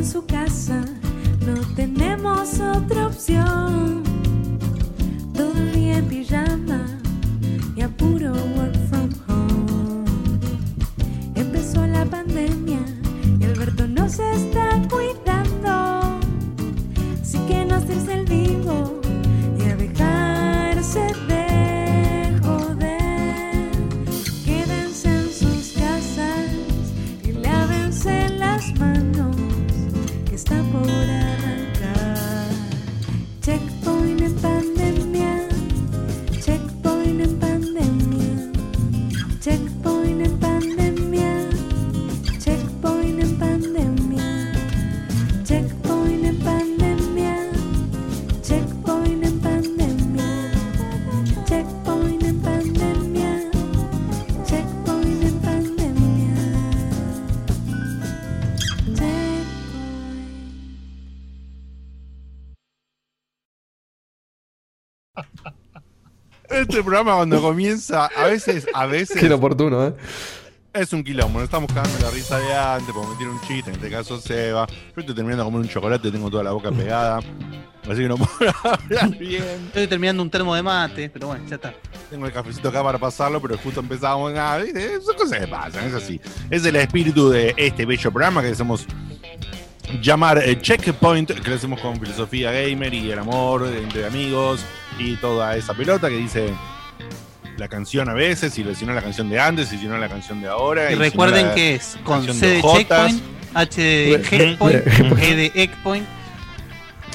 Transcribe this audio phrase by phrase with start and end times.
[0.00, 0.82] en su casa,
[1.46, 3.79] no tenemos otra opción.
[66.70, 69.18] Este programa cuando comienza, a veces, a veces.
[69.18, 69.94] Qué inoportuno, ¿eh?
[70.72, 73.70] Es un quilombo, nos estamos cagando la risa de antes, porque me tiene un chiste,
[73.70, 74.68] en este caso Seba.
[74.68, 77.18] Yo estoy terminando de comer un chocolate, tengo toda la boca pegada.
[77.88, 79.42] Así que no puedo hablar bien.
[79.66, 81.74] Estoy terminando un termo de mate, pero bueno, ya está.
[82.08, 84.32] Tengo el cafecito acá para pasarlo, pero justo empezamos.
[84.62, 85.00] ¿viste?
[85.00, 86.20] Son cosas que pasan, es así.
[86.50, 88.86] Es el espíritu de este bello programa que hacemos
[90.00, 94.64] llamar eh, Checkpoint, que lo hacemos con filosofía gamer y el amor entre amigos
[95.00, 96.50] y toda esa pelota que dice
[97.56, 100.08] la canción a veces, y si no la canción de antes, y si no la
[100.08, 100.86] canción de ahora.
[100.90, 103.22] Y si no recuerden que es con C de checkpoint,
[103.54, 104.86] H de checkpoint,
[105.22, 106.06] E de checkpoint.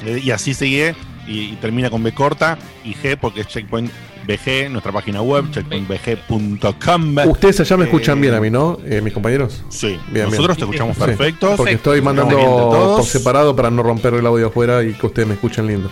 [0.04, 0.94] Eh, Y así sigue
[1.26, 3.90] y, y termina con B corta y G porque es Checkpoint
[4.26, 7.16] BG, nuestra página web, checkpointbg.com.
[7.28, 8.78] Ustedes allá me Eh, escuchan bien a mí, ¿no?
[8.84, 9.62] Eh, mis compañeros.
[9.68, 10.68] Sí, Bien, nosotros bien.
[10.70, 11.56] te escuchamos Sí, perfectos.
[11.56, 15.34] Porque estoy mandando por separado para no romper el audio afuera y que ustedes me
[15.34, 15.90] escuchen lindo.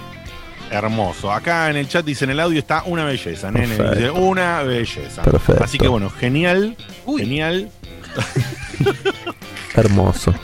[0.71, 1.31] Hermoso.
[1.33, 3.77] Acá en el chat dicen el audio está una belleza, nene.
[3.77, 3.95] Perfecto.
[3.97, 5.23] Dice, una belleza.
[5.23, 5.65] Perfecto.
[5.65, 6.77] Así que bueno, genial.
[7.17, 7.71] Genial.
[9.75, 10.35] Hermoso.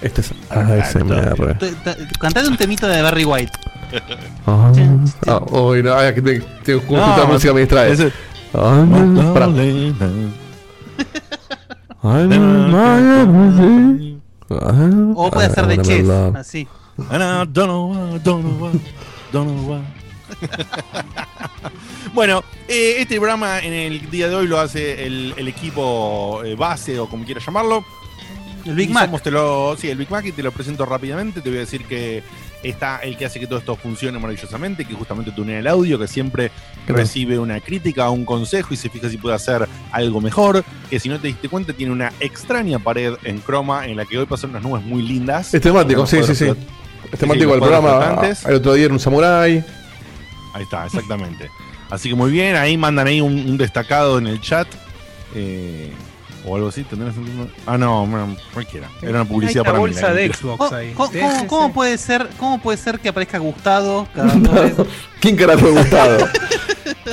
[0.00, 1.56] Este es ASMR.
[2.18, 3.52] Cantate un temito de Barry White.
[4.46, 4.72] Ah,
[5.50, 7.92] hoy no, ay, que te, te justo No, música me distrae.
[7.92, 8.12] ese-
[15.14, 16.36] O puede ser de verdad.
[16.36, 16.66] así.
[17.10, 18.80] And I don't know why, don't know why,
[19.32, 19.82] don't know why.
[22.14, 26.54] bueno, eh, este programa en el día de hoy lo hace el, el equipo eh,
[26.54, 27.84] base o como quieras llamarlo.
[28.64, 29.06] El Big Y Mac.
[29.06, 31.40] somos- te lo, sí, el Big Mac y te lo presento rápidamente.
[31.40, 32.22] Te voy a decir que
[32.62, 36.06] está el que hace que todo esto funcione maravillosamente, que justamente tunea el audio, que
[36.06, 36.50] siempre
[36.86, 37.00] Claro.
[37.02, 40.64] recibe una crítica o un consejo y se fija si puede hacer algo mejor.
[40.90, 44.18] Que si no te diste cuenta, tiene una extraña pared en croma en la que
[44.18, 45.52] hoy pasan unas nubes muy lindas.
[45.54, 46.52] Es temático, sí, sí, sí.
[47.12, 47.88] Flot- Es temático los del programa.
[48.06, 48.44] flotantes.
[48.44, 49.64] El otro día era un samurái.
[50.54, 51.48] Ahí está, exactamente.
[51.90, 54.66] Así que muy bien, ahí mandan ahí un, un destacado en el chat.
[55.34, 55.90] eh,
[56.44, 58.88] o algo así, ¿tendrás un- Ah, no, bueno, cualquiera.
[59.00, 59.94] Era una publicidad para mí.
[59.94, 60.36] la mentira.
[60.96, 64.74] ¿Cómo, cómo- puede ser, ¿Cómo puede ser que aparezca Gustado cada vez?
[65.20, 66.16] ¿Quién carajo es Gustavo?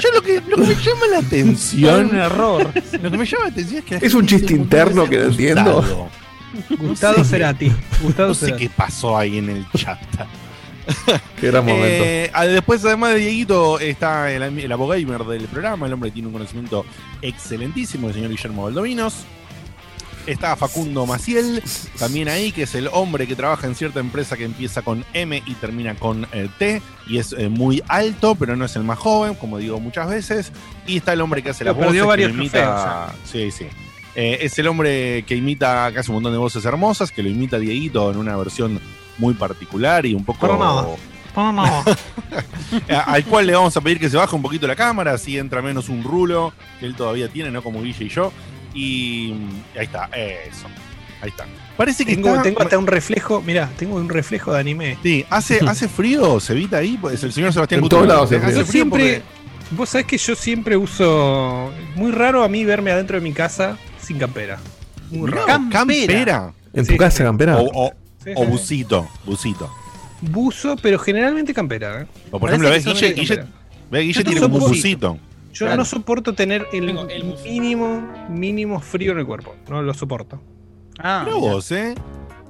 [0.01, 2.09] Yo lo que, lo que me llama la atención.
[2.09, 2.71] Un error.
[3.01, 4.05] Lo que me llama la atención es que.
[4.05, 6.09] Es un chiste interno que no entiendo.
[6.53, 6.87] Gustavo.
[6.87, 7.69] Gustavo No sé Cerati.
[7.69, 8.63] qué- Gustavo No sé Cerati.
[8.67, 9.99] qué pasó ahí en el chat.
[11.39, 11.85] Qué gran momento.
[11.87, 16.15] Eh, ah, después, además de Dieguito, está el, el abogamer del programa, el hombre que
[16.15, 16.83] tiene un conocimiento
[17.21, 19.13] excelentísimo, el señor Guillermo Valdominos.
[20.25, 21.63] Está Facundo Maciel,
[21.97, 25.41] también ahí, que es el hombre que trabaja en cierta empresa que empieza con M
[25.45, 28.99] y termina con eh, T, y es eh, muy alto, pero no es el más
[28.99, 30.51] joven, como digo muchas veces.
[30.85, 33.13] Y está el hombre que hace Pero las voces, perdió que varios imita.
[33.25, 33.67] Sí, sí.
[34.15, 37.29] Eh, es el hombre que imita, que hace un montón de voces hermosas, que lo
[37.29, 38.79] imita a Dieguito en una versión
[39.17, 40.47] muy particular y un poco.
[40.47, 40.87] Nada.
[41.53, 41.83] Nada.
[42.89, 45.37] A- al cual le vamos a pedir que se baje un poquito la cámara, así
[45.37, 48.31] entra menos un rulo que él todavía tiene, no como Guille y yo.
[48.73, 49.33] Y
[49.77, 50.67] ahí está, eso.
[51.21, 51.45] Ahí está.
[51.77, 54.97] Parece que Tengo, está- tengo hasta un reflejo, mirá, tengo un reflejo de anime.
[55.01, 58.07] Sí, hace, hace frío, se evita ahí, pues el señor Sebastián En Gutiérrez.
[58.07, 58.49] todos lados hace frío.
[58.59, 59.21] Yo frío siempre,
[59.71, 63.77] vos sabés que yo siempre uso, muy raro a mí verme adentro de mi casa
[64.09, 64.57] sin campera.
[65.11, 65.63] Muy Mirá, raro.
[65.71, 66.51] campera.
[66.73, 67.23] ¿En Sí, tu casa, sí.
[67.23, 67.57] campera?
[67.57, 68.51] O, o- Sí, o sí, sí.
[68.51, 69.71] busito, busito.
[70.21, 72.01] Buzo, pero generalmente campera.
[72.01, 72.07] ¿eh?
[72.31, 73.59] O por Parece ejemplo, que ves Guille, Guille, campera.
[73.91, 75.09] ve, Guille Yo tiene tengo como un busito.
[75.13, 75.25] busito.
[75.53, 75.77] Yo Claro.
[75.77, 76.93] no soporto tener el,
[77.45, 79.55] mínimo, mínimo frío en el cuerpo.
[79.69, 80.41] No lo soporto.
[80.97, 81.51] Ah, Mirá mira.
[81.53, 81.95] vos, ¿eh?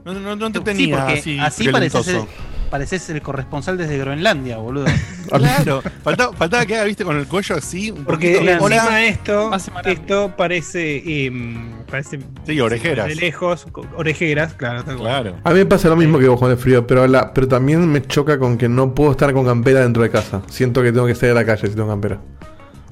[0.06, 2.27] No, no, no te Sí, tenía porque así, así parece violentoso.
[2.69, 4.86] Pareces el corresponsal desde Groenlandia, boludo.
[5.30, 7.92] Claro, faltaba, faltaba que haga, viste, con el cuello así.
[7.92, 9.06] Un Porque encima hola.
[9.06, 9.51] esto,
[9.86, 13.07] esto parece, em, parece Sí, orejeras.
[13.10, 14.98] de lejos, orejeras, claro, tal.
[14.98, 15.36] Claro.
[15.44, 17.88] A mí me pasa lo mismo que vos con el frío, pero, la, pero también
[17.92, 20.42] me choca con que no puedo estar con campera dentro de casa.
[20.48, 22.19] Siento que tengo que salir a la calle si tengo campera.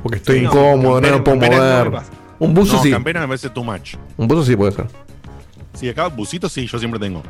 [0.04, 2.02] Porque estoy Sí, no, incómodo, campera- no puedo no mover.
[2.38, 2.92] un buzo no, sí.
[2.92, 3.96] campera me parece too much.
[4.16, 4.86] Un buzo sí puede ser.
[5.74, 7.24] Sí, acá bucitos sí, yo siempre tengo.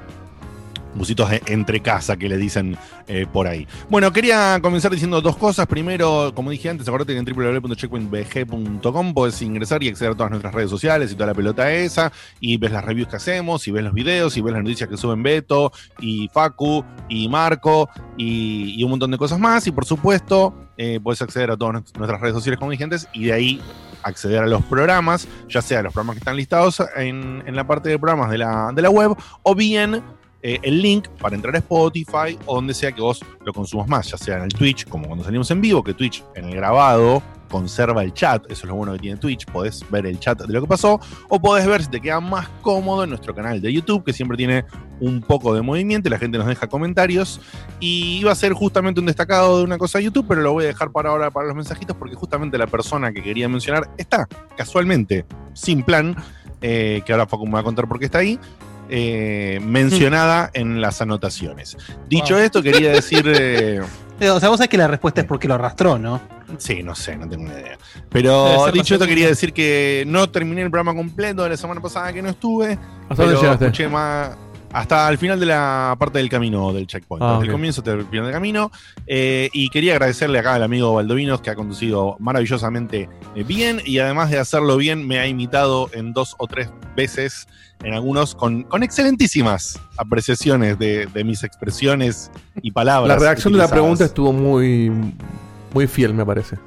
[0.98, 2.78] Bucitos de entre casa que le dicen
[3.08, 3.68] eh, por ahí.
[3.90, 5.68] Bueno, quería comenzar diciendo dos cosas.
[5.68, 10.54] Primero, como dije antes, acordate que en www.checkpointbg.com podés ingresar y acceder a todas nuestras
[10.54, 12.12] redes sociales y toda la pelota esa.
[12.40, 14.98] Y ves las reviews que hacemos, y ves los videos, y ves las noticias que
[14.98, 19.68] suben Beto, y Facu, y Marco, y, un montón de cosas más.
[19.68, 23.08] Y por supuesto, eh, podés acceder a todas nuest- nuestras redes sociales como dije antes,
[23.14, 23.62] y de ahí
[24.04, 27.90] acceder a los programas, ya sea los programas que están listados en, en la parte
[27.90, 30.02] de programas de la, de la web, o bien
[30.42, 34.12] eh, el link para entrar a Spotify o donde sea que vos lo consumas más,
[34.12, 37.24] ya sea en el Twitch, como cuando salimos en vivo, que Twitch en el grabado
[37.48, 40.54] conserva el chat, eso es lo bueno que tiene Twitch, podés ver el chat de
[40.54, 41.00] lo que pasó,
[41.30, 44.38] o podés ver si te queda más cómodo en nuestro canal de YouTube, que siempre
[44.38, 44.66] tiene
[45.00, 47.40] un poco de movimiento y la gente nos deja comentarios.
[47.80, 50.66] Y iba a ser justamente un destacado de una cosa de YouTube, pero lo voy
[50.66, 54.28] a dejar para ahora para los mensajitos, porque justamente la persona que quería mencionar está
[54.56, 56.16] casualmente, sin plan,
[56.62, 58.40] eh, que ahora Facu me va a contar por qué está ahí,
[58.90, 61.78] eh, mencionada en las anotaciones.
[62.10, 62.44] Dicho Wow.
[62.44, 63.24] esto, quería decir.
[63.28, 63.82] eh,
[64.20, 66.20] Eh, O sea, vos sabés que la respuesta es porque lo arrastró, ¿no?
[66.58, 67.78] Sí, no sé, no tengo ni idea.
[68.10, 72.12] Pero dicho esto, quería decir que no terminé el programa completo de la semana pasada
[72.12, 72.80] que no estuve.
[73.10, 73.66] ¿Hasta pero dónde llegaste?
[73.66, 74.36] escuché más.
[74.78, 77.24] Hasta el final de la parte del camino del checkpoint.
[77.24, 78.72] Ah, Desde el comienzo hasta el final del camino.
[79.08, 83.82] Eh, y quería agradecerle acá al amigo Baldovinos que ha conducido maravillosamente eh, bien.
[83.86, 87.48] Y además de hacerlo bien, me ha imitado en dos o tres veces,
[87.84, 92.32] en algunos, con, con excelentísimas apreciaciones de, de mis expresiones
[92.62, 93.18] y palabras.
[93.18, 94.92] La reacción de la pregunta estuvo muy,
[95.74, 96.58] muy fiel, me parece.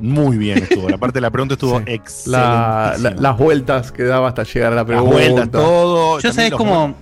[0.00, 0.88] Muy bien estuvo.
[0.88, 1.84] La parte de la pregunta estuvo Sí.
[1.88, 2.30] excelente.
[2.46, 5.10] La- la- las vueltas que daba hasta llegar a la Las pregunta.
[5.16, 6.20] vueltas, todo.
[6.20, 6.94] Yo los- cómo.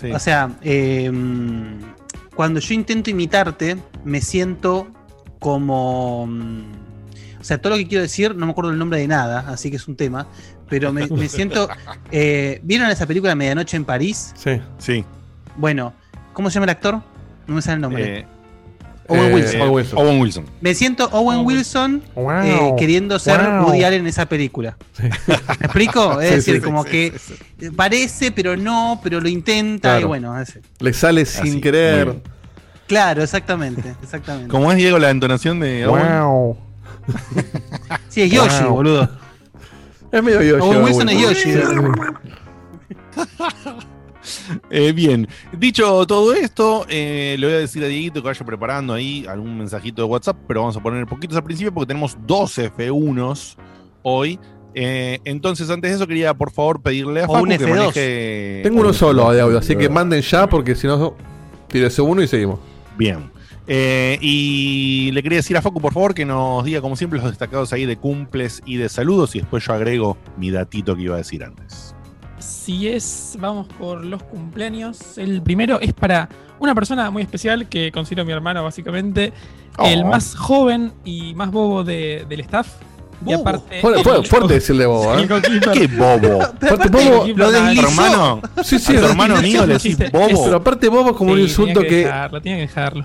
[0.00, 0.10] Sí.
[0.12, 1.10] O sea, eh,
[2.34, 4.88] cuando yo intento imitarte, me siento
[5.38, 6.26] como.
[6.26, 6.62] mm,
[7.40, 9.70] O sea, todo lo que quiero decir, no me acuerdo el nombre de nada, así
[9.70, 10.26] que es un tema.
[10.68, 11.68] Pero me, me siento.
[12.10, 14.32] eh, ¿Vieron esa película Medianoche en París?
[14.36, 14.60] Sí.
[14.78, 15.04] Sí.
[15.56, 15.92] Bueno,
[16.32, 17.00] ¿cómo se llama el actor?
[17.46, 18.18] No me sale el nombre.
[18.20, 18.26] Eh,
[19.10, 19.60] Owen Eh, Wilson.
[19.60, 19.98] Owen Wilson.
[19.98, 20.44] Owen Wilson.
[20.60, 22.30] Me siento Owen Owen Wilson Wow.
[22.42, 23.66] eh, queriendo ser Wow.
[23.66, 24.76] Woody Allen en esa película.
[24.92, 25.02] Sí.
[25.26, 26.20] ¿Me explico?
[26.20, 27.12] Es Sí, decir, sí, como sí, que
[27.58, 30.60] sí, parece, pero no, pero lo intenta y bueno, ese.
[30.78, 32.20] Le sale Así, sin querer.
[32.86, 34.48] Claro, exactamente, exactamente.
[34.48, 36.20] ¿Cómo es, Diego, la entonación de Owen?
[36.22, 36.56] Wow.
[38.08, 38.74] Sí, es Yoshi, Wow.
[38.74, 39.08] boludo.
[40.12, 40.62] Es medio Yoshi.
[40.68, 41.50] Owen Wilson es Yoshi.
[44.70, 48.92] Eh, bien, dicho todo esto, eh, le voy a decir a Dieguito que vaya preparando
[48.94, 52.56] ahí algún mensajito de WhatsApp, pero vamos a poner poquitos al principio porque tenemos dos
[52.58, 53.56] F1s
[54.02, 54.38] hoy.
[54.74, 57.68] Eh, entonces, antes de eso, quería por favor pedirle a Facu un que F2.
[57.68, 58.60] maneje.
[58.62, 59.34] Tengo uno un solo F2.
[59.34, 61.16] de audio, así que manden ya porque si no,
[61.68, 62.60] tírese uno y seguimos.
[62.96, 63.30] Bien.
[63.66, 67.28] Eh, y le quería decir a Facu, por favor, que nos diga, como siempre, los
[67.28, 69.36] destacados ahí de cumples y de saludos.
[69.36, 71.94] Y después yo agrego mi datito que iba a decir antes.
[72.64, 75.16] Si es, vamos por los cumpleaños.
[75.18, 76.28] El primero es para
[76.58, 79.32] una persona muy especial que considero mi hermano, básicamente.
[79.82, 80.06] El Oh.
[80.08, 82.68] más joven y más bobo de- del staff.
[83.24, 83.80] Y aparte.
[83.80, 85.26] El- fuerte decirle bobo, ¿eh?
[85.72, 86.40] ¡Qué bobo!
[86.60, 87.04] Fuerte bobo.
[87.04, 87.88] Lo goalkeeper, ¿A tu deslizó.
[87.88, 88.42] hermano?
[88.62, 90.44] Sí, sí, ¿A tu hermano mío le decís bobo?
[90.44, 91.96] Pero aparte bobo es como un insulto que...
[92.04, 93.04] Dejarlo, tenía que dejarlo.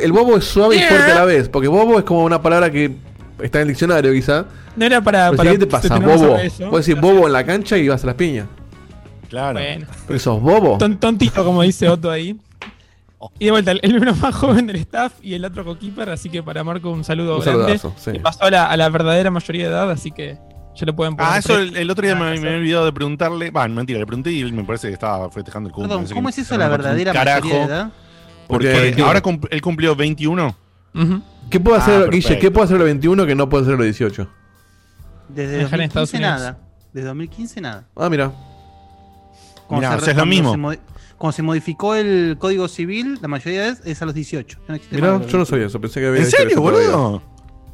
[0.00, 1.48] El bobo es suave y fuerte a la vez.
[1.48, 2.92] Porque bobo es como una palabra que
[3.40, 4.44] está en el diccionario quizá.
[4.76, 5.26] No era para.
[5.30, 5.98] Pero para ¿qué te pasa?
[5.98, 6.36] Bobo.
[6.70, 8.46] Puedes decir bobo en la cancha y vas a las piñas.
[9.32, 9.58] Claro.
[9.58, 10.76] Bueno, Pero sos bobo.
[10.78, 12.38] ton- tontito, como dice Otto ahí.
[13.38, 16.42] Y de vuelta, el, uno más joven del staff y el otro coequiper, así que
[16.42, 17.78] para Marco un saludo Un grande.
[17.78, 18.10] saludazo, sí.
[18.14, 20.36] Y pasó a la, a la verdadera mayoría de edad, así que
[20.74, 21.32] ya lo pueden poner.
[21.32, 23.50] Ah, eso el, otro día me, Ah, me había olvidado de preguntarle.
[23.50, 25.96] Va, mentira, le pregunté y él me parece que estaba festejando el cumple.
[25.96, 27.92] Perdón, ¿cómo es eso la me verdadera carajo, mayoría de edad?
[28.48, 30.54] Porque Porque- ahora cum- él cumplió 21.
[30.94, 31.22] Ujú.
[31.48, 32.28] ¿Qué puede Ah, hacer, perfecto.
[32.28, 32.38] Guille?
[32.40, 34.28] ¿Qué puede hacer los 21 que no puede hacer los 18?
[35.28, 36.40] Desde Dejar en Estados 2015 Unidos.
[36.40, 36.58] nada.
[36.92, 37.84] Desde 2015 nada.
[37.96, 38.32] Ah, mira.
[39.66, 40.72] Cuando Mirá, se o sea, es lo mismo.
[40.72, 40.78] se
[41.16, 44.58] Cuando se modificó el código civil, la mayoría de edad es a los 18.
[44.68, 45.44] Ya no yo no 21.
[45.44, 45.80] sabía eso.
[45.80, 47.22] Pensé que había ¿En serio, boludo?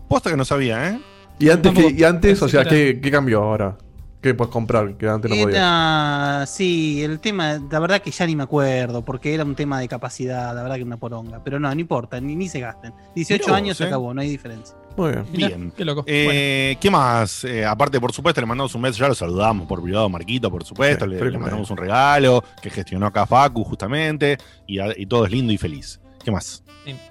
[0.09, 1.00] Posta que no sabía, ¿eh?
[1.38, 3.76] Y antes, que, y antes o sea, que ¿qué, qué cambió ahora?
[4.21, 5.59] ¿Qué puedes comprar que antes no podías?
[5.59, 9.78] Era, sí, el tema, la verdad que ya ni me acuerdo, porque era un tema
[9.78, 11.42] de capacidad, la verdad que una poronga.
[11.45, 12.92] Pero no, no importa, ni, ni se gasten.
[13.14, 13.87] 18 Mirá vos, años se eh.
[13.87, 14.76] acabó, no hay diferencia.
[14.99, 15.25] Muy bien.
[15.33, 15.73] Mirá, Bien.
[15.76, 16.05] Qué loco.
[16.07, 17.45] Eh, ¿Qué más?
[17.45, 20.64] Eh, aparte, por supuesto, le mandamos un beso, ya lo saludamos por privado, Marquito, por
[20.64, 21.05] supuesto.
[21.07, 24.37] Sí, le, mandamos un regalo que gestionó acá Facu, justamente.
[24.67, 26.00] Y, a- y todo es lindo y feliz.
[26.25, 26.62] ¿Qué más?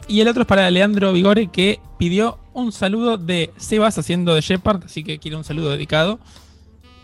[0.08, 4.42] Y el otro es para Leandro Vigore, que pidió un saludo de Sebas haciendo de
[4.42, 6.20] Shepard, así que quiere un saludo dedicado.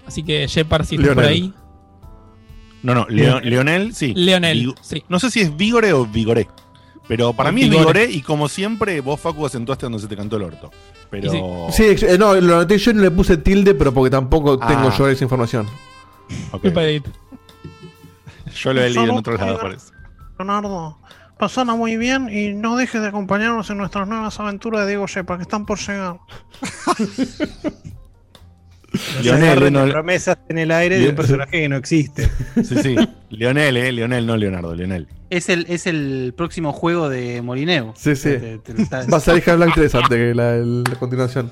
[0.06, 1.54] Así que Shepard, si estás por ahí.
[2.82, 4.14] No, no, Leo- Leonel, sí.
[4.16, 5.04] Leonel, Vigo- sí.
[5.08, 6.48] No sé si es Vigore o Vigoré.
[7.08, 7.70] Pero para mí es.
[7.70, 10.72] Vigoré y como siempre, vos Facu acentuaste donde se te cantó el orto.
[11.10, 11.68] Pero.
[11.72, 14.68] Sí, eh, no, lo noté yo y no le puse tilde, pero porque tampoco Ah.
[14.68, 15.68] tengo yo esa información.
[16.52, 16.62] ok.
[16.62, 17.08] Culpa de Edith.
[18.56, 19.92] Yo lo he leído en otro lado, parece.
[20.38, 20.98] Leonardo,
[21.38, 25.38] pasala muy bien y no dejes de acompañarnos en nuestras nuevas aventuras de Diego Shepa,
[25.38, 26.18] que están por llegar.
[29.22, 32.30] Leonel, no- promesas en el aire de un personaje que no existe.
[32.64, 32.96] Sí, sí.
[33.30, 33.92] Leonel, eh.
[33.92, 35.08] Leonel, no Leonardo, Leonel.
[35.30, 37.94] Es el, es el próximo juego de Molineo.
[37.98, 38.30] Sí, sí.
[38.30, 41.52] Te- te- te- está- Va a salir Half-Life interesante que la, continuación.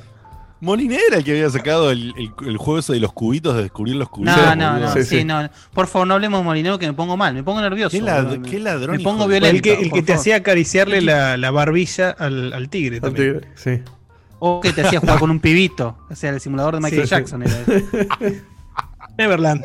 [0.60, 3.63] Molinera era el que había sacado el, el- el juego ese de los cubitos, de
[3.63, 4.38] descubrir los cubitos.
[4.38, 5.24] No, no, no, Sí, sí, sí.
[5.25, 5.50] no.
[5.74, 7.98] Por favor, no hablemos de Molineo que me pongo mal, me pongo nervioso.
[7.98, 8.48] ¿Qué, lad- boludo.
[8.48, 8.98] qué ladrón.
[8.98, 9.55] Me pongo violento.
[9.55, 10.19] el que, el que te favor.
[10.19, 13.39] hacía acariciarle la, la barbilla al, al tigre Al también.
[13.39, 13.81] tigre, Sí.
[14.43, 15.98] O que te hacía jugar con un pibito.
[16.10, 17.15] O sea, el simulador de Michael Sí, sí.
[17.15, 17.43] Jackson.
[17.43, 17.98] era ese.
[19.17, 19.63] Neverland.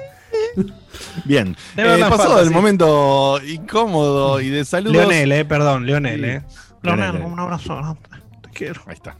[1.24, 1.56] Bien.
[1.76, 2.48] Neverland Eh, pasó Fantasy.
[2.48, 4.96] el momento incómodo y de saludos.
[4.96, 6.26] Leonel, eh, perdón, Leonel, Sí.
[6.26, 6.42] eh.
[6.82, 7.32] Leonel, Leonel.
[7.32, 7.96] un abrazo.
[8.42, 8.80] Te quiero.
[8.86, 9.16] Ahí está.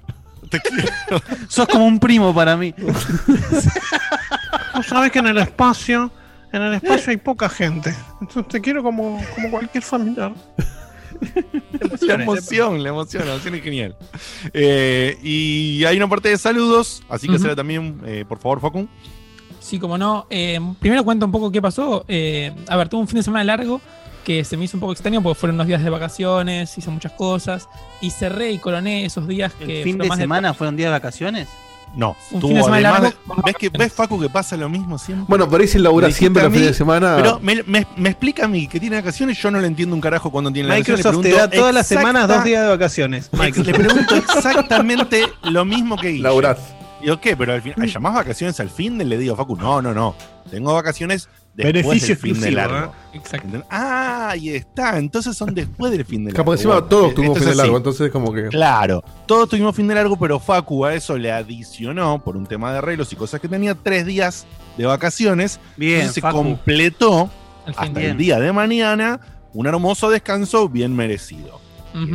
[0.51, 1.23] Te quiero.
[1.49, 2.73] Sos como un primo para mí.
[2.73, 2.93] Tú
[4.83, 6.11] sabes que en el espacio,
[6.53, 7.95] en el espacio hay poca gente.
[8.21, 10.33] Entonces te quiero como, como cualquier familiar.
[12.01, 13.97] La emoción, la emoción, la emoción es genial.
[14.53, 17.43] Eh, y hay una parte de saludos, así que Ujú.
[17.43, 18.89] será también, eh, por favor, Facun.
[19.61, 20.27] Sí, como no.
[20.31, 22.05] Eh, primero cuento un poco qué pasó.
[22.07, 23.81] Eh, a ver, tuve un fin de semana largo
[24.25, 27.13] que se me hizo un poco extraño porque fueron unos días de vacaciones, hice muchas
[27.13, 27.69] cosas
[28.01, 30.93] y cerré y coroné esos días que ¿El fin de más semana fueron días de
[30.93, 31.49] vacaciones?
[31.97, 33.69] No, Un tuvo fin de semana además largo de- con ¿ves, que.
[33.71, 35.25] ¿Ves, Facu, que pasa lo mismo siempre?
[35.29, 37.17] Bueno, por ahí se labura siempre los fines de semana.
[37.17, 40.01] Pero me, me- me explica a mí que tiene vacaciones, yo no le entiendo un
[40.03, 40.99] carajo cuando tiene vacaciones.
[41.07, 43.31] Microsoft le te da todas las semanas dos días de vacaciones.
[43.33, 43.75] Le Microsoft.
[43.75, 46.23] pregunto exactamente lo mismo que Guille.
[46.23, 46.59] Laburás.
[47.01, 47.37] Digo, ¿qué?
[47.37, 48.99] Pero al fin, ¿llamás vacaciones al fin?
[48.99, 50.15] Le digo, Facu, no, no, no.
[50.51, 51.29] Tengo vacaciones
[51.65, 52.93] Beneficio del fin de exclusivo, largo.
[53.15, 53.47] Exacto.
[53.47, 53.69] ¿Entendés?
[53.71, 54.99] Ah, ahí está.
[54.99, 56.45] Entonces son después del fin de largo.
[56.45, 57.77] Capaz encima Bueno, todos eh, tuvimos fin de largo, así.
[57.79, 58.45] entonces como que.
[58.49, 62.73] Claro, todos tuvimos fin de largo, pero Facu a eso le adicionó, por un tema
[62.73, 64.47] de arreglos y cosas que tenía, tres días
[64.77, 65.59] de vacaciones.
[65.77, 66.37] Bien, Entonces se Facu.
[66.37, 67.31] completó
[67.67, 67.85] Al fin.
[67.85, 68.11] hasta bien.
[68.13, 69.21] el día de mañana
[69.55, 71.61] un hermoso descanso bien merecido.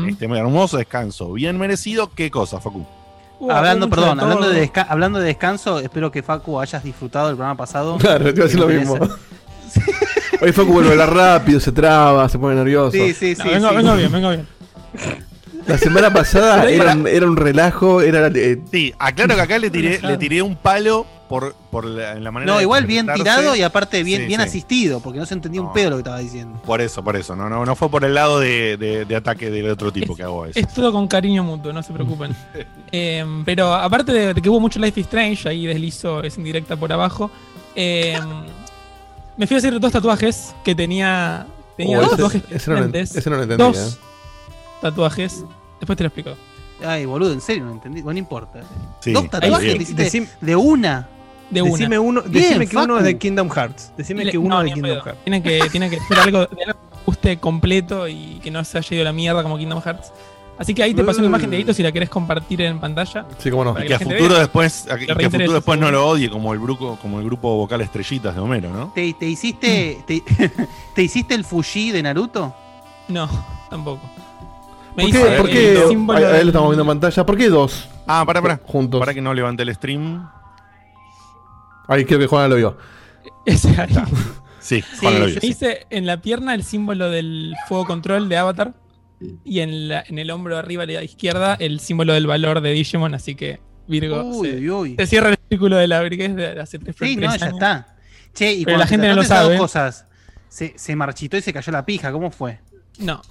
[0.08, 2.86] Este hermoso descanso bien merecido, ¿qué cosa, Facu?
[3.44, 7.28] Uh, hablando, perdón, de hablando de, desca- hablando de descanso, espero que Facu hayas disfrutado
[7.28, 7.98] del programa pasado.
[8.00, 8.98] Claro, te iba a decir lo mismo.
[10.42, 12.92] Hoy Facu vuelve a hablar rápido, se traba, se pone nervioso.
[12.92, 13.42] Sí, sí, sí.
[13.44, 13.76] No, vengo, sí.
[13.78, 14.48] vengo bien, vengo bien.
[15.68, 18.28] La semana pasada era, era un relajo, era.
[18.28, 22.30] eh, Sí, aclaro que acá le tiré, le tiré un palo por, por la, la
[22.32, 24.48] manera No, de igual bien tirado y aparte bien, Sí, bien sí.
[24.48, 25.68] asistido, porque no se entendía No.
[25.70, 26.62] un pedo lo que estaba diciendo.
[26.64, 27.36] Por eso, por eso.
[27.36, 30.22] No, no, no fue por el lado de, de- de ataque del otro tipo que
[30.24, 30.60] hago eso.
[30.60, 32.36] Es todo con cariño mutuo, no se preocupen.
[32.94, 36.76] Eh, pero aparte de, de que hubo mucho Life is Strange, ahí deslizo es indirecta
[36.76, 37.32] por abajo.
[37.74, 38.20] eh,
[39.38, 41.48] me fui a hacer dos tatuajes que tenía.
[41.78, 42.56] Tenía oh, dos ese- tatuajes ese,
[43.20, 43.64] ese no lo entendí.
[43.64, 43.98] Dos eh.
[44.82, 45.46] tatuajes.
[45.80, 46.32] Después te lo explico.
[46.86, 48.02] Ay, boludo, en serio, no entendí.
[48.02, 48.62] Bueno, no importa.
[49.00, 51.08] Sí, Dos tatuajes te hiciste de una.
[51.52, 51.72] De una.
[51.72, 53.18] Decime, uno, Bien, decime que uno es de.
[53.18, 53.92] Kingdom Hearts.
[53.98, 55.04] Decime Le- que uno no, es de Kingdom pedo.
[55.04, 55.20] Hearts.
[55.24, 58.78] Tiene que, tiene que ser algo, de algo que guste completo y que no se
[58.78, 60.12] haya ido la mierda como Kingdom Hearts.
[60.58, 63.26] Así que ahí te paso una imagen de Hito si la querés compartir en pantalla.
[63.40, 63.84] Sí, cómo no.
[63.84, 64.40] Y que a futuro vea.
[64.40, 67.26] después, a- y que a futuro después no lo odie como el grupo, como el
[67.26, 68.92] grupo vocal estrellitas de Homero, ¿no?
[68.94, 70.22] ¿Te, te hiciste te,
[70.96, 72.54] te hiciste el Fuji de Naruto?
[73.08, 73.28] No,
[73.72, 74.02] tampoco.
[74.96, 75.38] Me ¿Por hice qué?
[75.38, 75.84] ¿Por qué?
[76.16, 77.26] Ahí, ahí lo estamos viendo en pantalla.
[77.26, 78.60] ¿Por qué dos Ah, para, para.
[78.64, 79.00] juntos?
[79.00, 80.30] Para que no levante el stream.
[81.88, 82.78] Ahí creo que Juana lo vio.
[83.46, 83.94] Ese ahí.
[84.60, 85.58] Sí, Sí, Juan lo vio, Me sí.
[85.90, 88.74] en la pierna el símbolo del fuego control de Avatar.
[89.44, 92.72] Y en, la- en el hombro arriba a la izquierda el símbolo del valor de
[92.72, 93.14] Digimon.
[93.14, 94.96] Así que Virgo Uy, se, uy, uy.
[94.98, 97.54] se cierra el círculo de la briguez de hace tres, Sí, no, ya años.
[97.56, 97.96] está.
[98.34, 99.58] Che, y Pero cuando la te gente no lo sabe.
[99.58, 100.08] cosas,
[100.48, 102.12] se, se marchitó y se cayó la pija.
[102.12, 102.60] ¿Cómo fue?
[103.00, 103.22] No,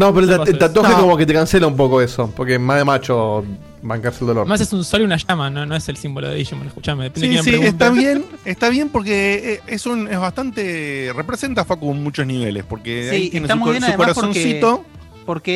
[0.00, 1.00] No, pero el, el tatuaje No.
[1.02, 2.32] como que te cancela un poco eso.
[2.34, 3.44] Porque más de macho
[3.82, 4.42] bancarse el dolor.
[4.42, 7.04] Además es un sol y una llama, no, no es el símbolo de Digimon, escuchame.
[7.04, 11.12] depende de Sí, quién sí, está bien, está bien porque eh, es un, es bastante,
[11.14, 13.92] representa a Facu en muchos niveles, porque Sí, ahí tiene está su, muy bien su
[13.94, 14.76] corazoncito.
[14.82, 14.99] Porque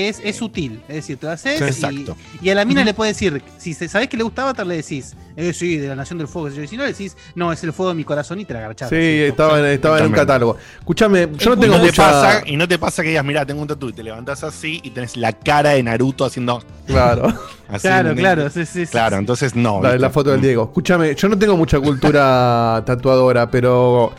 [0.09, 0.81] es, es sutil.
[0.89, 2.17] Es decir, te lo haces y- exacto.
[2.41, 4.77] y, a la mina le puedes decir, si se- sabes que le gusta Avatar, le
[4.77, 6.49] decís, eh, sí, de la Nación del Fuego.
[6.63, 8.73] Y si no le decís, no, es el fuego de mi corazón y te la.
[8.89, 10.57] Sí, estaba, en, estaba en un catálogo.
[10.79, 12.03] Escúchame, yo no tengo no mucha.
[12.05, 14.81] pasa, y no te pasa que digas, mira, tengo un tatu y te levantás así
[14.83, 17.27] y tenés la cara de Naruto haciendo Claro,
[17.69, 17.89] así.
[17.89, 18.51] Claro, claro.
[18.51, 18.93] sí, sí, sí.
[18.93, 19.81] Claro, entonces no.
[19.83, 20.43] la, foto del Mm.
[20.43, 20.65] Diego.
[20.65, 24.13] Escúchame, yo no tengo mucha cultura tatuadora, pero.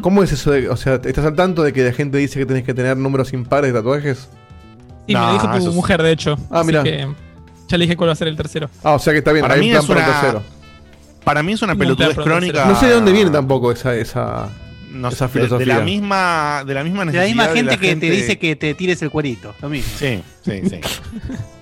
[0.00, 0.52] ¿Cómo es eso?
[0.52, 2.96] de- o sea, ¿estás al tanto de que la gente dice que tenés que tener
[2.96, 4.28] números impares de tatuajes?
[5.06, 6.36] Sí, me dijo tu es- mujer, de hecho.
[6.50, 7.08] Ah, que
[7.68, 8.68] ya le dije cuál va a ser el tercero.
[8.84, 10.42] Ah, o sea que está bien, Para hay mí plan es para el una- tercero.
[11.24, 12.66] Para mí es una pelotudez crónica.
[12.66, 13.94] No sé de dónde viene tampoco esa.
[13.96, 14.48] esa...
[14.92, 15.78] no esa sé, de- De, filosofía.
[15.78, 17.26] la misma, de la misma De la necesidad.
[17.26, 19.54] misma de gente la que gente- te dice que te tires el cuerito.
[19.60, 19.90] Lo mismo.
[19.98, 20.80] Sí, sí, sí.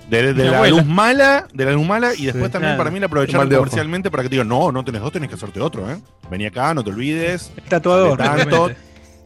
[0.09, 0.69] De, la abuela.
[0.77, 2.51] luz mala, de la luz mala, y después Sí.
[2.51, 2.77] también Claro.
[2.77, 5.33] para mí la aprovecharon comercialmente para que te digan, no, no tenés dos, tenés que
[5.35, 5.97] hacerte otro, ¿eh?
[6.29, 7.51] Vení acá, no te olvides.
[7.57, 8.15] El tatuador.
[8.19, 8.69] Tanto.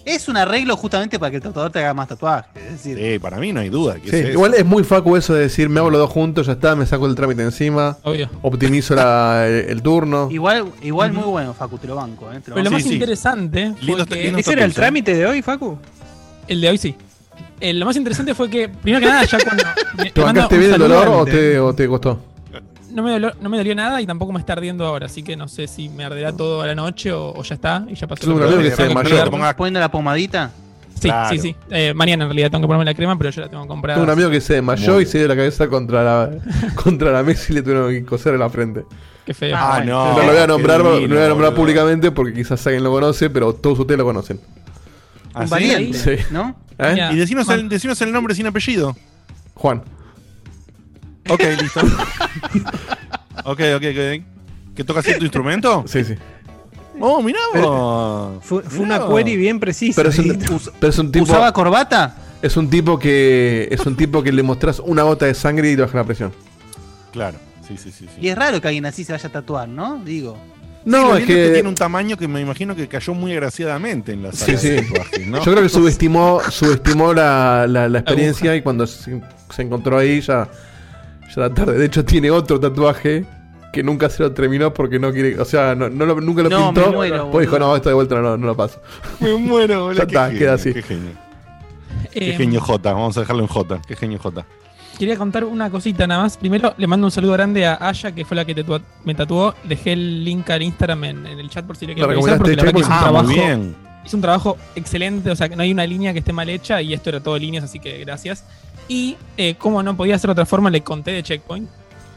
[0.06, 2.50] Es un arreglo justamente para que el tatuador te haga más tatuajes.
[2.56, 3.96] Es decir, Sí, para mí no hay duda.
[3.96, 4.29] que Sí, es eso.
[4.32, 6.86] igual es muy facu eso de decir, me hago los dos juntos, ya está, me
[6.86, 8.29] saco el trámite encima, Obvio.
[8.41, 10.29] optimizo la- el, el turno.
[10.32, 12.32] igual igual muy bueno, Facu, te lo banco.
[12.32, 12.94] Eh, te lo Pero lo más sí.
[12.94, 15.77] interesante fue Lindo- que lindo ¿Ese era el trámite de hoy, Facu?
[16.48, 16.96] el de hoy sí.
[17.62, 19.63] Eh, lo más interesante fue que, primero que nada, ya cuando.
[19.98, 22.20] me- ¿Te bancaste bien el dolor o te, o te costó?
[22.91, 25.36] No me, dolió, no me dolió nada y tampoco me está ardiendo ahora, así que
[25.36, 28.08] no sé si me arderá todo a la noche o, o ya está y ya
[28.08, 28.22] pasó.
[28.22, 30.51] Que se ponga- Poniendo la pomadita.
[31.00, 31.29] Sí, Claro.
[31.29, 31.55] sí, sí.
[31.69, 33.96] Eh, mañana en realidad tengo que ponerme la crema, pero yo la tengo comprada.
[33.98, 36.29] Tengo un amigo que se desmayó Muy y se dio la cabeza contra la,
[36.75, 38.84] contra la mesa y le tuvieron que coser en la frente.
[39.25, 39.55] Qué feo.
[39.58, 40.13] Ah, no.
[40.17, 43.29] no lo voy a nombrar, no voy a nombrar públicamente porque quizás alguien lo conoce,
[43.29, 44.39] pero todos ustedes lo conocen.
[45.48, 46.24] Valiente, Sí.
[46.31, 46.55] ¿no?
[46.77, 47.10] ¿Eh?
[47.13, 48.96] Y decinos el, decinos el nombre sin apellido.
[49.53, 49.84] Juan.
[51.29, 51.79] Ok, listo.
[53.45, 54.24] ok, ok, ok.
[54.75, 55.83] ¿Que toca cierto instrumento?
[55.88, 56.15] Sí, sí.
[57.00, 58.43] Oh, mirá vos.
[58.43, 59.95] Fue, fue Mirá una query bien precisa.
[59.95, 61.24] Pero es un, pero es un tipo.
[61.25, 62.15] ¿Usaba corbata?
[62.41, 63.67] Es un tipo que.
[63.71, 66.33] Es un tipo que le mostrás una gota de sangre y te baja la presión.
[67.12, 68.05] Claro, sí, sí, sí.
[68.13, 68.21] sí.
[68.21, 70.01] Y es raro que alguien así se vaya a tatuar, ¿no?
[70.03, 70.38] Digo.
[70.83, 71.50] Sí, No, es lindo que.
[71.53, 74.69] tiene un tamaño que me imagino que cayó muy agraciadamente en la Sí, sala sí.
[74.69, 75.38] de tatuajes, ¿no?
[75.43, 79.21] Yo creo que subestimó, subestimó la, la, la experiencia y cuando se,
[79.53, 80.48] se encontró ahí ya,
[81.36, 81.77] ya era tarde.
[81.77, 83.25] De hecho, tiene otro tatuaje
[83.71, 85.39] que nunca se lo terminó porque no quiere.
[85.39, 86.89] O sea, no, no lo- nunca lo No, pintó.
[86.89, 88.81] me muero, pues dijo, no, esto de vuelta no, no lo paso.
[89.19, 89.93] Me muero, boludo.
[90.00, 90.74] Ya Qué está, genio, queda así.
[90.74, 91.12] Qué genio.
[92.12, 92.93] Qué Eh, genio J.
[92.93, 93.81] Vamos a dejarlo en J.
[93.88, 94.45] Qué genio J.
[94.98, 96.36] Quería contar una cosita nada más.
[96.38, 98.65] Primero, le mando un saludo grande a Aya, que fue la que
[99.05, 99.53] me tatuó.
[99.63, 102.38] Dejé el link al Instagram en, en el chat por si le quieren ¿La revisar,
[102.38, 103.75] porque la verdad que recomendaste, hizo un, Ah, muy trabajo, bien.
[104.05, 105.31] hizo un trabajo excelente.
[105.31, 107.37] O sea, que no hay una línea que esté mal hecha y esto era todo
[107.37, 108.44] líneas, así que gracias.
[108.89, 111.69] Y eh, como no podía ser de otra forma, le conté de Checkpoint.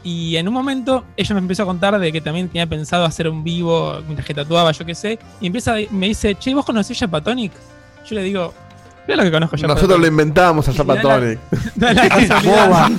[0.03, 3.29] Y en un momento ella me empezó a contar de que también tenía pensado hacer
[3.29, 5.17] un vivo mientras que tatuaba, yo qué sé.
[5.39, 7.53] Y empieza, me dice, che, ¿vos conocés Japatonic?
[8.09, 8.53] Yo le digo,
[9.07, 10.11] mira lo que conozco Nosotros lo Japatonic.
[10.11, 12.41] inventamos a da la-.
[12.43, 12.89] Boba.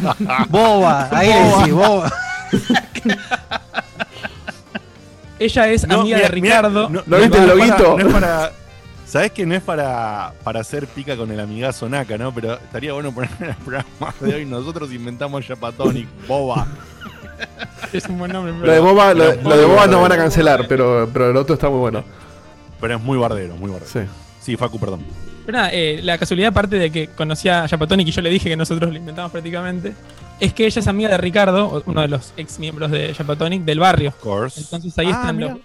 [0.49, 1.09] Boba.
[1.13, 2.13] Ahí le decís, boba.
[5.39, 6.89] Ella es No, amiga mira, de mira, Ricardo.
[6.89, 7.99] no- ¿Lo viste el loguito?
[7.99, 8.53] No es para.
[9.15, 12.35] Sabes que no es para, para hacer pica con el amigazo Naka, ¿no?
[12.35, 14.45] Pero estaría bueno poner en el programa de hoy.
[14.45, 16.67] Nosotros inventamos Japatonic, boba.
[17.93, 18.53] Es un buen nombre.
[18.67, 21.37] Lo de Boba, lo, pero- lo de Boba nos van a cancelar, pero, pero el
[21.37, 22.03] otro está muy bueno.
[22.81, 23.89] Pero es muy bardero, muy bardero.
[23.93, 24.01] Sí.
[24.41, 25.05] Sí, Facu, perdón.
[25.47, 28.49] Pero nada, eh, la casualidad, aparte de que conocía a Japatonic y yo le dije
[28.49, 29.93] que nosotros lo inventamos prácticamente,
[30.41, 33.79] es que ella es amiga de Ricardo, uno de los ex miembros de Japatonic del
[33.79, 34.09] barrio.
[34.09, 34.61] Of course.
[34.61, 35.51] Entonces ahí Ah, están mira.
[35.51, 35.61] los,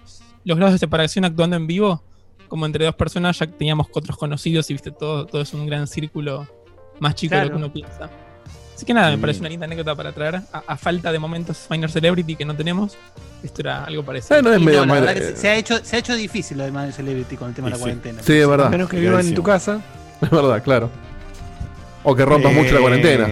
[0.45, 2.03] los grados de separación actuando en vivo,
[2.49, 5.87] como entre dos personas, ya teníamos otros conocidos y viste, todo, todo es un gran
[5.87, 6.45] círculo
[6.99, 8.09] más chico de lo que uno piensa.
[8.75, 11.67] Así que nada, me parece una linda anécdota para traer, a, a falta de momentos
[11.69, 12.97] Minor Celebrity que no tenemos.
[13.43, 14.39] Esto era algo parecido.
[14.39, 15.01] Eh, no es medio no, la mal.
[15.05, 17.35] verdad que se, eh, se ha hecho, se ha hecho difícil lo de Madrid Celebrity
[17.37, 18.23] con el tema de la Sí, cuarentena.
[18.23, 18.69] Sí, es A verdad.
[18.69, 19.81] menos que vivan en tu casa.
[20.21, 20.89] Es verdad, claro.
[22.03, 23.27] O que rompas Eh, mucho la cuarentena.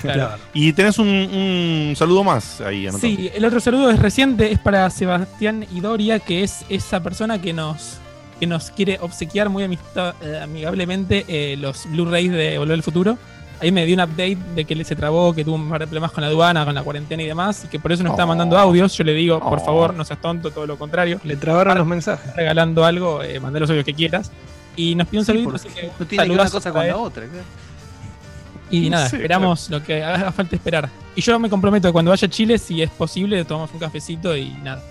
[0.00, 0.30] Claro.
[0.54, 3.00] Y tenés un, un saludo más ahí anotado.
[3.14, 7.52] Sí, el otro saludo es reciente, es para Sebastián Idoria, que es esa persona que
[7.52, 7.98] nos,
[8.40, 13.18] que nos quiere obsequiar muy amista- eh, amigablemente eh, los Blu-rays de Volver al Futuro.
[13.60, 15.88] Ahí me dio un update de que él se trabó, que tuvo un par de
[15.88, 18.22] problemas con la aduana, con la cuarentena y demás, y que por eso nos está
[18.22, 18.28] Oh.
[18.28, 18.96] mandando audios.
[18.96, 19.64] Yo le digo, por Oh.
[19.64, 21.20] favor, no seas tonto, todo lo contrario.
[21.24, 22.36] Le trabaron los mensajes.
[22.36, 24.30] Regalando algo, eh, mandé los audios que quieras.
[24.76, 26.86] Y nos pidió un Sí, saludito, porque así que no tiene que una cosa con
[26.86, 27.24] la otra.
[27.26, 27.44] claro.
[28.70, 30.88] Y nada, esperamos lo que haga falta esperar.
[31.16, 34.36] Y yo me comprometo que cuando vaya a Chile, si es posible, tomamos un cafecito
[34.36, 34.82] y nada.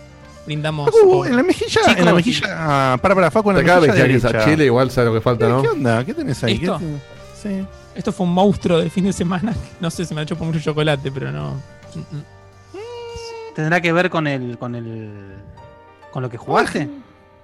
[0.45, 0.85] Brindamos.
[0.91, 2.47] Facu, por- en la mejilla, Chicos, en la mejilla,
[2.93, 4.45] ah, para, para, Facu, en la mejilla a.
[4.45, 5.61] Chile, igual sabe lo que falta, ¿no?
[5.61, 6.05] ¿Qué onda?
[6.05, 6.53] ¿Qué tenés ahí?
[6.53, 6.79] ¿Esto?
[6.79, 7.65] ¿Qué- Sí.
[7.95, 9.53] Esto fue un monstruo del fin de semana.
[9.79, 11.53] No sé, se me ha hecho por mucho chocolate, pero no.
[13.55, 15.11] ¿Tendrá que ver con el, con el.
[16.11, 16.87] con lo que jugaste?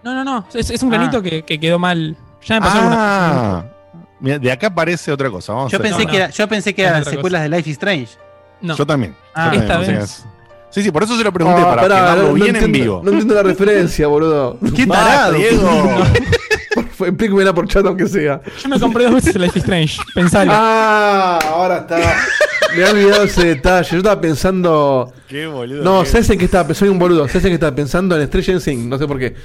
[0.03, 0.45] No, no, no.
[0.53, 0.97] Es, es un Ah.
[0.97, 2.15] granito que, que quedó mal.
[2.45, 3.65] Ya me pasó alguna Ah,
[4.23, 5.53] mira, de acá parece otra cosa.
[5.53, 6.23] Vamos Yo a pensé, no, que no.
[6.23, 8.07] era, yo pensé que Es eran secuelas de Life is Strange.
[8.61, 8.75] No.
[8.75, 9.15] Yo también.
[9.35, 10.25] Ah, Yo también esta pensé vez.
[10.71, 13.01] Sí, sí, por eso se lo pregunté, Ah, para pará, no bien en entiendo- vivo.
[13.03, 14.57] No entiendo la referencia, boludo.
[14.75, 15.33] ¡Qué tarado!
[15.33, 15.97] Diego!
[16.99, 18.41] Explíquemela por chat aunque sea.
[18.61, 19.97] Yo me compré dos veces el Life is Strange.
[20.15, 20.51] Pensalo.
[20.53, 21.97] Ah, ahora está.
[22.75, 23.89] Me he olvidado ese detalle.
[23.91, 25.13] Yo estaba pensando.
[25.27, 25.83] Qué boludo.
[25.83, 26.79] No, ¿sabes en qué estaba pensando?
[26.79, 27.27] Soy un boludo.
[27.27, 28.19] ¿Sabes en qué estaba pensando?
[28.19, 28.85] En Stranger Things.
[28.85, 29.35] No sé por qué.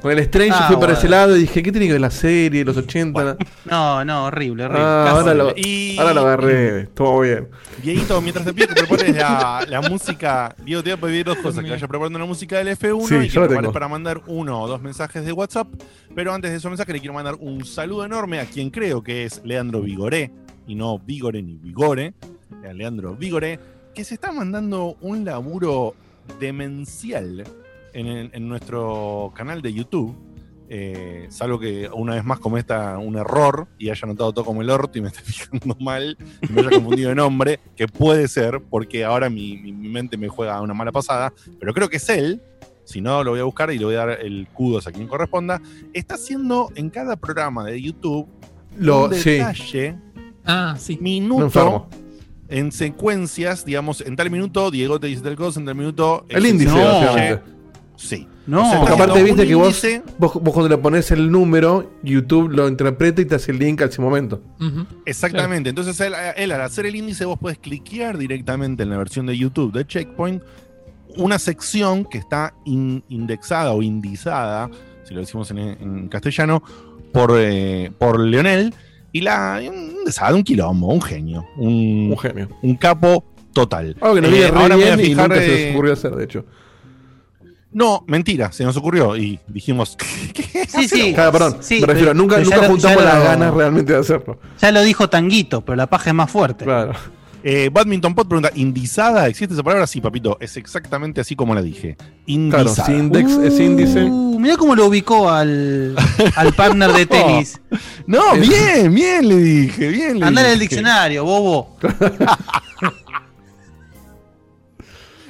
[0.00, 2.10] Con el Strange Ah, fui para ese lado y dije, ¿qué tiene que ver la
[2.10, 3.36] serie, los 80?
[3.64, 4.82] No, no, horrible, horrible.
[4.84, 6.80] Ah, ahora lo, Y- ahora lo agarré.
[6.82, 7.48] Estuvo bien.
[7.82, 11.38] Dieguito, mientras te pido que prepares la, la música, Diego, te voy a pedir dos
[11.38, 13.72] cosas: que vayas preparando la música del F1 Sí, y que prepares tengo.
[13.72, 15.68] para mandar uno o dos mensajes de WhatsApp.
[16.14, 19.24] Pero antes de esos mensajes, le quiero mandar un saludo enorme a quien creo que
[19.24, 20.30] es Leandro Vigoré,
[20.66, 22.14] y no Vigore ni Vigore,
[22.68, 23.58] a Leandro Vigoré,
[23.94, 25.94] que se está mandando un laburo
[26.40, 27.44] demencial
[28.00, 30.14] en, nuestro canal de YouTube.
[30.68, 34.70] Eh, salvo que una vez más cometa un error y haya anotado todo como el
[34.70, 38.60] orto y me esté fijando mal y me haya confundido de nombre, que puede ser,
[38.68, 42.08] porque ahora mi, mi- mi mente me juega una mala pasada, pero creo que es
[42.08, 42.42] él,
[42.84, 45.06] si no lo voy a buscar y le voy a dar el kudos a quien
[45.06, 48.26] corresponda, está haciendo en cada programa de YouTube
[48.76, 49.96] Lo, un sí, detalle,
[50.44, 50.98] Ah, sí.
[51.00, 51.88] minuto,
[52.48, 56.26] en secuencias, digamos, en tal minuto Diego te dice tal cosa, en tal minuto...
[56.28, 57.55] El índice, No.
[57.96, 58.28] Sí.
[58.46, 61.30] No, O sea, Porque aparte, viste que vos, índice- vos, vos cuando le pones el
[61.30, 64.40] número, YouTube lo interpreta y te hace el link al ese momento.
[64.60, 64.86] Ujú.
[65.04, 65.70] Exactamente.
[65.70, 69.36] Entonces, él, él, al hacer el índice, vos podés cliquear directamente en la versión de
[69.36, 70.42] YouTube de Checkpoint
[71.16, 74.68] una sección que está in- indexada o indizada,
[75.04, 76.62] si lo decimos en, en castellano,
[77.12, 78.74] por, eh, por Leonel.
[79.12, 79.60] Y la.
[79.66, 81.46] Un desastre, un quilombo, un genio.
[81.56, 82.48] Un, Un genio.
[82.60, 83.96] un capo total.
[84.02, 86.24] Algo que nos Eh, ahora me voy a fijar, se eh, les ocurrió hacer, de
[86.24, 86.44] hecho.
[87.72, 89.96] No, mentira, se nos ocurrió y dijimos.
[90.32, 90.66] ¿qué?
[90.66, 91.12] Sí, sí.
[91.14, 91.56] Claro, perdón.
[91.60, 94.38] Sí, me refiero, pero- nunca, pero nunca lo- juntamos las lo- ganas realmente de hacerlo.
[94.60, 96.64] Ya lo dijo Tanguito, pero la paja es más fuerte.
[96.64, 96.92] Claro.
[97.48, 99.28] Eh, Badminton Pod pregunta: ¿indizada?
[99.28, 99.86] ¿Existe esa palabra?
[99.86, 100.36] Sí, papito.
[100.40, 101.96] Es exactamente así como la dije.
[102.26, 102.64] Indizada.
[102.74, 104.02] Claro, si index es índice.
[104.04, 105.94] Uh, mirá cómo lo ubicó al,
[106.36, 107.60] al partner de tenis.
[108.06, 110.76] No, bien, bien le dije, bien le Andá en el dije.
[110.76, 111.76] diccionario, bobo.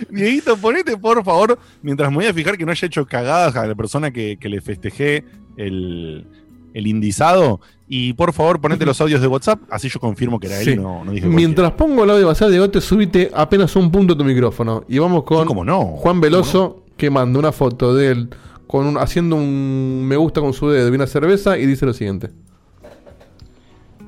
[0.11, 3.67] Dieguito, ponete por favor, mientras me voy a fijar que no haya hecho cagadas a
[3.67, 5.25] la persona que, que le festejé
[5.57, 6.27] el,
[6.75, 7.61] el indizado.
[7.89, 10.77] Y por favor, ponete los audios de WhatsApp, así yo confirmo que era él y
[10.77, 14.15] no, no dije Mientras pongo el audio de WhatsApp, Diego, te subite apenas un punto
[14.15, 14.85] a tu micrófono.
[14.89, 15.85] Y vamos con Sí, ¿Cómo no?
[15.85, 18.31] Juan Veloso, que manda una foto de él
[18.67, 21.93] con un, haciendo un me gusta con su dedo y una cerveza y dice lo
[21.93, 22.31] siguiente.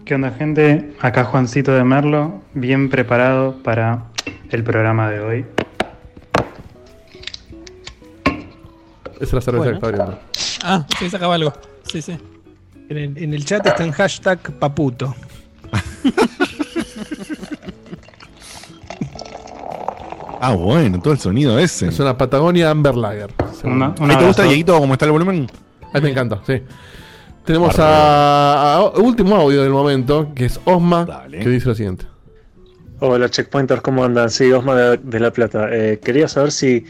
[0.05, 0.93] ¿Qué onda gente?
[1.01, 4.07] Acá Juancito de Merlo, bien preparado para
[4.51, 5.47] el programa de hoy.
[9.21, 9.81] Es la cerveza Bueno.
[9.81, 10.19] que está abriendo.
[10.65, 11.53] Ah, sí, sacaba algo.
[11.85, 12.17] Sí, sí.
[12.89, 15.15] En el, en el chat está en hashtag paputo.
[20.41, 21.89] Ah, bueno, todo el sonido ese.
[21.89, 23.31] Es una Patagonia Amber Lager.
[23.65, 24.43] Una- ¿Ahí un te gusta.
[24.45, 25.51] Dieguito, cómo está el volumen?
[25.93, 26.63] Ahí te encanta, sí.
[27.45, 31.41] Tenemos a, a- último audio del momento, que es Osma, Dale.
[31.41, 32.07] que dice lo siguiente.
[33.01, 34.31] Hola checkpointers, ¿cómo andan?
[34.31, 35.69] Sí, Osma de, de La Plata.
[35.73, 36.85] Eh, quería saber si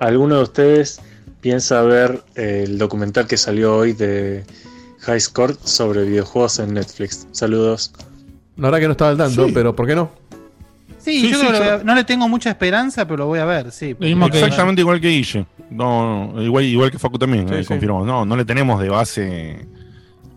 [0.00, 1.00] alguno de ustedes
[1.44, 4.44] piensa ver eh, el documental que salió hoy de
[5.00, 7.28] High Score sobre videojuegos en Netflix.
[7.32, 7.92] Saludos.
[8.56, 9.52] La verdad que no estaba al tanto, Sí.
[9.52, 10.10] pero ¿por qué no?
[10.96, 13.40] Sí, Sí, yo sí, creo que yo- no le tengo mucha esperanza, pero lo voy
[13.40, 13.94] a ver, sí.
[13.94, 15.44] Que- Exactamente igual que Guille.
[15.68, 17.68] No, no, igual, igual que Facu también, Sí, eh, sí.
[17.68, 18.06] confirmamos.
[18.06, 19.66] No, no le tenemos de base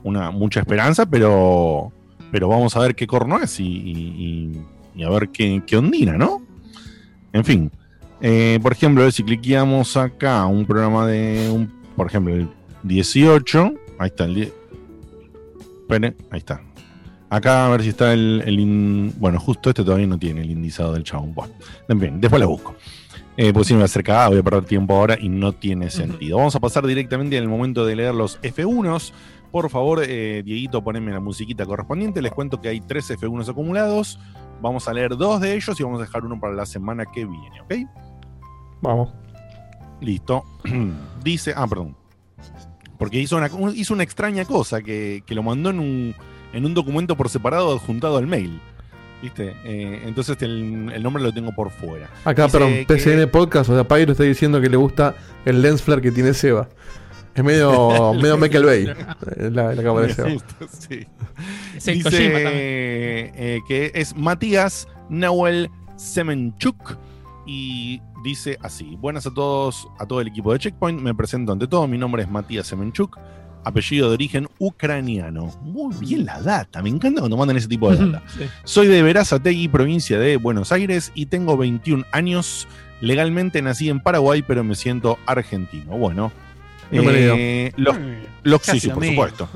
[0.03, 1.93] una mucha esperanza, pero,
[2.33, 4.61] pero vamos a ver qué corno es y, y-
[4.93, 6.41] y a ver qué, qué ondina, ¿no?
[7.31, 7.71] En fin.
[8.21, 12.49] Eh, por ejemplo, si cliqueamos acá un programa de un, por ejemplo, el
[12.83, 14.53] 18, ahí está el 10.
[15.81, 16.61] Espere, ahí está.
[17.29, 20.49] Acá a ver si está el, el in- bueno, justo este todavía no tiene el
[20.49, 21.33] indizado del chabón.
[21.33, 21.53] Bueno,
[21.89, 22.75] en fin, después lo busco.
[23.35, 25.51] Eh, porque si me voy a hacer cagada, voy a perder tiempo ahora y no
[25.53, 26.37] tiene sentido.
[26.37, 29.11] Vamos a pasar directamente al momento de leer los F1s.
[29.51, 32.21] Por favor, eh, Dieguito, poneme la musiquita correspondiente.
[32.21, 34.19] Les cuento que hay tres F1s acumulados.
[34.61, 37.25] Vamos a leer dos de ellos y vamos a dejar uno para la semana que
[37.25, 37.73] viene, ¿ok?
[38.81, 39.09] Vamos.
[40.01, 40.43] Listo.
[41.23, 41.95] Dice, ah, perdón.
[42.97, 46.15] Porque hizo una, un- hizo una extraña cosa que, que lo mandó en un,
[46.53, 48.59] en un documento por separado adjuntado al mail.
[49.21, 49.55] ¿Viste?
[49.65, 52.07] Eh, entonces el, el nombre lo tengo por fuera.
[52.23, 55.61] Acá, Dice perdón, que- PCN Podcast, o sea, Pyro está diciendo que le gusta el
[55.61, 56.69] lens flare que tiene Seba.
[57.33, 58.87] Es medio, medio Michael Bay,
[59.37, 60.29] eh, la, la cámara de Seba.
[60.79, 61.07] sí.
[61.93, 66.97] Dice eh, que es Matías Nahuel Semenchuk
[67.45, 70.99] y dice así: Buenas a todos, a todo el equipo de Checkpoint.
[71.01, 71.87] Me presento ante todo.
[71.87, 73.17] Mi nombre es Matías Semenchuk,
[73.63, 75.47] apellido de origen ucraniano.
[75.61, 78.23] Muy bien la data, me encanta cuando mandan ese tipo de data.
[78.37, 78.43] Sí.
[78.65, 82.67] Soy de Verazategui, provincia de Buenos Aires, y tengo 21 años.
[82.99, 85.97] Legalmente nací en Paraguay, pero me siento argentino.
[85.97, 86.31] Bueno,
[86.91, 87.35] Bienvenido.
[87.37, 88.13] eh, los, Mm,
[88.43, 89.49] los casi sí, sí, lo por supuesto.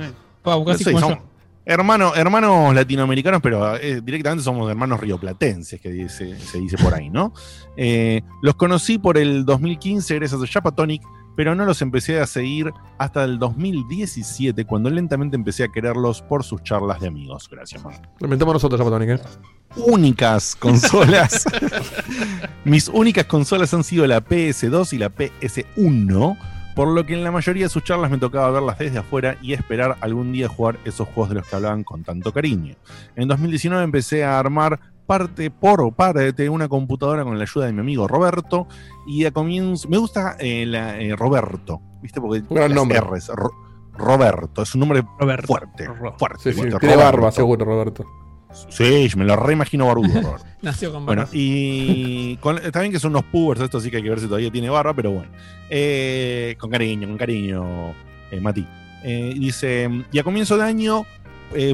[0.44, 1.20] Pau, casi Sí, son.
[1.66, 7.10] Hermano- hermanos latinoamericanos, pero eh, directamente somos hermanos rioplatenses, que dice- se dice por ahí,
[7.10, 7.34] ¿no?
[7.78, 11.02] Eh, los conocí por el 2015 gracias a Japatonic,
[11.36, 16.44] pero no los empecé a seguir hasta el 2017, cuando lentamente empecé a quererlos por
[16.44, 17.48] sus charlas de amigos.
[17.50, 17.94] Gracias, man.
[18.20, 19.20] Inventamos nosotros, Zapatonic, ¿eh?
[19.78, 21.46] Únicas consolas.
[22.66, 26.38] Mis únicas consolas han sido la PS2 y la PS1,
[26.76, 29.54] por lo que en la mayoría de sus charlas me tocaba verlas desde afuera y
[29.54, 32.76] esperar algún día jugar esos juegos de los que hablaban con tanto cariño.
[33.16, 37.82] En 2019 empecé a armar parte por parte una computadora con la ayuda de mi
[37.82, 38.68] amigo Roberto
[39.06, 42.22] y a comienzo me gusta eh, la, eh, Roberto, ¿viste?
[42.22, 43.00] Porque Un gran nombre.
[43.02, 43.52] Rs, Ro-
[43.98, 45.48] Roberto, es un nombre Roberto.
[45.48, 46.40] fuerte, Ro- fuerte.
[46.42, 46.98] Sí, sí, tiene Roberto.
[46.98, 48.06] barba, seguro, Roberto.
[48.70, 50.36] Sí, me lo reimagino barbudo.
[50.62, 51.32] Nació con Bueno, barba.
[51.36, 54.28] y con, está bien que son unos pubers, esto sí que hay que ver si
[54.28, 55.30] todavía tiene barba, pero bueno.
[55.70, 57.92] Eh, con cariño, con cariño,
[58.32, 58.66] eh, Mati.
[59.04, 61.04] Eh, dice, y a comienzo de año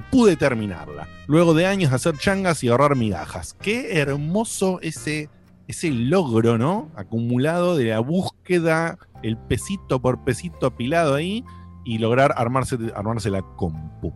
[0.10, 1.08] pude terminarla.
[1.28, 3.56] Luego de años de hacer changas y ahorrar migajas.
[3.62, 5.30] Qué hermoso ese,
[5.68, 6.90] ese logro, ¿no?
[6.96, 11.44] Acumulado de la búsqueda, el pesito por pesito apilado ahí
[11.86, 14.14] y lograr armarse, armarse la compu.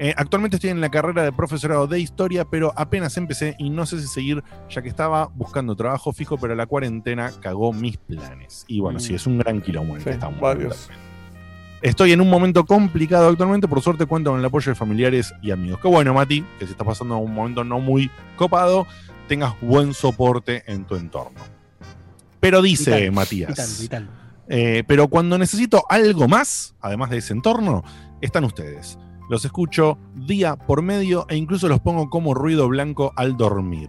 [0.00, 3.84] Eh, actualmente estoy en la carrera de profesorado de historia, pero apenas empecé y no
[3.84, 8.64] sé si seguir, ya que estaba buscando trabajo fijo, pero la cuarentena cagó mis planes.
[8.68, 9.02] Y bueno, Mm.
[9.02, 10.40] sí, es un gran quilombo en Sí, que estamos.
[10.40, 10.88] varios.
[11.82, 15.50] Estoy en un momento complicado actualmente, por suerte cuento con el apoyo de familiares y
[15.52, 15.80] amigos.
[15.80, 18.86] Qué bueno, Mati, que si estás pasando un momento no muy copado,
[19.28, 21.40] tengas buen soporte en tu entorno.
[22.40, 23.48] Pero dice Vital, Matías.
[23.50, 24.10] Vital, vital.
[24.48, 27.84] Eh, pero cuando necesito algo más, además de ese entorno,
[28.20, 28.98] están ustedes.
[29.28, 33.88] Los escucho día por medio e incluso los pongo como ruido blanco al dormir.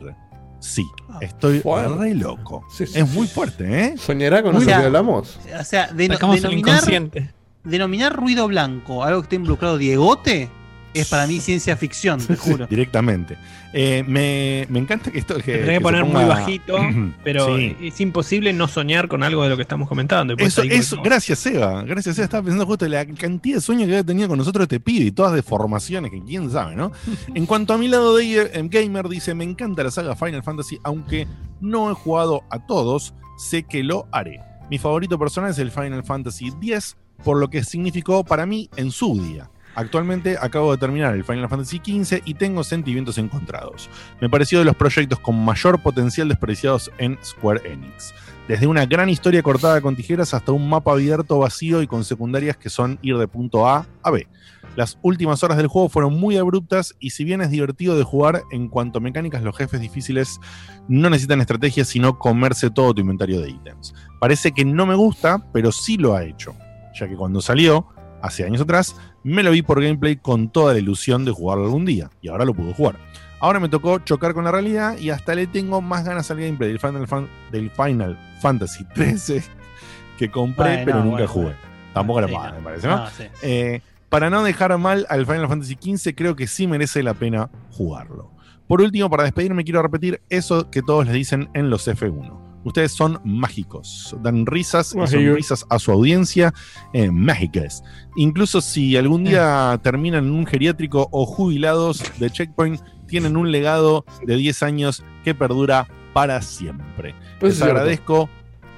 [0.59, 0.85] Sí,
[1.21, 1.95] estoy Bueno.
[1.95, 2.65] re loco.
[2.69, 3.95] Sí, sí, Es muy fuerte, ¿eh?
[3.97, 5.39] ¿Soñará con O eso sea, que hablamos?
[5.57, 7.33] O sea, el denominar, inconsciente.
[7.63, 10.49] denominar ruido blanco, algo que esté involucrado Diegote,
[10.93, 12.67] es para mí ciencia ficción, te juro.
[12.67, 13.37] Directamente.
[13.71, 15.35] Eh, me, me encanta que esto.
[15.35, 16.77] Que, Te tenés que poner muy bajito,
[17.23, 17.75] pero Sí.
[17.81, 20.33] es imposible no soñar con algo de lo que estamos comentando.
[20.37, 21.83] Eso, eso, gracias, Seba.
[21.83, 22.25] Gracias, Seba.
[22.25, 25.05] Estaba pensando justo en la cantidad de sueños que había tenido con nosotros este pibe
[25.05, 26.91] y todas deformaciones que quién sabe, ¿no?
[27.35, 30.79] en cuanto a mi lado de eh, gamer, dice: Me encanta la saga Final Fantasy,
[30.83, 31.27] aunque
[31.61, 34.39] no he jugado a todos, sé que lo haré.
[34.71, 38.91] Mi favorito personal es el Final Fantasy X, por lo que significó para mí en
[38.91, 39.49] su día.
[39.75, 43.89] Actualmente acabo de terminar el Final Fantasy XV y tengo sentimientos encontrados.
[44.19, 48.13] Me pareció de los proyectos con mayor potencial desperdiciados en Square Enix.
[48.47, 52.57] Desde una gran historia cortada con tijeras hasta un mapa abierto vacío y con secundarias
[52.57, 54.27] que son ir de punto A a B.
[54.75, 58.41] Las últimas horas del juego fueron muy abruptas y si bien es divertido de jugar,
[58.51, 60.39] en cuanto a mecánicas los jefes difíciles
[60.87, 63.93] no necesitan estrategia sino comerse todo tu inventario de ítems.
[64.19, 66.55] Parece que no me gusta, pero sí lo ha hecho,
[66.99, 67.87] ya que cuando salió,
[68.21, 71.85] hace años atrás, me lo vi por gameplay con toda la ilusión de jugarlo algún
[71.85, 72.95] día, y ahora lo puedo jugar.
[73.41, 76.69] Ahora me tocó chocar con la realidad y hasta le tengo más ganas al gameplay
[76.69, 79.41] del Final, Fan- del Final Fantasy XIII
[80.17, 81.45] que compré, Bueno, pero nunca bueno, jugué.
[81.45, 81.59] bueno.
[81.93, 82.57] Tampoco Sí, era para, no.
[82.57, 82.97] me parece, ¿no?
[82.97, 83.23] No, sí.
[83.41, 87.49] Eh, para no dejar mal al Final Fantasy XV, creo que sí merece la pena
[87.71, 88.31] jugarlo.
[88.67, 92.48] Por último, para despedirme, quiero repetir eso que todos les dicen en los F1.
[92.63, 96.53] Ustedes son mágicos, dan risas y sonrisas a su audiencia,
[96.93, 97.83] eh, mágicas.
[98.17, 104.03] Incluso si algún día terminan en un geriátrico o jubilados de Checkpoint, tienen un legado
[104.25, 107.15] de 10 años que perdura para siempre.
[107.39, 108.29] Pues Les agradezco.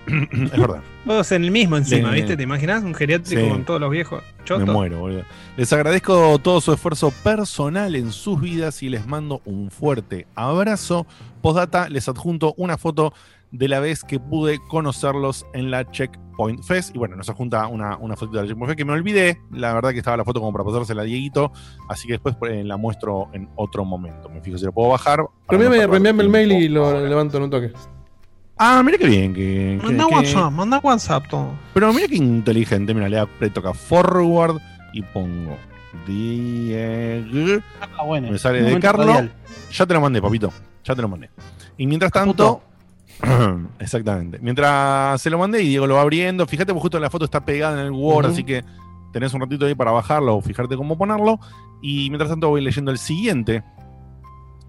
[0.08, 0.82] es verdad.
[1.06, 2.38] Todos en el mismo encima, ¿viste?
[2.38, 2.84] ¿Te imaginas?
[2.84, 3.50] Un geriátrico Sí.
[3.50, 4.24] con todos los viejos.
[4.46, 4.66] Choto.
[4.66, 5.24] Me muero, boludo.
[5.58, 11.06] Les agradezco todo su esfuerzo personal en sus vidas y les mando un fuerte abrazo.
[11.42, 13.14] Postdata, les adjunto una foto
[13.52, 16.96] de la vez que pude conocerlos en la Checkpoint Fest.
[16.96, 19.40] Y bueno, nos adjunta una, una fotito de la Checkpoint Fest que me olvidé.
[19.52, 21.52] La verdad que estaba la foto como para pasársela a Dieguito.
[21.90, 24.30] Así que después eh, la muestro en otro momento.
[24.30, 25.20] Me fijo si la puedo bajar.
[25.20, 27.02] no Reenvíame, reenvíame el mail y lo ahora.
[27.02, 27.72] levanto en un toque.
[28.58, 29.34] Ah, mira qué bien.
[29.34, 31.48] Que, que- Manda que- WhatsApp, manda WhatsApp todo.
[31.74, 32.94] Pero mira qué inteligente.
[32.94, 34.60] Mira, le aprieto acá forward
[34.94, 35.58] y pongo
[36.08, 37.62] Diego.
[37.98, 38.32] Ah, bueno.
[38.32, 39.26] Me sale de Carlos.
[39.72, 40.52] Ya te lo mandé, papito.
[40.84, 41.30] Ya te lo mandé.
[41.78, 42.62] Y mientras tanto.
[43.80, 44.40] exactamente.
[44.42, 46.46] Mientras se lo mandé y Diego lo va abriendo.
[46.48, 48.64] Fíjate, pues justo la foto está pegada en el Word, así que
[49.12, 51.40] tenés un ratito ahí para bajarlo o fijarte cómo ponerlo.
[51.82, 53.64] Y mientras tanto voy leyendo el siguiente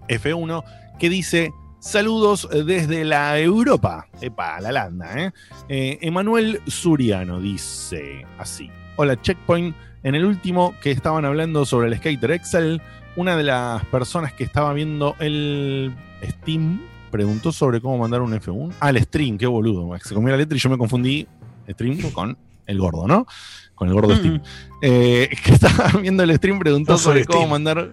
[0.07, 0.63] F1
[0.99, 1.53] que dice.
[1.79, 4.07] Saludos desde la Europa.
[4.21, 5.33] Epa, la landa, ¿eh?
[5.67, 8.71] Eh, Emanuel Suriano dice así.
[8.95, 9.75] Hola, Checkpoint.
[10.03, 12.81] En el último que estaban hablando sobre el Skater Excel,
[13.17, 16.79] una de las personas que estaba viendo el Steam
[17.13, 18.73] preguntó sobre cómo mandar un F1.
[18.79, 19.95] Ah, el stream, qué boludo.
[20.03, 21.27] Se comió la letra y yo me confundí
[21.69, 23.27] stream con el gordo, ¿no?
[23.75, 24.41] Con el gordo Steam.
[24.81, 27.51] Eh, que estaba viendo el stream preguntó No sobre cómo Steam.
[27.51, 27.91] mandar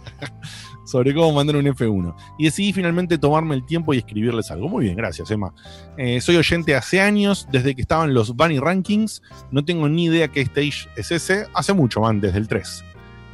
[0.86, 2.14] sobre cómo mandar un F1.
[2.38, 4.66] Y decidí finalmente tomarme el tiempo y escribirles algo.
[4.70, 5.52] Muy bien, gracias, Emma.
[5.98, 9.20] Eh, soy oyente hace años, desde que estaban los Bunny Rankings.
[9.50, 11.46] No tengo ni idea qué stage es ese.
[11.52, 12.84] Hace mucho, man, desde el 3.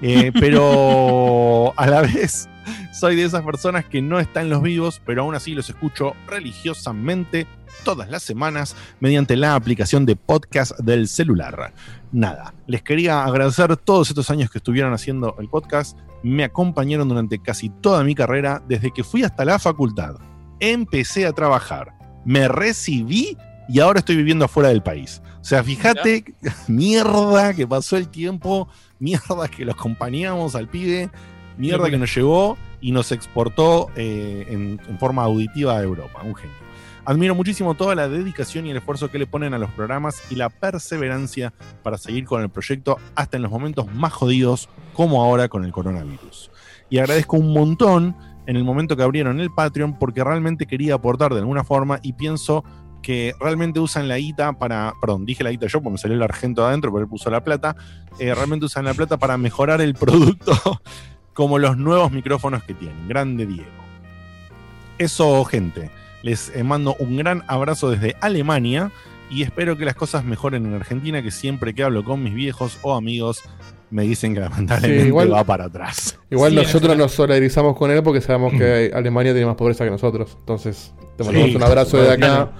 [0.02, 2.48] Eh, pero a la vez
[2.92, 6.14] soy de esas personas que no están en los vivos, pero aún así los escucho
[6.26, 7.46] religiosamente
[7.84, 11.72] todas las semanas mediante la aplicación de podcast del celular.
[12.12, 15.98] Nada, les quería agradecer todos estos años que estuvieron haciendo el podcast.
[16.22, 20.14] Me acompañaron durante casi toda mi carrera, desde que fui hasta la facultad.
[20.60, 21.92] Empecé a trabajar,
[22.24, 23.36] me recibí
[23.68, 25.22] y ahora estoy viviendo afuera del país.
[25.40, 26.24] O sea, fíjate,
[26.68, 31.10] mierda que pasó el tiempo, mierda que los acompañamos al pibe,
[31.56, 36.22] mierda que nos llevó y nos exportó eh, en, en forma auditiva a Europa.
[36.22, 36.64] Un genio.
[37.06, 40.36] Admiro muchísimo toda la dedicación y el esfuerzo que le ponen a los programas y
[40.36, 45.48] la perseverancia para seguir con el proyecto hasta en los momentos más jodidos, como ahora
[45.48, 46.50] con el coronavirus.
[46.88, 51.34] Y agradezco un montón en el momento que abrieron el Patreon porque realmente quería aportar
[51.34, 52.64] de alguna forma y pienso
[53.04, 56.22] que realmente usan la guita para, perdón, dije la guita yo porque me salió el
[56.22, 57.76] argento adentro, pero él puso la plata,
[58.18, 60.52] eh, realmente usan la plata para mejorar el producto
[61.34, 63.06] como los nuevos micrófonos que tienen.
[63.06, 63.68] Grande Diego.
[64.98, 65.90] Eso, gente.
[66.22, 68.90] Les eh, mando un gran abrazo desde Alemania
[69.30, 72.78] y espero que las cosas mejoren en Argentina, que siempre que hablo con mis viejos
[72.82, 73.42] o amigos
[73.90, 76.18] me dicen que lamentablemente Sí, igual- va para atrás.
[76.30, 79.90] Igual Sí, nosotros nos solidarizamos con él porque sabemos que Alemania tiene más pobreza que
[79.90, 80.36] nosotros.
[80.40, 82.50] Entonces, te mandamos Sí, un abrazo desde acá.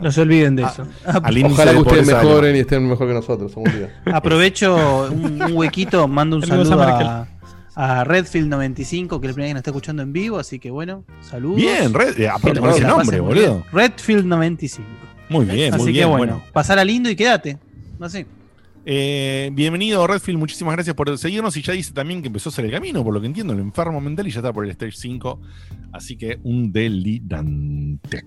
[0.00, 0.86] No se olviden de Ah, eso.
[1.22, 4.00] Al índice Ojalá de que ustedes mejoren y estén mejor que nosotros algún día.
[4.14, 7.28] Aprovecho un, un huequito, mando un a saludo a,
[7.74, 11.04] a Redfield95, que es el primer que nos está escuchando en vivo, así que bueno,
[11.20, 11.56] saludos.
[11.56, 13.48] Bien, Red, eh, aparte con ese nombre, muy bien.
[13.50, 13.64] boludo.
[13.72, 14.80] Redfield95.
[15.28, 16.08] Muy bien, Así muy que bien.
[16.08, 16.44] bueno, bueno.
[16.52, 17.58] pasala lindo y quédate.
[17.98, 18.26] No sé.
[18.86, 22.64] Eh, bienvenido Redfield, muchísimas gracias por seguirnos y ya dice también que empezó a hacer
[22.64, 24.92] el camino, por lo que entiendo, el enfermo mental y ya está por el Stage
[24.96, 25.40] 5,
[25.92, 28.24] así que un delirante.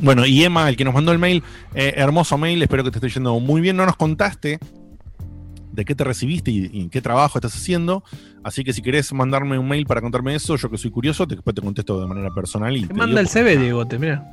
[0.00, 1.42] Bueno, y Emma, el que nos mandó el mail,
[1.74, 4.58] eh, hermoso mail, espero que te esté yendo muy bien, no nos contaste
[5.72, 8.02] de qué te recibiste y, y qué trabajo estás haciendo,
[8.42, 11.34] así que si querés mandarme un mail para contarme eso, yo que soy curioso, te-
[11.34, 12.76] después te contesto de manera personal.
[12.76, 14.30] Y Te te manda el CV, Diego, te mira.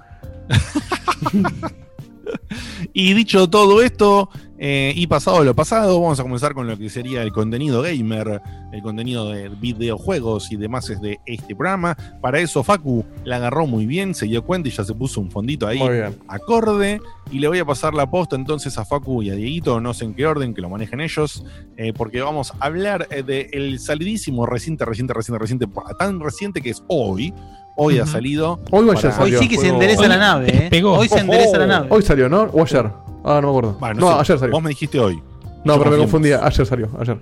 [2.93, 4.29] Y dicho todo esto,
[4.65, 8.41] eh, y pasado lo pasado, vamos a comenzar con lo que sería el contenido gamer,
[8.71, 11.97] el contenido de videojuegos y demás de este programa.
[12.21, 15.29] Para eso Facu la agarró muy bien, se dio cuenta y ya se puso un
[15.29, 15.79] fondito ahí
[16.29, 17.01] acorde.
[17.29, 20.05] Y le voy a pasar la posta entonces a Facu y a Dieguito, no sé
[20.05, 21.43] en qué orden, que lo manejen ellos,
[21.75, 25.67] eh, porque vamos a hablar eh, del salidísimo reciente, reciente, reciente, reciente,
[25.99, 27.33] tan reciente que es hoy.
[27.75, 28.61] Hoy ha salido.
[28.71, 30.83] Hoy o ayer para- Hoy sí que se endereza Hoy la nave, ¿eh?
[30.85, 31.87] Hoy se endereza la nave.
[31.89, 32.43] Hoy salió, ¿no?
[32.43, 33.02] O ayer.
[33.23, 33.77] Ah, no me acuerdo.
[33.79, 34.51] Bueno, no, sé, ayer salió.
[34.53, 35.21] Vos me dijiste hoy.
[35.63, 36.45] No, pero me confundía.
[36.45, 37.17] Ayer salió, ayer.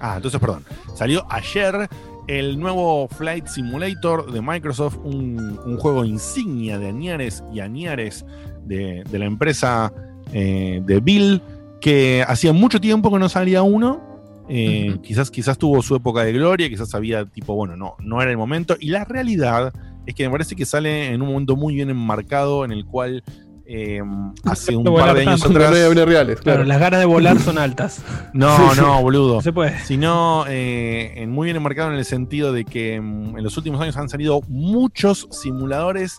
[0.00, 0.64] Ah, entonces perdón.
[0.94, 1.88] Salió ayer
[2.26, 8.24] el nuevo Flight Simulator de Microsoft, un, un juego insignia de Añares y Añares
[8.64, 9.92] de, de la empresa
[10.32, 11.42] eh, de Bill,
[11.80, 14.00] que hacía mucho tiempo que no salía uno.
[14.48, 18.30] Eh, quizás, quizás tuvo su época de gloria, quizás había tipo, bueno, no, no era
[18.30, 18.76] el momento.
[18.78, 19.72] Y la realidad
[20.06, 23.22] es que me parece que sale en un momento muy bien enmarcado en el cual
[23.66, 24.02] eh,
[24.44, 25.70] hace un No par de años no atrás.
[25.70, 26.64] aviones reales, Claro, claro.
[26.64, 28.02] las ganas de volar son altas.
[28.32, 28.80] No, Sí, sí.
[28.80, 29.34] no, boludo.
[29.36, 29.78] No se puede.
[29.80, 33.80] sino eh, en muy bien enmarcado en el sentido de que mm, en los últimos
[33.80, 36.16] años han salido muchos simuladores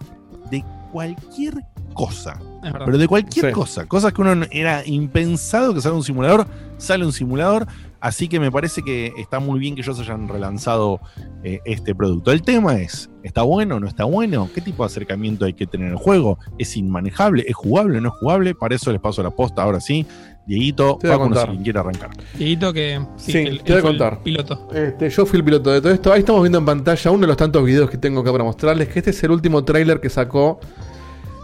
[0.51, 1.56] de cualquier
[1.93, 2.39] cosa,
[2.86, 3.51] pero de cualquier Sí.
[3.51, 6.45] cosa, cosas que uno no- era impensado que salga un simulador,
[6.77, 7.67] sale un simulador,
[8.04, 11.00] así que me parece que está muy bien que ellos hayan relanzado
[11.44, 12.32] eh, este producto.
[12.32, 13.80] El tema es, ¿está bueno?
[13.80, 14.50] ¿No está bueno?
[14.54, 16.38] ¿Qué tipo de acercamiento hay que tener en el juego?
[16.60, 17.46] ¿Es inmanejable?
[17.48, 18.00] ¿Es jugable?
[18.02, 18.54] ¿No es jugable?
[18.54, 20.06] Para eso les paso la posta ahora sí.
[20.46, 21.50] Dieguito, Te voy a no contar.
[21.52, 22.10] quién quiere arrancar.
[22.38, 23.00] Dieguito que.
[23.16, 24.22] Sí, él- te voy a contar.
[24.22, 24.68] Piloto.
[24.74, 26.12] Este, yo fui el piloto de todo esto.
[26.12, 28.89] Ahí estamos viendo en pantalla uno de los tantos videos que tengo acá para mostrarles.
[28.89, 30.60] Que este es el último tráiler que sacó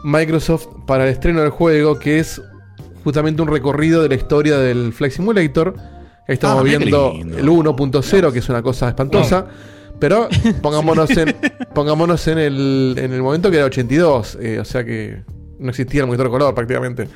[0.04, 1.98] Microsoft para el estreno del juego.
[2.00, 2.42] Que es
[3.04, 5.76] justamente un recorrido de la historia del Flight Simulator.
[6.34, 9.46] Estamos Ah, viendo el 1.0, que es una cosa espantosa.
[10.00, 10.30] Pero
[10.62, 11.36] pongámonos en,
[11.74, 14.38] pongámonos en el, en el momento que era 82.
[14.42, 15.22] eh, o sea que
[15.60, 17.10] no existía el monitor color prácticamente.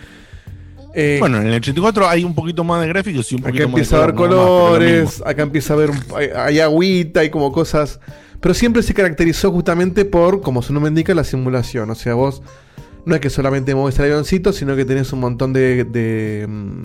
[0.96, 3.64] Eh, Bueno, en el 84 hay un poquito más de gráficos y un Acá poquito
[3.70, 6.60] más empieza a de color, pero lo colores, acá empieza a haber, un- hay, hay
[6.60, 8.00] agüita, hay como cosas.
[8.40, 11.90] Pero siempre se caracterizó justamente por, como su nombre indica, la simulación.
[11.90, 12.42] O sea, vos
[13.06, 15.86] no es que solamente mueves el avioncito, sino que tenés un montón de.
[15.86, 16.84] de, mm,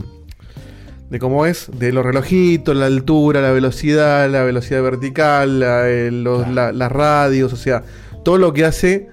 [1.11, 6.11] de cómo es, de los relojitos, la altura, la velocidad, la velocidad vertical, la- eh,
[6.11, 6.53] los- Claro.
[6.55, 7.83] la- las radios, o sea,
[8.25, 9.09] todo lo que hace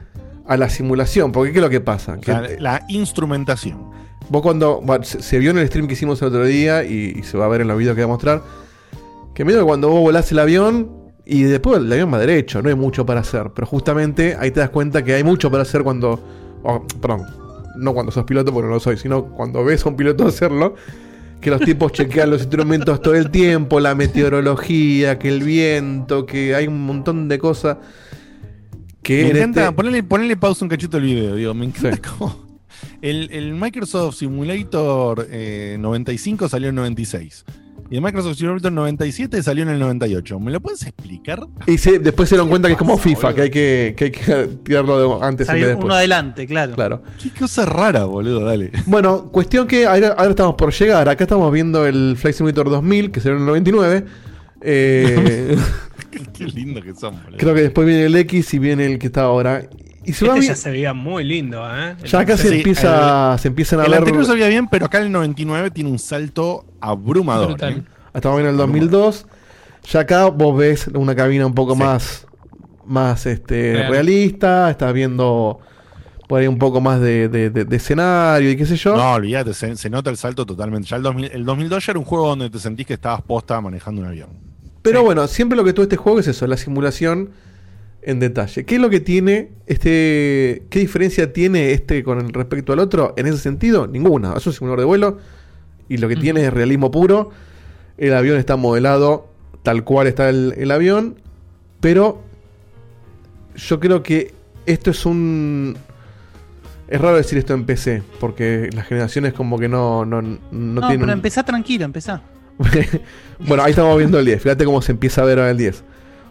[0.48, 1.32] a la simulación.
[1.32, 2.18] Porque ¿qué es lo que pasa?
[2.20, 3.92] Que, la instrumentación.
[4.30, 4.82] Vos cuando.
[4.82, 7.38] bueno, se, se vio en el stream que hicimos el otro día y, y se
[7.38, 8.42] va a ver en los videos que voy a mostrar.
[9.34, 10.90] Que medio que cuando vos volás el avión,
[11.28, 13.52] Y después el avión va derecho, no hay mucho para hacer.
[13.56, 16.20] Pero justamente ahí te das cuenta que hay mucho para hacer cuando.
[16.64, 17.24] oh, perdón,
[17.78, 20.76] no cuando sos piloto, porque no lo soy, sino cuando ves a un piloto hacerlo.
[21.42, 26.56] Que los tipos chequean los instrumentos todo el tiempo, la meteorología, que el viento, que
[26.56, 27.78] hay un montón de cosas.
[29.04, 32.00] Que Me en encanta, este- ponele, ponele pausa un cachito al video, digo, me encanta
[32.18, 32.44] cómo-
[33.02, 37.46] El, el Microsoft Simulator eh, 95 salió en 96.
[37.90, 40.40] Y el Microsoft Simulator 97 salió en el 98.
[40.40, 41.46] ¿Me lo puedes explicar?
[41.68, 44.12] Y se- después se dieron cuenta que es como FIFA, que hay que, que, hay
[44.12, 45.96] que tirarlo de- antes en vez Salió de uno después.
[45.98, 46.74] adelante, claro.
[46.76, 47.04] Claro.
[47.22, 48.72] Qué cosa rara, boludo, dale.
[48.88, 51.08] Bueno, cuestión que ahora, ahora estamos por llegar.
[51.10, 54.06] Acá estamos viendo el Flight Simulator 2000, que salió en el 99.
[54.62, 55.56] Eh,
[56.34, 57.38] Qué lindo que son, boludo.
[57.38, 59.62] creo que después viene el X y viene el que está ahora.
[60.06, 61.96] Y se Este ya se veía muy lindo, ¿eh?
[62.06, 64.00] ya acá se, Sí, empieza, se empiezan a El ver.
[64.00, 67.58] anterior se veía bien, pero acá el 99 tiene un salto abrumador.
[67.64, 67.84] ¿eh?
[68.14, 69.26] Estamos viendo el 2002.
[69.92, 72.26] Ya acá vos ves una cabina un poco más,
[72.86, 73.92] más este, Real.
[73.92, 74.70] realista.
[74.72, 75.60] Estás viendo
[76.28, 78.96] por ahí un poco más de, de- de- de escenario y qué sé yo.
[78.96, 80.88] No, olvídate, se, se nota el salto totalmente.
[80.88, 83.60] Ya el, 2000 el 2002 ya era un juego donde te sentís que estabas posta
[83.62, 84.30] manejando un avión.
[84.82, 87.32] Pero bueno, siempre lo que tuvo este juego es eso, la simulación
[88.06, 88.66] en detalle.
[88.66, 90.64] ¿Qué es lo que tiene este.
[90.70, 93.14] ¿Qué diferencia tiene este con respecto al otro?
[93.18, 94.36] En ese sentido, ninguna.
[94.38, 95.18] Es un simulador de vuelo
[95.90, 97.32] y lo que tiene es realismo puro.
[97.98, 99.28] El avión está modelado
[99.64, 101.16] tal cual está el, el avión,
[101.80, 102.22] pero
[103.56, 104.34] yo creo que
[104.68, 105.76] esto es un.
[106.88, 110.82] Es raro decir esto en PC, porque las generaciones como que no, no, no, No,
[110.82, 111.00] tienen...
[111.00, 112.22] pero empezá tranquilo, empezá.
[113.40, 114.44] bueno, ahí estamos viendo el 10.
[114.44, 115.84] Fíjate cómo se empieza a ver ahora el 10.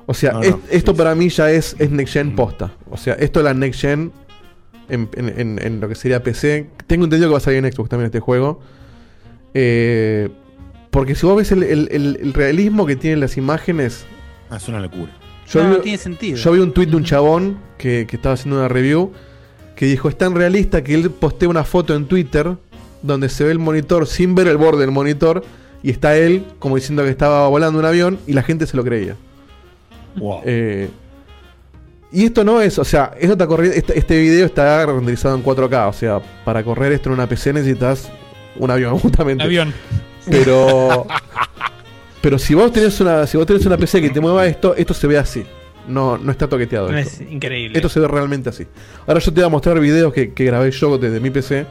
[0.07, 2.72] O sea, No, es- no, esto sí, para mí ya es, es Next Gen posta.
[2.90, 4.12] O sea, esto es la Next Gen
[4.88, 6.68] en, en- en- en lo que sería PC.
[6.86, 8.61] Tengo entendido que va a salir en Xbox también este juego.
[9.55, 10.28] Eh,
[10.90, 14.05] porque si vos ves el, el- el- el realismo que tienen las imágenes.
[14.50, 15.11] Ah, es una locura.
[15.48, 16.36] Yo, no, vi, no tiene sentido.
[16.36, 19.12] yo vi un tweet de un chabón que, que estaba haciendo una review.
[19.76, 22.57] Que dijo: Es tan realista que él postea una foto en Twitter.
[23.02, 25.44] Donde se ve el monitor sin ver el borde del monitor.
[25.82, 28.18] Y está él como diciendo que estaba volando un avión.
[28.26, 29.16] Y la gente se lo creía.
[30.16, 30.42] Wow.
[30.44, 30.88] Eh,
[32.12, 35.42] y esto no es, o sea, esto está corriendo, este, este video está renderizado en
[35.42, 38.08] 4K, o sea, para correr esto en una PC necesitas
[38.56, 39.42] un avión, justamente.
[39.42, 39.74] Avión.
[40.30, 41.06] Pero
[42.22, 44.94] pero si vos tenés una si vos tenés una PC que te mueva esto, esto
[44.94, 45.44] se ve así.
[45.88, 46.90] No no está toqueteado.
[46.90, 47.24] No esto.
[47.24, 47.76] es increíble.
[47.76, 48.66] Esto se ve realmente así.
[49.06, 51.66] Ahora yo te voy a mostrar videos que, que grabé yo desde mi PC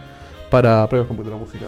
[0.51, 1.65] para para computadora música.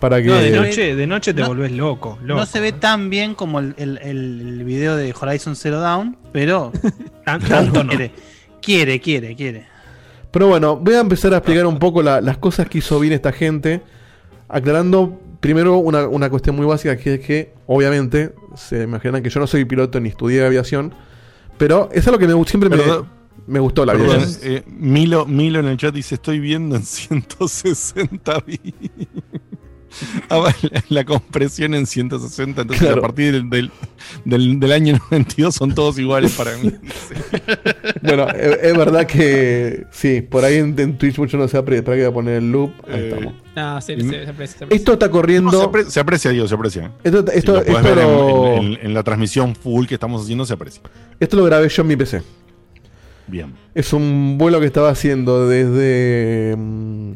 [0.00, 2.40] Para que No, de No, noche, de noche te no- volvés loco, loco.
[2.40, 6.72] No se ve tan bien como el, el- video de Horizon Zero Dawn, pero
[7.24, 7.90] Tan- tanto no.
[7.90, 8.12] quiere,
[8.62, 9.66] quiere, quiere, quiere.
[10.30, 13.12] Pero bueno, voy a empezar a explicar un poco la- las cosas que hizo bien
[13.12, 13.82] esta gente.
[14.48, 19.38] Aclarando primero una, una cuestión muy básica que es que, obviamente, se imaginan que yo
[19.40, 20.94] no soy piloto ni estudié aviación.
[21.58, 22.76] Pero es algo que me, siempre me,
[23.46, 24.52] me gustó la Perdón, aviación.
[24.52, 28.90] eh, Milo, Milo en el chat dice: Estoy viendo en 160 bits.
[30.28, 30.52] Ah,
[30.88, 32.62] la compresión en 160.
[32.62, 32.98] Entonces, Claro.
[32.98, 33.70] a partir del, del,
[34.24, 36.72] del- del año 92 son todos iguales para mí.
[38.02, 41.84] Bueno, es, es verdad que sí, por ahí en, en Twitch mucho no se aprecia.
[41.84, 42.72] Para que voy a poner el loop.
[42.88, 43.34] Ahí Eh, estamos.
[43.54, 44.76] No, se, Y- se- se aprecia, se aprecia.
[44.76, 45.50] Esto está No, corriendo.
[45.50, 46.92] se, apre- se aprecia, Dios, se aprecia.
[47.04, 50.22] esto Si esto, lo esto ver lo, en, en- en la transmisión full que estamos
[50.22, 50.82] haciendo, se aprecia.
[51.18, 52.22] esto lo grabé yo en mi PC.
[53.26, 53.52] Bien.
[53.74, 56.56] Es un vuelo que estaba haciendo desde.
[56.56, 57.12] mm,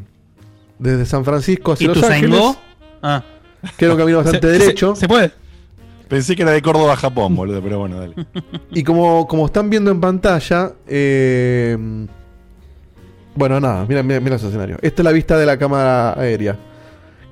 [0.79, 2.39] Desde San Francisco hacia ¿Y Los tu Ángeles.
[3.07, 3.23] Ah,
[3.77, 4.95] Que era un camino Se- bastante se- derecho.
[4.95, 5.31] Se, puede.
[6.07, 8.13] Pensé que era de Córdoba a Japón, boludo, pero bueno, dale.
[8.71, 11.77] Y como, como están viendo en pantalla, eh,
[13.35, 14.77] bueno, nada, mira, mira, mira ese escenario.
[14.81, 16.57] Esta es la vista de la cámara aérea.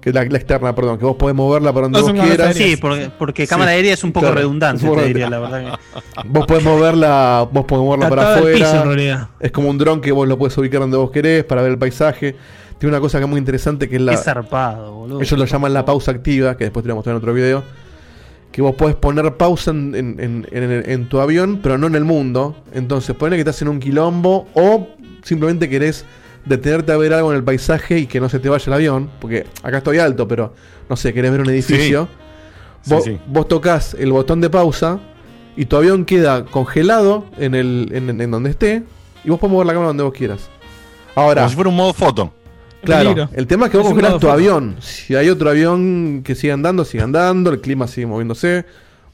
[0.02, 2.56] Que la, la externa, perdón, que vos podés moverla para donde No vos quieras.
[2.58, 5.78] sí, porque, porque cámara aérea es un poco Claro, redundante, te diría, la verdad.
[5.80, 8.84] que- Vos podés moverla, vos podés moverla para piso, en afuera.
[8.84, 9.28] realidad.
[9.40, 11.78] Es como un dron que vos lo puedes ubicar donde vos querés para ver el
[11.78, 12.36] paisaje.
[12.84, 14.18] Tiene una cosa que es muy interesante que es la.
[14.18, 15.22] Zarpado, boludo.
[15.22, 17.64] Ellos lo llaman la pausa activa, que después te voy a mostrar en otro video.
[18.52, 21.96] Que vos podés poner pausa en, en- en- en- en tu avión, pero no en
[21.96, 22.58] el mundo.
[22.74, 24.90] Entonces, ponele que estás en un quilombo o
[25.24, 26.04] simplemente querés
[26.44, 29.10] detenerte a ver algo en el paisaje y que no se te vaya el avión.
[29.22, 30.54] Porque acá estoy alto, pero
[30.90, 32.10] no sé, querés ver un edificio.
[32.82, 33.18] Sí, vos, sí.
[33.28, 35.00] vos tocas el botón de pausa
[35.56, 38.84] y tu avión queda congelado en, el, en, en donde esté
[39.24, 40.50] y vos podés mover la cámara donde vos quieras.
[41.16, 42.34] Ahora, Como si fuera un modo foto.
[42.84, 43.30] Claro, Peligro.
[43.34, 44.76] el tema es que vos Es modo tu avión.
[44.80, 48.66] Si hay otro avión que siga andando, sigue andando, el clima sigue moviéndose.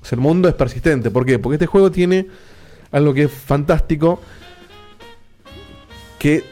[0.02, 1.12] O sea, el mundo es persistente.
[1.12, 1.40] ¿Por qué?
[1.40, 2.28] Porque este juego tiene
[2.92, 4.22] algo que es fantástico.
[6.18, 6.44] Que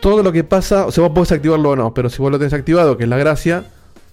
[0.00, 2.38] todo lo que pasa, o sea, vos podés activarlo o no, pero si vos lo
[2.38, 3.64] tenés activado, que es la gracia,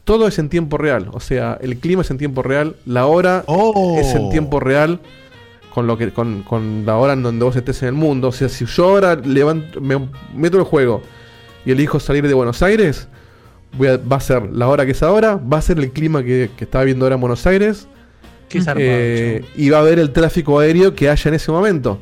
[0.03, 1.09] todo es en tiempo real.
[1.11, 3.97] O sea, el clima es en tiempo real, la hora Oh.
[3.99, 4.99] es en tiempo real.
[5.73, 8.27] con lo que con, con la hora en donde vos estés en el mundo.
[8.27, 9.97] O sea, si yo ahora levanto, me
[10.35, 11.01] meto el juego
[11.65, 13.07] y elijo salir de Buenos Aires,
[13.77, 16.23] voy a- va a ser la hora que es ahora, va a ser el clima
[16.23, 17.87] que, que estaba viendo ahora en Buenos Aires.
[18.77, 21.99] Eh, y va a haber el tráfico aéreo que haya en ese momento.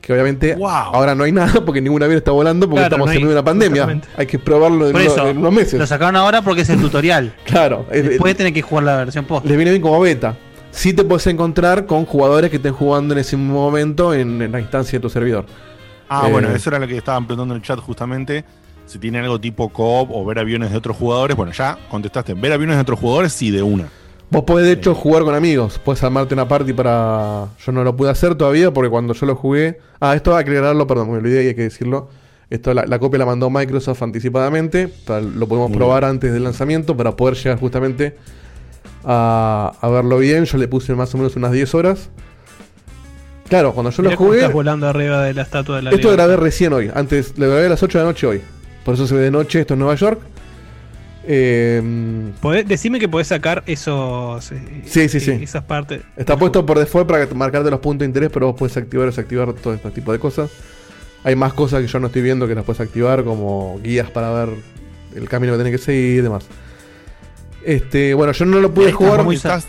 [0.00, 3.10] Que obviamente ahora no hay nada porque ningún avión está volando porque Claro, estamos no
[3.10, 4.02] hay- en medio de una pandemia.
[4.16, 5.78] Hay que probarlo en, unos meses.
[5.80, 7.34] Lo sacaron ahora porque es el tutorial.
[7.44, 7.86] Claro.
[7.90, 9.46] es- Después tenés que jugar la versión post.
[9.46, 10.36] les viene bien como beta.
[10.70, 14.60] Sí te puedes encontrar con jugadores que estén jugando en ese momento en, en la
[14.60, 15.46] instancia de tu servidor.
[16.08, 18.44] Ah, Eh, bueno, eso era lo que estaban preguntando en el chat justamente.
[18.86, 21.36] Si tiene algo tipo co-op o ver aviones de otros jugadores.
[21.36, 22.34] Bueno, ya contestaste.
[22.34, 23.88] Ver aviones de otros jugadores, sí, de una.
[24.30, 25.80] Vos podés de hecho jugar con amigos.
[25.84, 27.46] Puedes armarte una party para.
[27.64, 29.78] Yo no lo pude hacer todavía porque cuando yo lo jugué.
[30.00, 32.08] Ah, esto hay que aclararlo, perdón, me olvidé y hay que decirlo.
[32.48, 34.88] Esto la, la copia la mandó Microsoft anticipadamente.
[34.88, 38.16] para- lo podemos Muy probar antes del lanzamiento para poder llegar justamente
[39.04, 40.44] a, a verlo bien.
[40.44, 42.10] Yo le puse más o menos unas 10 horas.
[43.48, 44.38] Claro, cuando yo Mirá lo jugué.
[44.38, 46.28] estás volando arriba de la estatua de la Esto lo libertad.
[46.28, 46.90] grabé recién hoy.
[46.92, 48.42] Antes lo grabé a las 8 de la noche hoy.
[48.86, 49.60] Por eso se ve de noche.
[49.60, 50.20] Esto es Nueva York.
[51.28, 51.82] Eh,
[52.40, 54.52] Podés- decime que podés sacar esos.
[54.52, 55.32] eh, Sí, sí, sí.
[55.32, 56.02] Esas partes.
[56.16, 59.10] Está puesto por default para marcarte los puntos de interés, pero vos puedes activar o
[59.10, 60.50] desactivar todo este tipo de cosas.
[61.24, 64.30] Hay más cosas que yo no estoy viendo que las puedes activar, como guías para
[64.32, 64.50] ver
[65.16, 66.46] el camino que tenés que seguir y demás.
[67.64, 69.24] Este, bueno, yo no lo pude jugar.
[69.24, 69.66] muy Estás-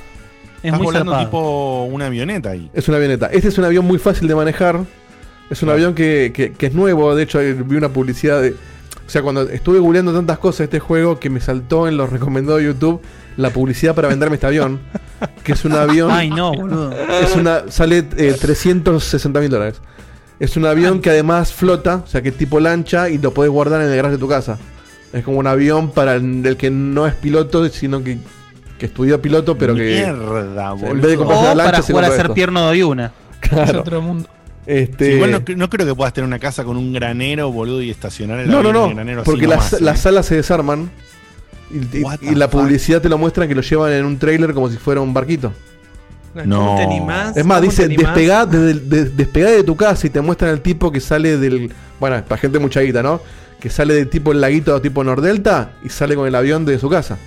[0.61, 2.70] Estás volando tipo una avioneta ahí.
[2.74, 3.28] Es una avioneta.
[3.32, 4.82] Este es un avión muy fácil de manejar.
[5.49, 7.15] Es un avión que, que- que es nuevo.
[7.15, 8.53] De hecho, vi una publicidad de.
[9.08, 12.10] O sea, cuando estuve googleando tantas cosas de este juego que me saltó en los
[12.10, 13.01] recomendados de YouTube
[13.38, 14.80] la publicidad para venderme este avión.
[15.43, 16.12] Que es un avión.
[16.12, 16.91] Ay, no, boludo.
[16.91, 19.82] Es una, sale eh, 360 mil dólares.
[20.39, 23.49] Es un avión que además flota, o sea que es tipo lancha y lo podés
[23.49, 24.58] guardar en el garage de tu casa.
[25.14, 28.20] Es como un avión para el, el que no es piloto, sino que,
[28.78, 30.03] que estudió piloto, pero que.
[30.05, 31.18] Mierda, o sea, En vez de boludo.
[31.18, 32.34] comprarse O la lancha, para se jugar a ser esto.
[32.34, 33.12] pierno de una.
[33.39, 33.80] Claro.
[33.80, 34.28] otro mundo.
[34.68, 37.82] Este, Sí, igual no, no creo que puedas tener una casa con un granero, boludo,
[37.82, 39.84] y estacionar el no, no, no, el granero así porque nomás, las, ¿eh?
[39.86, 40.91] las salas se desarman
[41.72, 42.61] y, la fuck?
[42.61, 45.53] publicidad te lo muestra que lo llevan en un trailer como si fuera un barquito.
[46.45, 46.78] No.
[46.80, 50.51] Es más, ¿Cómo dice, despegá, desde el- de- despegá de tu casa y te muestran
[50.51, 51.72] el tipo que sale del...
[51.99, 53.22] Bueno, para gente mucha guita, ¿no?
[53.59, 56.89] Que sale del tipo el laguito tipo Nordelta y sale con el avión de su
[56.89, 57.18] casa.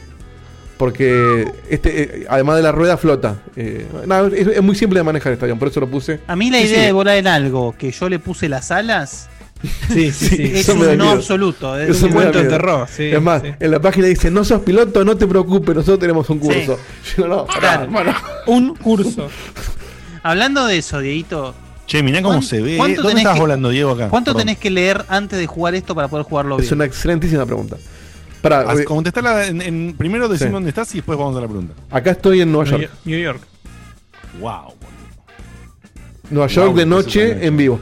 [0.80, 3.36] Porque este, eh, además de la rueda, flota.
[3.54, 6.20] Eh, no, es, es muy simple de manejar este avión, por eso lo puse.
[6.26, 6.86] A mí la Sí, idea sí.
[6.86, 9.28] de volar en algo que yo le puse las alas
[9.92, 10.52] Sí, sí, sí.
[10.54, 11.78] es un no absoluto.
[11.78, 13.48] Es Eso un cuento de terror, sí, es más, sí.
[13.60, 16.78] en la página dice, no sos piloto, no te preocupes, nosotros tenemos un curso.
[17.18, 17.82] Yo no, Claro.
[17.84, 18.14] hermano.
[18.46, 19.28] Un curso.
[20.22, 21.54] Hablando de eso, Dieguito,
[21.86, 22.76] Che, mirá cómo ¿cuán- se ve.
[22.78, 24.08] cuánto ¿Dónde estás que- volando, Diego, acá?
[24.08, 24.46] ¿cuánto Perdón.
[24.46, 26.74] tenés que leer antes de jugar esto para poder jugarlo Es bien?
[26.76, 27.76] una excelentísima pregunta.
[28.42, 30.54] Para, contestala en, en- primero decime Sí.
[30.54, 31.74] dónde estás y después vamos a la pregunta.
[31.90, 32.92] acá estoy en Nueva New York.
[33.04, 33.40] New York.
[34.40, 34.74] Wow.
[36.30, 37.80] Nueva York Wow, de noche en vivo.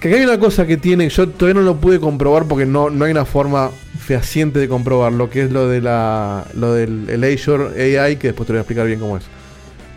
[0.00, 2.90] Que acá hay una cosa que tiene, yo todavía no lo pude comprobar porque no,
[2.90, 7.08] no hay una forma fehaciente de comprobar lo que es lo de la lo del
[7.08, 9.24] el Azure AI, que después te voy a explicar bien cómo es.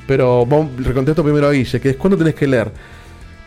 [0.05, 2.71] Pero vamos, le contesto primero a Guille, que es cuándo tenés que leer.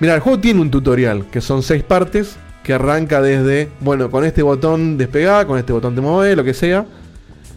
[0.00, 2.36] Mira, el juego tiene un tutorial, que son seis partes,
[2.68, 6.52] que arranca desde, bueno, con este botón despegá, con este botón te mueve, lo que
[6.52, 6.84] sea.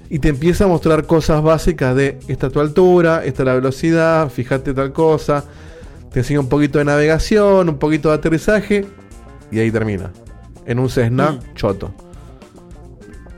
[0.09, 3.55] Y te empieza a mostrar cosas básicas de esta es tu altura, esta es la
[3.55, 5.43] velocidad, fíjate tal cosa.
[6.13, 8.85] Te enseña un poquito de navegación, un poquito de aterrizaje.
[9.51, 10.13] Y ahí termina.
[10.65, 11.93] En un Cessna choto.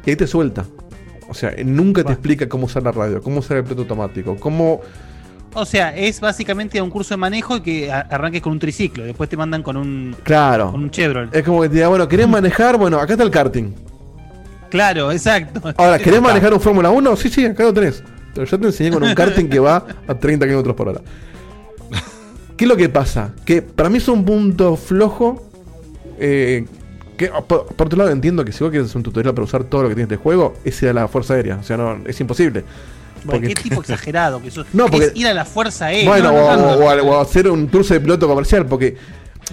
[0.06, 0.66] Y ahí te suelta.
[1.28, 4.82] O sea, nunca te explica cómo usar la radio, cómo usar el piloto automático, cómo...
[5.56, 9.04] O sea, es básicamente un curso de manejo y que arranques con un triciclo.
[9.04, 10.72] Después te mandan con un, Claro.
[10.72, 11.34] con un Chevrolet.
[11.36, 12.78] Es como que te diga, bueno, ¿querés manejar?
[12.78, 13.72] Bueno, acá está el karting.
[14.72, 15.62] Claro, exacto.
[15.78, 17.16] Ahora, ¿querés manejar un Fórmula 1?
[17.16, 18.04] Sí, sí, acá lo tenés.
[18.34, 21.02] Pero yo te enseñé con un karting que va a 30 kilómetros por hora.
[22.58, 23.32] ¿Qué es lo que pasa?
[23.46, 25.44] Que para mí es un punto flojo.
[26.20, 26.66] eh,
[27.16, 29.84] que por, por otro lado entiendo que si vos quieres un tutorial para usar todo
[29.84, 31.58] lo que tiene este juego, es ir a la Fuerza Aérea.
[31.58, 32.64] O sea, no, es imposible.
[33.24, 34.66] Bueno, Qué tipo exagerado que sos.
[34.74, 36.10] No, porque- Es ir a la fuerza aérea.
[36.10, 36.84] bueno, No, no o, tanto.
[36.86, 38.96] o a- o a hacer un curso de piloto comercial, porque,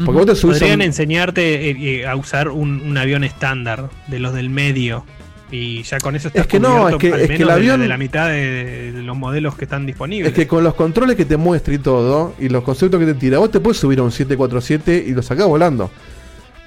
[0.04, 4.18] porque vos te Podrían un- enseñarte eh, eh, a usar un, un avión estándar de
[4.18, 5.04] los del medio.
[5.52, 7.52] Y ya con eso estás Es que no, es que- al es que el de-
[7.52, 10.28] avión- de, la mitad de, de los modelos que están disponibles.
[10.30, 13.14] Es que con los controles que te muestra y todo, y los conceptos que te
[13.14, 15.90] tira, vos te puedes subir a un 747 y lo sacás volando.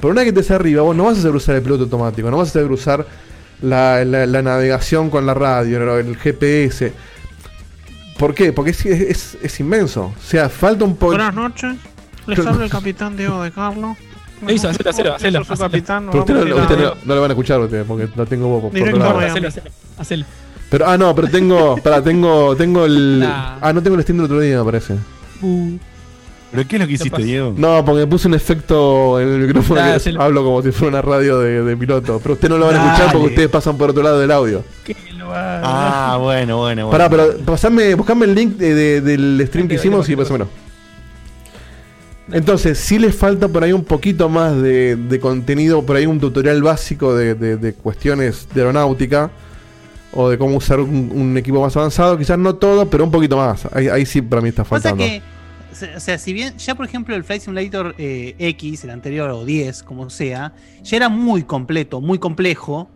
[0.01, 2.30] Pero una vez que estés arriba, vos no vas a saber usar el piloto automático,
[2.30, 3.06] no vas a saber usar
[3.64, 6.93] la, la- la navegación con la radio, el GPS.
[8.20, 8.53] ¿Por qué?
[8.53, 10.14] Porque es, es- es inmenso.
[10.18, 11.14] O sea, falta un poco.
[11.14, 11.76] Buenas noches.
[12.28, 13.97] Les habla el capitán Diego de Carlos.
[14.47, 15.57] Eso, hacelo, hacelo, hacelo, hacelo.
[15.57, 16.07] capitán.
[16.11, 18.72] Pero usted no, usted no- no lo van a escuchar usted, porque no tengo voz.
[18.72, 18.80] por-
[19.24, 20.26] Hacelo, hacelo, hacelo.
[20.70, 21.78] Pero, ah, no, pero tengo.
[21.78, 23.20] Para, tengo, tengo el.
[23.22, 23.57] Nah.
[23.61, 24.95] Ah, no tengo el Steam del otro día, me parece.
[25.41, 25.78] Uh,
[26.54, 27.22] ¿Pero qué es lo que hiciste?
[27.24, 27.54] Diego?
[27.58, 30.99] No, porque puse un efecto en el micrófono Ah, que lo- hablo como si fuera
[30.99, 32.20] una radio de, de piloto.
[32.22, 32.89] Pero ustedes no lo van a Dale.
[32.93, 34.64] escuchar porque ustedes pasan por otro lado del audio.
[34.84, 35.62] Que lo haga.
[35.64, 36.91] Ah, bueno, bueno, bueno.
[36.91, 40.47] Pará, pero pasame, buscame el link de- de- del stream que hicimos y pásamelo.
[42.32, 46.20] Entonces, sí les falta por ahí un poquito más de, de contenido, por ahí un
[46.20, 49.30] tutorial básico de, de- de cuestiones de aeronáutica
[50.14, 52.18] o de cómo usar un, un equipo más avanzado.
[52.18, 53.68] Quizás no todo, pero un poquito más.
[53.74, 55.04] Ahí, ahí sí para mí está faltando.
[55.04, 55.22] o sea-
[55.95, 59.45] o sea, si bien ya por ejemplo el Flight Simulator eh, X, el anterior o
[59.45, 60.53] 10, como sea,
[60.84, 62.89] ya era muy completo, muy complejo,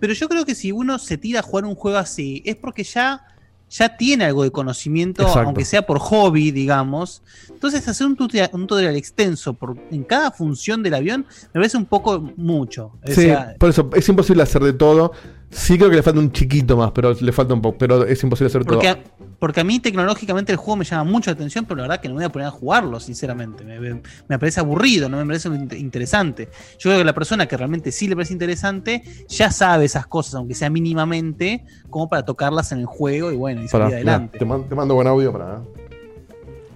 [0.00, 2.84] pero yo creo que si uno se tira a jugar un juego así, es porque
[2.84, 3.24] ya,
[3.68, 5.40] ya tiene algo de conocimiento, Exacto.
[5.46, 7.22] aunque sea por hobby, digamos.
[7.50, 11.76] Entonces hacer un tutorial, un tutorial extenso por, en cada función del avión me parece
[11.76, 12.92] un poco mucho.
[13.04, 15.12] O Sí, sea, por eso es imposible hacer de todo.
[15.50, 17.78] Sí creo que le falta un chiquito más, pero le falta un poco.
[17.78, 19.02] Pero es imposible hacer Porque todo.
[19.02, 22.00] a, porque a mí tecnológicamente el juego me llama mucho la atención, pero la verdad
[22.02, 23.64] que no me voy a poner a jugarlo, sinceramente.
[23.64, 26.50] Me, me- me parece aburrido, no me parece in- interesante.
[26.78, 30.34] Yo creo que la persona que realmente sí le parece interesante ya sabe esas cosas,
[30.34, 34.38] aunque sea mínimamente, como para tocarlas en el juego y bueno, y salir adelante.
[34.38, 35.60] te, man- te mando buen audio para.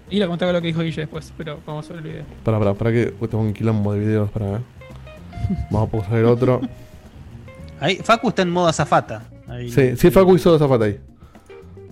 [0.09, 2.25] Y lo contaba lo que dijo Guille después, pero vamos a ver el video.
[2.45, 4.61] Para, para, para que pues, tengo un quilombo de videos para.
[5.71, 6.61] Vamos a pausar el otro.
[7.83, 9.25] Ahí, Facu está en modo azafata.
[9.49, 9.69] Ahí.
[9.69, 11.01] Sí, sí, Facu hizo zafata ahí.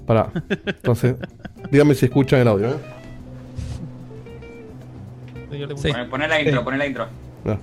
[0.06, 0.30] Pará.
[0.48, 1.16] Entonces,
[1.70, 2.76] dígame si escuchan el audio, ¿eh?
[5.76, 5.90] Sí.
[5.90, 7.06] Poné, poné la intro, poné la intro.
[7.42, 7.58] Mirá.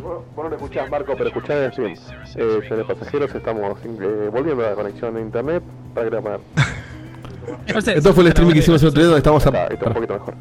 [0.00, 1.92] Vos no lo escuchás, Marco, pero escuchás el stream.
[2.36, 5.64] Eh, señores pasajeros, estamos eh, volviendo a la conexión de internet
[5.94, 6.40] para grabar.
[7.66, 9.48] Esto fue el stream que hicimos el otro día donde estamos a.
[9.48, 10.34] Está, está un poquito mejor.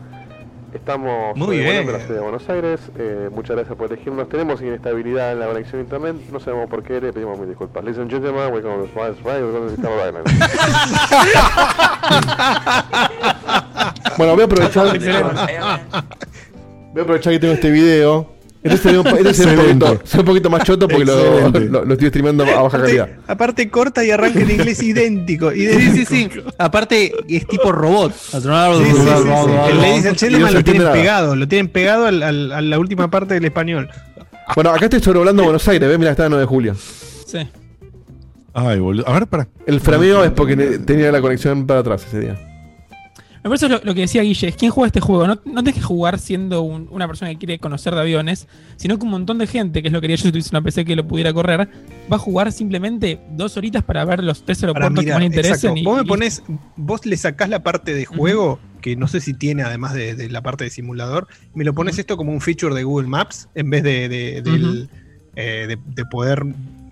[0.80, 1.88] Estamos Muy bien.
[1.88, 2.80] a la ciudad de Buenos Aires.
[2.98, 4.28] eh, muchas gracias por elegirnos.
[4.30, 6.16] Tenemos inestabilidad en la conexión a internet.
[6.32, 7.00] No sabemos por qué.
[7.02, 7.84] Le pedimos mil disculpas.
[7.84, 9.78] Ladies and gentlemen, welcome to Smiles Island.
[14.18, 14.88] Bueno, voy a aprovechar.
[16.92, 18.39] Voy a aprovechar que tengo este video.
[18.62, 22.10] Este se ve un, este poquito, un poquito más choto porque lo, lo- lo estoy
[22.10, 23.04] streameando a baja calidad.
[23.06, 25.52] Aparte, aparte corta y arranca en inglés idéntico.
[25.52, 26.10] Sí, idéntico.
[26.10, 26.42] sí, sí.
[26.58, 28.14] Aparte, es tipo robot.
[28.14, 29.00] Sí, sí, sí, sí.
[29.72, 30.94] El Ladies lo tienen nada.
[30.94, 33.90] pegado, lo tienen pegado al- al- a la última parte del español.
[34.56, 35.98] Bueno, acá estoy sobrevolando Buenos Aires, ¿ves?
[36.00, 36.76] Mira, está el 9 de julio.
[37.26, 37.38] sí.
[38.52, 39.08] Ay, boludo.
[39.08, 39.48] A ver, para.
[39.68, 42.40] El frameo es porque tenía la conexión para atrás ese día.
[43.44, 45.26] Me parece lo, lo que decía Guille, es quién juega este juego.
[45.26, 48.98] No, no tenés que jugar siendo un- una persona que quiere conocer de aviones, sino
[48.98, 50.84] que un montón de gente, que es lo que quería yo si tuviese una PC
[50.86, 51.70] que lo pudiera correr,
[52.12, 55.26] va a jugar simplemente dos horitas para ver los tres aeropuertos que más le
[55.78, 56.44] y- Vos me pones,
[56.76, 60.30] vos le sacás la parte de juego, que no sé si tiene además de, de
[60.30, 63.70] la parte de simulador, me lo pones esto como un feature de Google Maps, en
[63.70, 64.90] vez de, de- del,
[65.36, 66.44] eh, de- de poder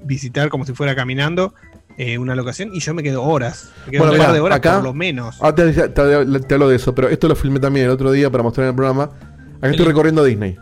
[0.03, 1.53] visitar como si fuera caminando
[1.97, 3.71] eh, una locación, y yo me quedo horas.
[3.85, 5.37] Me quedo Bueno, un par mirá, de horas acá- por lo menos.
[5.41, 8.11] Ah, te, te- te- te hablo de eso, pero esto lo filmé también el otro
[8.11, 9.03] día para mostrar en el programa.
[9.57, 10.57] Acá estoy recorriendo Disney.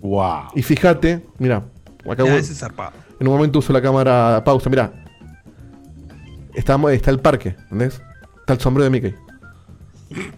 [0.00, 0.48] Wow.
[0.54, 1.64] Y fíjate, mira,
[2.08, 2.92] acá Ya, ese zarpado.
[3.18, 4.92] en un momento uso la cámara pausa, mira.
[6.54, 8.00] Está, está el parque, ¿entendés?
[8.40, 9.14] Está el sombrero de Mickey.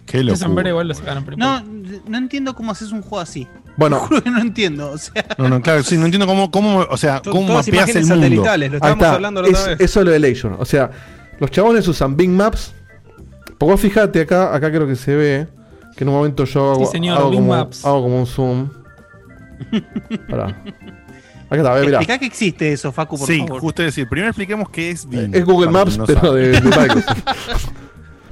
[0.05, 0.35] Qué locura.
[0.37, 1.47] sombrero igual lo sacaron primero.
[1.61, 1.63] No,
[2.07, 3.47] no entiendo cómo haces un juego así.
[3.77, 4.91] Bueno, Te juro que no entiendo.
[4.91, 7.89] O sea, No, no, claro, sí, no entiendo cómo, cómo o sea, cómo Todas mapeas
[7.95, 8.27] el mundo.
[8.27, 9.13] lo estábamos está.
[9.13, 9.79] hablando la otra Es- vez.
[9.81, 10.55] eso es lo de Legion.
[10.59, 10.89] O sea,
[11.39, 12.73] los chabones usan Bing Maps.
[13.59, 15.47] Vos fijate acá, acá creo que se ve
[15.95, 17.85] que en un momento yo hago, Sí, señor, hago Bing como, Maps.
[17.85, 18.69] hago como un zoom.
[20.29, 20.45] Pará.
[21.49, 21.97] Acá está, ve, mirá.
[21.97, 23.59] explica que existe eso, Facu, por Sí, favor.
[23.61, 25.33] justo decir, primero expliquemos qué es Bing.
[25.35, 27.69] Es Google Maps, no pero de, de Microsoft.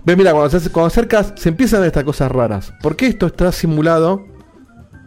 [0.08, 2.74] Ve, mira, cuando, se cuando acercas, se empiezan a ver estas cosas raras.
[2.82, 4.26] Porque esto está simulado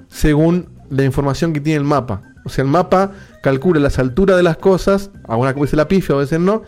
[0.09, 2.22] según la información que tiene el mapa.
[2.44, 6.18] O sea, el mapa calcula las alturas de las cosas, algunas veces la pifia, a
[6.18, 6.62] veces no,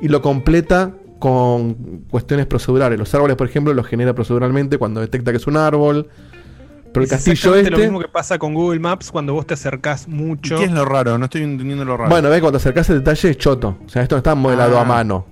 [0.00, 1.74] y lo completa con
[2.10, 2.98] cuestiones procedurales.
[2.98, 6.08] Los árboles, por ejemplo, los genera proceduralmente cuando detecta que es un árbol.
[6.92, 7.86] Pero el Es castillo exactamente lo este.
[7.88, 10.56] mismo que pasa con Google Maps cuando vos te acercás ¿Y mucho.
[10.56, 11.18] ¿Qué es lo raro?
[11.18, 12.08] No estoy entendiendo lo raro.
[12.10, 13.76] Bueno, ve, cuando te acercas el detalle es choto.
[13.84, 14.82] O sea, esto no está modelado Ah.
[14.82, 15.26] a mano.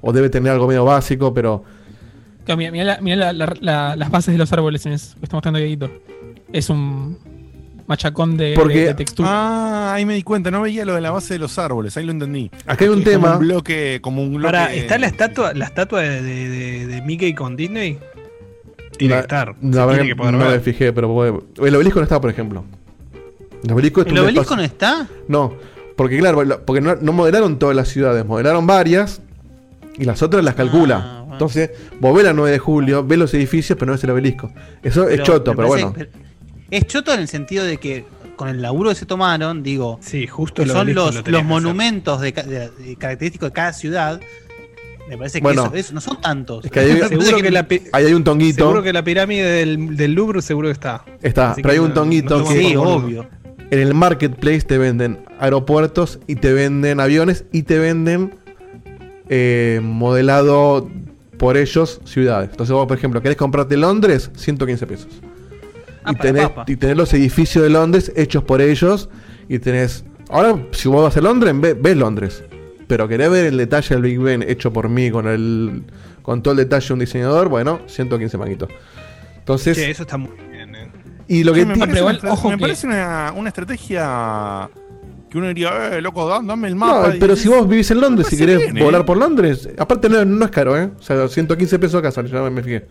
[0.00, 1.64] O debe tener algo medio básico, pero.
[2.44, 5.14] Claro, Mira, mira la- mira la- la- la- las bases de los árboles en eso
[5.18, 5.90] que está mostrando Dieguito.
[6.52, 7.18] Es un
[7.86, 9.28] machacón de, Porque- de- de textura.
[9.30, 12.04] Ah, ahí me di cuenta, no veía lo de la base de los árboles, ahí
[12.04, 12.50] lo entendí.
[12.66, 13.32] Acá hay un Es como tema.
[13.34, 14.46] un bloque, como un bloque.
[14.56, 17.98] Ahora, ¿está la estatua, la estatua de, de- de- de Mickey con Disney?
[18.98, 19.48] Tiene La- que estar.
[19.48, 22.20] La se verdad tiene que que poder no me fijé, pero el obelisco no está,
[22.20, 22.64] por ejemplo.
[23.64, 25.08] El obelisco es ¿El un obelisco espacio- no está?
[25.28, 25.52] No,
[25.96, 29.20] porque claro, porque no, no modelaron todas las ciudades, modelaron varias
[29.98, 30.96] y las otras las calcula.
[30.96, 31.34] Ah, bueno.
[31.34, 31.70] Entonces,
[32.00, 34.50] vos ves la 9 de julio, ves los edificios, pero no ves el obelisco.
[34.82, 35.94] Eso es choto, pero bueno.
[36.70, 38.04] Es choto en el sentido de que
[38.36, 42.20] con el laburo que se tomaron, digo, Sí, justo que son los, lo los monumentos
[42.20, 44.20] de, de- de característicos de cada ciudad.
[45.08, 45.66] Me parece que Bueno.
[45.66, 46.64] eso, eso no son tantos.
[46.64, 48.64] Es que parece Seguro que la Ahí hay un tonguito.
[48.64, 51.04] Seguro que la pirámide del, del Louvre seguro que está.
[51.20, 53.26] Está, Así pero hay un tonguito no Sí, obvio.
[53.70, 58.34] en el marketplace te venden aeropuertos y te venden aviones y te venden
[59.28, 60.88] eh, modelado
[61.38, 62.50] por ellos ciudades.
[62.50, 65.08] Entonces vos, por ejemplo, querés comprarte Londres, 115 pesos.
[66.04, 66.64] Ah, y, tenés, papa.
[66.66, 69.08] y tenés los edificios de Londres hechos por ellos
[69.48, 70.04] y tenés...
[70.30, 72.42] Ahora, si vos vas a Londres, ve- ves Londres.
[72.88, 75.82] Pero querés ver el detalle del Big Ben hecho por mí con el
[76.22, 78.68] con todo el detalle de un diseñador, bueno, 115 manguitos.
[79.38, 80.74] Entonces, eso está muy bien.
[80.76, 80.88] eh.
[81.26, 84.68] y lo que me parece, igual, ojo me que- parece una, una estrategia
[85.32, 87.16] que uno diría, eh, loco, da- dame el No, mapa.
[87.16, 88.72] y pero si vos vivís en Londres, si querés ¿eh?
[88.78, 90.90] volar por Londres, aparte no, no es caro, ¿eh?
[90.98, 92.86] O sea, 115 pesos acá sale, ya me fijé.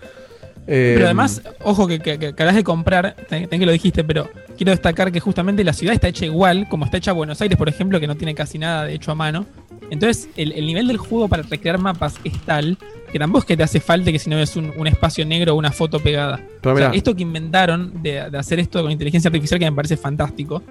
[0.67, 4.03] Eh, Pero además, ojo que, que, que acabas de comprar, ten ten que lo dijiste,
[4.03, 7.57] pero quiero destacar que justamente la ciudad está hecha igual, como está hecha Buenos Aires,
[7.57, 9.45] por ejemplo, que no tiene casi nada de hecho a mano.
[9.89, 12.77] Entonces, el, el nivel del juego para recrear mapas es tal
[13.11, 15.53] que tampoco es que te hace falta que si no ves un, un espacio negro
[15.53, 16.39] o una foto pegada.
[16.61, 19.75] Pero O sea, esto que inventaron de, de hacer esto con inteligencia artificial, que me
[19.75, 20.63] parece fantástico,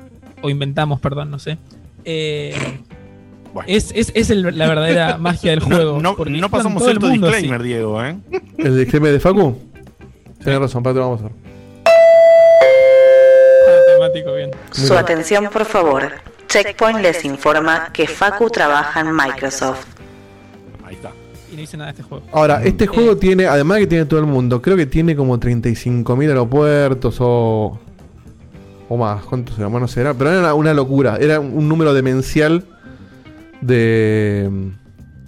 [0.43, 1.59] o inventamos, perdón, no sé.
[2.05, 2.55] eh,
[3.53, 3.67] Bueno.
[3.69, 6.01] es es, es el- la verdadera magia del No, juego.
[6.01, 7.37] no, no en pasamos todo el cierto mundo así.
[7.39, 8.17] disclaimer, Diego, ¿eh?
[8.59, 9.59] ¿El disclaimer de Facu?
[10.43, 11.33] Tienes razón, para lo vamos a ver.
[13.69, 14.51] Ah, temático, bien.
[14.73, 16.11] Su atención, por favor.
[16.49, 19.85] Checkpoint les informa que Facu trabaja en Microsoft.
[20.85, 21.11] Ahí está.
[21.53, 22.25] Y no hice nada de este juego.
[22.33, 22.87] Ahora, este Eh.
[22.89, 27.79] juego tiene, además que tiene todo el mundo, creo que tiene como 35.000 aeropuertos o.
[28.93, 29.57] O más, ¿cuántos?
[29.57, 31.17] Bueno, no será, pero era una, una locura.
[31.21, 32.65] Era un número demencial
[33.61, 34.51] de.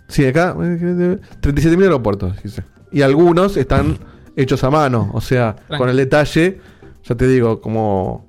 [0.08, 0.54] Sí, acá.
[0.60, 2.64] eh, 37.000 aeropuertos, dice.
[2.90, 3.98] Y algunos están
[4.36, 6.60] hechos a mano, o sea, con el detalle,
[7.04, 8.26] ya te digo, como.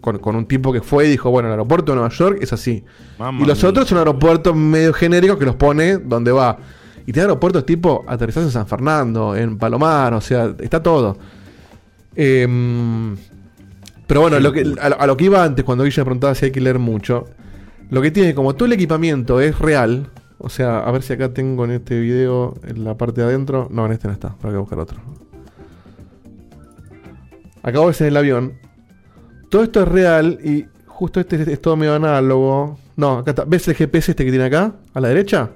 [0.00, 2.52] Con, con un tipo que fue y dijo, bueno, el aeropuerto de Nueva York es
[2.52, 2.82] así.
[3.20, 3.70] Mamma Y los mía.
[3.70, 6.58] otros son aeropuertos medio genéricos que los pone donde va.
[7.06, 11.16] Y tiene aeropuertos tipo aterrizar en San Fernando, en Palomar, o sea, está todo.
[12.16, 13.16] Em,
[14.12, 16.34] pero bueno, lo que, a, lo- a lo que iba antes, cuando Guilla me preguntaba
[16.34, 17.24] si hay que leer mucho,
[17.88, 21.32] lo que tiene, como todo el equipamiento es real, o sea, a ver si acá
[21.32, 24.48] tengo en este video, en la parte de adentro, no, en este no está, pero
[24.50, 25.00] hay que buscar otro.
[27.62, 28.52] Acabo de ser el avión.
[29.48, 32.78] Todo esto es real y justo este es, es todo medio análogo.
[32.96, 33.44] No, acá está.
[33.46, 34.74] ¿Ves el GPS este que tiene acá?
[34.92, 35.48] A la derecha.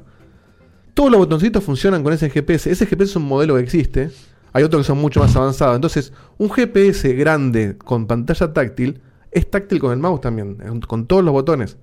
[0.94, 2.70] Todos los botoncitos funcionan con ese GPS.
[2.70, 4.10] Ese GPS es un modelo que existe.
[4.56, 5.74] Hay otros que son mucho más avanzados.
[5.76, 11.06] Entonces, un GPS grande con pantalla táctil es táctil con el mouse también, eh, con
[11.06, 11.76] todos los botones.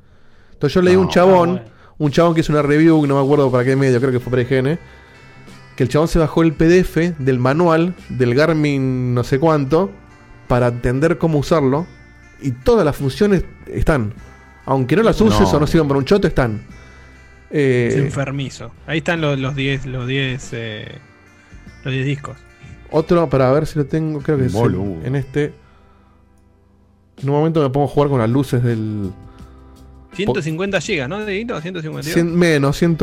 [0.53, 1.61] Entonces yo leí un chabón,
[1.99, 4.31] un chabón que hizo una review, no me acuerdo para qué medio, creo que fue
[4.31, 4.79] para IGN,
[5.75, 9.91] que el chabón se bajó el PDF del manual del Garmin no sé cuánto
[10.47, 11.85] para entender cómo usarlo
[12.41, 14.15] y todas las funciones están.
[14.65, 15.51] Aunque no las uses No.
[15.51, 16.63] o no sirvan para un choto, están.
[17.51, 18.71] Eh, Es enfermizo.
[18.87, 20.97] Ahí están los los 10 los 10 eh,
[21.83, 22.35] los 10 discos.
[22.93, 25.05] Otro, para ver si lo tengo, creo que es Boludo.
[25.05, 25.53] en, este.
[27.21, 29.11] En un momento me pongo a jugar con las luces del.
[30.13, 31.59] 150 gigas, ¿no, Dieguito?
[31.59, 32.13] 152.
[32.13, 32.97] 100 menos, 100,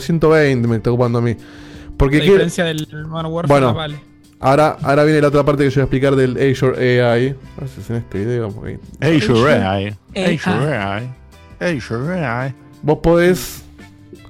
[0.00, 1.36] 120 me está ocupando a mí.
[1.96, 3.74] Porque La quiero- diferencia del Modern Warfare Bueno.
[3.74, 4.00] vale.
[4.40, 7.28] ahora, ahora viene la otra parte que yo voy a explicar del Azure AI.
[7.56, 8.48] A ver si es en este video.
[8.50, 9.96] porque- Azure AI.
[10.16, 10.34] AI.
[10.34, 11.14] Azure AI.
[11.60, 12.54] Azure AI.
[12.82, 13.62] Vos podés.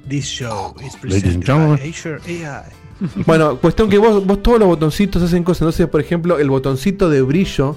[0.09, 1.77] This show is Ladies and presented gentlemen.
[1.79, 2.65] by Azure AI.
[3.27, 5.63] Bueno, cuestión que vos, vos todos los botoncitos hacen cosas.
[5.63, 7.77] Entonces, por ejemplo, el botoncito de brillo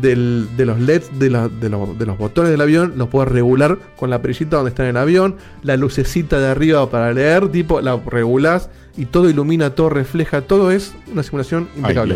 [0.00, 3.30] del- de los LEDs de, la- de los, de los botones del avión los puedes
[3.30, 5.36] regular con la perillita donde está en el avión.
[5.62, 10.40] La lucecita de arriba para leer, tipo, la regulás y todo ilumina, todo refleja.
[10.42, 12.14] Todo es una simulación impecable.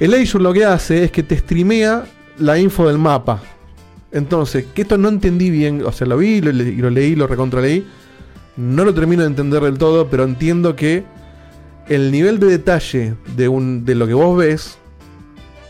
[0.00, 2.04] El Azure lo que hace es que te streamea
[2.38, 3.42] la info del mapa.
[4.12, 7.86] Entonces, que esto no entendí bien, o sea, lo vi lo lo leí, lo recontraleí.
[8.56, 11.04] No lo termino de entender del todo, pero entiendo que
[11.88, 14.78] el nivel de detalle de, un, de lo que vos ves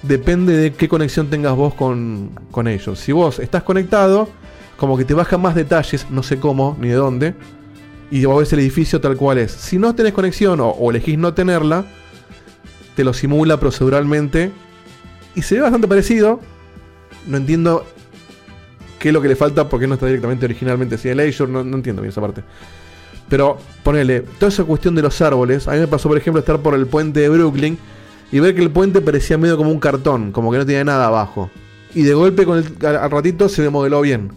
[0.02, 2.98] depende de qué conexión tengas vos con, con ellos.
[2.98, 4.28] Si vos estás conectado,
[4.76, 7.34] como que te baja más detalles, no sé cómo ni de dónde,
[8.10, 9.52] y vos ves el edificio tal cual es.
[9.52, 11.84] Si no tenés conexión o, elegís no tenerla,
[12.94, 14.52] te lo simula proceduralmente
[15.34, 16.40] y se ve bastante parecido.
[17.26, 17.84] No entiendo
[18.98, 21.64] qué es lo que le falta, porque no está directamente originalmente así el Azure, no,
[21.64, 22.42] no entiendo bien esa parte.
[23.28, 26.58] Pero ponele, toda esa cuestión de los árboles, a mí me pasó por ejemplo estar
[26.60, 27.76] por el puente de Brooklyn
[28.30, 31.06] y ver que el puente parecía medio como un cartón, como que no tenía nada
[31.06, 31.50] abajo.
[31.94, 34.30] Y de golpe con el, al, al ratito se me modeló bien.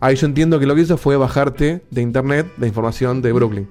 [0.00, 3.68] Ahí yo entiendo que lo que hizo fue bajarte de internet la información de Brooklyn.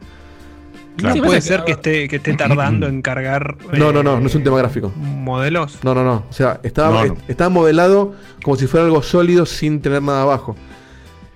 [0.97, 3.55] Claro, Sí, puede ser que esté, que esté tardando en cargar.
[3.71, 4.91] No, no, no, eh, no es un tema gráfico.
[4.97, 5.79] Modelos.
[5.81, 6.25] No, no, no.
[6.29, 7.13] O sea, estaba, No, no.
[7.13, 8.13] est- estaba modelado
[8.43, 10.55] como si fuera algo sólido sin tener nada abajo.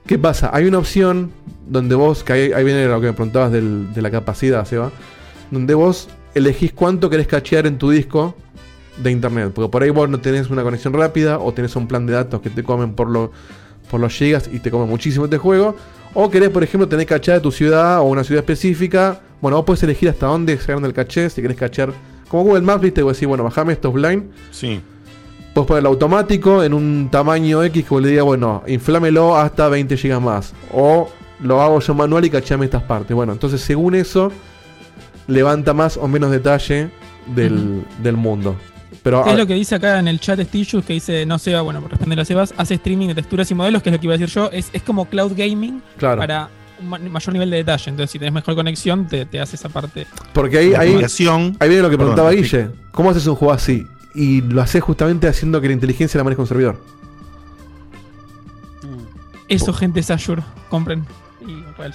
[0.06, 0.50] ¿Qué pasa?
[0.54, 1.32] Hay una opción
[1.68, 4.92] donde vos, que ahí, ahí viene lo que me preguntabas del- de la capacidad, Seba,
[5.52, 8.36] donde vos elegís cuánto querés cachear en tu disco
[8.98, 12.06] de internet, porque por ahí vos no tenés una conexión rápida o tenés un plan
[12.06, 13.32] de datos que te comen por, lo,
[13.90, 15.76] por los gigas y te comen muchísimo este juego,
[16.14, 19.66] o querés, por ejemplo, tener caché de tu ciudad o una ciudad específica, bueno, vos
[19.66, 21.92] podés elegir hasta dónde se el caché, si querés cachear,
[22.28, 24.82] como Google Maps, viste, vos decís, bueno, bajame esto offline, Sí.
[25.54, 29.96] Puedes ponerlo automático en un tamaño X que vos le diga, bueno, inflámelo hasta 20
[29.98, 30.52] GB más.
[30.74, 31.08] O
[31.44, 33.16] lo hago yo manual y cachame estas partes.
[33.16, 34.32] Bueno, entonces según eso,
[35.28, 36.90] levanta más o menos detalle
[37.28, 38.56] del, del mundo.
[39.04, 41.82] Pero Es lo que dice acá en el chat Stitius, que dice, no Seba, bueno,
[41.82, 44.16] por responder a Sebas, hace streaming de texturas y modelos, que es lo que iba
[44.16, 44.50] a decir yo.
[44.52, 46.20] Es, es como cloud gaming Claro.
[46.22, 47.90] para un ma- mayor nivel de detalle.
[47.92, 50.08] Entonces, si tenés mejor conexión, te, te hace esa parte.
[50.32, 50.96] porque ahí, La ahí,
[51.60, 52.32] ahí viene lo que preguntaba.
[52.32, 52.70] Guille.
[52.94, 53.86] ¿Cómo haces un juego así?
[54.16, 56.78] Y lo haces justamente haciendo que la inteligencia la maneje un servidor.
[59.50, 60.42] Eso, gente, es Azure.
[60.70, 61.06] Compren.
[61.48, 61.94] Y el.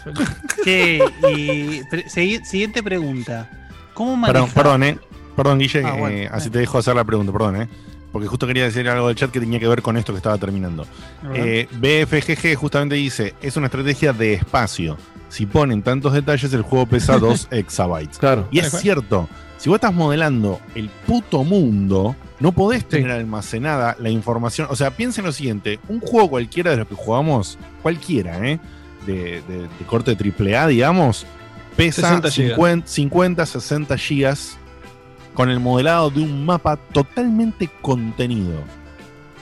[0.65, 1.01] Che,
[1.37, 3.49] y pre- segui- siguiente pregunta.
[3.95, 4.33] ¿Cómo maneja?
[4.47, 4.99] Perdón, perdón, eh.
[5.37, 7.69] Perdón, Guille, Ah, bueno, eh, así te dejo hacer la pregunta, perdón, eh.
[8.13, 10.39] Porque justo quería decir algo del chat que tenía que ver con esto que estaba
[10.39, 10.87] terminando.
[11.35, 14.97] Eh, BFGG justamente dice, es una estrategia de espacio.
[15.29, 18.19] Si ponen tantos detalles, el juego pesa 2 exabytes.
[18.19, 18.49] Claro.
[18.51, 19.29] Y es cierto,
[19.59, 24.69] si vos estás modelando el puto mundo, no podés tener almacenada la información.
[24.71, 28.59] O sea, piensen lo siguiente: un juego cualquiera de los que jugamos, cualquiera, ¿eh?
[29.13, 31.27] De, de- de corte AAA, digamos,
[31.77, 32.51] pesa 60 gigas.
[32.57, 34.59] 50, 50, 60 gigas
[35.35, 38.61] con el modelado de un mapa totalmente contenido.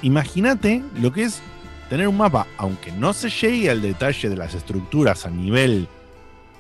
[0.02, 1.40] Imagínate lo que es
[1.88, 5.88] tener un mapa, aunque no se llegue al detalle de las estructuras a nivel,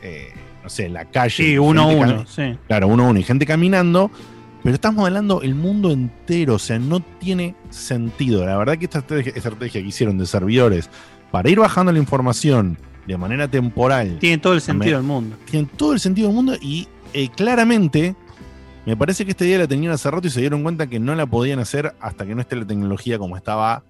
[0.02, 0.32] eh,
[0.62, 1.30] no sé, la calle.
[1.44, 2.56] Sí, uno a uno, sí.
[2.66, 4.10] Claro, uno a uno y gente caminando,
[4.62, 8.44] pero estás modelando el mundo entero, o sea, no tiene sentido.
[8.46, 10.88] La verdad que esta estrategia, estrategia que hicieron de servidores
[11.30, 14.18] para ir bajando la información de manera temporal.
[14.18, 15.36] Tiene todo el sentido del mundo.
[15.50, 18.14] Tiene todo el sentido del mundo y eh, claramente
[18.84, 21.14] me parece que esta idea la tenían hace rato y se dieron cuenta que no
[21.14, 23.82] la podían hacer hasta que no esté la tecnología como estaba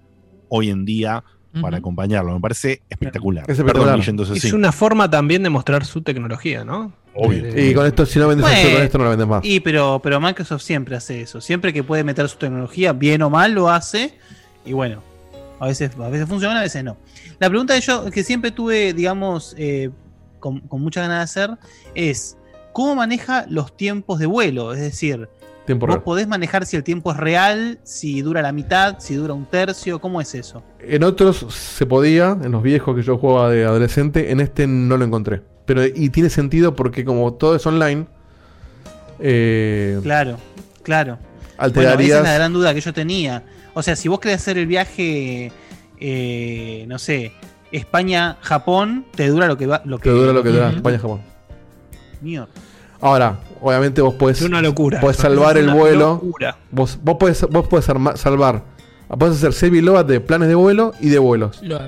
[0.49, 1.23] hoy en día
[1.61, 2.33] para acompañarlo.
[2.33, 3.45] Me parece espectacular.
[3.49, 4.55] Es Perdón, entonces es sí.
[4.55, 6.93] una forma también de mostrar su tecnología, ¿no?
[7.13, 7.47] Obvio.
[7.59, 9.43] Y con esto, si no vendes Bueno, esto, con esto no lo vendes más.
[9.43, 11.41] Y pero, pero Microsoft siempre hace eso.
[11.41, 14.17] Siempre que puede meter su tecnología, bien o mal, lo hace.
[14.65, 15.01] Y bueno,
[15.59, 16.97] a veces, a veces funciona, a veces no.
[17.39, 19.89] La pregunta que yo, que siempre tuve, digamos, eh,
[20.39, 21.57] con, con mucha ganas de hacer,
[21.95, 22.37] es
[22.73, 24.73] ¿cómo maneja los tiempos de vuelo?
[24.73, 25.27] Es decir,
[25.67, 26.03] ¿vos real.
[26.03, 29.99] podés manejar si el tiempo es real, si dura la mitad, si dura un tercio?
[29.99, 30.63] ¿Cómo es eso?
[30.79, 34.95] En otros se podía, en los viejos que yo jugaba de adolescente, en este no
[34.97, 35.41] lo encontré.
[35.65, 38.07] Pero y tiene sentido porque como todo es online,
[39.19, 40.37] eh, Claro,
[40.83, 41.17] claro.
[41.57, 41.95] alterarías.
[41.97, 43.43] Bueno, esa es la gran duda que yo tenía.
[43.73, 45.51] O sea, si vos querés hacer el viaje,
[45.99, 47.31] eh, no sé,
[47.71, 49.81] España-Japón, te dura lo que va.
[49.85, 50.69] Lo que, te dura lo que dura.
[50.69, 51.21] España-Japón.
[52.21, 52.47] Mierda.
[52.99, 54.99] Ahora, obviamente vos podés, Es una locura.
[54.99, 56.19] podés salvar es el vuelo.
[56.23, 56.57] locura.
[56.71, 58.63] Vos, vos podés, vos podés salvar.
[59.07, 61.61] Podés hacer save y de planes de vuelo y de vuelos.
[61.61, 61.79] Lo-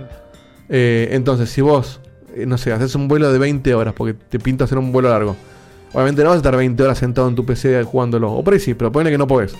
[0.71, 1.99] Eh, entonces, si vos,
[2.35, 5.09] eh, no sé, haces un vuelo de 20 horas porque te pinta hacer un vuelo
[5.09, 5.35] largo.
[5.93, 8.31] Obviamente no vas a estar 20 horas sentado en tu PC jugándolo.
[8.31, 9.55] O por ahí sí, pero ponle que no podés.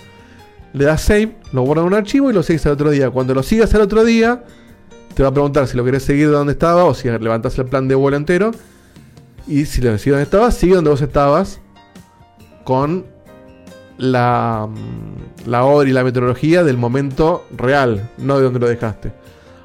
[0.72, 3.10] Le das save, lo guardas en un archivo y lo sigues al otro día.
[3.10, 4.44] Cuando lo sigas al otro día,
[5.14, 7.66] te va a preguntar si lo querés seguir de donde estaba o si levantás el
[7.66, 8.52] plan de vuelo entero.
[9.48, 11.60] Y si lo sigue donde estabas, sigue donde vos estabas
[12.64, 13.04] con
[13.98, 19.12] la, mm, la hora y la meteorología del momento real, no de donde lo dejaste.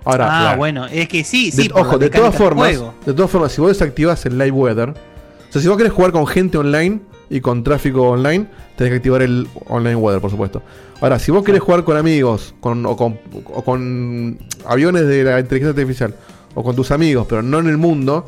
[0.04, 0.58] Ahora, ah, claro.
[0.58, 1.70] bueno, es que sí, De- sí.
[1.70, 5.52] por ojo, de todas formas, de todas formas, si vos desactivas el live weather, o
[5.52, 7.00] sea, si vos querés jugar con gente online
[7.30, 8.46] y con tráfico online,
[8.78, 10.62] tenés que activar el online weather, por supuesto.
[11.02, 13.20] Ahora, si vos querés jugar con amigos, con, o, con,
[13.54, 16.16] o con aviones de la inteligencia artificial,
[16.54, 18.26] o con tus amigos, pero no en el mundo,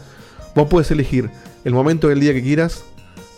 [0.55, 1.29] vos puedes elegir
[1.63, 2.83] el momento del día que quieras,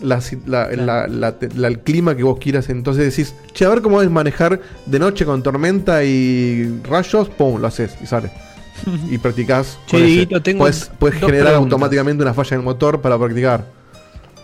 [0.01, 1.35] la, la- la-
[1.67, 2.69] el clima que vos quieras.
[2.69, 7.59] Entonces decís, che, a ver cómo es manejar de noche con tormenta y rayos, pum,
[7.59, 8.31] lo haces y sale.
[9.11, 9.77] y practicás.
[9.87, 10.39] Che, con ese.
[10.41, 10.59] Tengo
[10.99, 11.55] puedes generar preguntas.
[11.57, 13.65] automáticamente una falla en el motor para practicar.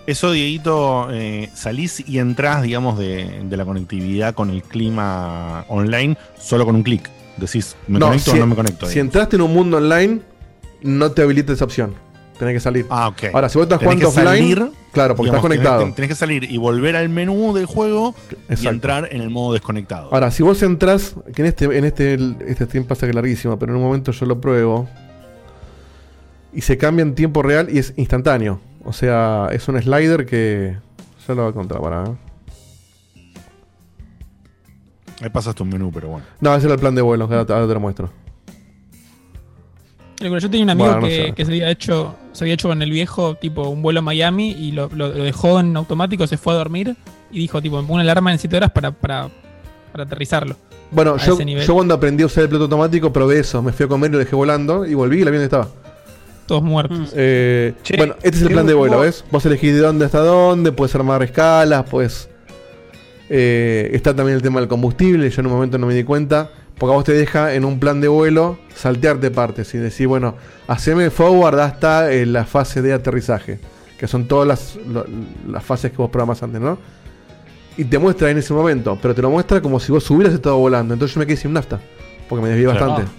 [0.08, 6.18] Eso, Dieguito, eh, salís y entrás, digamos, de, de la conectividad con el clima online
[6.40, 7.10] solo con un clic.
[7.38, 8.86] Decís, ¿me conecto si, o no me conecto?
[8.88, 10.22] Si entraste en un mundo online,
[10.84, 11.96] no te habilita esa opción.
[12.38, 12.86] Tenés que salir.
[12.90, 13.34] Ah, ok.
[13.34, 15.80] Ahora, si vos estás jugando offline, salir, claro, porque digamos, estás conectado.
[15.80, 18.14] Tenés, tenés que salir y volver al menú del juego
[18.50, 20.10] y entrar en el modo desconectado.
[20.14, 22.14] Ahora, si vos entras, que en este, en este,
[22.46, 24.88] este stream pasa que es larguísimo, pero en un momento yo lo pruebo.
[26.54, 28.60] Y se cambia en tiempo real y es instantáneo.
[28.86, 30.78] O sea, es un slider que.
[31.28, 32.04] Ya lo voy a contar para.
[32.06, 32.16] ¿eh?
[35.22, 36.26] Ahí pasaste un menú, pero bueno.
[36.42, 38.10] No, ese era el plan de vuelo, ahora te ahora te lo muestro.
[40.20, 42.90] Yo tenía un amigo Bueno, no que, se había hecho se había hecho con el
[42.90, 46.54] viejo tipo un vuelo a Miami y lo, lo- lo dejó en automático, se fue
[46.54, 46.96] a dormir
[47.32, 49.30] y dijo tipo, me pongo una alarma en 7 horas para, para,
[49.92, 50.56] para aterrizarlo.
[50.92, 53.62] Bueno, A yo, yo cuando aprendí a usar el piloto automático probé eso.
[53.62, 55.68] Me fui a comer y lo dejé volando y volví y el avión estaba.
[56.46, 57.12] Todos muertos.
[57.16, 59.26] Eh, Che, bueno, este es el ¿qué- plan de vuelo, ¿ves?
[59.32, 62.30] Vos elegís de dónde hasta dónde, puedes armar escalas, puedes...
[63.30, 66.52] eh, está también el tema del combustible, yo en un momento no me di cuenta,
[66.78, 70.36] porque a vos te deja en un plan de vuelo saltearte partes y decir, bueno,
[70.68, 73.60] haceme forward hasta eh, la fase de aterrizaje,
[73.98, 75.06] que son todas las, lo-
[75.50, 76.78] las fases que vos programas antes, ¿no?
[77.78, 80.58] Y te muestra en ese momento, pero te lo muestra como si vos hubieras estado
[80.58, 81.80] volando, entonces yo me quedé sin nafta,
[82.30, 82.86] porque me desvié Claro.
[82.88, 83.12] bastante.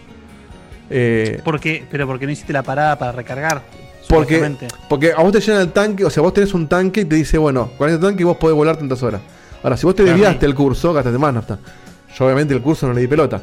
[0.91, 3.63] Eh, Porque, pero porque no hiciste la parada para recargar.
[4.09, 4.57] Porque,
[4.89, 7.17] porque a vos te llenan el tanque, o sea, vos tenés un tanque y te
[7.17, 9.21] dice, bueno, con este tanque vos podés volar tantas horas.
[9.65, 11.59] Ahora, si vos te desviaste el curso, gastaste más nafta.
[12.17, 13.43] Yo obviamente el curso no le di pelota.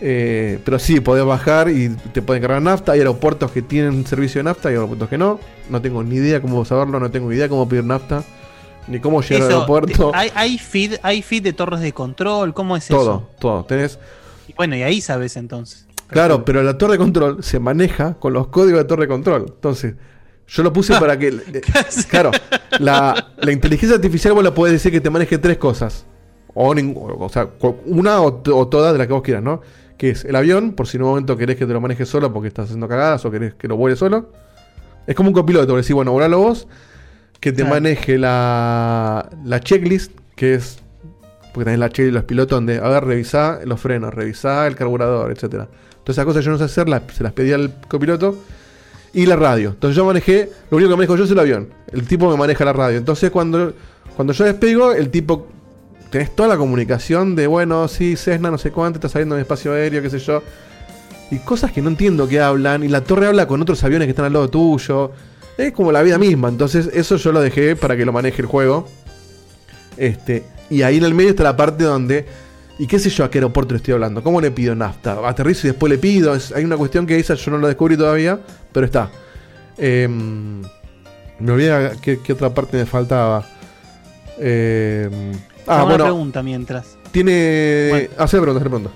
[0.00, 2.92] Eh, pero sí, podés bajar y te pueden cargar nafta.
[2.92, 5.38] Hay aeropuertos que tienen servicio de nafta y aeropuertos que no.
[5.68, 8.24] No tengo ni idea cómo saberlo, no tengo idea cómo pedir nafta,
[8.88, 10.10] ni cómo llegar al Eso, aeropuerto.
[10.10, 13.28] te- hay, hay feed, hay feed de torres de control, ¿cómo es todo, eso?
[13.38, 13.64] todo.
[13.64, 13.98] Tenés,
[14.48, 15.86] Y bueno, y ahí sabes entonces.
[16.10, 19.44] Claro, pero la torre de control se maneja con los códigos de torre de control.
[19.48, 19.94] Entonces,
[20.48, 21.28] yo lo puse para que.
[21.52, 21.60] eh,
[22.08, 22.30] claro,
[22.78, 26.04] la, la inteligencia artificial vos la podés decir que te maneje tres cosas.
[26.54, 27.48] O, ning- o sea,
[27.86, 29.60] una o, o todas de las que vos quieras, ¿no?
[29.96, 32.32] Que es el avión, por si en un momento querés que te lo maneje solo
[32.32, 34.32] porque estás haciendo cagadas o querés que lo vuele solo.
[35.06, 36.66] Es como un copiloto, decís, bueno, volalo vos.
[37.38, 37.76] Que te Claro.
[37.76, 40.78] maneje la, la checklist, que es.
[41.54, 44.74] Porque tenés la checklist de los pilotos donde, a ver, revisá los frenos, revisá el
[44.76, 45.68] carburador, etcétera.
[46.04, 48.36] Todas esas cosas yo no sé hacer, las- se las pedí al copiloto.
[49.12, 49.70] Y la radio.
[49.70, 51.68] Entonces yo manejé, lo único que manejo yo es el avión.
[51.92, 52.96] El tipo me maneja la radio.
[52.96, 53.72] Entonces cuando,
[54.16, 55.46] cuando yo despego, el tipo.
[56.10, 59.72] Tenés toda la comunicación de, bueno, sí, Cessna, no sé cuánto, está saliendo en espacio
[59.72, 60.42] aéreo, qué sé yo.
[61.30, 62.82] Y cosas que no entiendo que hablan.
[62.82, 65.12] Y la torre habla con otros aviones que están al lado tuyo.
[65.56, 66.48] Es como la vida misma.
[66.48, 68.88] Entonces, eso yo lo dejé para que lo maneje el juego.
[69.96, 70.44] Este.
[70.68, 72.26] Y ahí en el medio está la parte donde.
[72.80, 74.22] Y qué sé yo a qué aeropuerto le estoy hablando.
[74.22, 75.18] ¿Cómo le pido nafta?
[75.28, 76.34] Aterrizo y después le pido.
[76.34, 78.40] Es- hay una cuestión que esa yo no la descubrí todavía.
[78.72, 79.10] Pero está.
[79.76, 80.62] Em,
[81.38, 83.44] me olvidé qué, qué otra parte me faltaba.
[84.38, 86.04] Em, ah, Tengo una bueno.
[86.04, 86.96] pregunta mientras.
[87.12, 87.88] Tiene.
[87.90, 88.08] Bueno.
[88.16, 88.92] Hacer preguntas, hacer preguntas.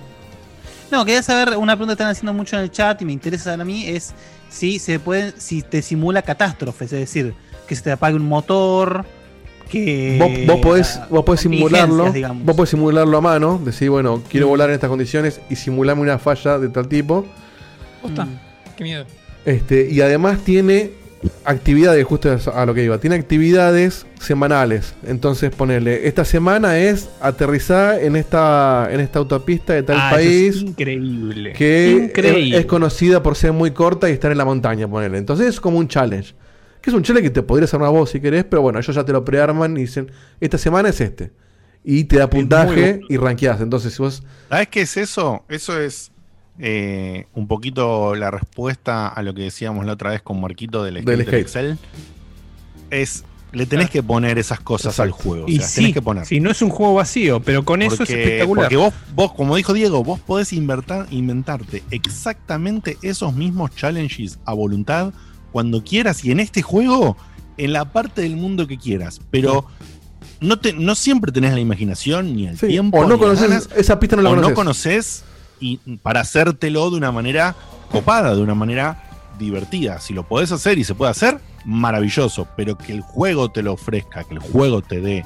[0.90, 3.52] No, quería saber, una pregunta que están haciendo mucho en el chat y me interesa
[3.52, 4.14] a mí es
[4.48, 7.34] si se puede, si te simula catástrofes, es decir,
[7.66, 9.04] que se te apague un motor,
[9.68, 12.12] que Vos, vos podés, vos podés simularlo.
[12.12, 12.44] digamos.
[12.44, 13.60] Vos podés simularlo a mano.
[13.64, 14.50] Decir, bueno, quiero Mm.
[14.50, 17.26] volar en estas condiciones y simularme una falla de tal tipo.
[18.02, 18.24] Posta.
[18.24, 18.38] Mm.
[18.76, 19.04] Qué miedo.
[19.44, 20.90] Este, y además tiene
[21.44, 24.94] actividades, justo a lo que iba, tiene actividades semanales.
[25.06, 30.16] Entonces ponerle, esta semana es aterrizar en esta, en esta autopista de tal Ah, eso
[30.16, 31.52] país es increíble.
[31.54, 35.16] que es, es conocida por ser muy corta y estar en la montaña, ponerle.
[35.18, 36.34] Entonces es como un challenge.
[36.84, 39.04] Que es un challenge que te podrías armar vos si querés, pero bueno, ellos ya
[39.06, 41.32] te lo prearman y dicen, esta semana es este.
[41.82, 43.62] Y te da puntaje y rankeás.
[43.62, 44.22] Entonces si vos...
[44.50, 45.44] ¿Sabes qué es eso?
[45.48, 46.12] Eso es
[46.58, 51.02] eh, un poquito la respuesta a lo que decíamos la otra vez con Marquito del,
[51.06, 51.40] Del skate.
[51.40, 51.78] Excel.
[52.90, 55.46] Es, le tenés que poner esas cosas al juego.
[55.46, 56.26] O Y sea, sí, tenés que poner.
[56.26, 58.66] si no es un juego vacío, pero con eso es espectacular.
[58.66, 65.14] Porque vos, vos, como dijo Diego, vos podés inventarte exactamente esos mismos challenges a voluntad
[65.54, 67.16] cuando quieras y en este juego,
[67.58, 69.20] en la parte del mundo que quieras.
[69.30, 69.66] Pero
[70.40, 72.98] no, te, no siempre tenés la imaginación ni el Sí, tiempo.
[72.98, 74.50] o no conoces, ganas, esa pista no la o conoces.
[74.50, 75.24] no conoces
[75.60, 77.54] y para hacértelo de una manera
[77.92, 79.04] copada, de una manera
[79.38, 80.00] divertida.
[80.00, 82.48] Si lo podés hacer y se puede hacer, maravilloso.
[82.56, 85.24] Pero que el juego te lo ofrezca, que el juego te dé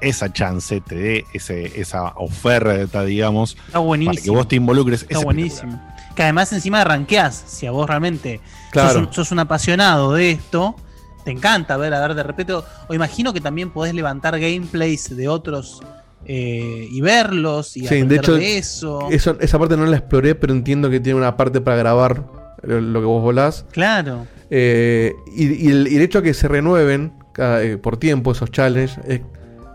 [0.00, 4.14] esa chance, te dé ese, esa oferta, digamos, Está buenísimo.
[4.14, 5.02] para que vos te involucres.
[5.02, 5.80] Está es buenísimo.
[6.14, 8.40] Que además encima ranqueás, si a vos realmente
[8.70, 8.90] Claro.
[8.90, 10.76] sos, un, sos un apasionado de esto,
[11.24, 15.16] te encanta ver, a ver, de repente, o, o imagino que también podés levantar gameplays
[15.16, 15.80] de otros
[16.26, 19.08] eh, y verlos y Sí, aprender de hecho, de eso.
[19.10, 22.24] eso- esa parte no la exploré, pero entiendo que tiene una parte para grabar
[22.62, 23.66] lo, que vos volás.
[23.72, 24.26] Claro.
[24.50, 28.32] Eh, y, y el, y el hecho de que se renueven cada- eh, por tiempo
[28.32, 28.98] esos challenges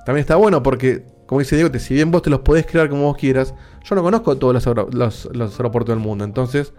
[0.06, 2.90] también está bueno porque, como dice Diego, te- si bien vos te los podés crear
[2.90, 3.54] como vos quieras,
[3.84, 6.24] yo no conozco todos los, los, los aeropuertos del mundo.
[6.26, 6.74] Entonces,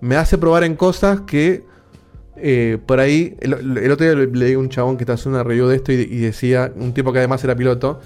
[0.00, 1.64] me hace probar en cosas que
[2.36, 3.36] eh, por ahí.
[3.40, 5.76] El, el otro día le, leí a un chabón que está haciendo una review de
[5.76, 8.00] esto y, y decía, un tipo que además era piloto.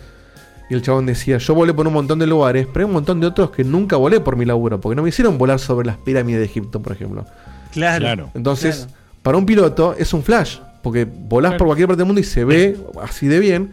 [0.69, 3.19] Y el chabón decía, yo volé por un montón de lugares, pero hay un montón
[3.21, 5.97] de otros que nunca volé por mi laburo, porque no me hicieron volar sobre las
[5.97, 7.27] pirámides de Egipto, por ejemplo.
[7.73, 8.31] Claro.
[8.35, 8.93] Entonces, claro.
[9.23, 12.45] para un piloto es un flash, porque volás por cualquier parte del mundo y se
[12.45, 13.73] ve así de bien.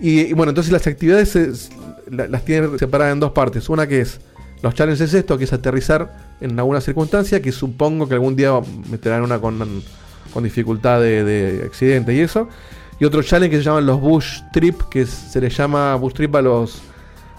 [0.00, 1.52] Y, y bueno, entonces las actividades se-
[2.10, 3.68] la- las tiene separadas en dos partes.
[3.68, 4.20] Una que es,
[4.62, 8.52] los challenges es esto, que es aterrizar en alguna circunstancia que supongo que algún día
[8.90, 9.82] meterán una con,
[10.32, 12.48] con dificultad de, de accidente y eso.
[13.00, 16.34] Y otro challenge que se llaman los Bush Trip, que se le llama Bush Trip
[16.36, 16.82] a los,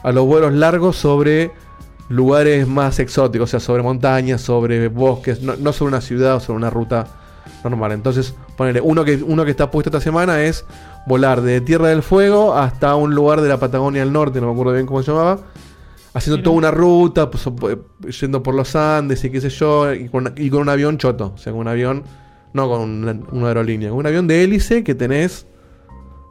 [0.03, 1.51] a los vuelos largos sobre
[2.09, 6.39] lugares más exóticos, o sea, sobre montañas, sobre bosques, no, no sobre una ciudad o
[6.41, 7.07] sobre una ruta
[7.63, 7.93] normal.
[7.93, 10.65] Entonces, ponele, uno que, uno que está puesto esta semana es
[11.05, 14.53] volar de Tierra del Fuego hasta un lugar de la Patagonia al norte, no me
[14.53, 15.39] acuerdo bien cómo se llamaba,
[16.13, 17.77] haciendo toda una ruta, pues, eh,
[18.21, 21.33] yendo por los Andes y qué sé yo, y con, y con un avión choto,
[21.35, 22.03] o sea, con un avión,
[22.53, 25.45] no con una, una aerolínea, con un avión de hélice que tenés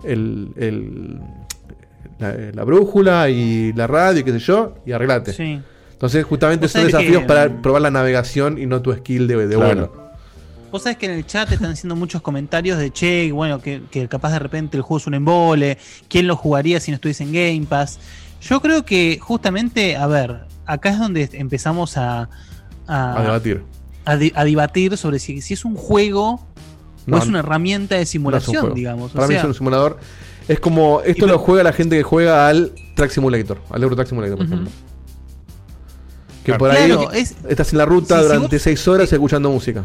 [0.04, 1.20] el, el-
[2.18, 5.32] la, la brújula y la radio y qué sé yo, y arreglate.
[5.32, 5.60] Sí.
[5.92, 9.54] Entonces, justamente son desafíos que, para probar la navegación y no tu skill de, de
[9.56, 9.66] Claro.
[9.66, 10.01] vuelo.
[10.72, 14.08] Vos sabés que en el chat están haciendo muchos comentarios de che, bueno, que, que
[14.08, 15.76] capaz de repente el juego es un embole,
[16.08, 17.98] quién lo jugaría si no estuviese en Game Pass.
[18.40, 22.30] Yo creo que justamente, a ver, acá es donde empezamos a,
[22.86, 23.62] a, A debatir.
[24.06, 26.40] a di- a debatir sobre si, si es un juego
[27.06, 29.10] No, o es una herramienta de simulación, digamos.
[29.12, 29.98] O Para mí sea, es un simulador.
[30.48, 31.02] Es como.
[31.02, 34.46] Esto lo juega la gente que juega al Track Simulator, al Euro Track Simulator, por
[34.46, 34.70] ejemplo.
[36.44, 36.58] Que Claro.
[36.58, 39.50] por ahí Claro, es- estás en la ruta si- si durante vos- seis horas escuchando
[39.50, 39.84] música.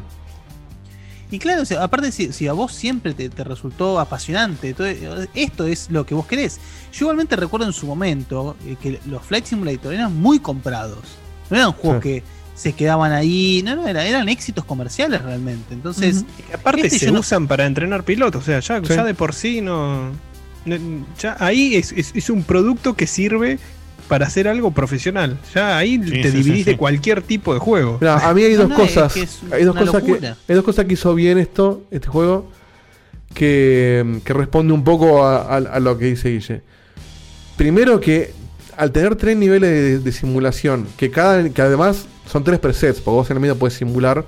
[1.30, 4.88] Y claro, o sea, aparte si, si a vos siempre te, te resultó apasionante, todo-
[5.34, 6.60] esto es lo que vos querés.
[6.94, 11.00] Yo igualmente recuerdo en su momento eh, que los Flight Simulator eran muy comprados.
[11.50, 12.10] No eran juegos Sí.
[12.10, 12.24] que
[12.56, 15.74] se quedaban ahí, no, no, era- eran éxitos comerciales realmente.
[15.74, 16.24] Entonces,
[16.54, 18.96] aparte Este se no- usan para entrenar pilotos, o sea, ya, Sí.
[18.96, 20.12] ya de por sí no.
[20.66, 23.60] no- Ya ahí es, es- es un producto que sirve
[24.08, 25.38] para hacer algo profesional.
[25.54, 26.72] Ya ahí Sí, te sí, dividís sí, sí.
[26.72, 27.98] de cualquier tipo de juego.
[28.00, 29.14] Mira, a mí hay No, dos no, es cosas.
[29.14, 30.10] que es hay dos cosas que.
[30.12, 30.38] locura.
[30.48, 32.50] Hay dos cosas que hizo bien esto, este juego.
[33.34, 36.62] Que, que responde un poco a, a- a lo que dice Guille.
[37.58, 38.32] Primero que
[38.78, 43.16] al tener tres niveles de, de simulación, que cada que además son tres presets, porque
[43.16, 44.26] vos en el medio puedes simular,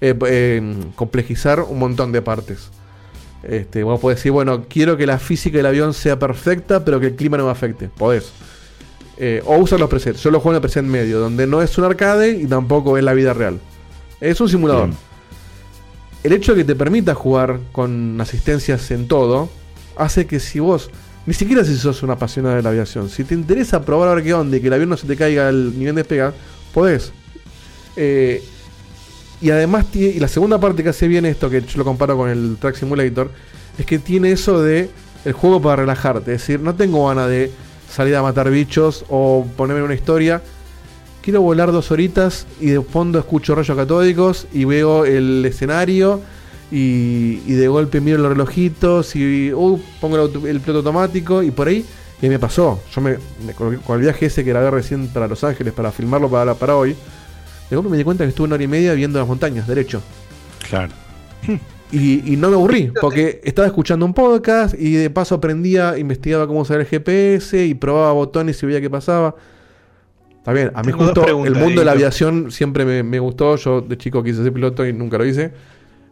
[0.00, 2.70] eh, eh, complejizar un montón de partes.
[3.42, 7.06] Este, vos podés decir, bueno, quiero que la física del avión sea perfecta, pero que
[7.08, 7.88] el clima no me afecte.
[7.88, 8.32] Podés.
[9.20, 10.22] Eh, o usar los presets.
[10.22, 13.02] Yo lo juego en el preset medio, donde no es un arcade y tampoco es
[13.02, 13.58] la vida real.
[14.20, 14.90] Es un simulador.
[14.90, 14.98] Bien.
[16.22, 19.50] El hecho de que te permita jugar con asistencias en todo,
[19.96, 20.90] hace que si vos,
[21.26, 24.22] ni siquiera si sos un apasionado de la aviación, si te interesa probar a ver
[24.22, 26.32] qué onda y que el avión no se te caiga al nivel de despega,
[26.72, 27.12] podés.
[27.96, 28.40] Eh,
[29.40, 32.30] y además, y la segunda parte que hace bien esto, que yo lo comparo con
[32.30, 33.32] el Track Simulator,
[33.78, 34.90] es que tiene eso de
[35.24, 36.34] el juego para relajarte.
[36.34, 37.50] Es decir, no tengo ganas de
[37.90, 40.42] salir a matar bichos o ponerme una historia.
[41.22, 46.20] Quiero volar dos horitas y de fondo escucho rayos catódicos y veo el escenario
[46.70, 51.42] y, y de golpe miro los relojitos y uh, pongo el, auto- el piloto automático
[51.42, 51.84] y por ahí.
[52.20, 52.80] Y me pasó.
[52.94, 53.16] Yo me,
[53.46, 56.54] me- con con el viaje ese que grabé recién para Los Ángeles para filmarlo para,
[56.54, 56.96] para hoy.
[57.70, 60.00] De golpe me di cuenta que estuve una hora y media viendo las montañas, derecho.
[60.68, 60.92] Claro.
[61.90, 66.46] Y, y no me aburrí, porque estaba escuchando un podcast y de paso aprendía, investigaba
[66.46, 69.34] cómo usar el GPS y probaba botones y veía qué pasaba.
[70.36, 73.56] Está bien, a mí Tengo justo el mundo de la aviación siempre me, me gustó.
[73.56, 75.52] Yo de chico quise ser piloto y nunca lo hice.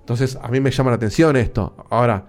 [0.00, 1.74] Entonces a mí me llama la atención esto.
[1.90, 2.26] Ahora,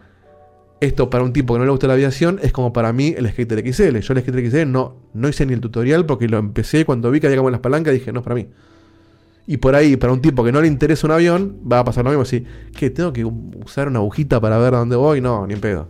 [0.80, 3.30] esto para un tipo que no le gusta la aviación es como para mí el
[3.30, 3.98] Skater XL.
[4.00, 7.20] Yo el Skater XL no, no hice ni el tutorial porque lo empecé cuando vi
[7.20, 8.48] que había como las palancas dije, no es para mí.
[9.50, 12.04] Y por ahí, para un tipo que no le interesa un avión, va a pasar
[12.04, 12.24] lo mismo.
[12.24, 12.46] Así,
[12.76, 15.22] que tengo que usar una agujita para ver dónde voy.
[15.22, 15.88] No, ni en pedo.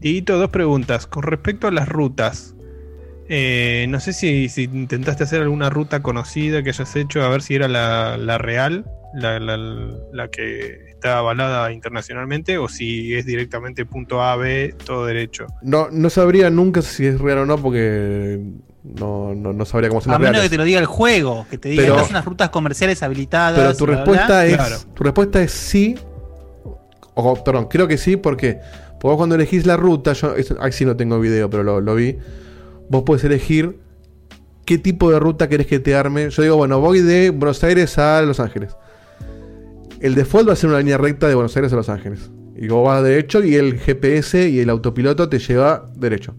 [0.00, 1.06] Dieguito, dos preguntas.
[1.06, 2.54] Con respecto a las rutas,
[3.28, 7.40] eh, no sé si, si intentaste hacer alguna ruta conocida que hayas hecho, a ver
[7.42, 8.84] si era la, la real,
[9.14, 9.56] la, la-
[10.12, 15.46] la que está avalada internacionalmente, o si es directamente punto A, B, todo derecho.
[15.62, 18.40] No, no sabría nunca si es real o no porque
[18.98, 20.50] no, no, no sabría cómo son a las menos reales.
[20.50, 23.02] que te lo diga el juego, que te diga Pero- estas son unas rutas comerciales
[23.02, 23.58] habilitadas.
[23.58, 24.46] Pero tu bla, respuesta bla.
[24.46, 24.54] es.
[24.56, 24.76] Claro.
[24.94, 25.96] Tu respuesta es sí.
[27.14, 28.58] O, perdón, creo que sí, porque
[28.98, 31.94] porque vos cuando elegís la ruta, yo ahí sí no tengo video, pero lo, lo
[31.94, 32.16] vi.
[32.88, 33.78] Vos puedes elegir
[34.64, 36.30] qué tipo de ruta querés que te arme.
[36.30, 38.74] Yo digo, bueno, voy de Buenos Aires a Los Ángeles.
[40.00, 42.30] El default va a ser una línea recta de Buenos Aires a Los Ángeles.
[42.56, 46.34] Y vos vas derecho y el GPS y el autopiloto te lleva derecho.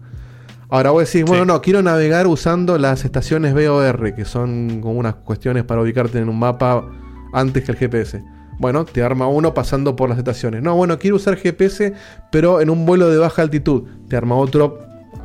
[0.70, 1.48] Ahora vos decís, bueno, Sí.
[1.48, 6.28] no, quiero navegar usando las estaciones BOR, que son como unas cuestiones para ubicarte en
[6.28, 6.86] un mapa
[7.32, 8.22] antes que el GPS.
[8.58, 10.62] Bueno, te arma uno pasando por las estaciones.
[10.62, 11.94] No, bueno, quiero usar GPS,
[12.32, 13.84] pero en un vuelo de baja altitud.
[14.08, 14.80] Te arma otro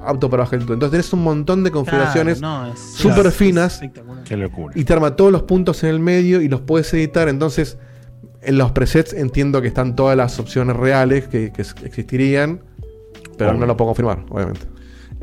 [0.06, 0.76] auto para baja altitud.
[0.76, 3.82] Entonces tenés un montón de configuraciones Claro, no, súper finas.
[4.26, 4.74] Qué locura.
[4.78, 7.28] y te arma todos los puntos en el medio y los puedes editar.
[7.28, 7.78] Entonces,
[8.44, 12.62] en los presets entiendo que están todas las opciones reales que, que existirían,
[13.38, 13.62] pero Obvio.
[13.62, 14.68] no lo puedo confirmar, obviamente.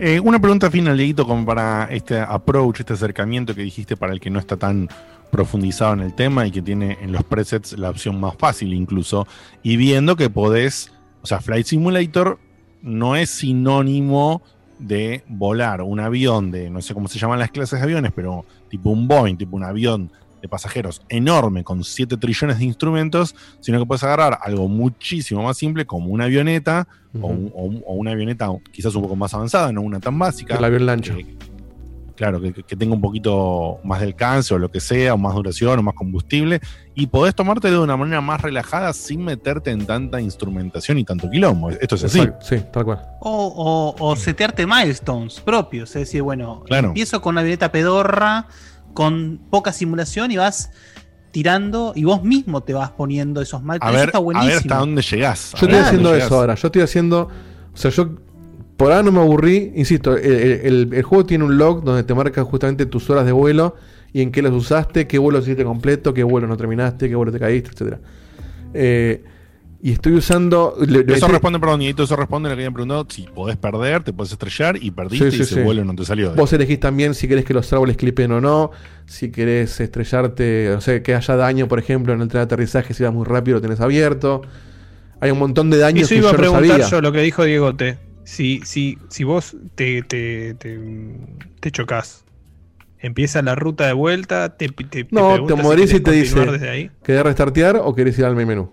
[0.02, 4.18] Eh, una pregunta final, Dieguito, como para este approach, este acercamiento que dijiste para el
[4.18, 4.88] que no está tan
[5.30, 9.26] profundizado en el tema y que tiene en los presets la opción más fácil incluso,
[9.62, 10.90] y viendo que podés,
[11.20, 12.38] o sea, Flight Simulator
[12.80, 14.40] no es sinónimo
[14.78, 15.82] de volar.
[15.82, 19.06] Un avión de, no sé cómo se llaman las clases de aviones, pero tipo un
[19.06, 20.10] Boeing, tipo un avión
[20.40, 25.56] de pasajeros enorme con 7 trillones de instrumentos, sino que puedes agarrar algo muchísimo más
[25.56, 26.86] simple como una avioneta
[27.20, 30.18] o, un- o un- o una avioneta quizás un poco más avanzada, no una tan
[30.18, 30.56] básica.
[30.56, 31.14] El avión lancha.
[31.14, 31.36] Que-
[32.16, 35.34] claro, que, que tenga un poquito más de alcance o lo que sea, o más
[35.34, 36.60] duración o más combustible,
[36.94, 41.30] y podés tomártelo de una manera más relajada sin meterte en tanta instrumentación y tanto
[41.30, 41.70] quilombo.
[41.70, 42.20] Esto es así.
[42.42, 43.00] Sí, tal cual.
[43.20, 45.88] O, o, o setearte milestones propios.
[45.96, 46.88] Es decir, bueno, Claro.
[46.88, 48.48] empiezo con una avioneta pedorra,
[49.00, 50.70] con poca simulación y vas
[51.30, 53.92] tirando y vos mismo te vas poniendo esos A milestones.
[53.94, 54.48] ver, Eso está a buenísimo.
[54.48, 55.54] ver hasta dónde llegás.
[55.54, 56.54] A Yo estoy haciendo eso ahora.
[56.54, 57.28] Yo estoy haciendo.
[57.72, 58.10] O sea, yo.
[58.76, 59.72] Por ahora no me aburrí.
[59.74, 63.32] Insisto, el, el- el juego tiene un log donde te marca justamente tus horas de
[63.32, 63.74] vuelo
[64.12, 67.32] y en qué los usaste, qué vuelo hiciste completo, qué vuelo no terminaste, qué vuelo
[67.32, 68.00] te caíste, etcétera.
[68.74, 69.24] Eh,
[69.82, 70.74] y estoy usando.
[70.80, 73.06] le- le- Eso le- responde, perdón, Dieguito, eso responde a lo que habían preguntado.
[73.08, 76.04] Si podés perder, te podés estrellar y perdiste Sí, y sí, ese vuelo no te
[76.04, 76.34] salió.
[76.34, 78.70] Vos elegís también si querés que los árboles clipen o no,
[79.06, 82.92] si querés estrellarte, o sea, que haya daño, por ejemplo, en el tren de aterrizaje,
[82.94, 84.42] si vas muy rápido lo tenés abierto.
[85.20, 86.88] Hay un montón de daños Eso que iba a yo no preguntar sabía.
[86.88, 87.98] yo lo que dijo Diegote.
[88.24, 90.78] Si, si, si vos te, te, te,
[91.58, 92.24] te chocas,
[92.98, 96.38] empieza la ruta de vuelta, te, te, No, te si morís y te dice,
[96.68, 96.90] ahí.
[97.02, 98.70] ¿querés restartear o querés ir al main menú?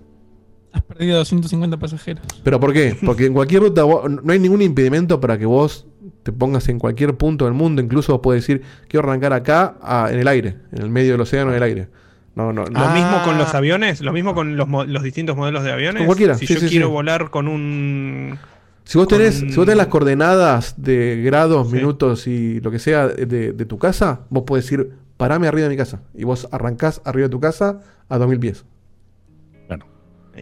[0.74, 2.24] Has perdido 250 pasajeros.
[2.44, 2.96] ¿Pero por qué?
[3.06, 5.88] Porque en cualquier ruta vos- no hay ningún impedimento para que vos
[6.24, 7.82] te pongas en cualquier punto del mundo.
[7.82, 11.22] Incluso vos podés decir, quiero arrancar acá ah, en el aire, en el medio del
[11.22, 11.88] océano, en el aire.
[12.36, 12.80] No, no, no.
[12.80, 16.02] Lo mismo con los aviones, lo mismo con los, mo- los distintos modelos de aviones.
[16.02, 16.94] Con cualquiera, Si sí, yo sí, quiero sí.
[16.94, 18.38] volar con un.
[18.84, 23.08] Si vos, tenés, si vos tenés las coordenadas de grados, minutos y lo que sea
[23.08, 26.02] de, de tu casa, vos podés decir, parame arriba de mi casa.
[26.14, 28.66] Y vos arrancás arriba de tu casa a 2000 pies.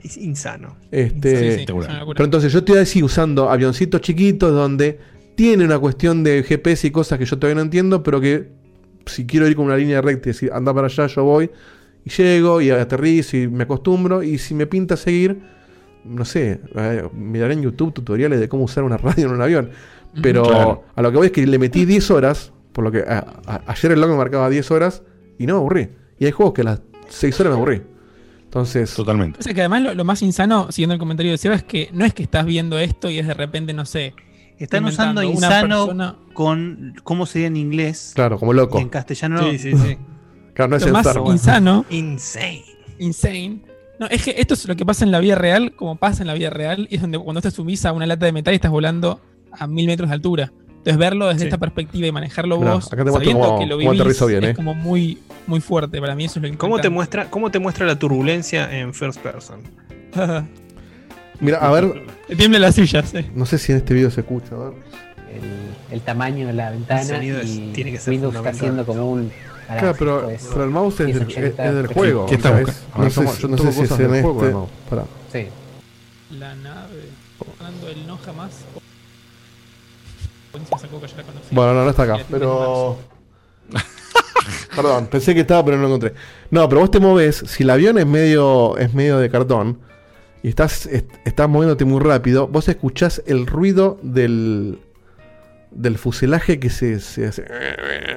[0.04, 0.78] Es insano.
[0.92, 2.16] Este, Sí, sí, es una locura.
[2.16, 5.00] pero entonces yo estoy así usando avioncitos chiquitos donde
[5.36, 8.50] tiene una cuestión de GPS y cosas que yo todavía no entiendo, pero que
[9.06, 11.50] si quiero ir con una línea recta y decir, anda para allá, yo voy
[12.04, 14.24] y llego y aterrizo y me acostumbro.
[14.24, 15.40] Y si me pinta seguir,
[16.06, 19.70] no sé, eh, miraré en YouTube tutoriales de cómo usar una radio en un avión.
[20.22, 20.84] Pero Claro.
[20.96, 23.64] a lo que voy es que le metí 10 horas, por lo que a- a-
[23.68, 25.04] ayer el log me marcaba 10 horas
[25.38, 25.90] y no me aburrí.
[26.18, 27.82] Y hay juegos que a las 6 horas me aburrí.
[28.56, 28.94] Entonces.
[28.96, 29.38] Totalmente.
[29.40, 31.90] O sea que además lo, lo más insano, siguiendo el comentario de Seba, es que
[31.92, 34.14] no es que estás viendo esto y es de repente, no sé.
[34.58, 38.14] Están usando insano persona- con cómo sería en inglés.
[38.16, 38.80] Claro, como loco.
[38.80, 39.40] Y en castellano.
[39.52, 39.98] Sí, sí, sí.
[40.54, 41.86] Claro, no es lo más Star insano.
[41.90, 42.64] Insane.
[42.98, 43.60] Insane.
[44.00, 46.28] No, es que esto es lo que pasa en la vida real, como pasa en
[46.28, 48.56] la vida real, y es donde cuando te subís a una lata de metal y
[48.56, 49.20] estás volando
[49.52, 50.54] a mil metros de altura.
[50.86, 51.46] Entonces verlo desde Sí.
[51.48, 54.44] esta perspectiva y manejarlo Mirá, vos, acá te sabiendo cómo- que lo vivís, aterrizo bien,
[54.44, 54.54] es eh.
[54.54, 55.18] como muy,
[55.48, 56.00] muy fuerte.
[56.00, 58.94] Para mí eso es lo que ¿Cómo te, muestra, ¿Cómo te muestra la turbulencia en
[58.94, 59.62] first person?
[61.40, 62.04] Mira, a ver.
[62.38, 63.26] Tiembla la silla, sí.
[63.34, 64.74] No sé si en este video se escucha, a ver.
[65.34, 68.86] el, el tamaño de la ventana El es- y tiene que ser Windows está haciendo
[68.86, 69.32] como un
[69.68, 71.94] Claro, pero, pues, pero el mouse es del, es- 1080 es del p.
[71.96, 72.26] juego.
[72.28, 72.52] ¿Qué está
[72.96, 74.52] no sé, si- yo no toco sé si es en juego, este.
[74.54, 74.70] no.
[74.88, 75.04] Pará.
[75.34, 75.48] Sí.
[76.38, 77.10] La nave.
[77.60, 78.52] Hablando del no jamás.
[80.92, 81.24] Yo la.
[81.52, 82.98] Bueno, no, no está acá, pero.
[84.76, 86.14] Perdón, pensé que estaba, pero no lo encontré.
[86.52, 89.80] No, pero vos te moves, si el avión es medio, es medio de cartón
[90.44, 94.80] y estás, est- estás moviéndote muy rápido, vos escuchás el ruido del,
[95.72, 97.46] del fuselaje que se, se hace.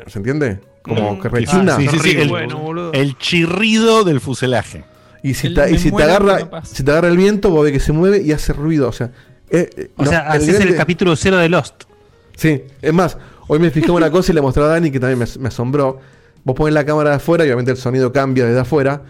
[0.08, 0.60] ¿Se entiende?
[0.82, 1.20] Como Mm.
[1.20, 1.76] que rechina.
[1.76, 2.92] Sí, sí, sí, el, bueno, boludo.
[2.92, 4.84] el chirrido del fuselaje.
[5.22, 7.64] Y si, El te, y si te agarra, no si te agarra el viento, vos
[7.64, 8.88] ves que se mueve y hace ruido.
[8.88, 9.10] O sea,
[9.50, 11.84] eh, eh, O no, sea, haces el de- capítulo cero de Lost.
[12.38, 15.18] Sí, es más, hoy me fijé una cosa y le mostré a Dani que también
[15.18, 15.98] me, me asombró.
[16.44, 19.02] Vos pones la cámara de afuera y obviamente el sonido cambia desde afuera.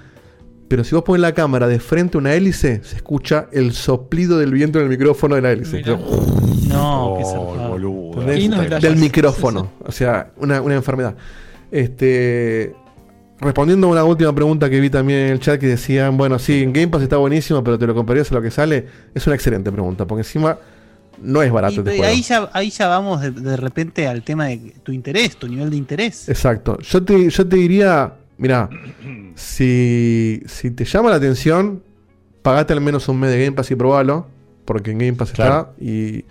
[0.67, 4.39] Pero si vos pones la cámara de frente a una hélice, se escucha el soplido
[4.39, 5.77] del viento en el micrófono de la hélice.
[5.77, 5.99] Mirá.
[5.99, 7.69] No, qué Oh, zarpado.
[7.71, 8.23] boludo.
[8.81, 9.73] Del micrófono.
[9.85, 11.15] O sea, una, una enfermedad.
[11.71, 12.75] Este.
[13.41, 16.63] Respondiendo a una última pregunta que vi también en el chat que decían, bueno, sí,
[16.63, 18.87] en Game Pass está buenísimo, pero te lo comprarías a lo que sale.
[19.15, 20.59] Es una excelente pregunta, porque encima
[21.23, 22.13] no es barato Y, este y juego.
[22.13, 25.71] ahí, ya, ahí ya vamos de, de repente al tema de tu interés, tu nivel
[25.71, 26.29] de interés.
[26.29, 26.79] Exacto.
[26.81, 28.69] Yo te, yo te diría, mira,
[29.35, 31.83] si, si te llama la atención,
[32.43, 34.27] pagate al menos un mes de Game Pass y probalo,
[34.65, 35.71] porque en Game Pass Claro.
[35.79, 35.85] está.
[35.85, 36.25] Y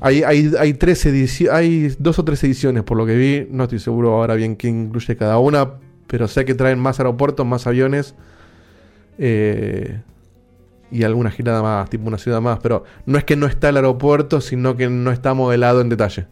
[0.00, 3.46] hay, hay, hay, tres edici- hay dos o tres ediciones, por lo que vi.
[3.50, 5.70] No estoy seguro ahora bien qué incluye cada una,
[6.06, 8.14] pero sé que traen más aeropuertos, más aviones.
[9.18, 10.00] Eh,
[10.90, 13.76] y alguna girada más, tipo una ciudad más, pero no es que no está el
[13.76, 16.26] aeropuerto, sino que no está modelado en detalle.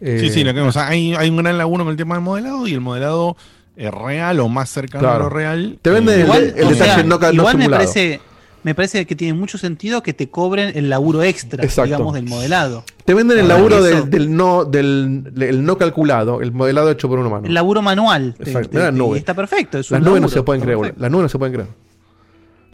[0.00, 2.14] Eh, Sí, sí, lo que o sea, hay, hay un gran laguna con el tema
[2.16, 3.36] del modelado y el modelado
[3.76, 5.16] eh, real o más cercano Claro.
[5.16, 5.78] a lo real.
[5.80, 7.82] Te venden eh, el- Igual, detalle sea, no ca- no igual me simulado.
[7.84, 8.20] parece,
[8.64, 11.86] me parece que tiene mucho sentido que te cobren el laburo extra, Exacto.
[11.86, 12.84] digamos, del modelado.
[13.04, 17.08] Te venden el Ah, laburo del, del no del, el no calculado, el modelado hecho
[17.08, 17.46] por un humano.
[17.46, 18.34] El laburo manual.
[18.36, 18.78] te- Exacto.
[18.78, 19.20] te- y nubes.
[19.20, 19.78] está perfecto.
[19.78, 20.94] es un Las nubes no laburo, se pueden creer.
[20.98, 21.68] Las nubes no se pueden creer.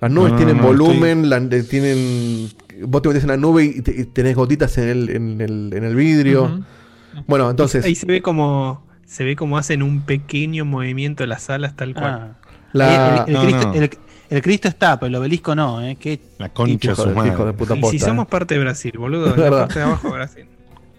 [0.00, 2.50] Las nubes No, tienen no, no, volumen, la- de- tienen.
[2.86, 5.70] Vos te metes en la nube y, te- y tenés gotitas en el, en el,
[5.74, 6.64] en el vidrio.
[7.26, 7.84] Bueno, entonces.
[7.84, 11.94] Ahí se ve como se ve como hacen un pequeño movimiento de las alas tal
[11.94, 12.34] cual.
[12.44, 12.48] Ah.
[12.72, 13.74] La- el, el No, Cristo, no.
[13.74, 13.90] el-
[14.30, 15.96] el Cristo está, pero el obelisco no, ¿eh?
[15.98, 18.00] Qué La concha de Hijo su de- hijo de puta y si eh.
[18.00, 20.44] somos parte de Brasil, boludo, la parte de abajo de Brasil.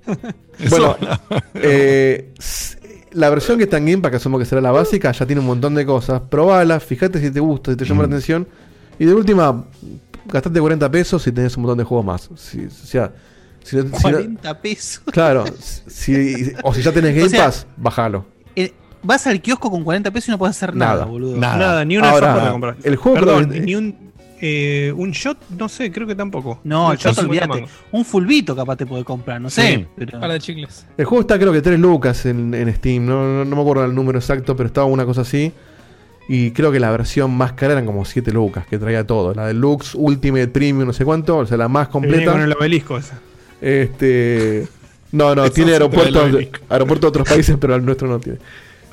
[0.69, 0.97] Bueno,
[1.53, 2.34] eh,
[3.11, 5.39] la versión que está en Game Pass, que asumo que será la básica, ya tiene
[5.39, 6.21] un montón de cosas.
[6.30, 8.11] Probala, fíjate si te gusta, si te llama la Mm.
[8.11, 8.47] atención.
[8.99, 9.65] Y de última,
[10.26, 12.30] gastate 40 pesos y tenés un montón de juegos más.
[12.35, 13.11] Si- o sea,
[13.63, 15.01] si no- si no- 40 pesos.
[15.11, 15.45] claro,
[15.88, 18.26] si, o si ya tenés Game O sea, Pass, bájalo.
[18.55, 21.38] Eh, vas al kiosco con 40 pesos y no puedes hacer nada, Nada, boludo.
[21.38, 21.57] nada.
[21.57, 22.77] Nada, ni una Ahora, sopa te compras.
[22.84, 24.09] el juego Perdón, creo que- ni un
[24.41, 26.61] eh, un shot, no sé, creo que tampoco.
[26.63, 27.71] No, Un el shot, 50 olvídate.
[27.91, 29.76] Un fulbito capaz te puede comprar, no sé.
[29.80, 29.85] Sí.
[29.97, 30.17] Pero...
[30.17, 30.85] Para de chicles.
[30.97, 33.84] El juego está creo que 3 lucas en, en Steam, no, no, no me acuerdo
[33.84, 35.51] el número exacto, pero estaba una cosa así.
[36.31, 39.34] Y creo que la versión más cara eran como 7 lucas, que traía todo.
[39.34, 42.34] La Deluxe, Ultimate, Premium, no sé cuánto, o sea, la más completa.
[42.34, 43.19] con el obelisco esa.
[43.60, 44.68] Este.
[45.11, 46.31] No, no, tiene aeropuertos,
[46.69, 48.38] aeropuertos de otros países, pero el nuestro no tiene.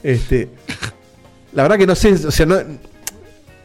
[0.03, 0.49] Este.
[1.53, 2.57] La verdad que no sé, o sea, no,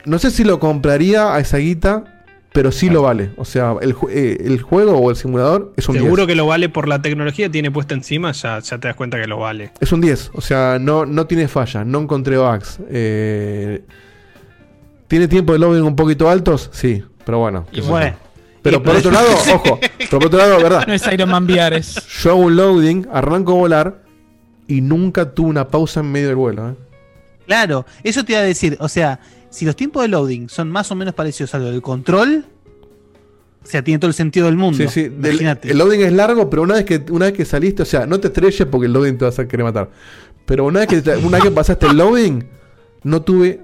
[0.03, 2.20] no sé si lo compraría a esa guita,
[2.53, 3.32] pero sí lo vale.
[3.38, 6.28] O sea, el, eh, el juego o el simulador es un Seguro 10.
[6.28, 9.19] que lo vale por la tecnología que tiene puesta encima, ya, ya te das cuenta
[9.19, 9.72] que lo vale.
[9.80, 12.80] Es un 10, o sea, no, no tiene falla, no encontré bugs.
[12.90, 13.84] Eh,
[15.07, 16.69] ¿Tiene tiempo de loading un poquito altos?
[16.73, 17.65] Sí, pero bueno.
[17.72, 18.15] Y bueno.
[18.61, 20.86] Pero Y por otro lado, ojo, pero por otro lado, verdad.
[20.88, 21.95] No es Iron Man Viares.
[22.22, 24.03] Yo hago un loading, arranco a volar
[24.68, 26.69] y nunca tuve una pausa en medio del vuelo.
[26.69, 26.76] ¿eh?
[27.48, 28.78] Claro, eso te iba a decir.
[28.80, 29.19] O sea,
[29.52, 32.45] si los tiempos de loading son más o menos parecidos a lo del control,
[33.64, 34.78] o sea, tiene todo el sentido del mundo.
[34.78, 35.02] Sí, sí.
[35.06, 35.69] Imagínate.
[35.69, 38.19] el loading es largo, pero una vez que una vez que saliste, o sea, no
[38.19, 39.90] te estrelles porque el loading te va a querer matar.
[40.45, 42.44] Pero una vez que una vez que pasaste el loading,
[43.03, 43.60] no tuve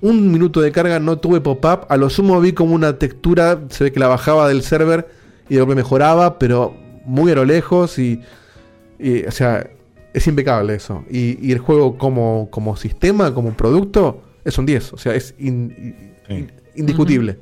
[0.00, 1.86] un minuto de carga, no tuve pop-up.
[1.88, 5.08] A lo sumo vi como una textura, se ve que la bajaba del server
[5.48, 6.74] y de mejoraba, pero
[7.06, 8.20] muy a lo lejos y,
[8.98, 9.70] y, o sea,
[10.12, 11.04] es impecable eso.
[11.08, 14.92] Y, y el juego como, como sistema, como producto, es un 10.
[14.92, 15.74] O sea, es in-
[16.28, 16.34] Sí.
[16.34, 17.38] in- indiscutible.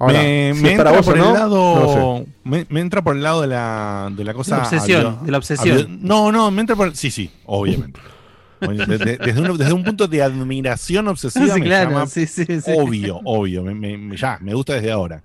[0.00, 2.18] Ahora, me, si me es para entra vos o por no, el no lo lado.
[2.18, 2.26] sé.
[2.44, 4.56] me, me entra por el lado de la, de la cosa.
[4.56, 5.98] De la obsesión, de la obsesión.
[6.02, 6.94] no, no, me entra por.
[6.96, 8.00] Sí, sí, obviamente.
[8.60, 12.72] Desde, un, desde un punto de admiración obsesiva Sí, me claro, llama sí, sí, sí.
[12.76, 15.22] obvio, obvio, me- me- me- ya, me gusta desde ahora.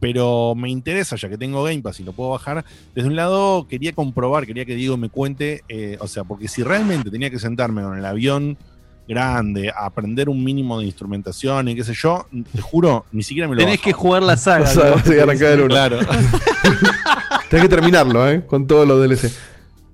[0.00, 2.64] Pero me interesa, ya que tengo Game Pass y lo puedo bajar.
[2.94, 6.62] Desde un lado quería comprobar, quería que Diego me cuente, eh, o sea, porque si
[6.64, 8.58] realmente tenía que sentarme con el avión
[9.06, 13.48] grande, a aprender un mínimo de instrumentación y qué sé yo, te juro, ni siquiera
[13.48, 13.84] me lo Tenés bajo.
[13.84, 14.64] que jugar la saga.
[14.70, 14.98] O sea, ¿no?
[15.04, 15.68] sí, arrancar uno.
[15.68, 15.98] Claro.
[17.48, 18.44] Tenés que terminarlo, ¿eh?
[18.46, 19.30] Con todos los DLC.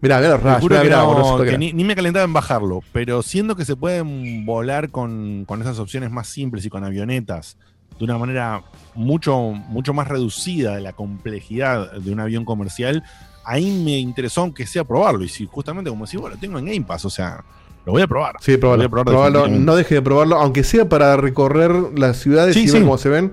[0.03, 3.55] Mirá, mirá los Rush, mirá, mirá, no- ni, ni me calentaba en bajarlo, pero siendo
[3.55, 7.59] que se pueden volar con, con esas opciones más simples y con avionetas
[7.99, 8.63] de una manera
[8.95, 13.03] mucho, mucho más reducida de la complejidad de un avión comercial,
[13.45, 15.23] ahí me interesó aunque sea probarlo.
[15.23, 17.45] Y si justamente como decís, bueno, lo tengo en Game Pass, o sea,
[17.87, 18.37] lo voy a probar.
[18.41, 18.85] Sí, Lo voy probalo.
[18.85, 19.67] a probar probalo, definitivamente.
[19.67, 22.75] no deje de probarlo, aunque sea para recorrer las ciudades Sí, y sí.
[22.75, 23.33] ver cómo se ven.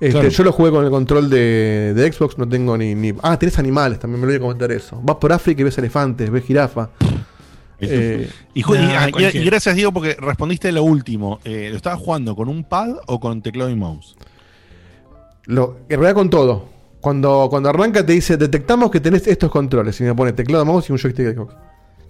[0.00, 0.28] Este, Claro.
[0.28, 3.12] Yo lo jugué con el control de, de Xbox, no tengo ni, ni.
[3.22, 5.00] Ah, tenés animales, también me lo voy a comentar eso.
[5.02, 6.90] Vas por África y ves elefantes, ves jirafa.
[7.80, 11.40] Eh, Y, Nah, ah, y gracias Diego porque respondiste lo último.
[11.44, 14.16] Eh, ¿Lo estabas jugando con un pad o con teclado y mouse?
[15.46, 16.68] Lo, en realidad con todo.
[17.00, 20.00] Cuando, cuando arranca te dice, detectamos que tenés estos controles.
[20.00, 21.54] Y me pone teclado, mouse y un joystick de Xbox.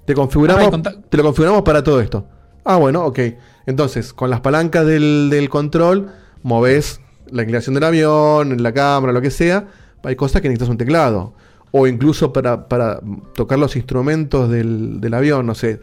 [0.05, 2.26] Te configuramos, Ah, te lo configuramos para todo esto.
[2.64, 3.18] Ah, bueno, ok.
[3.66, 6.10] Entonces, con las palancas del, del control,
[6.43, 7.01] moves
[7.31, 9.66] la inclinación del avión, la cámara, lo que sea.
[10.02, 11.35] Hay cosas que necesitas un teclado.
[11.70, 13.01] O incluso para, para
[13.35, 15.81] tocar los instrumentos del, del avión, no sé,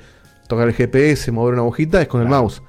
[0.48, 2.62] tocar el GPS, mover una agujita, es con el mouse.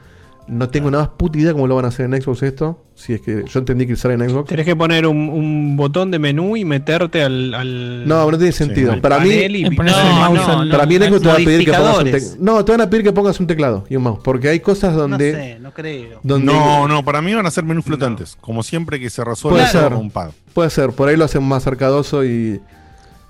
[0.53, 2.85] No tengo nada más puta idea cómo lo van a hacer en Xbox esto.
[2.95, 4.49] Si es que yo entendí que sale en Xbox.
[4.51, 7.55] Tenés que poner un, un botón de menú y meterte al.
[7.55, 9.01] al No, no tiene sentido.
[9.01, 11.99] Para mí, y- No, no, para mí en Xbox te van a pedir que pongas
[11.99, 12.37] un teclado.
[12.39, 14.21] No, te van a pedir que pongas un teclado y un mouse.
[14.23, 15.33] Porque hay cosas No donde.
[15.33, 16.21] sé, no creo.
[16.23, 18.37] donde No, no, para mí van a ser menús flotantes.
[18.41, 19.85] Como siempre que se resuelve Puede ser.
[19.91, 20.31] con un pad.
[20.53, 22.61] Puede ser, por ahí lo hacen más arcadoso y,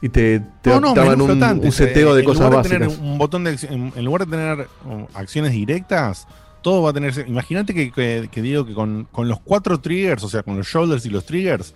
[0.01, 2.89] y te, te No, no, daban un, seteo eh, de en cosas lugar de tener
[2.89, 3.07] básicas.
[3.09, 6.27] un botón de en, en lugar de tener um, acciones directas,
[6.63, 7.13] todo va a tener.
[7.29, 10.67] Imagínate que, que- que digo que con, con los cuatro triggers, o sea, con los
[10.67, 11.75] shoulders y los triggers,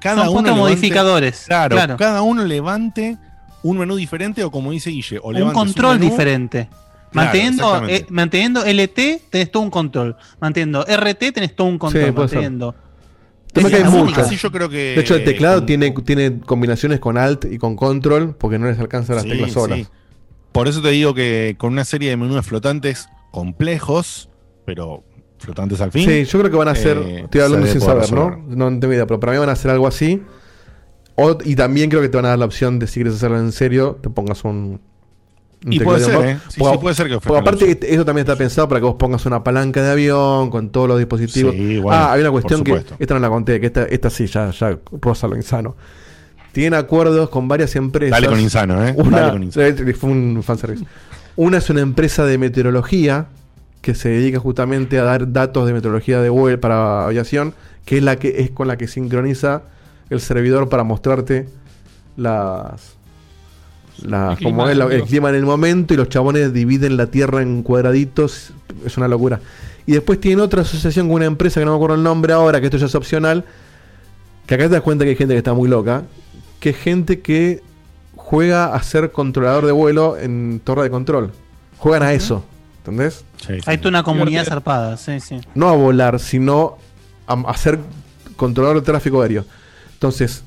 [0.00, 0.42] cada Son uno.
[0.48, 1.96] levante- modificadores, Claro, claro.
[1.96, 3.16] cada uno levante
[3.62, 6.68] un menú diferente, o como dice Guille, o un control menú- diferente.
[7.12, 10.16] Manteniendo, eh, manteniendo LT tenés todo un control.
[10.40, 12.04] Manteniendo RT tenés todo un control.
[12.04, 12.74] Sí, manteniendo.
[13.54, 14.76] Es que hay yo creo que.
[14.94, 18.78] De hecho, el teclado tiene, tiene combinaciones con Alt y con Control porque no les
[18.78, 19.78] alcanzan las Sí, teclas solas.
[19.78, 19.86] sí.
[20.52, 24.28] Por eso te digo que con una serie de menús flotantes complejos,
[24.64, 25.04] pero
[25.38, 26.08] flotantes al fin.
[26.08, 26.96] Sí, yo creo que van a hacer.
[26.98, 28.30] eh, estoy hablando sin saber, ¿no?
[28.30, 28.56] resolver.
[28.56, 30.22] No tengo idea, pero para mí van a hacer algo así.
[31.14, 33.38] O- y también creo que te van a dar la opción de si quieres hacerlo
[33.38, 34.80] en serio, te pongas un.
[35.64, 36.24] un Y puede de ser.
[36.26, 36.38] ¿eh?
[36.48, 38.86] Sí, Porque- sí, puede ser que Porque aparte, este- eso también está pensado para que
[38.86, 41.54] vos pongas una palanca de avión con todos los dispositivos.
[41.54, 42.82] Sí, bueno, ah, hay una cuestión que.
[42.98, 45.76] Esta no la conté, que esta, esta sí, ya, ya rosa lo insano.
[46.52, 48.12] Tienen acuerdos con varias empresas.
[48.12, 48.94] Dale con insano, ¿eh?
[48.96, 49.76] Una, Dale con insano.
[49.98, 50.84] Fue un fanservice.
[51.40, 53.26] Una es una empresa de meteorología
[53.80, 57.54] que se dedica justamente a dar datos de meteorología de vuelo para aviación,
[57.84, 59.62] que es la que es con la que sincroniza
[60.10, 61.48] el servidor para mostrarte
[62.16, 62.96] las
[64.02, 66.96] la, El clima como es la- el clima en el momento y los chabones dividen
[66.96, 68.52] la Tierra en cuadraditos,
[68.84, 69.38] es una locura.
[69.86, 72.60] Y después tienen otra asociación con una empresa que no me acuerdo el nombre ahora,
[72.60, 73.44] que esto ya es opcional,
[74.46, 76.02] que acá te das cuenta que hay gente que está muy loca,
[76.58, 77.62] que es gente que
[78.28, 81.32] juega a ser controlador de vuelo en torre de control.
[81.78, 82.44] Juegan a eso,
[82.78, 83.24] ¿entendés?
[83.64, 85.40] Hay toda una comunidad zarpada, sí, sí.
[85.54, 86.76] No a volar, sino
[87.26, 87.78] a, a ser
[88.36, 89.46] controlador de tráfico aéreo.
[89.94, 90.44] Entonces,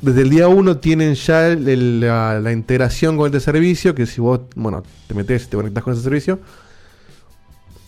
[0.00, 4.06] desde el día uno tienen ya el- el- la, la integración con este servicio, que
[4.06, 6.38] si vos, bueno, te metes y te conectas con ese servicio,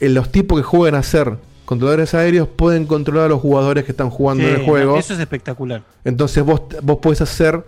[0.00, 3.92] eh, los tipos que juegan a ser controladores aéreos pueden controlar a los jugadores que
[3.92, 4.98] están jugando en Sí, el juego.
[4.98, 5.82] Eso es espectacular.
[6.04, 7.64] Entonces vos, vos podés hacer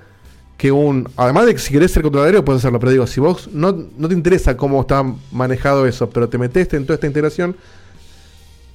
[0.57, 1.09] que un...
[1.17, 2.81] Además de que si querés ser controlador aéreo, puedes hacerlo.
[2.81, 6.73] Pero digo, si vos no, no te interesa cómo está manejado eso, pero te metes
[6.73, 7.57] en toda esta integración,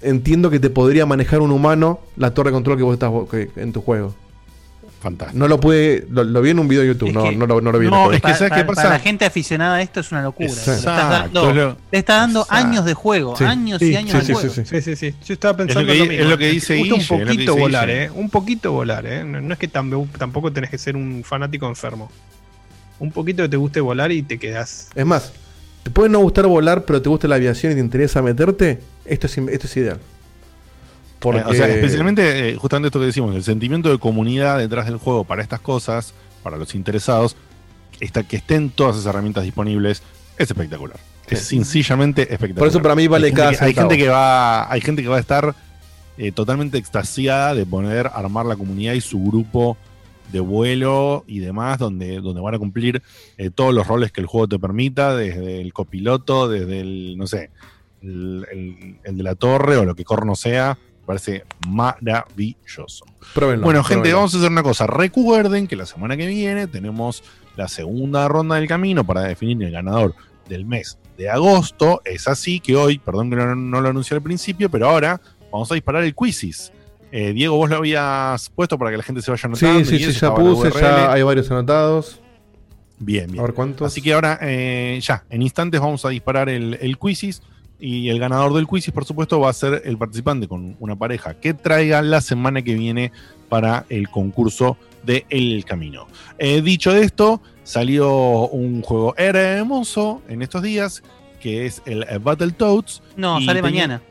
[0.02, 3.12] entiendo que te podría manejar un humano la torre de control que vos estás
[3.56, 4.14] en tu juego.
[5.02, 5.40] Fantástico.
[5.40, 6.06] No lo pude...
[6.10, 7.86] Lo, lo vi en un video de YouTube, no, que- no, lo, no lo vi
[7.86, 8.28] en No, es juego.
[8.28, 8.82] que ¿sabes qué pasa?
[8.84, 10.50] Para la gente aficionada a esto es una locura.
[10.50, 10.72] Exacto.
[10.72, 11.78] Le estás dando, Exacto.
[11.92, 12.68] le estás dando Exacto.
[12.68, 13.44] años de juego, Sí.
[13.46, 14.50] años Sí, y años sí, de sí, juego.
[14.54, 15.16] sí, Sí, sí, sí.
[15.26, 16.30] Yo estaba pensando Es lo que- lo es mismo.
[16.32, 17.90] lo que dice gusta un poquito dice volar.
[17.90, 18.12] ¿eh?
[18.14, 19.24] Un poquito volar, ¿eh?
[19.24, 22.12] No, no es que tam- tampoco tenés que ser un fanático enfermo.
[23.00, 24.90] Un poquito que te guste volar y te quedás.
[24.94, 25.32] Es más,
[25.84, 29.28] te puede no gustar volar, pero te gusta la aviación y te interesa meterte, esto
[29.28, 30.00] es, esto es ideal.
[31.20, 34.86] Porque- Eh, o sea, especialmente, eh, justamente esto que decimos, el sentimiento de comunidad detrás
[34.86, 36.14] del juego para estas cosas,
[36.44, 37.36] para los interesados,
[38.00, 40.02] está, que estén todas esas herramientas disponibles,
[40.38, 40.98] es espectacular.
[41.28, 42.58] Es sencillamente espectacular.
[42.60, 45.02] Por eso para mí vale hay gente cada que- hay gente que va Hay gente
[45.04, 45.56] que va a estar
[46.18, 49.78] eh, totalmente extasiada de poder armar la comunidad y su grupo
[50.34, 53.02] de vuelo y demás, donde, donde van a cumplir
[53.38, 57.26] eh, todos los roles que el juego te permita, desde el copiloto, desde el, no
[57.28, 57.52] sé,
[58.02, 60.78] el, el- el de la torre o lo que corno sea.
[61.10, 63.04] Parece maravilloso.
[63.34, 64.18] Pruébenlo, bueno, gente, pruébenlo.
[64.18, 64.86] vamos a hacer una cosa.
[64.86, 67.24] Recuerden que la semana que viene tenemos
[67.56, 70.14] la segunda ronda del camino para definir el ganador
[70.48, 72.04] del mes de agosto.
[72.06, 75.20] Es así que hoy, perdón que no, no lo anuncié al principio, pero ahora
[75.52, 76.72] vamos a disparar el quizzes.
[77.12, 79.80] Eh, Diego, vos lo habías puesto para que la gente se vaya anotando.
[79.80, 82.22] Sí, sí, sí, ya puse, ya hay varios anotados.
[83.00, 83.40] Bien, bien.
[83.40, 83.88] A ver cuántos.
[83.88, 87.00] Así que ahora, eh, ya, en instantes vamos a disparar el, el.
[87.80, 91.40] Y el ganador del quizzes, por supuesto, va a ser el participante con una pareja
[91.40, 93.12] que traiga la semana que viene
[93.48, 96.08] para el concurso de El Camino.
[96.38, 101.04] Eh, dicho esto, salió un juego hermoso en estos días,
[101.40, 103.02] que es el Battletoads.
[103.16, 104.02] No, sale mañana.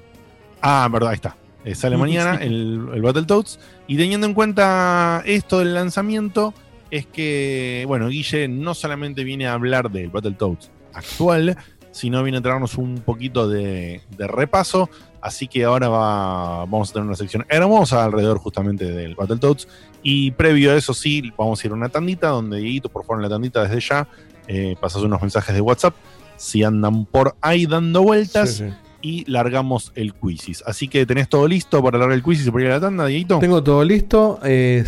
[0.62, 1.36] Ah, verdad, ahí está.
[1.64, 3.60] Eh, sale mañana el, el Battletoads.
[3.86, 6.54] Y teniendo en cuenta esto del lanzamiento,
[6.90, 11.56] es que, bueno, Guille no solamente viene a hablar del Battletoads actual,
[11.98, 14.88] sino viene a traernos un poquito de, de repaso.
[15.20, 19.66] Así que ahora va, vamos a tener una sección hermosa alrededor justamente del Battletoads.
[20.02, 23.16] Y previo a eso, sí, vamos a ir a una tandita donde, Dieguito, por favor,
[23.18, 24.06] en la tandita desde ya,
[24.46, 25.94] eh, pasas unos mensajes de WhatsApp.
[26.36, 28.74] Si andan por ahí dando vueltas Sí, sí.
[29.02, 30.62] y largamos el quizzes.
[30.66, 33.06] Así que tenés todo listo para largar el quizzes y para ir a la tanda,
[33.06, 33.40] Dieguito.
[33.40, 34.38] Tengo todo listo.
[34.44, 34.84] eh,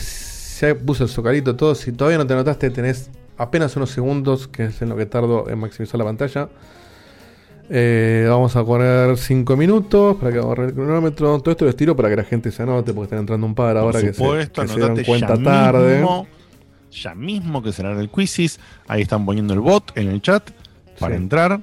[0.61, 1.75] ya puse el socarito todo.
[1.75, 5.49] Si todavía no te anotaste, tenés apenas unos segundos, que es en lo que tardo
[5.51, 6.49] en maximizar la pantalla.
[7.73, 11.39] Eh, vamos a poner 5 minutos para que agarre el cronómetro.
[11.41, 13.77] Todo esto lo estiro para que la gente se anote, porque están entrando un par
[13.77, 15.95] ahora Por que se, que se dieron anotate cuenta ya tarde.
[15.99, 16.27] Mismo,
[16.91, 18.59] ya mismo que se larga el quizzes.
[18.89, 20.51] Ahí están poniendo el bot en el chat
[20.99, 21.23] para Sí.
[21.23, 21.61] entrar.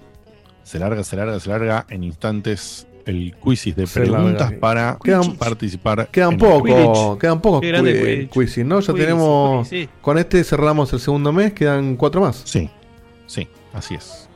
[0.64, 4.60] Se larga, se larga, se larga en instantes el quizzes de Se preguntas larga.
[4.60, 6.08] para Quedan- participar.
[6.10, 8.32] Quedan poco, quedan pocos Qué grande qui- Quidditch.
[8.32, 8.80] quizzes, ¿no?
[8.80, 9.68] Ya Quiz, tenemos.
[9.68, 9.90] quiz, sí.
[10.02, 12.42] Con este cerramos el segundo mes, quedan cuatro más.
[12.46, 12.70] Sí,
[13.26, 14.27] sí, así es.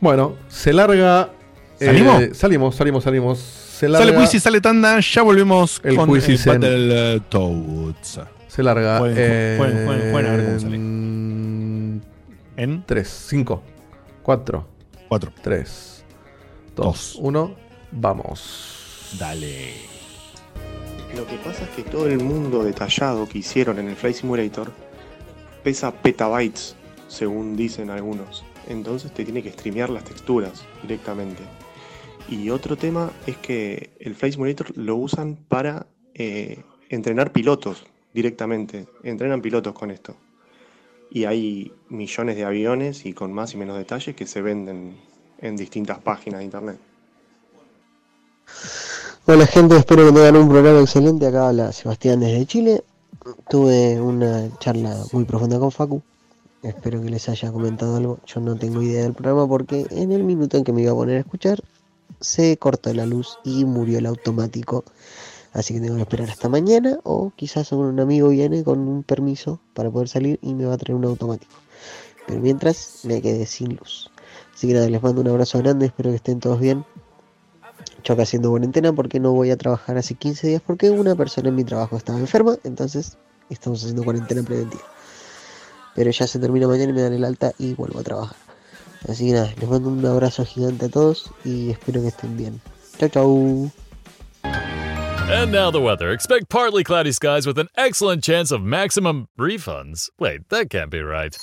[0.00, 1.30] Bueno, se larga
[1.78, 2.22] ¿Salimos?
[2.22, 3.38] Eh, salimos, salimos, salimos.
[3.38, 6.18] Se Sale larga- quiz y sale tanda, ya volvemos El con el.
[6.46, 8.20] Battle Toads.
[8.48, 8.98] Se larga.
[8.98, 10.74] Jueguen, eh, jueguen, jueguen, jueguen, a ver cómo sale.
[10.76, 12.02] en
[12.56, 13.62] En 3, 5,
[14.22, 14.66] 4,
[15.08, 16.04] 4, 3,
[16.74, 16.86] Dos.
[16.86, 17.54] 2, 1.
[17.92, 19.14] Vamos.
[19.18, 19.74] Dale.
[21.14, 24.72] Lo que pasa es que todo el mundo detallado que hicieron en el Flight Simulator
[25.62, 26.74] pesa petabytes,
[27.08, 28.45] según dicen algunos.
[28.66, 31.42] Entonces te tiene que streamear las texturas directamente.
[32.28, 38.86] Y otro tema es que el Flight Simulator lo usan para eh, entrenar pilotos directamente.
[39.04, 40.16] Entrenan pilotos con esto.
[41.10, 44.96] Y hay millones de aviones y con más y menos detalles que se venden
[45.38, 46.78] en distintas páginas de internet.
[49.26, 51.26] Hola gente, espero que tengan un programa excelente.
[51.26, 52.84] Acá habla Sebastián desde Chile.
[53.48, 56.02] Tuve una charla muy profunda con Facu.
[56.62, 58.18] Espero que les haya comentado algo.
[58.26, 60.94] Yo no tengo idea del programa porque en el minuto en que me iba a
[60.94, 61.62] poner a escuchar
[62.20, 64.84] se cortó la luz y murió el automático.
[65.52, 69.60] Así que tengo que esperar hasta mañana o quizás un amigo viene con un permiso
[69.74, 71.54] para poder salir y me va a traer un automático.
[72.26, 74.10] Pero mientras me quedé sin luz.
[74.54, 76.84] Así que nada, les mando un abrazo grande, espero que estén todos bien.
[78.02, 81.48] Yo acá haciendo cuarentena porque no voy a trabajar hace 15 días porque una persona
[81.48, 83.16] en mi trabajo estaba enferma, entonces
[83.50, 84.95] estamos haciendo cuarentena preventiva.
[85.96, 88.36] Pero ya se termina mañana y me dan el alta y vuelvo a trabajar.
[89.08, 92.60] Así que nada, les mando un abrazo gigante a todos y espero que estén bien.
[92.98, 93.70] Chau chau.
[95.28, 96.12] And now the weather.
[96.12, 100.08] Expect partly cloudy skies with an excellent chance of maximum refunds.
[100.20, 101.36] Wait, that can't be right.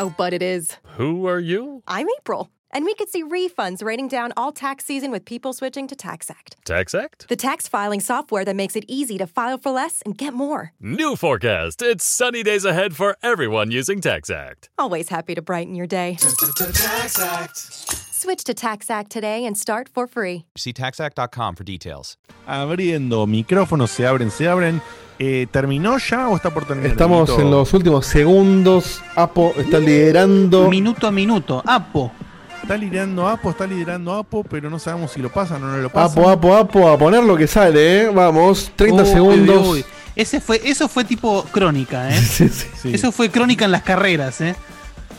[0.00, 0.76] Oh, but it is.
[0.96, 1.82] Who are you?
[1.86, 5.86] I'm April, and we could see refunds raining down all tax season with people switching
[5.88, 6.56] to TaxAct.
[6.64, 7.26] TaxAct?
[7.28, 10.72] The tax filing software that makes it easy to file for less and get more.
[10.80, 11.82] New forecast.
[11.82, 14.68] It's sunny days ahead for everyone using TaxAct.
[14.78, 16.16] Always happy to brighten your day.
[16.20, 17.56] TaxAct.
[18.12, 20.44] Switch to TaxAct today and start for free.
[20.56, 22.16] See taxact.com for details.
[22.46, 24.82] Abriendo micrófonos, se abren, se abren.
[25.20, 26.92] Eh, ¿Terminó ya o está por terminar?
[26.92, 29.02] Estamos en los últimos segundos.
[29.16, 30.68] Apo está liderando.
[30.68, 31.62] Minuto a minuto.
[31.66, 32.12] Apo.
[32.68, 35.88] Está liderando Apo, está liderando Apo, pero no sabemos si lo pasan o no lo
[35.88, 36.18] pasan.
[36.22, 38.10] Apo, Apo, Apo, a poner lo que sale, ¿eh?
[38.10, 39.66] Vamos, 30 Uy, segundos.
[39.68, 39.84] uy, uy.
[40.14, 42.20] Ese fue, eso fue tipo crónica, ¿eh?
[42.22, 42.66] Sí, sí.
[42.82, 42.92] Sí.
[42.94, 44.54] Eso fue crónica en las carreras, ¿eh?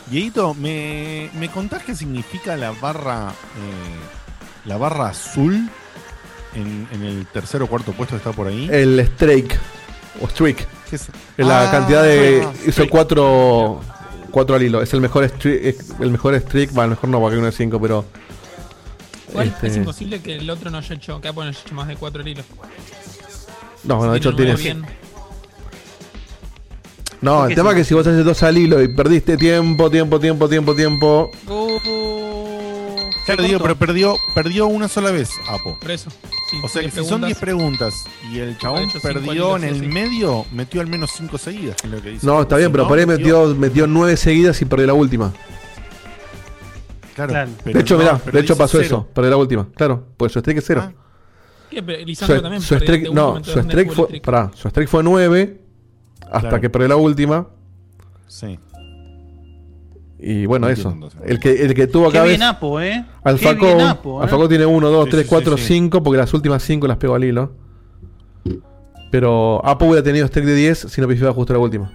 [0.08, 5.68] Dieguito, ¿me, ¿me contás qué significa la barra eh, la barra azul
[6.54, 8.68] en, en el tercer o cuarto puesto que está por ahí?
[8.70, 9.58] El Strike.
[10.22, 10.66] O Streak.
[10.88, 11.08] ¿Qué es?
[11.36, 12.44] Es La Ah, cantidad de.
[12.46, 12.90] ah, hizo streak.
[12.90, 13.80] cuatro.
[14.30, 14.82] Cuatro al hilo.
[14.82, 15.64] Es el mejor streak.
[15.64, 16.76] es El mejor streak.
[16.76, 18.04] Va, el mejor no, porque hay uno de 5, pero.
[19.30, 21.74] Igual este, es imposible que el otro no haya hecho, que Apple no haya hecho
[21.74, 22.44] más de cuatro hilos.
[23.84, 24.54] No, bueno, de hecho tiene.
[27.20, 30.18] No, el tema es que si vos haces dos al hilo y perdiste tiempo, tiempo,
[30.18, 31.30] tiempo, tiempo, tiempo.
[33.26, 35.78] Claro, digo, pero perdió, perdió una sola vez Apo.
[35.80, 36.10] Por eso.
[36.50, 37.94] Sí, O sea que 10 si son 10 preguntas.
[38.32, 41.76] y el chabón hecho perdió en el medio, metió al menos 5 seguidas.
[41.84, 42.26] es lo que dice.
[42.26, 44.94] No, está bien, Si pero no, por ahí metió, metió nueve seguidas y perdió la
[44.94, 45.32] última.
[47.14, 48.86] Claro, de hecho, no, mirá, de hecho pasó cero.
[48.86, 49.68] eso, perdió la última.
[49.76, 50.92] Claro, pues su streak es cero.
[51.68, 51.82] ¿Qué?
[51.82, 54.88] Pero Lisandro Su, también su perdió strike, no, su ¿dónde strike fue, pará, su strike
[54.88, 55.60] fue 9
[56.22, 56.60] hasta Claro.
[56.60, 57.48] que perdió la última.
[58.26, 58.58] Sí.
[60.22, 60.90] Y bueno, No eso.
[60.90, 61.10] entiendo.
[61.24, 62.48] El que, el que tuvo Qué acá bien ves.
[62.48, 63.04] Apo, ¿eh?
[63.24, 64.24] Alfaco, Qué bien Apo, ¿eh?
[64.24, 65.68] Alfaco tiene 1, 2, Sí, 3, sí, 4, sí, sí.
[65.74, 67.52] 5, porque las últimas 5 las pegó al hilo.
[69.10, 71.90] Pero Apo hubiera tenido strike de 10 si no pifiaba justo la última.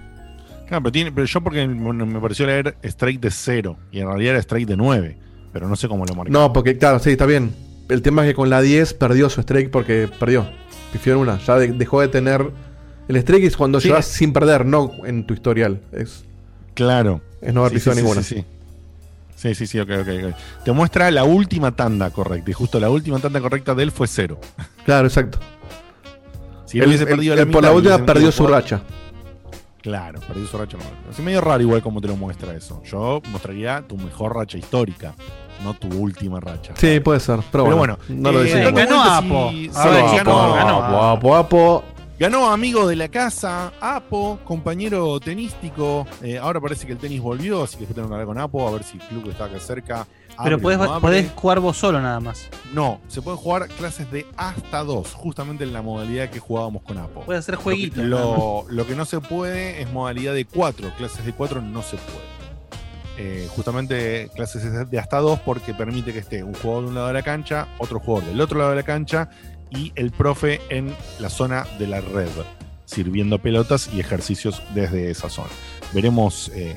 [0.68, 4.31] Claro, pero, tiene, pero yo porque me pareció leer strike de 0 y en realidad
[4.34, 5.18] era strike de 9.
[5.53, 6.31] Pero no sé cómo lo marcó.
[6.34, 7.53] No, porque claro, sí, está bien.
[7.88, 10.47] El tema es que con la 10 perdió su strike porque perdió.
[10.91, 11.38] Pifió en una.
[11.39, 12.49] Ya de- dejó de tener.
[13.07, 13.88] El strike es cuando Sí.
[13.88, 15.80] llevas sin perder, no en tu historial.
[15.91, 16.26] Es,
[16.76, 17.22] Claro.
[17.41, 18.23] es no haber Sí, pifiado sí, sí, ninguna.
[18.23, 18.45] Sí, sí.
[19.35, 20.64] Sí, sí, sí, ok, ok, ok.
[20.64, 22.49] Te muestra la última tanda correcta.
[22.52, 24.39] Y justo la última tanda correcta de él fue 0.
[24.85, 25.39] Claro, exacto.
[26.65, 28.56] Si él Él- hubiese él- perdido él la por la mitad, última perdió su cuatro.
[28.60, 28.81] racha.
[29.81, 30.77] Claro, perdió su racha.
[31.11, 32.81] Es medio raro igual como te lo muestra eso.
[32.85, 35.14] Yo mostraría tu mejor racha histórica,
[35.64, 36.73] no tu última racha.
[36.76, 37.35] Sí, puede ser.
[37.52, 38.73] Pero, Pero bueno, bueno, no lo eh, decimos.
[38.73, 39.49] dando Ganó Apo.
[39.52, 41.03] sí, ver, ganó, ganó, ganó.
[41.03, 41.84] Apo, Apo, Apo.
[42.17, 46.07] Ganó amigo de la casa, Apo, compañero tenístico.
[46.21, 48.65] Eh, ahora parece que el tenis volvió, así que después tengo que hablar con Apo
[48.65, 50.07] a ver si el club que está acá cerca.
[50.41, 51.01] Pero podés, no
[51.35, 52.47] jugar vos solo nada más.
[52.73, 56.97] No, se pueden jugar clases de hasta dos, justamente en la modalidad que jugábamos con
[56.97, 57.21] Apo.
[57.25, 58.05] Puedes hacer jueguitos.
[58.05, 62.35] lo que no se puede es modalidad de cuatro, clases de cuatro no se puede.
[63.17, 67.07] Eh, justamente clases de hasta dos porque permite que esté un jugador de un lado
[67.07, 69.29] de la cancha, otro jugador del otro lado de la cancha
[69.69, 72.29] y el profe en la zona de la red,
[72.85, 75.49] sirviendo pelotas y ejercicios desde esa zona.
[75.93, 76.75] Veremos eh,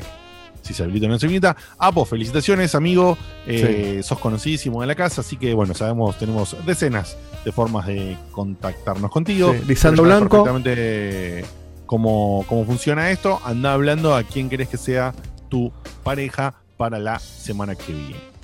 [0.63, 1.57] si se habilita o no se habilita.
[1.79, 3.17] Apo, felicitaciones, amigo.
[3.47, 8.17] Eh, Sos conocidísimo en la casa, así que bueno, sabemos, tenemos decenas de formas de
[8.33, 9.53] contactarnos contigo.
[9.53, 10.45] Sí, Blanco.
[10.45, 11.45] Perfectamente
[11.87, 13.41] cómo, cómo funciona esto.
[13.45, 15.15] Anda hablando a quién querés que sea
[15.49, 15.73] tu
[16.05, 18.38] pareja para la semana que viene.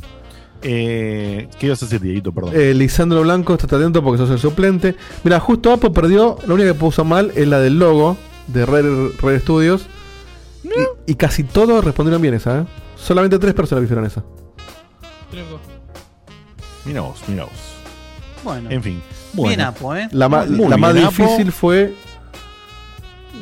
[0.66, 2.32] Eh, ¿Qué ibas a decir, Dieguito?
[2.32, 2.52] Perdón.
[2.54, 4.96] Eh, Lisandro Blanco, estate atento porque sos el suplente.
[5.22, 6.38] Mira, justo Apo perdió.
[6.46, 8.16] La única que puso mal es la del logo
[8.48, 9.86] de Red, Red Studios.
[10.64, 12.64] Y, y casi todos respondieron bien esa, ¿eh?
[12.96, 14.24] Solamente tres personas hicieron esa.
[16.84, 17.52] Mira vos, mira vos.
[18.42, 18.70] Bueno.
[18.70, 19.02] En fin.
[19.32, 19.64] Bien Bueno.
[19.66, 20.08] Apo, ¿eh?
[20.12, 21.16] La, ma- Muy la más bien, Apo.
[21.22, 21.94] difícil fue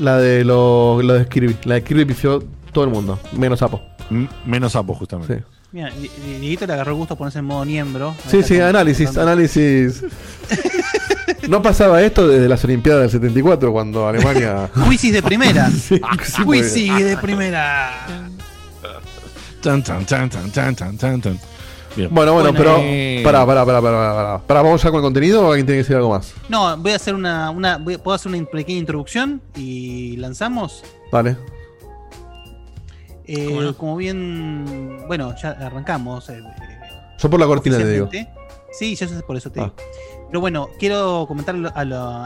[0.00, 1.56] la de lo, lo de Kirby.
[1.64, 2.42] La de Kirby pifió
[2.72, 3.80] todo el mundo, menos Apo.
[4.46, 5.38] menos Apo, justamente.
[5.38, 8.14] Sí, Mira, Di- Di- Dieguito le agarró gusto ponerse en modo miembro.
[8.28, 10.02] sí, sí, análisis, análisis.
[11.48, 14.70] No pasaba esto desde las Olimpiadas del 74, cuando Alemania.
[14.88, 15.70] Quizzes de primera.
[15.70, 16.00] Sí,
[16.44, 18.06] Quizzes de primera.
[19.60, 21.38] Tan, tan, tan, tan, tan, tan, tan, tan.
[21.96, 22.08] Bien.
[22.12, 22.76] Bueno, bueno, pero.
[22.80, 24.38] Eh, Pará, pará, pará, pará, pará.
[24.46, 26.32] Pará, ¿vamos ya con el contenido o alguien tiene que decir algo más?
[26.48, 30.82] No, voy a hacer una, una voy- puedo hacer una pequeña introducción y lanzamos.
[31.10, 31.36] Vale.
[33.26, 36.28] Eh, Como bien, bueno, ya arrancamos.
[36.30, 36.40] eh,
[37.18, 38.08] Yo por la cortina te digo.
[38.72, 39.64] Sí, yo sé por eso te Ah.
[39.64, 39.76] digo.
[40.28, 42.24] Pero bueno, quiero comentar a, la-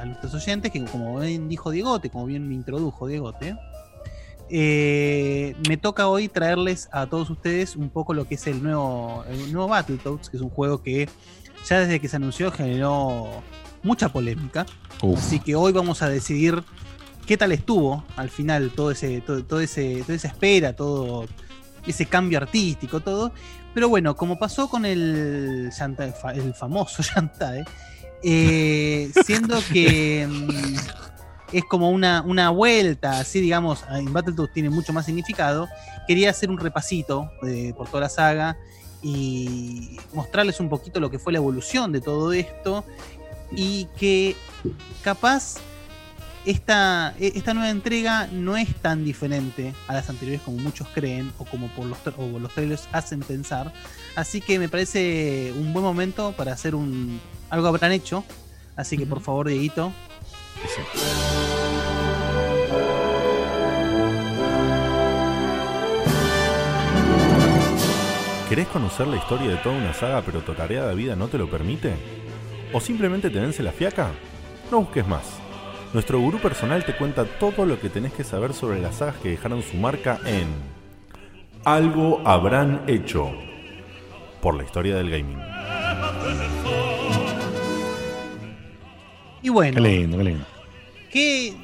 [0.00, 3.56] a nuestros oyentes que como bien dijo Diegote, como bien me introdujo Diegote,
[4.50, 9.24] eh, me toca hoy traerles a todos ustedes un poco lo que es el nuevo,
[9.28, 11.08] el nuevo Battletoads, que es un juego que
[11.68, 13.26] ya desde que se anunció generó
[13.82, 14.64] mucha polémica.
[15.02, 15.18] Uf.
[15.18, 16.62] Así que hoy vamos a decidir
[17.28, 21.26] qué tal estuvo al final todo ese, todo, todo ese, toda esa espera, todo
[21.86, 23.32] ese cambio artístico, todo.
[23.74, 27.66] Pero bueno, como pasó con el, el famoso Yantae,
[28.22, 30.76] eh, siendo que mm,
[31.52, 35.68] es como una, una vuelta, así digamos, en Battletoads tiene mucho más significado,
[36.06, 38.56] quería hacer un repasito eh, por toda la saga
[39.02, 42.86] y mostrarles un poquito lo que fue la evolución de todo esto
[43.52, 44.34] y que
[45.02, 45.56] capaz
[46.44, 51.32] esta, e- esta nueva entrega no es tan diferente a las anteriores como muchos creen
[51.38, 53.72] o como por los, o los trailers hacen pensar.
[54.16, 57.20] Así que me parece un buen momento para hacer un
[57.50, 58.24] algo habrán hecho.
[58.76, 59.92] Así que por favor, Dieguito.
[68.48, 71.36] ¿Querés conocer la historia de toda una saga pero tu tarea de vida no te
[71.36, 71.92] lo permite?
[72.72, 74.10] ¿O simplemente te vence la fiaca?
[74.70, 75.47] No busques más.
[75.92, 79.30] Nuestro gurú personal te cuenta todo lo que tenés que saber sobre las sagas que
[79.30, 80.46] dejaron su marca en
[81.64, 83.32] Algo habrán hecho
[84.42, 85.38] por la historia del gaming.
[89.42, 90.44] Y bueno, Qué lindo, qué lindo.
[91.10, 91.54] que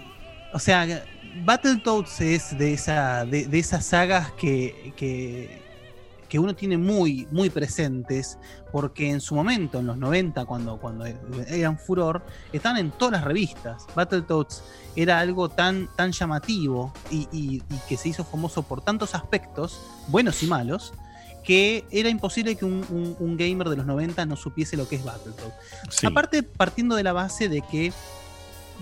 [0.52, 1.04] o sea,
[1.44, 5.63] Battletoads es de esa de, de esas sagas que, que
[6.34, 8.38] que uno tiene muy muy presentes
[8.72, 13.22] porque en su momento en los 90 cuando cuando eran furor estaban en todas las
[13.22, 13.86] revistas.
[13.94, 14.64] Battletoads
[14.96, 19.80] era algo tan tan llamativo y, y- y que se hizo famoso por tantos aspectos,
[20.08, 20.92] buenos y malos,
[21.44, 24.96] que era imposible que un, un- un gamer de los 90 no supiese lo que
[24.96, 25.54] es Battletoads.
[25.90, 26.04] Sí.
[26.04, 27.92] Aparte, partiendo de la base de que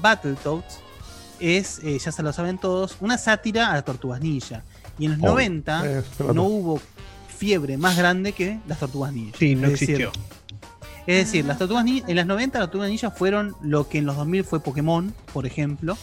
[0.00, 0.78] Battletoads
[1.38, 4.62] es, eh, ya se lo saben todos, una sátira a las tortugas ninja.
[4.98, 5.30] Y en los Obvio.
[5.32, 6.34] 90 Eh, se nota.
[6.34, 6.80] no hubo
[7.42, 9.36] fiebre más grande que las tortugas ninja.
[9.36, 10.12] Sí, no Es decir, existió.
[11.08, 14.06] es decir, las tortugas ninja, en las 90 las tortugas ninja fueron lo que en
[14.06, 15.98] los 2000 fue Pokémon, por ejemplo,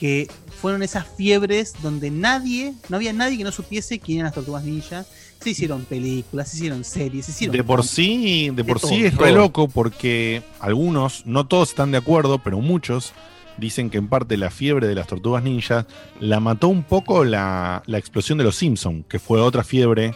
[0.00, 0.28] que
[0.60, 4.64] fueron esas fiebres donde nadie, no había nadie que no supiese quién eran las tortugas
[4.64, 5.04] ninja.
[5.40, 9.14] Se hicieron películas, se hicieron series, se hicieron De por sí, de por sí es
[9.14, 9.26] todo.
[9.26, 13.12] re loco porque algunos, no todos están de acuerdo, pero muchos
[13.58, 15.86] dicen que en parte la fiebre de las tortugas ninjas
[16.18, 20.12] la mató un poco la, la explosión de los Simpsons, que fue otra fiebre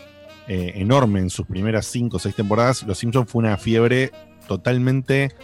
[0.49, 2.83] eh, enorme en sus primeras cinco o seis temporadas.
[2.83, 4.11] Los Simpsons fue una fiebre
[4.47, 5.35] totalmente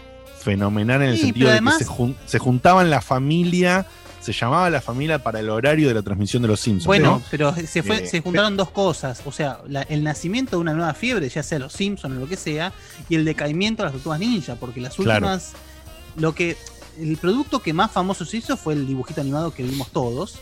[0.41, 3.87] fenomenal en el Sí, sentido de que se, jun- se juntaban la familia,
[4.21, 6.87] se llamaba la familia para el horario de la transmisión de los Simpsons.
[6.87, 7.23] Bueno, ¿no?
[7.31, 9.21] pero se, fue, Eh, se juntaron dos cosas.
[9.27, 12.27] O sea, la- el nacimiento de una nueva fiebre, ya sea los Simpsons o lo
[12.29, 12.73] que sea,
[13.09, 15.27] y el decaimiento de las tortugas ninja, porque las Claro.
[15.27, 15.53] últimas.
[16.17, 16.57] Lo que.
[16.99, 20.39] El producto que más famoso se hizo fue el dibujito animado que vimos todos.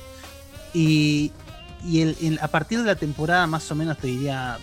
[0.74, 1.32] Y,
[1.86, 4.58] y el- el- a partir de la temporada, más o menos te diría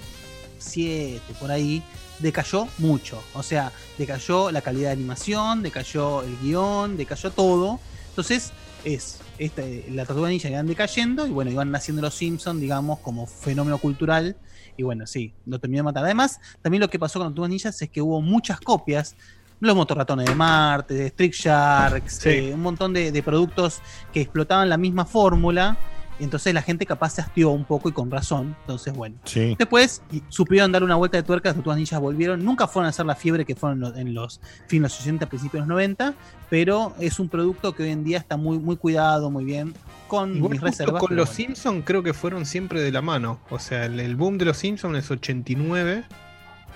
[0.57, 1.81] 7, por ahí,
[2.19, 3.21] decayó mucho.
[3.33, 7.79] O sea, decayó la calidad de animación, decayó el guion, decayó todo.
[8.09, 8.51] Entonces,
[8.83, 13.25] es este, la tortuga ninja iban decayendo y bueno, iban naciendo los Simpsons, digamos, como
[13.25, 14.35] fenómeno cultural.
[14.75, 16.03] Y bueno, sí, lo terminó de matar.
[16.05, 19.15] Además, también lo que pasó con las tortugas ninjas es que hubo muchas copias.
[19.61, 22.29] Los motorratones de Marte, de Street Sharks, Sí.
[22.29, 23.81] eh, un montón de, de productos
[24.13, 25.77] que explotaban la misma fórmula
[26.19, 28.55] Entonces la gente capaz se hastió un poco y con razón.
[28.61, 29.15] Entonces, bueno.
[29.23, 29.55] Sí.
[29.57, 32.43] Después supieron dar una vuelta de tuerca, las tortugas ninjas volvieron.
[32.43, 35.01] Nunca fueron a hacer la fiebre que fueron en los, en los fines de los
[35.01, 36.13] 80, principios de los 90,
[36.49, 39.73] pero es un producto que hoy en día está muy, muy cuidado, muy bien,
[40.07, 40.99] con Igual mis reservas.
[41.01, 41.35] con los bueno.
[41.35, 43.39] Simpsons creo que fueron siempre de la mano.
[43.49, 46.03] O sea, el, el boom de los Simpsons es 89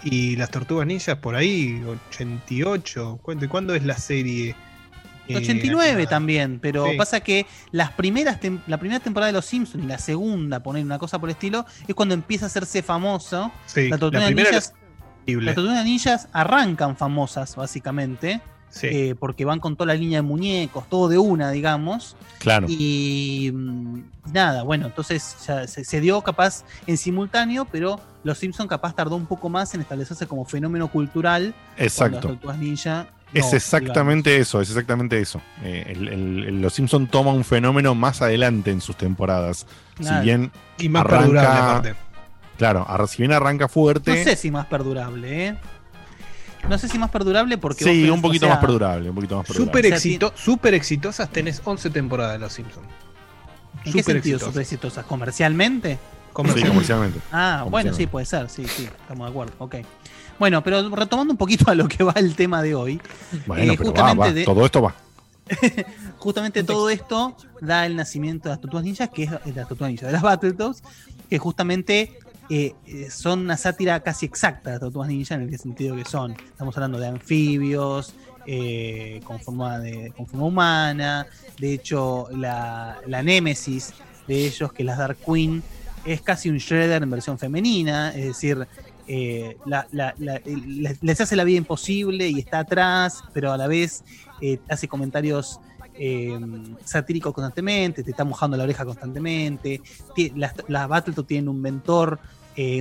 [0.03, 3.19] y las Tortugas Ninjas por ahí 88.
[3.21, 4.55] ¿Cuándo, cuándo es la serie?
[5.27, 6.09] Eh, 89 animada?
[6.09, 6.97] también, pero Sí.
[6.97, 10.99] pasa que las primeras la primera temporada de Los Simpsons y la segunda, poner una
[10.99, 13.51] cosa por el estilo, es cuando empieza a hacerse famoso.
[13.65, 14.73] Sí, las Tortugas Ninjas, es
[15.21, 15.45] increíble.
[15.45, 18.87] las Tortugas Ninjas arrancan famosas, básicamente, Sí.
[18.87, 22.15] eh, porque van con toda la línea de muñecos, todo de una, digamos.
[22.39, 22.65] Claro.
[22.67, 23.99] Y mm,
[24.33, 29.15] nada, bueno, entonces ya se, se dio capaz en simultáneo, pero Los Simpsons capaz tardó
[29.15, 31.53] un poco más en establecerse como fenómeno cultural.
[31.77, 32.15] Exacto.
[32.15, 33.07] Las Tortugas Ninja.
[33.33, 35.41] Es no, exactamente eso, es exactamente eso.
[35.63, 39.65] Eh, el- el- el- los Simpson toma un fenómeno más adelante en sus temporadas.
[39.95, 40.17] Claro.
[40.19, 41.95] Si bien Y más perdurable, aparte.
[42.57, 44.15] Claro, ar- si bien arranca fuerte.
[44.15, 45.55] No sé si más perdurable, ¿eh?
[46.69, 47.83] No sé si más perdurable porque.
[47.83, 49.71] sí, vos un poquito o sea, más perdurable, un poquito más perdurable.
[49.71, 52.87] Súper O sea, exito- súper exitosas tenés 11 temporadas de los Simpsons.
[53.83, 54.47] ¿En qué sentido exitosas.
[54.47, 55.05] súper exitosas?
[55.05, 55.97] ¿Comercialmente?
[56.35, 57.19] Sí, comercialmente.
[57.31, 59.75] Ah, bueno, sí, puede ser, sí, sí, estamos de acuerdo, ok.
[60.43, 62.99] Bueno, pero retomando un poquito a lo que va el tema de hoy.
[63.47, 64.93] Bueno, eh, pero va, va, de- todo esto va.
[66.17, 69.91] justamente todo esto da el nacimiento de las Tortugas Ninjas, que es de las Tortugas
[69.91, 70.83] Ninjas, de las Battletoads,
[71.29, 75.57] que justamente eh, eh, son una sátira casi exacta de las Tortugas Ninjas en el
[75.57, 76.33] sentido que son.
[76.33, 78.13] Estamos hablando de anfibios,
[78.45, 81.25] eh, con, forma de, con forma humana.
[81.57, 83.93] De hecho, la, la némesis
[84.27, 85.63] de ellos, que es la Dark Queen,
[86.03, 88.67] es casi un Shredder en versión femenina, es decir,
[89.07, 90.39] eh, la- la- la-
[91.01, 94.03] les, hace la vida imposible y está atrás, pero a la vez
[94.41, 95.59] eh, hace comentarios
[95.95, 96.39] eh,
[96.85, 99.81] satíricos constantemente, te está mojando la oreja constantemente.
[100.35, 102.19] Las, las Battletoads tienen un mentor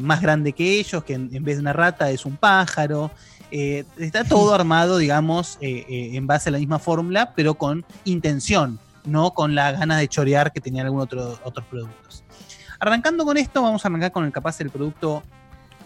[0.03, 3.11] más grande que ellos, que en, en vez de una rata es un pájaro.
[3.51, 9.55] Está todo armado, digamos, en base a la misma fórmula, pero con intención, no con
[9.55, 12.23] la ganas de chorear que tenían algunos otro, otros productos.
[12.79, 15.23] Arrancando con esto, vamos a arrancar con el capaz el producto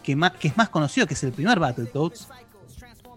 [0.07, 2.29] que, más, es más conocido, que es el primer Battletoads,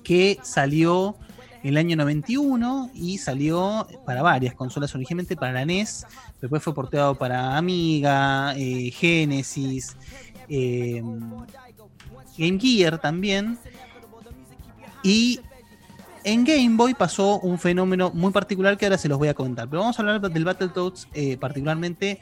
[0.03, 1.16] que salió
[1.61, 6.07] en el año 91 y salió para varias consolas, originalmente para la NES,
[6.41, 9.95] después fue porteado para Amiga, eh, Genesis,
[10.49, 11.03] eh,
[12.38, 13.60] Game Gear también.
[15.03, 15.40] Y
[16.24, 19.70] en Game Boy pasó un fenómeno muy particular que ahora se los voy a comentar.
[19.70, 22.20] Pero vamos a hablar del Battletoads eh, particularmente.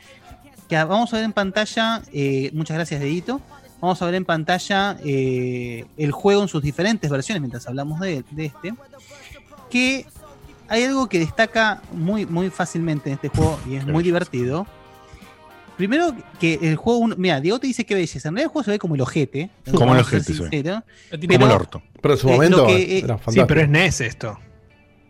[0.68, 2.02] Que vamos a ver en pantalla.
[2.12, 3.40] eh, muchas gracias, Dedito.
[3.82, 8.24] Vamos a ver en pantalla eh, el juego en sus diferentes versiones mientras hablamos de,
[8.32, 8.74] de este.
[9.70, 10.06] Que
[10.68, 14.66] hay algo que destaca muy, muy fácilmente en este juego y es muy divertido.
[15.78, 18.30] Primero que el juego, uno- mira, Diego te dice que belleza.
[18.30, 19.52] En realidad el juego se ve como el ojete.
[19.76, 20.44] Como el ojete, sí.
[21.28, 21.84] Como el orto.
[22.02, 24.40] Pero en su eh, momento lo que, eh, era Sí, pero es NES esto.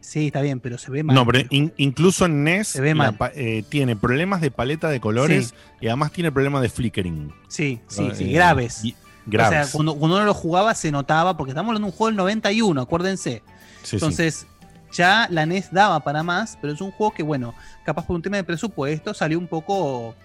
[0.07, 1.13] Sí, está bien, pero se ve mal.
[1.15, 3.31] No, pero in- incluso en NES ve la mal.
[3.35, 5.55] eh, tiene problemas de paleta de colores Sí.
[5.81, 7.33] y además tiene problemas de flickering.
[7.49, 8.85] Sí, sí, sí, Eh, graves.
[8.85, 9.59] y- graves.
[9.59, 12.07] O sea, cuando, cuando uno lo jugaba se notaba, porque estamos hablando de un juego
[12.07, 13.43] del 91, acuérdense.
[13.83, 13.97] Sí.
[13.97, 14.47] Entonces,
[14.93, 17.53] ya la NES daba para más, pero es un juego que, bueno,
[17.83, 20.15] capaz por un tema de presupuesto salió un poco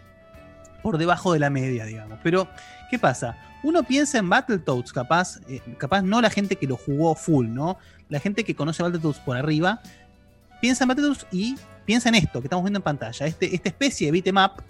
[0.84, 2.20] por debajo de la media, digamos.
[2.22, 2.46] Pero,
[2.88, 3.36] ¿qué pasa?
[3.62, 7.78] Uno piensa en Battletoads, capaz, eh, capaz no la gente que lo jugó full, ¿no?
[8.08, 9.80] La gente que conoce Battletoads por arriba,
[10.60, 14.06] piensa en Battletoads y piensa en esto que estamos viendo en pantalla, este, esta especie
[14.06, 14.62] de beat'em up,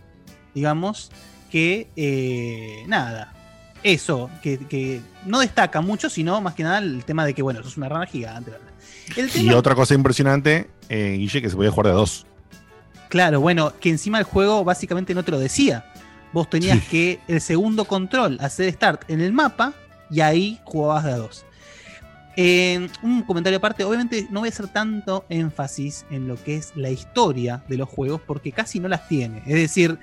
[0.54, 1.10] digamos,
[1.50, 3.32] que, eh, nada,
[3.82, 7.60] eso, que, que no destaca mucho, sino más que nada el tema de que, bueno,
[7.60, 8.52] eso es una rana gigante.
[9.16, 12.26] El Y otra cosa impresionante, eh, Guille, que se podía jugar de dos.
[13.08, 15.84] Claro, bueno, que encima el juego básicamente no te lo decía.
[16.32, 19.74] Vos tenías que el segundo control hacer start en el mapa
[20.10, 21.44] y ahí jugabas de a dos.
[22.36, 26.72] Eh, un comentario aparte, obviamente no voy a hacer tanto énfasis en lo que es
[26.74, 29.42] la historia de los juegos porque casi no las tiene.
[29.46, 29.98] Es decir,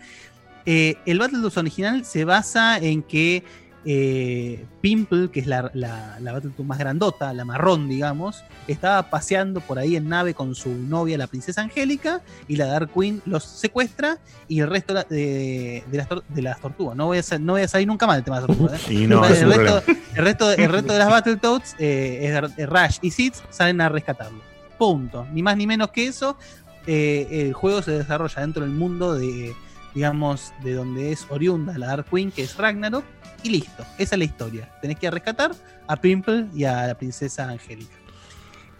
[0.65, 3.43] eh, el Battletoads original se basa en que
[3.91, 6.19] eh, Pimple, que es la, la,
[6.63, 11.25] más grandota, la marrón, digamos, estaba paseando por ahí en nave con su novia, la
[11.25, 16.07] princesa Angélica, y la Dark Queen los secuestra y el resto de, de- de las,
[16.07, 16.95] tor- de las tortugas.
[16.95, 18.87] No voy, a, sa- no voy a salir nunca mal el tema de las tortugas.
[18.89, 18.93] ¿eh?
[18.93, 19.83] Y no, el, resto,
[20.15, 23.89] el, resto, el resto de las Battletoads, eh, es- es Rush y Seeds, salen a
[23.89, 24.39] rescatarlo.
[24.77, 25.25] Punto.
[25.33, 26.37] Ni más ni menos que eso.
[26.85, 29.55] Eh, el juego se desarrolla dentro del mundo de,
[29.95, 33.03] digamos, de donde es oriunda la Dark Queen, que es Ragnarok,
[33.43, 33.83] y listo.
[33.97, 34.69] Esa es la historia.
[34.81, 35.51] Tenés que rescatar
[35.87, 37.95] a Pimple y a la princesa Angélica.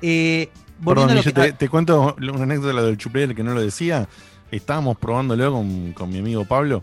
[0.01, 0.49] Eh,
[0.83, 4.07] Perdón, que- te, te cuento una anécdota de la del chuplé, que no lo decía.
[4.51, 6.81] estábamos probándolo con, con mi amigo Pablo,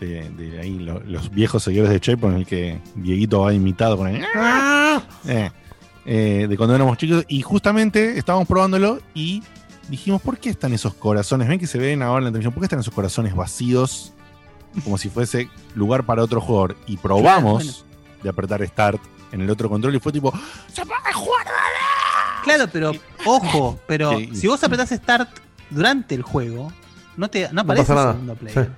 [0.00, 3.96] de, de ahí lo- los viejos seguidores de Chepo, en el que Dieguito va imitado
[3.96, 4.22] con el.
[5.26, 5.50] Eh,
[6.04, 7.24] eh, de cuando éramos chicos.
[7.28, 9.42] Y justamente estábamos probándolo y
[9.88, 11.48] dijimos, ¿por qué están esos corazones?
[11.48, 12.52] ¿Ven que se ven ahora en la televisión?
[12.52, 14.12] ¿Por qué están esos corazones vacíos?
[14.84, 16.76] Como si fuese lugar para otro jugador.
[16.86, 19.00] Y probamos Claro, de apretar Start
[19.32, 20.32] en el otro control y fue tipo,
[20.72, 21.46] ¡se puede jugar!
[22.44, 22.92] Claro, pero
[23.24, 24.30] ojo, pero Sí.
[24.34, 25.28] si vos apretás Start
[25.70, 26.72] durante el juego,
[27.16, 28.12] no te no aparece pasa el nada.
[28.12, 28.70] segundo player.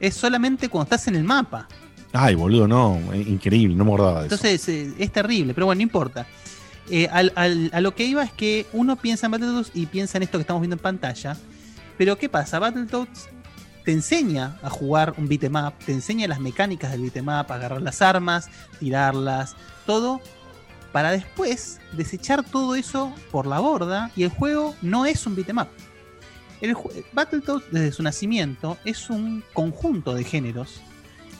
[0.00, 1.66] Es solamente cuando estás en el mapa.
[2.12, 2.98] Ay, boludo, no.
[3.12, 4.34] eh, Increíble, no me acordaba de eso.
[4.34, 6.26] Entonces eh, es terrible, pero bueno, no importa.
[6.90, 10.18] Eh, al- al- a lo que iba es que uno piensa en Battletoads y piensa
[10.18, 11.36] en esto que estamos viendo en pantalla.
[11.96, 12.58] Pero ¿qué pasa?
[12.58, 13.28] Battletoads
[13.84, 17.80] te enseña a jugar un beat'em up, te enseña las mecánicas del beat'em up, agarrar
[17.80, 18.48] las armas,
[18.78, 19.54] tirarlas,
[19.86, 20.20] todo,
[20.92, 25.58] para después desechar todo eso por la borda y el juego no es un beat'em
[25.58, 25.68] up.
[26.60, 26.76] El
[27.12, 30.80] Battletoads desde su nacimiento es un conjunto de géneros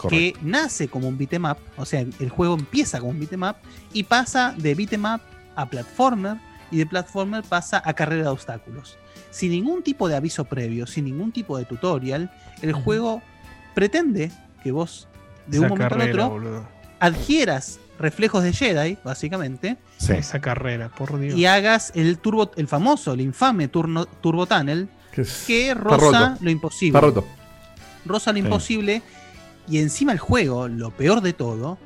[0.08, 3.56] que nace como un beat'em up, o sea, el juego empieza como un beat'em up
[3.92, 5.20] y pasa de beat'em up
[5.62, 6.36] a platformer
[6.70, 8.96] y de platformer pasa a carrera de obstáculos.
[9.30, 12.30] Sin ningún tipo de aviso previo, sin ningún tipo de tutorial,
[12.62, 13.22] el juego
[13.74, 14.30] pretende
[14.62, 15.08] que vos
[15.46, 16.68] de un momento carrera, al otro boludo.
[17.00, 19.76] adquieras reflejos de Jedi, básicamente,
[20.08, 21.34] Esa carrera, por Dios.
[21.36, 24.88] y hagas el turbo, el famoso, el infame turno, Turbo Tunnel,
[25.46, 26.96] Que, roza lo imposible.
[26.98, 27.26] Está roto.
[28.06, 28.44] Roza lo Sí.
[28.44, 29.02] imposible.
[29.68, 31.78] Y encima el juego, lo peor de todo,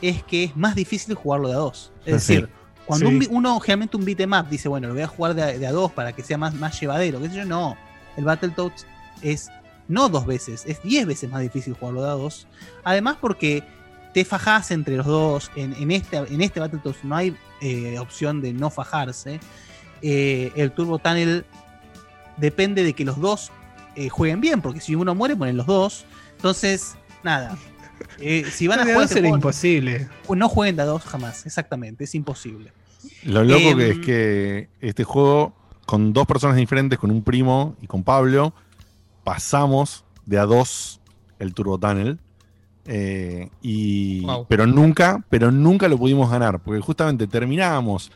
[0.00, 1.92] es que es más difícil jugarlo de a dos.
[2.06, 2.34] Es Sí.
[2.36, 2.48] decir,
[2.90, 3.26] cuando Sí.
[3.30, 5.66] un uno, generalmente un beat'em up, dice, bueno, lo voy a jugar de a, de
[5.66, 7.76] a dos para que sea más, más llevadero, qué sé yo, no.
[8.16, 8.86] El Battletoads
[9.22, 9.50] es
[9.88, 12.46] no dos veces, es diez veces más difícil jugarlo de a dos.
[12.84, 13.62] Además porque
[14.12, 15.50] te fajás entre los dos.
[15.56, 19.40] En, en este, en este Battletoads no hay eh, opción de no fajarse.
[20.02, 21.44] Eh, el Turbo Tunnel
[22.36, 23.50] depende de que los dos
[23.96, 26.04] eh, jueguen bien, porque si uno muere, mueren los dos.
[26.36, 27.56] Entonces, nada.
[28.18, 30.08] Eh, si van a jugar este juego, imposible.
[30.34, 32.72] no jueguen de a dos jamás, exactamente, es imposible.
[33.24, 35.54] Lo loco Em, que es que este juego,
[35.86, 38.54] con dos personas diferentes, con un primo y con Pablo,
[39.24, 41.00] pasamos de a dos
[41.38, 42.18] el Turbo Tunnel.
[42.86, 44.46] eh, y, Wow.
[44.48, 46.60] Pero nunca, pero nunca lo pudimos ganar.
[46.60, 48.10] Porque justamente terminábamos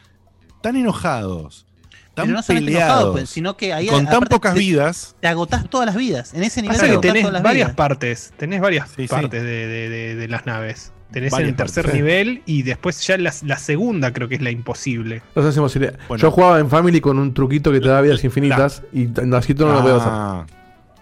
[0.62, 1.66] tan enojados,
[2.14, 5.14] tan Pero no solamente peleados, enojados, pues, sino que ahí con tan pocas te- vidas.
[5.20, 6.32] Te agotás todas las vidas.
[6.34, 7.76] En ese nivel te tenés todas las varias vidas.
[7.76, 9.08] partes, tenés varias Sí, sí.
[9.08, 10.92] partes de, de- de- de las naves.
[11.14, 12.00] Tenés Varias el tercer partes.
[12.02, 15.22] nivel y después ya la, la segunda creo que es la imposible.
[15.34, 16.20] Le- Bueno.
[16.20, 19.64] Yo jugaba en Family con un truquito que te da vidas infinitas y así tú
[19.66, 20.12] no lo puedo hacer.
[20.12, 20.46] Ah,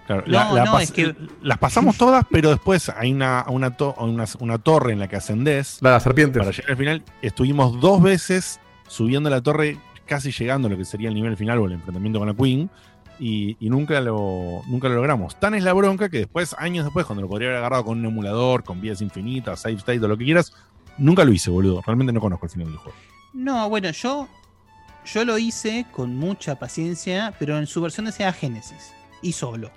[0.07, 3.45] claro, No, la- la no, pas- es que- Las pasamos todas, pero después hay una,
[3.49, 5.79] una, to- una, una torre en la que ascendés.
[5.81, 6.39] La de las serpientes.
[6.41, 10.85] Para llegar al final, estuvimos dos veces subiendo la torre, casi llegando a lo que
[10.85, 12.69] sería el nivel final o el enfrentamiento con la Queen.
[13.19, 15.39] Y, nunca, lo, nunca lo logramos.
[15.39, 18.07] Tan es la bronca que después, años después, cuando lo podría haber agarrado con un
[18.07, 20.53] emulador, con vidas infinitas, save state o lo que quieras,
[20.99, 21.83] nunca lo hice, boludo.
[21.87, 22.99] Realmente no conozco el final del juego.
[23.33, 24.29] No, bueno, yo,
[25.05, 28.93] yo lo hice con mucha paciencia, pero en su versión de Sega Genesis.
[29.21, 29.71] Y solo.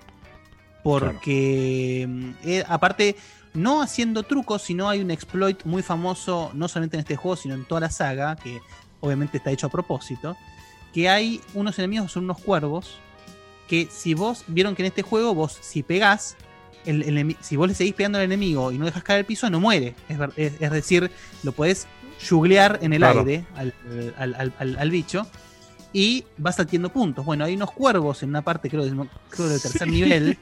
[0.82, 3.16] Porque, mm, eh, aparte,
[3.54, 7.54] no haciendo trucos, sino hay un exploit muy famoso, no solamente en este juego, sino
[7.54, 8.60] en toda la saga, que
[9.00, 10.36] obviamente está hecho a propósito,
[10.92, 12.98] que hay unos enemigos, son unos cuervos,
[13.68, 16.36] que si vos, vieron que en este juego vos, si pegás,
[16.84, 19.50] el, el si vos le seguís pegando al enemigo y no dejas caer al piso,
[19.50, 19.94] no muere.
[20.08, 21.10] Es, ver- es- es decir,
[21.42, 21.86] lo podés
[22.28, 23.20] juglear en el Claro.
[23.20, 23.74] aire al,
[24.58, 25.26] al- al- bicho
[25.92, 27.24] y vas adquiriendo puntos.
[27.24, 30.36] Bueno, hay unos cuervos en una parte, creo, del, creo del tercer nivel,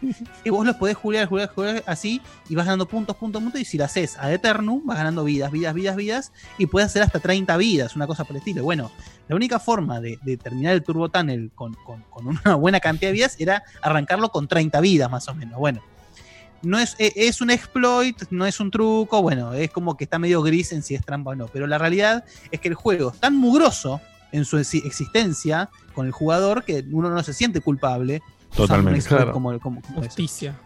[0.45, 3.65] y vos los podés jugar, jugar, jugar así, y vas ganando puntos, puntos, puntos, y
[3.65, 7.21] si lo haces a Eternum, vas ganando vidas, vidas, vidas, vidas, y puedes hacer hasta
[7.21, 8.65] 30 vidas, una cosa por el estilo.
[8.65, 8.91] Bueno,
[9.29, 13.09] la única forma de, de terminar el Turbo Tunnel con, con- con una buena cantidad
[13.11, 15.59] de vidas era arrancarlo con 30 vidas, más o menos.
[15.59, 15.83] Bueno,
[16.63, 20.19] no es, e- es un exploit, no es un truco, bueno, es como que está
[20.19, 23.11] medio gris en si es trampa o no, pero la realidad es que el juego
[23.13, 24.01] es tan mugroso
[24.33, 28.23] en su exi- existencia con el jugador que uno no se siente culpable.
[28.55, 29.03] Totalmente.
[29.07, 29.33] Claro.
[29.33, 30.03] como, como- como.
[30.03, 30.59] Justicia.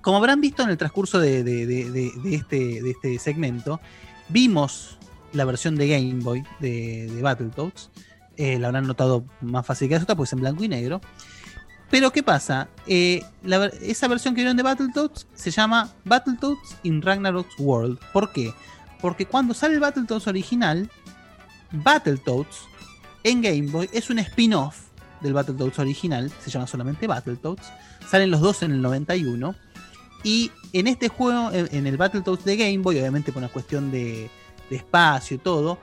[0.00, 3.80] Como habrán visto en el transcurso de, de- de- de- de este, de este segmento,
[4.28, 4.98] vimos
[5.34, 7.90] la versión de Game Boy de, de Battletoads.
[8.36, 11.00] Eh, la habrán notado más fácil que la otra, pues en blanco y negro.
[11.90, 12.68] Pero ¿qué pasa?
[12.86, 13.22] Eh,
[13.82, 17.98] esa versión que vieron de Battletoads se llama Battletoads in Ragnarok's World.
[18.12, 18.52] ¿Por qué?
[19.00, 20.90] Porque cuando sale el Battletoads original,
[21.70, 22.66] Battletoads
[23.22, 24.86] en Game Boy es un spin-off
[25.20, 27.70] del Battletoads original, se llama solamente Battletoads.
[28.08, 29.54] Salen los dos en el 91.
[30.24, 34.30] Y en este juego, en el Battletoads de Game Boy, obviamente por una cuestión de,
[34.74, 35.78] de espacio y todo,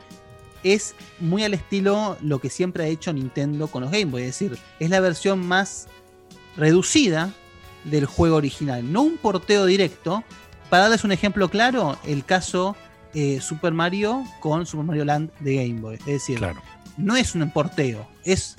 [0.63, 4.23] es muy al estilo lo que siempre ha hecho Nintendo con los Game Boy.
[4.23, 5.87] Es decir, es la versión más
[6.57, 7.33] reducida
[7.85, 10.23] del juego original, no un porteo directo.
[10.69, 12.75] Para darles un ejemplo claro, el caso
[13.13, 15.95] eh, Super Mario con Super Mario Land de Game Boy.
[15.95, 16.39] Es decir,
[16.97, 18.55] no es un porteo, es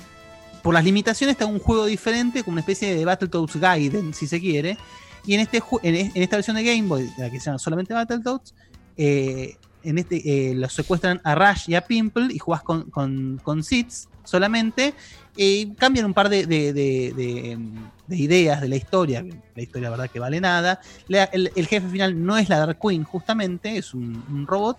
[0.62, 4.40] por las limitaciones está un juego diferente, como una especie de Battletoads Gaiden, si se
[4.40, 4.76] quiere.
[5.24, 7.58] Y en, este, en, e- en esta versión de Game Boy, la que se llama
[7.58, 8.54] solamente Battletoads,
[8.96, 13.40] eh, en este, eh, los secuestran a Rush y a Pimple y jugás con, con,
[13.42, 13.62] con
[14.24, 14.94] solamente.
[15.36, 17.58] eh, cambian un par de, de- de- de,
[18.06, 19.24] de ideas de la historia.
[19.54, 20.80] La historia, verdad, que vale nada.
[21.32, 24.76] El, jefe final no es la Dark Queen, justamente, es un, un robot.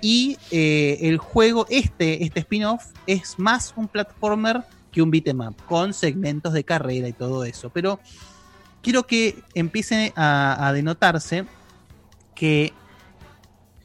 [0.00, 4.62] Y eh, el juego, este, este spin-off, es más un platformer
[4.92, 7.70] que un beat'em up, con segmentos de carrera y todo eso.
[7.70, 8.00] Pero
[8.82, 11.44] quiero que empiece a, a denotarse
[12.34, 12.72] que,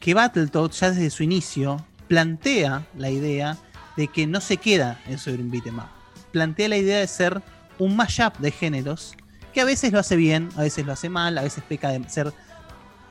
[0.02, 1.76] que Battletoads ya desde su inicio
[2.08, 3.56] plantea la idea
[3.96, 5.80] de que no se queda en ser un beat'em.
[6.32, 7.40] Plantea la idea de ser
[7.78, 9.14] un mashup de géneros
[9.54, 12.08] que a veces lo hace bien, a veces lo hace mal, a veces peca de
[12.08, 12.32] ser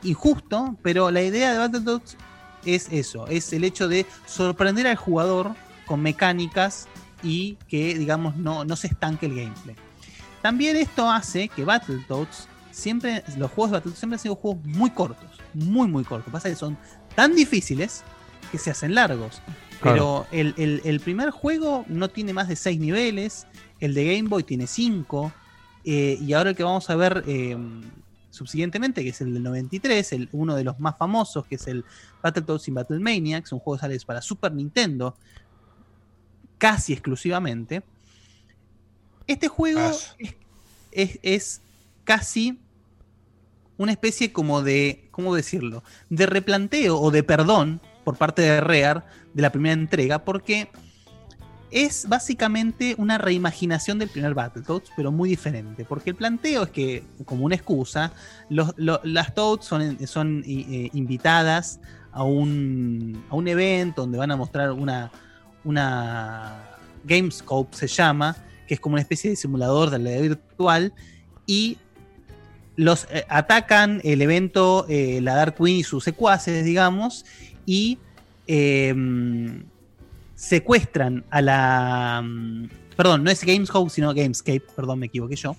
[0.04, 2.18] injusto, pero la idea de Battletoads
[2.66, 5.56] es eso, es el hecho de sorprender al jugador
[5.86, 6.88] con mecánicas
[7.24, 9.78] y que, digamos, no, no se estanque el gameplay.
[10.42, 12.50] También esto hace que Battletoads,
[12.82, 16.32] siempre, los juegos de Battletoads siempre han sido juegos muy cortos, muy, muy cortos.
[16.32, 16.78] Pasa que son
[17.16, 18.04] tan difíciles
[18.52, 19.42] que se hacen largos.
[19.82, 23.48] Pero el, el- el primer juego no tiene más de 6 niveles,
[23.80, 25.32] el de Game Boy tiene 5,
[25.84, 27.58] y ahora el que vamos a ver eh,
[28.30, 31.84] subsiguientemente, que es el del 93, el, uno de los más famosos, que es el
[32.22, 35.16] Battletoads in Battle Maniacs, un juego que sale para Super Nintendo,
[36.60, 37.82] casi exclusivamente.
[39.28, 39.80] Este juego
[40.20, 40.36] es,
[40.92, 41.62] es- es
[42.04, 42.60] casi
[43.82, 45.84] una especie como de, ¿cómo decirlo?
[46.10, 49.02] De replanteo o de perdón por parte de Rare
[49.34, 50.70] de la primera entrega, porque
[51.72, 55.86] es básicamente una reimaginación del primer Battletoads, pero muy diferente.
[55.86, 58.12] Porque el planteo es que, como una excusa,
[58.50, 61.80] los- lo- las Toads son, son eh, invitadas
[62.12, 65.10] a un, a un evento donde van a mostrar una,
[65.64, 66.68] una
[67.06, 68.36] Gamescope, se llama,
[68.68, 70.94] que es como una especie de simulador de realidad virtual,
[71.46, 71.78] y
[72.82, 77.26] los eh, atacan el evento, eh, la Dark Queen y sus secuaces, digamos,
[77.66, 78.00] y
[78.48, 79.64] em,
[80.36, 82.22] secuestran a la.
[82.24, 85.56] mm, Perdón, no es Gamescope, sino Gamescape, perdón, me equivoqué yo.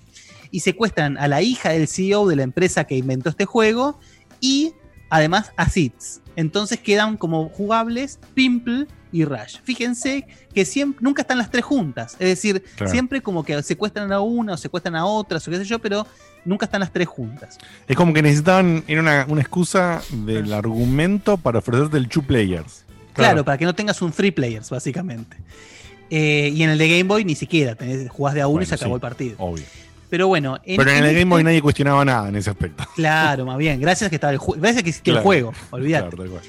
[0.51, 3.99] Y secuestran a la hija del CEO de la empresa que inventó este juego
[4.39, 4.73] y
[5.09, 6.21] además a Seeds.
[6.35, 9.59] Entonces quedan como jugables Pimple y Rush.
[9.63, 12.13] Fíjense que siempre, nunca están las tres juntas.
[12.19, 12.91] Es decir, Claro.
[12.91, 16.05] siempre como que secuestran a una o secuestran a otra, o qué sé yo, pero
[16.43, 17.57] nunca están las tres juntas.
[17.87, 22.83] Es como que necesitaban, era una, una excusa del argumento para ofrecerte el two players.
[23.13, 25.37] Claro, para que no tengas un free players, básicamente.
[26.09, 28.65] Eh, y en el de Game Boy ni siquiera, tenés, jugás de a uno y
[28.65, 29.35] se acabó sí, el partido.
[29.37, 29.63] Obvio.
[30.09, 32.49] Pero bueno, en, Pero en el en Game Boy este- nadie cuestionaba nada en ese
[32.51, 32.83] aspecto.
[32.95, 33.79] Claro, más bien.
[33.79, 34.61] Gracias que estaba el juego.
[34.61, 35.23] Gracias que existía el Claro.
[35.25, 35.53] juego.
[35.71, 36.15] Olvídate.
[36.15, 36.39] Claro.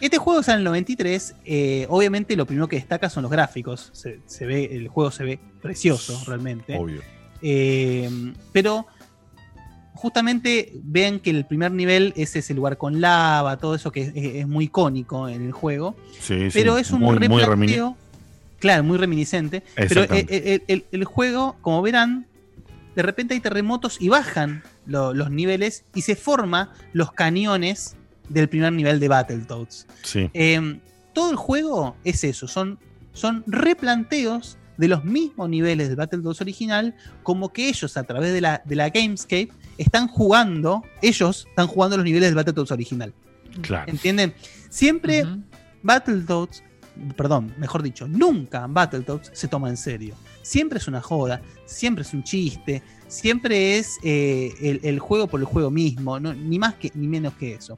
[0.00, 1.34] Este juego sale en el 93.
[1.44, 3.90] eh, obviamente lo primero que destaca son los gráficos.
[3.92, 6.76] Se, se ve, el juego se ve precioso, realmente.
[6.76, 7.02] Obvio.
[7.42, 8.08] Eh,
[8.52, 8.86] pero
[9.94, 14.46] justamente vean que el primer nivel es ese lugar con lava, todo eso que es,
[14.46, 15.96] muy icónico en el juego.
[16.20, 17.96] Sí, sí, pero es un muy- muy replanteo.
[18.60, 19.62] claro, muy reminiscente.
[19.74, 20.84] Pero el, Exactamente.
[20.92, 22.26] el- juego, como verán,
[22.94, 27.96] de repente hay terremotos y bajan lo- los niveles y se forma los cañones
[28.28, 29.86] del primer nivel de Battletoads.
[30.02, 30.30] Sí.
[30.34, 30.80] Eh,
[31.12, 32.78] todo el juego es eso, son,
[33.12, 36.94] son replanteos de los mismos niveles del Battletoads original,
[37.24, 41.96] como que ellos a través de la, de la Gamescape están jugando, ellos están jugando
[41.96, 43.12] los niveles del Battletoads original.
[43.62, 43.90] Claro.
[43.90, 44.34] ¿Entienden?
[44.70, 45.24] Siempre
[45.82, 46.62] Battletoads,
[47.16, 50.14] perdón, mejor dicho, nunca Battletoads se toma en serio.
[50.42, 55.40] Siempre es una joda, siempre es un chiste, siempre es eh, el, el juego por
[55.40, 57.76] el juego mismo, no- ni más que, ni menos que eso.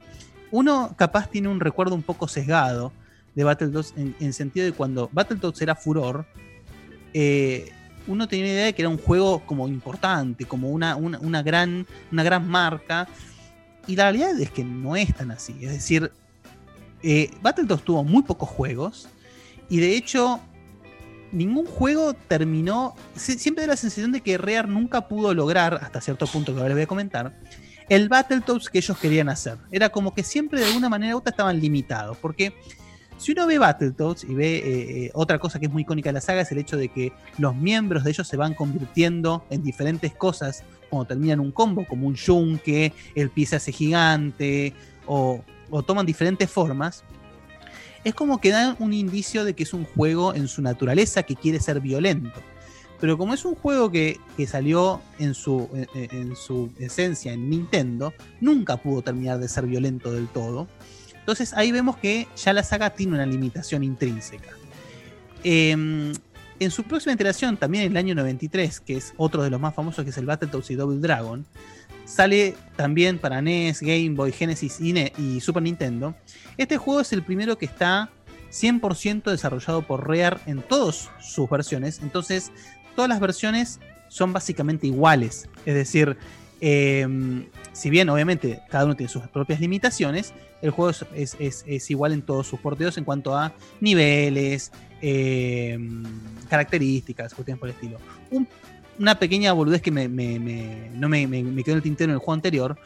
[0.51, 2.91] Uno capaz tiene un recuerdo un poco sesgado
[3.35, 6.25] de Battletoads en, en sentido de cuando Battletoads era furor,
[7.13, 7.71] eh,
[8.07, 12.23] uno tenía idea de que era un juego como importante, como una, una, gran, una
[12.23, 13.07] gran marca.
[13.87, 15.55] Y la realidad es que no es tan así.
[15.61, 16.11] Es decir,
[17.03, 19.07] eh, Battletoads tuvo muy pocos juegos.
[19.69, 20.39] Y de hecho,
[21.31, 22.95] ningún juego terminó.
[23.15, 26.69] Siempre da la sensación de que Rare nunca pudo lograr, hasta cierto punto que ahora
[26.69, 27.33] les voy a comentar,
[27.91, 29.57] el Battletoads que ellos querían hacer.
[29.69, 32.17] Era como que siempre de alguna manera u otra estaban limitados.
[32.19, 32.53] Porque
[33.17, 34.61] si uno ve Battletoads y ve eh,
[35.07, 37.11] eh, otra cosa que es muy icónica de la saga, es el hecho de que
[37.37, 42.07] los miembros de ellos se van convirtiendo en diferentes cosas cuando terminan un combo, como
[42.07, 44.73] un yunque, el pie se hace gigante,
[45.05, 47.03] o, o toman diferentes formas.
[48.05, 51.35] Es como que dan un indicio de que es un juego en su naturaleza que
[51.35, 52.39] quiere ser violento.
[53.01, 58.77] Pero como es un juego que, salió en su, en, su esencia en Nintendo, nunca
[58.77, 60.67] pudo terminar de ser violento del todo.
[61.19, 64.51] Entonces ahí vemos que ya la saga tiene una limitación intrínseca.
[65.43, 66.13] Eh,
[66.61, 69.73] en su próxima iteración, también en el año 93, que es otro de los más
[69.73, 71.43] famosos, que es el Battletoads y Double Dragon,
[72.05, 76.13] sale también para NES, Game Boy, Genesis y, Ne- y Super Nintendo.
[76.57, 78.11] Este juego es el primero que está
[78.51, 81.99] 100% desarrollado por Rare en todas sus versiones.
[82.03, 82.51] Entonces,
[82.95, 85.47] todas las versiones son básicamente iguales.
[85.65, 86.17] Es decir,
[86.59, 87.07] eh,
[87.71, 92.11] si bien obviamente cada uno tiene sus propias limitaciones, el juego es, es- es- igual
[92.13, 95.79] en todos sus porteos en cuanto a niveles, eh,
[96.49, 97.97] características, cuestiones por el estilo.
[98.29, 98.47] Un-
[98.99, 102.15] una pequeña boludez que me, me- me- no me, me- quedó en el tintero en
[102.15, 102.77] el juego anterior.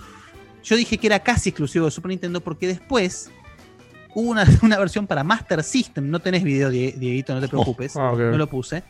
[0.64, 3.30] Yo dije que era casi exclusivo de Super Nintendo porque después
[4.14, 6.10] hubo una, una versión para Master System.
[6.10, 7.96] No tenés video, Die- Dieguito, no te preocupes.
[7.98, 8.12] ah.
[8.32, 8.84] No lo puse.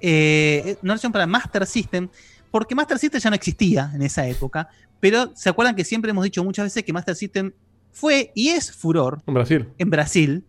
[0.00, 2.08] Eh, una versión para Master System,
[2.50, 4.68] porque Master System ya no existía en esa época,
[5.00, 7.52] pero se acuerdan que siempre hemos dicho muchas veces que Master System
[7.92, 9.68] fue y es furor En Brasil.
[9.78, 10.44] en Brasil.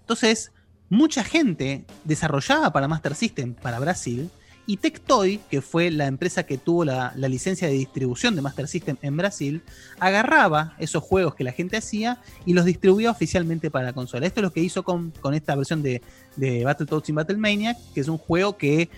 [0.00, 0.52] Entonces,
[0.88, 4.30] mucha gente desarrollaba para Master System para Brasil
[4.66, 8.96] y Tectoy, que fue la empresa que tuvo la, licencia de distribución de Master System
[9.00, 9.62] en Brasil,
[10.00, 14.26] agarraba esos juegos que la gente hacía y los distribuía oficialmente para la consola.
[14.26, 16.02] Esto es lo que hizo con, esta versión de,
[16.34, 18.90] de Battletoads y Battlemania, que es un juego que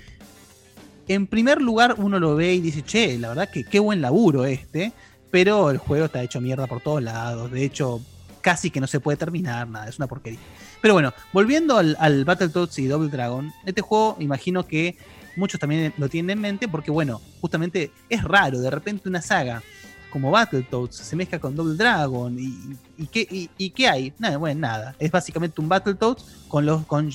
[1.06, 4.46] en primer lugar uno lo ve y dice, che, la verdad que qué buen laburo
[4.46, 4.92] este,
[5.30, 8.00] pero el juego está hecho mierda por todos lados, de hecho
[8.40, 10.38] casi que no se puede terminar, nada, es una porquería.
[10.80, 14.96] Pero bueno, volviendo al, al Battletoads y Double Dragon, este juego imagino que
[15.38, 19.62] muchos también lo tienen en mente porque bueno, justamente es raro, de repente una saga
[20.10, 24.12] como Battletoads se mezcla con Double Dragon y, y, ¿qué, y, y qué hay?
[24.18, 27.10] Nada, bueno, nada, es básicamente un Battletoads con los con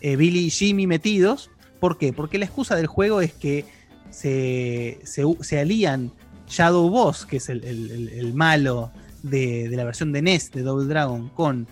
[0.00, 1.50] eh, Billy y Jimmy metidos.
[1.78, 2.12] ¿Por qué?
[2.12, 3.64] Porque la excusa del juego es que
[4.10, 6.10] se, se, se alían
[6.48, 8.90] Shadow Boss, que es el, el- malo
[9.22, 11.66] de, de la versión de NES de Double Dragon, con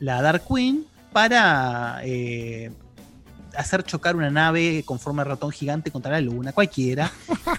[0.00, 2.70] la Dark Queen para eh,
[3.56, 7.10] hacer chocar una nave con forma de ratón gigante contra la luna, cualquiera.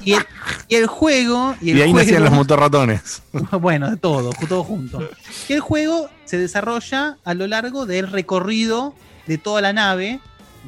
[0.04, 0.26] Y el,
[0.68, 1.56] y el juego.
[1.62, 3.22] Y, ahí juego- nacían los motorratones.
[3.62, 5.08] bueno, de todo, todo junto.
[5.50, 8.94] Y el juego se desarrolla a lo largo del recorrido
[9.26, 10.20] de toda la nave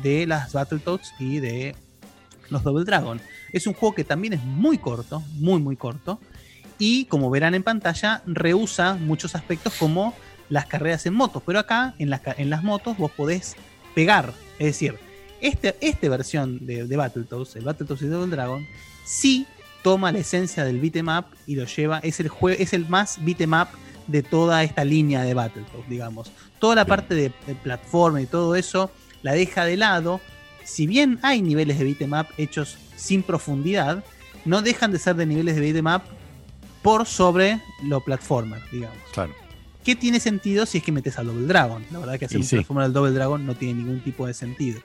[0.03, 1.75] de las Battletoads y de
[2.49, 3.19] los Double Dragon.
[3.53, 6.19] Es un juego que también es muy corto, muy, muy corto.
[6.77, 10.13] Y como verán en pantalla, rehúsa muchos aspectos como
[10.49, 11.43] las carreras en motos.
[11.45, 13.55] Pero acá, en las, en las motos, vos podés
[13.95, 14.33] pegar.
[14.59, 14.97] Es decir,
[15.41, 18.65] este, esta versión de, de Battletoads, el Battletoads y Double Dragon,
[19.05, 19.45] sí
[19.83, 23.17] toma la esencia del beat'em up y lo lleva, es el, jue- es el más
[23.23, 23.67] beat'em up
[24.07, 26.31] de toda esta línea de Battletoads, digamos.
[26.59, 28.91] Toda la parte de, de plataforma y todo eso
[29.21, 30.19] la deja de lado.
[30.65, 34.03] Si bien hay niveles de beat'em up hechos sin profundidad,
[34.45, 36.01] no dejan de ser de niveles de beat'em up
[36.81, 38.97] por sobre lo platformer, digamos.
[39.13, 39.33] Claro.
[39.83, 41.83] ¿Qué tiene sentido si es que metes al Double Dragon?
[41.91, 42.55] La verdad que hacer Y un sí.
[42.57, 44.81] platformer al Double Dragon no tiene ningún tipo de sentido.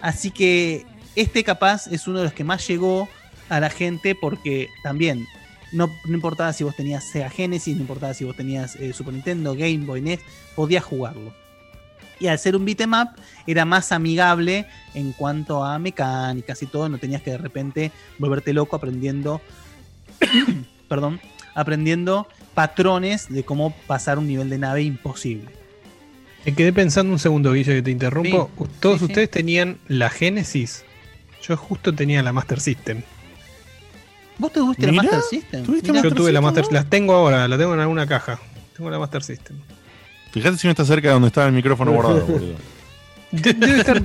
[0.00, 3.08] Así que este capaz es uno de los que más llegó
[3.48, 5.26] a la gente porque también
[5.72, 9.54] no, importaba si vos tenías Sega Genesis, no importaba si vos tenías eh, Super Nintendo,
[9.54, 10.20] Game Boy, NES,
[10.54, 11.32] podías jugarlo.
[12.20, 13.10] Y al ser un beat'em up
[13.46, 18.52] era más amigable en cuanto a mecánicas y todo, no tenías que de repente volverte
[18.52, 19.40] loco aprendiendo
[20.88, 21.20] perdón,
[21.54, 25.57] aprendiendo patrones de cómo pasar un nivel de nave imposible.
[26.48, 28.50] Me quedé pensando un segundo, Guille, que te interrumpo.
[28.58, 29.12] Sí, Todos sí, sí.
[29.12, 30.82] ustedes tenían la Genesis.
[31.46, 33.02] Yo justo tenía la Master System.
[34.38, 35.64] ¿Vos te tuviste la Master System?
[36.02, 38.38] Yo tuve la Master Las tengo ahora, la tengo en alguna caja.
[38.74, 39.58] Tengo la Master System.
[40.32, 42.54] Fíjate si no está cerca de donde estaba el micrófono guardado, boludo.
[43.30, 43.98] De- debe estar.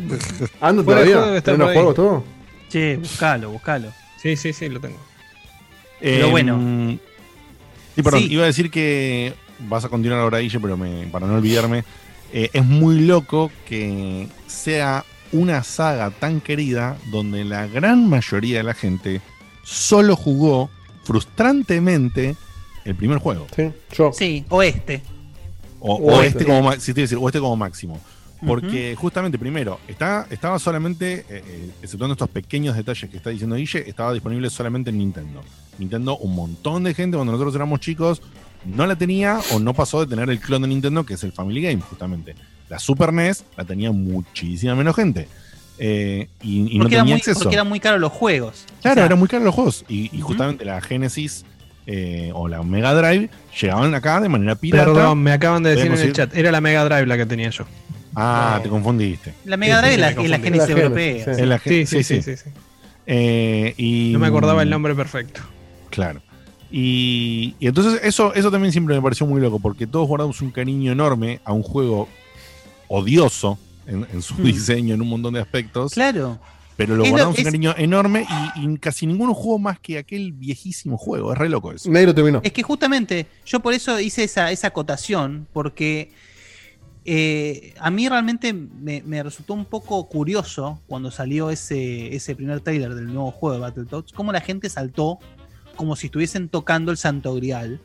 [0.59, 1.13] ¿Anda fuera de todavía?
[1.13, 1.75] juego debe estar ¿Tenés por los ahí.
[1.75, 2.23] juegos todo?
[2.69, 3.93] Che, buscalo, buscalo.
[4.21, 4.99] Sí, sí, sí, lo tengo.
[6.01, 6.55] Pero bueno.
[6.55, 6.99] Em,
[7.95, 8.33] Sí, perdón, Sí.
[8.33, 11.85] iba a decir que vas a continuar ahora, Guille, pero me- para no olvidarme.
[12.33, 18.63] Eh, es muy loco que sea una saga tan querida donde la gran mayoría de
[18.63, 19.21] la gente
[19.63, 20.69] solo jugó
[21.03, 22.35] frustrantemente
[22.85, 23.47] el primer juego.
[23.55, 24.11] Sí, yo.
[24.13, 25.01] Sí, o este.
[25.79, 26.39] O, O o este.
[26.39, 27.99] este como sí, decir, o este como máximo.
[28.45, 33.55] Porque justamente, primero, está, estaba solamente, eh, eh, exceptuando estos pequeños detalles que está diciendo
[33.55, 35.41] Guille, estaba disponible solamente en Nintendo.
[35.77, 38.21] Nintendo, un montón de gente cuando nosotros éramos chicos
[38.65, 41.31] no la tenía o no pasó de tener el clon de Nintendo, que es el
[41.31, 42.35] Family Game, justamente.
[42.69, 45.27] La Super NES la tenía muchísima menos gente.
[45.79, 47.39] Eh, y, y no porque, tenía era muy, acceso.
[47.41, 48.65] porque eran muy caros los juegos.
[48.81, 49.85] Claro, O sea, eran muy caros los juegos.
[49.87, 51.45] Y, y justamente la Genesis
[51.87, 53.29] eh, o la Mega Drive
[53.59, 54.85] llegaban acá de manera pirata.
[54.85, 56.35] Perdón, me acaban de decir en el ir- chat.
[56.35, 57.65] Era la Mega Drive la que tenía yo.
[58.15, 59.33] Ah, te confundiste.
[59.45, 60.59] La Mega Drive es la- me es la confundí.
[60.59, 61.59] Genesis europea.
[61.63, 62.49] Sí, sí, sí, sí, sí.
[63.05, 65.41] Eh, y, No me acordaba el nombre perfecto.
[65.89, 66.21] Claro.
[66.75, 70.49] Y, y entonces eso, eso también siempre me pareció muy loco, porque todos guardamos un
[70.49, 72.09] cariño enorme a un juego
[72.87, 74.43] odioso en, en su Hmm.
[74.43, 75.93] diseño, en un montón de aspectos.
[75.93, 76.39] Claro.
[76.75, 78.25] Pero lo Es lo- guardamos un cariño enorme
[78.55, 81.31] y, y casi ninguno jugó más que aquel viejísimo juego.
[81.31, 81.91] Es re loco eso.
[81.91, 82.41] Nadie lo terminó.
[82.43, 86.11] Es que justamente yo por eso hice esa, esa acotación, porque
[87.05, 92.61] eh, a mí realmente me, me resultó un poco curioso cuando salió ese, ese primer
[92.61, 95.19] trailer del nuevo juego de Battletoads, cómo la gente saltó
[95.75, 97.79] como si estuviesen tocando el Santo Grial.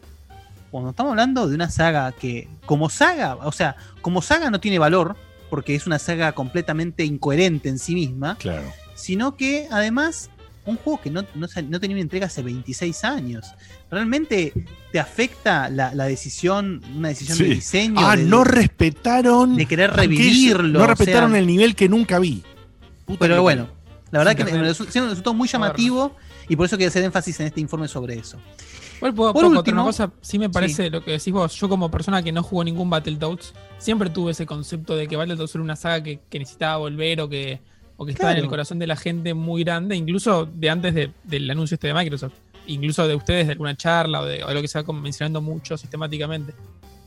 [0.71, 4.79] Cuando estamos hablando de una saga que, como saga, o sea, como saga no tiene
[4.79, 5.17] valor,
[5.49, 8.71] porque es una saga completamente incoherente en sí misma, Claro.
[8.95, 10.29] sino que además
[10.67, 13.47] un juego que no, no, no tenía una entrega hace 26 años.
[13.91, 14.53] Realmente
[14.93, 17.95] te afecta la, la decisión, una decisión de diseño.
[18.07, 19.57] Ah, de- no respetaron.
[19.57, 22.43] de querer revivirlo, No o respetaron sea- el nivel que nunca vi.
[23.07, 23.69] Puta Pero bueno,
[24.11, 26.15] la verdad que me resultó, me resultó muy llamativo
[26.49, 28.39] y por eso quiero hacer énfasis en este informe sobre eso.
[28.97, 31.55] Igual puedo, Por último- una cosa, sí me parece lo que decís vos.
[31.55, 35.55] Yo, como persona que no jugó ningún Battletoads, siempre tuve ese concepto de que Battletoads
[35.55, 37.61] era una saga que, que necesitaba volver o que,
[37.97, 41.13] o que estaba en el corazón de la gente muy grande, incluso de antes de-
[41.25, 42.35] del anuncio este de Microsoft.
[42.67, 45.01] Incluso de ustedes, de alguna charla o de, o de lo que se va como
[45.01, 46.53] mencionando mucho sistemáticamente.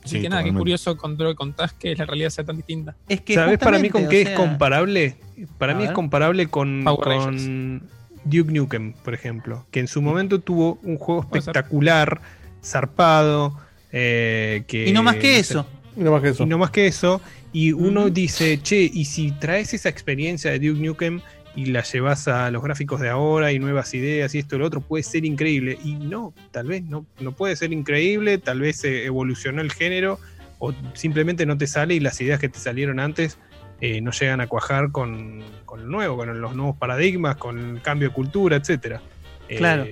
[0.02, 2.42] Así Sí, que nada, qué curioso con todo lo que contás que la realidad sea
[2.42, 2.96] tan distinta.
[3.08, 5.16] Es que ¿Sabes para mí con qué o es comparable?
[5.58, 7.82] Para A mí es comparable con, Power con
[8.24, 12.20] Duke Nukem, por ejemplo, que en su momento tuvo un juego espectacular,
[12.62, 13.58] zarpado,
[13.92, 14.88] eh, que...
[14.88, 15.66] Y no más que sé, eso.
[15.96, 16.42] Y no más que eso.
[16.42, 17.20] Y no más que eso.
[17.52, 21.20] Y uno dice, che, y si traes esa experiencia de Duke Nukem
[21.54, 24.66] y la llevas a los gráficos de ahora y nuevas ideas y esto y lo
[24.66, 25.78] otro, puede ser increíble.
[25.84, 30.18] Y no, tal vez no, no puede ser increíble, tal vez eh, evolucionó el género
[30.58, 33.36] o simplemente no te sale y las ideas que te salieron antes
[33.84, 37.82] eh, no llegan a cuajar con, con lo nuevo, con los nuevos paradigmas, con el
[37.82, 39.02] cambio de cultura, etcétera.
[39.48, 39.84] Eh, Claro.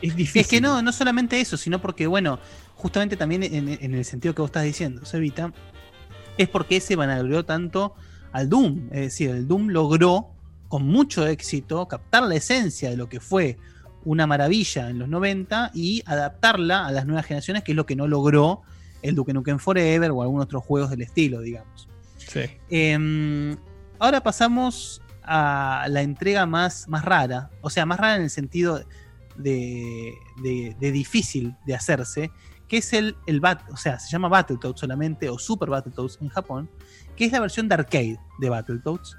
[0.00, 0.40] Es difícil.
[0.40, 2.38] Es que no, no solamente eso, sino porque, bueno,
[2.74, 5.52] justamente también en, en el sentido que vos estás diciendo, Sevita,
[6.38, 7.94] es porque se vanaglorió tanto
[8.32, 8.88] al Doom.
[8.90, 10.30] Es decir, el Doom logró
[10.68, 13.58] con mucho éxito captar la esencia de lo que fue
[14.06, 17.94] una maravilla en los 90 y adaptarla a las nuevas generaciones, que es lo que
[17.94, 18.62] no logró
[19.02, 21.88] el Duke Nukem Forever o algunos otros juegos del estilo, digamos.
[22.70, 23.56] Eh,
[23.98, 28.84] ahora pasamos a la entrega más, más rara, o sea, más rara en el sentido
[29.36, 30.14] de,
[30.80, 32.30] difícil de hacerse,
[32.68, 36.28] que es el, el Bat, o sea, se llama Battletoads solamente, o Super Battletoads en
[36.28, 36.70] Japón,
[37.16, 39.16] que es la versión de arcade de Battletoads,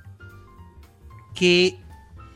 [1.34, 1.80] que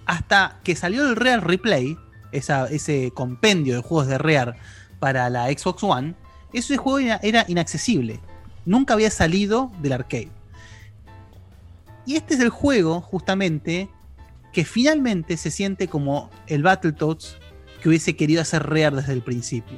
[0.05, 1.97] hasta que salió el Real Replay,
[2.31, 4.55] ese compendio de juegos de Rare
[4.99, 6.15] para la Xbox One,
[6.53, 8.19] ese juego era inaccesible.
[8.65, 10.31] Nunca había salido del arcade.
[12.09, 13.87] Y este es el juego, justamente,
[14.51, 17.37] que finalmente se siente como el Battletoads
[17.79, 19.77] que hubiese querido hacer Rare desde el principio.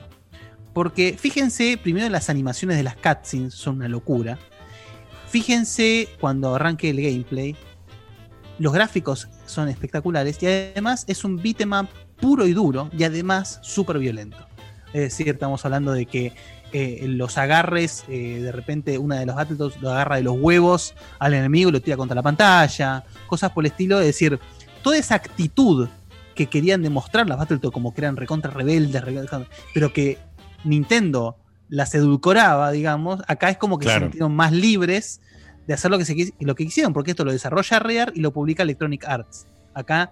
[0.71, 4.39] Porque fíjense, primero las animaciones de las cutscenes son una locura.
[5.27, 7.53] Fíjense cuando arranque el gameplay.
[8.59, 13.59] Los gráficos son espectaculares y además es un beat'em up puro y duro y además
[13.61, 14.47] súper violento.
[14.93, 16.31] Es decir, estamos hablando de que
[16.73, 20.93] eh, los agarres, eh, de repente una de los Battletoads lo agarra de los huevos
[21.19, 23.99] al enemigo y lo tira contra la pantalla, cosas por el estilo.
[23.99, 24.39] Es decir,
[24.81, 25.89] toda esa actitud
[26.35, 29.03] que querían demostrar las Battletoads como que eran recontra rebeldes,
[29.73, 30.17] pero que
[30.63, 31.37] Nintendo
[31.67, 33.99] las edulcoraba, digamos, acá es como que Claro.
[33.99, 35.21] se sintieron más libres
[35.67, 38.31] de hacer lo que, se, lo que quisieron, porque esto lo desarrolla Rare y lo
[38.31, 39.45] publica Electronic Arts.
[39.73, 40.11] Acá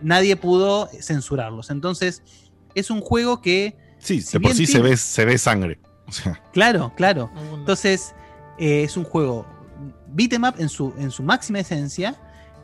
[0.00, 1.70] nadie pudo censurarlos.
[1.70, 2.22] Entonces,
[2.74, 3.76] es un juego que.
[4.06, 5.80] Sí, si de por sí se ve, se ve sangre.
[6.06, 7.30] O sea, Claro, claro.
[7.54, 8.14] Entonces,
[8.58, 9.44] eh, es un juego
[10.08, 12.14] beat'em up en su, en su máxima esencia.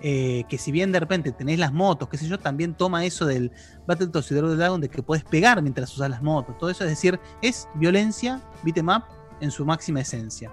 [0.05, 3.25] eh, que si bien de repente tenés las motos, qué sé yo, también toma eso
[3.25, 3.53] del
[3.87, 6.59] Battletoads y Double Dragon de que podés pegar mientras usas las motos.
[6.59, 9.05] Todo eso, es decir, es violencia, beat'em up
[9.41, 10.51] en su máxima esencia.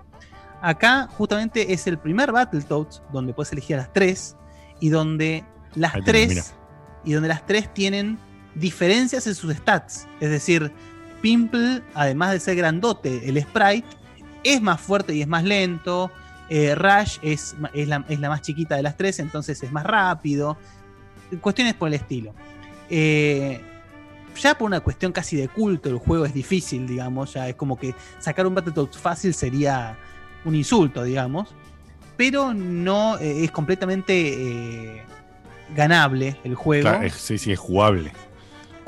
[0.62, 4.36] Acá justamente es el primer Battletoads donde puedes elegir a las tres
[4.80, 5.44] y donde
[5.74, 6.44] las Ahí tres mira.
[7.06, 8.20] y donde las tres tienen
[8.56, 10.08] diferencias en sus stats.
[10.20, 10.72] Es decir,
[11.22, 13.88] Pimple, además de ser grandote, el sprite
[14.44, 16.12] es más fuerte y es más lento.
[16.50, 20.58] Eh, Rush es, es, la, más chiquita de las tres, entonces es más rápido.
[21.42, 22.34] Cuestiones por el estilo.
[22.90, 23.62] Eh,
[24.36, 27.34] ya por una cuestión casi de culto, el juego es difícil, digamos.
[27.34, 29.98] Ya es como que sacar un Battletoads fácil sería
[30.46, 31.50] un insulto, digamos.
[32.18, 35.04] Pero no eh, es completamente eh,
[35.76, 38.12] ganable el juego sí, sí, es jugable.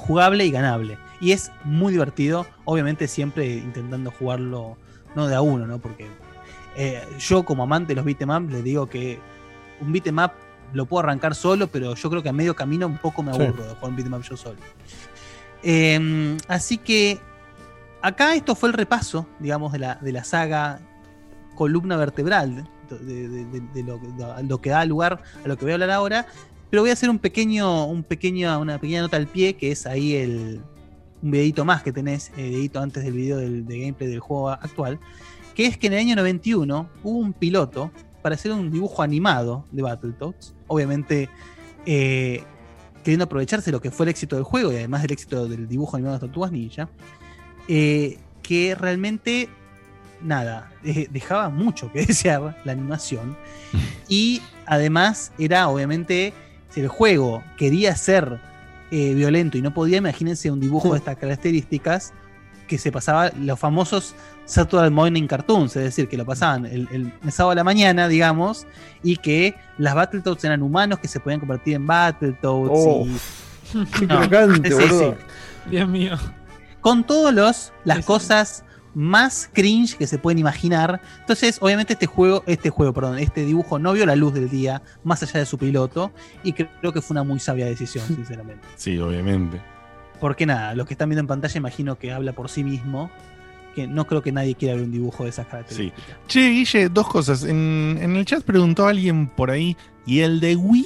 [0.01, 0.97] Jugable y ganable.
[1.19, 4.77] Y es muy divertido, obviamente siempre intentando jugarlo
[5.15, 5.79] no de a uno, ¿no?
[5.79, 6.07] Porque
[6.77, 9.19] Eh, yo, como amante de los beat'em up, les digo que
[9.81, 10.31] un beat'em up
[10.71, 13.41] lo puedo arrancar solo, pero yo creo que a medio camino un poco me Sí.
[13.41, 14.55] aburro de jugar un beat'em up yo solo.
[15.63, 17.19] Eh, así que
[18.01, 20.79] acá esto fue el repaso, digamos, de la, de la saga
[21.55, 25.65] columna vertebral de, de- de- de lo, de lo que da lugar a lo que
[25.65, 26.25] voy a hablar ahora.
[26.71, 29.85] Pero voy a hacer un pequeño, un pequeño, una pequeña nota al pie, que es
[29.85, 30.61] ahí el,
[31.21, 34.49] un videito más que tenés, eh, videito antes del video del, de gameplay del juego
[34.49, 34.97] actual,
[35.53, 37.91] que es que en el año 91 hubo un piloto
[38.21, 40.55] para hacer un dibujo animado de Battletoads.
[40.67, 41.29] Obviamente,
[41.85, 42.43] eh,
[43.03, 45.67] queriendo aprovecharse de lo que fue el éxito del juego y además del éxito del
[45.67, 46.89] dibujo animado de Tortugas Ninja,
[47.67, 49.49] eh, que realmente,
[50.21, 53.37] nada, eh, dejaba mucho que desear la animación.
[54.07, 56.33] Y además era, obviamente,
[56.71, 58.39] si el juego quería ser
[58.91, 62.13] eh, violento y no podía, imagínense un dibujo de estas características
[62.67, 64.15] que se pasaba los famosos
[64.45, 68.07] Saturday Morning Cartoons, es decir, que lo pasaban el, el- el sábado a la mañana,
[68.07, 68.65] digamos,
[69.03, 72.71] y que las Battletoads eran humanos que se podían convertir en Battletoads.
[72.73, 73.85] Oh, y...
[73.99, 75.15] qué crocante, boludo.
[75.69, 76.15] Dios mío.
[76.81, 78.63] Con todos los las cosas
[78.93, 81.01] más cringe que se pueden imaginar.
[81.21, 84.81] Entonces, obviamente, este juego, este juego, perdón, este dibujo no vio la luz del día,
[85.03, 86.11] más allá de su piloto,
[86.43, 88.67] y creo que fue una muy sabia decisión, sinceramente.
[88.75, 89.61] Sí, obviamente.
[90.19, 93.09] Porque nada, lo que están viendo en pantalla imagino que habla por sí mismo.
[93.73, 95.51] Que no creo que nadie quiera ver un dibujo de esas Sí.
[95.51, 96.15] características.
[96.27, 97.43] Che, Guille, dos cosas.
[97.45, 100.85] En, en el chat preguntó alguien por ahí, ¿y el de Wii?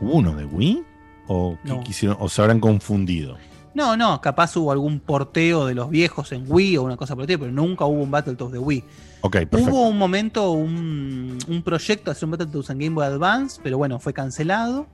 [0.00, 0.82] ¿Hubo uno de Wii?
[1.26, 1.82] ¿O, No.
[1.84, 3.36] quisieron, o se habrán confundido?
[3.74, 7.28] No, no, capaz hubo algún porteo de los viejos en Wii o una cosa por
[7.28, 8.84] el pero nunca hubo un Battletoads de Wii.
[9.22, 9.64] Ok, perfecto.
[9.70, 13.76] Hubo un momento, un, un proyecto de hacer un Battletoads en Game Boy Advance, pero
[13.78, 14.86] bueno, fue cancelado.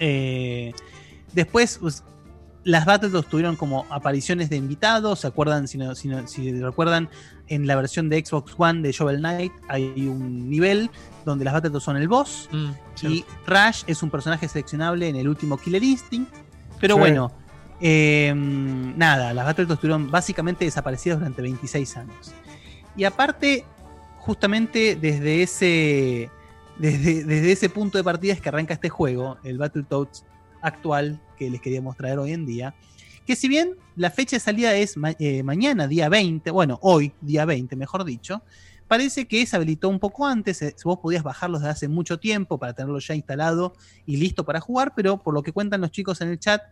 [0.00, 0.72] Eh,
[1.32, 2.02] después, pues,
[2.64, 5.20] las Battletoads tuvieron como apariciones de invitados.
[5.20, 5.68] ¿Se acuerdan?
[5.68, 7.08] Si, no- si, no- si recuerdan,
[7.48, 10.90] en la versión de Xbox One de Shovel Knight hay un nivel
[11.24, 12.48] donde las Battletoads son el boss.
[13.02, 16.32] y Rush es un personaje seleccionable en el último Killer Instinct.
[16.80, 17.00] Pero Sí.
[17.00, 17.32] bueno,
[17.80, 22.32] eh, nada, las Battletoads estuvieron básicamente desaparecidas durante 26 años.
[22.96, 23.64] Y aparte,
[24.18, 26.30] justamente desde ese,
[26.78, 30.24] desde, desde ese punto de partida es que arranca este juego, el Battletoads
[30.62, 32.74] actual que les queríamos traer hoy en día.
[33.26, 37.44] Que si bien la fecha de salida es eh, mañana, día 20, bueno, hoy, día
[37.44, 38.42] 20, mejor dicho,
[38.86, 40.62] parece que se habilitó un poco antes.
[40.62, 43.74] eh, Vos podías bajarlos desde hace mucho tiempo para tenerlo ya instalado
[44.06, 46.62] y listo para jugar, pero por lo que cuentan los chicos en el chat,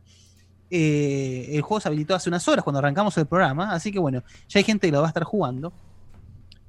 [0.76, 4.22] eh, el juego se habilitó hace unas horas cuando arrancamos el programa, así que bueno,
[4.48, 5.72] ya hay gente que lo va a estar jugando.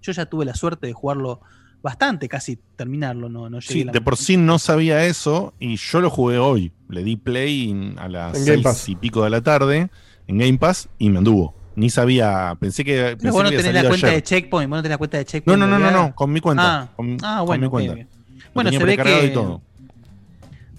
[0.02, 1.42] Yo ya tuve la suerte de jugarlo
[1.82, 5.54] bastante, casi terminarlo, no, no llegué Sí, a la- de por sí no sabía eso
[5.60, 6.72] y yo lo jugué hoy.
[6.90, 9.90] Le di play a las seis y pico de la tarde
[10.28, 11.56] en Game Pass y me anduvo.
[11.76, 12.94] Ni sabía, pensé que.
[12.96, 14.18] Pero Pensé vos no tenés la cuenta ayer.
[14.18, 15.60] de Checkpoint, vos no tenés la cuenta de No, Checkpoint.
[15.60, 16.08] no, no, no, ¿verdad?
[16.10, 16.82] no, con mi cuenta.
[16.84, 18.08] Ah, con, ah, con bueno, mi ok, cuenta.
[18.54, 19.62] Bueno, se ve que y todo.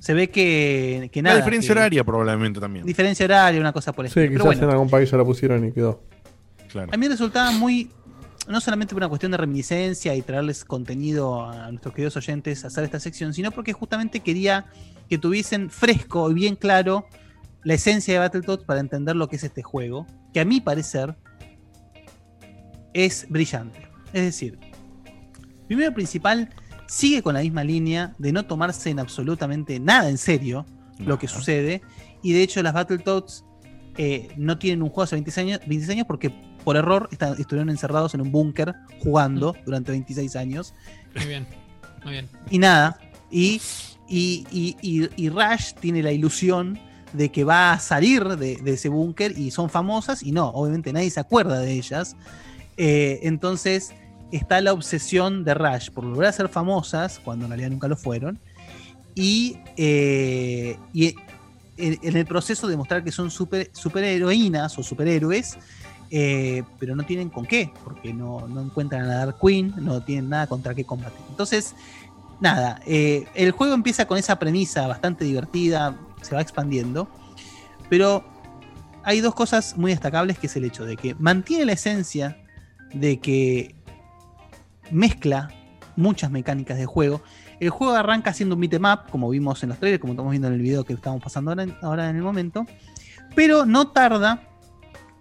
[0.06, 1.36] Se ve que, que La nada.
[1.40, 2.86] diferencia que- horaria probablemente también.
[2.86, 4.30] Diferencia horaria, una cosa por el Sí, estilo.
[4.30, 6.00] quizás Pero bueno, en algún país ya la pusieron y quedó.
[6.68, 6.90] Claro.
[6.92, 7.90] a mí resultaba muy,
[8.48, 12.68] no solamente por una cuestión de reminiscencia y traerles contenido a nuestros queridos oyentes a
[12.68, 14.66] hacer esta sección, sino porque justamente quería
[15.08, 17.06] que tuviesen fresco y bien claro
[17.64, 21.16] la esencia de Battletoads para entender lo que es este juego, que a mi parecer
[22.92, 23.78] es brillante.
[24.12, 24.58] Es decir,
[25.66, 26.50] primero principal,
[26.86, 30.64] sigue con la misma línea de no tomarse en absolutamente nada en serio
[30.98, 31.82] lo que sucede,
[32.22, 33.44] y de hecho las Battletoads
[33.98, 36.30] eh, no tienen un juego hace 26 años, 26 años porque
[36.64, 40.74] por error están- estuvieron encerrados en un búnker jugando durante 26 años.
[41.14, 41.46] Muy bien,
[42.04, 42.28] muy bien.
[42.50, 42.98] Y nada,
[43.30, 43.60] y,
[44.08, 46.78] y, y, y- y Rush tiene la ilusión
[47.12, 50.92] de que va a salir de, de ese búnker y son famosas, y no, obviamente
[50.92, 52.16] nadie se acuerda de ellas.
[52.76, 53.92] Eh, entonces
[54.32, 58.38] está la obsesión de Rush por lograr ser famosas, cuando en realidad nunca lo fueron,
[59.14, 61.14] y, eh, y
[61.78, 65.56] en, el proceso de mostrar que son super, superheroínas o superhéroes,
[66.10, 70.28] eh, pero no tienen con qué, porque no, no encuentran a Dark Queen, no tienen
[70.28, 71.20] nada contra qué combatir.
[71.30, 71.74] Entonces,
[72.40, 77.08] nada, eh, el juego empieza con esa premisa bastante divertida, se va expandiendo,
[77.88, 78.24] pero
[79.02, 82.36] hay dos cosas muy destacables, que es el hecho de que mantiene la esencia
[82.92, 83.75] de que
[84.90, 85.50] mezcla
[85.96, 87.22] muchas mecánicas de juego.
[87.60, 90.48] El juego arranca siendo un beat'em up, como vimos en los trailers, como estamos viendo
[90.48, 92.66] en el video que estamos pasando ahora en, ahora en el momento,
[93.34, 94.42] pero no tarda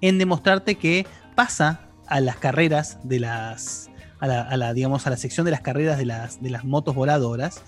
[0.02, 1.06] en demostrarte que
[1.36, 3.90] pasa a las carreras de las.
[4.20, 6.64] A la, a la, digamos, a la sección de las carreras de las, de las
[6.64, 7.62] motos voladoras.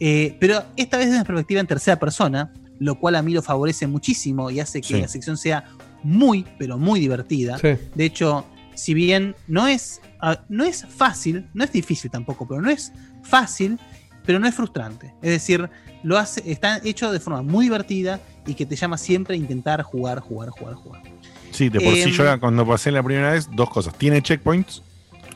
[0.00, 3.42] Eh, pero esta vez desde una perspectiva en tercera persona, lo cual a mí lo
[3.42, 5.00] favorece muchísimo y hace que Sí.
[5.00, 5.64] la sección sea
[6.02, 7.58] muy, pero muy divertida.
[7.58, 7.70] Sí.
[7.94, 8.44] De hecho,
[8.78, 12.92] si bien no es, ah, no es fácil, no es difícil tampoco, pero no es
[13.22, 13.78] fácil,
[14.24, 15.12] pero no es frustrante.
[15.20, 15.68] Es decir,
[16.04, 19.82] lo hace, está hecho de forma muy divertida y que te llama siempre a intentar
[19.82, 21.02] jugar, jugar, jugar, jugar.
[21.50, 23.94] Sí, de por sí Em, yo cuando pasé la primera vez, dos cosas.
[23.98, 24.82] Tiene checkpoints.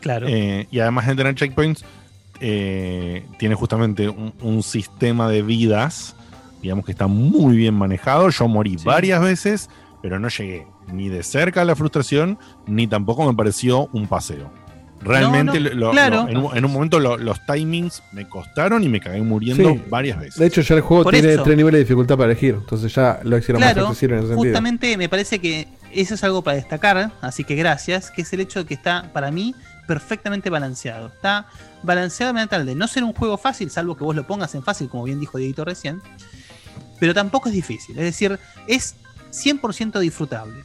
[0.01, 0.27] Claro.
[0.29, 1.85] eh, y además de tener checkpoints,
[2.41, 6.15] eh, tiene justamente un, un sistema de vidas,
[6.61, 8.29] digamos que está muy bien manejado.
[8.31, 9.69] Yo morí varias veces,
[10.03, 14.51] pero no llegué ni de cerca a la frustración, ni tampoco me pareció un paseo.
[15.01, 16.29] Realmente, No, no, lo- lo- claro.
[16.29, 19.83] en, un, en un momento lo- los timings me costaron y me cagué muriendo Sí.
[19.91, 20.37] varias veces.
[20.39, 21.43] De hecho, ya el juego Por tiene eso.
[21.43, 22.55] tres niveles de dificultad para elegir.
[22.55, 24.45] Entonces ya lo hicieron más accesible en ese sentido.
[24.53, 28.41] justamente me parece que eso es algo para destacar, así que gracias, que es el
[28.41, 29.57] hecho de que está, para mí,
[29.89, 31.09] perfectamente balanceado.
[31.09, 31.47] Está
[31.83, 34.55] balanceado de manera tal de no ser un juego fácil, salvo que vos lo pongas
[34.55, 36.01] en fácil, como bien dijo Dieguito recién,
[37.01, 38.39] pero tampoco es difícil, es decir,
[38.69, 38.95] es
[39.33, 40.63] 100% disfrutable.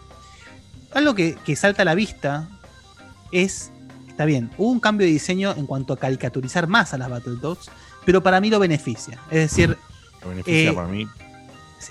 [0.93, 2.47] Algo que, que salta a la vista
[3.31, 3.71] es,
[4.07, 7.69] está bien, hubo un cambio de diseño en cuanto a caricaturizar más a las Battletoads,
[8.05, 9.19] pero para mí lo beneficia.
[9.31, 9.77] Es decir,
[10.21, 11.07] Lo beneficia eh, para mí.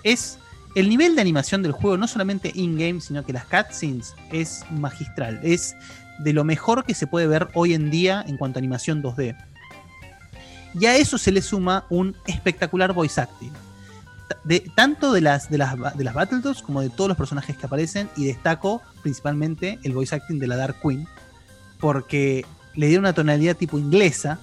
[0.02, 0.38] es
[0.74, 5.40] el nivel de animación del juego, no solamente in-game, sino que las cutscenes es magistral.
[5.42, 5.74] Es
[6.18, 9.36] de lo mejor que se puede ver hoy en día en cuanto a animación 2D.
[10.78, 13.52] Y a eso se le suma un espectacular voice acting.
[14.44, 17.66] De, tanto de las, de, las, de las Battletoads como de todos los personajes que
[17.66, 18.08] aparecen.
[18.16, 21.06] Y destaco principalmente el voice acting de la Dark Queen.
[21.78, 22.44] Porque
[22.74, 24.38] le dieron una tonalidad tipo inglesa.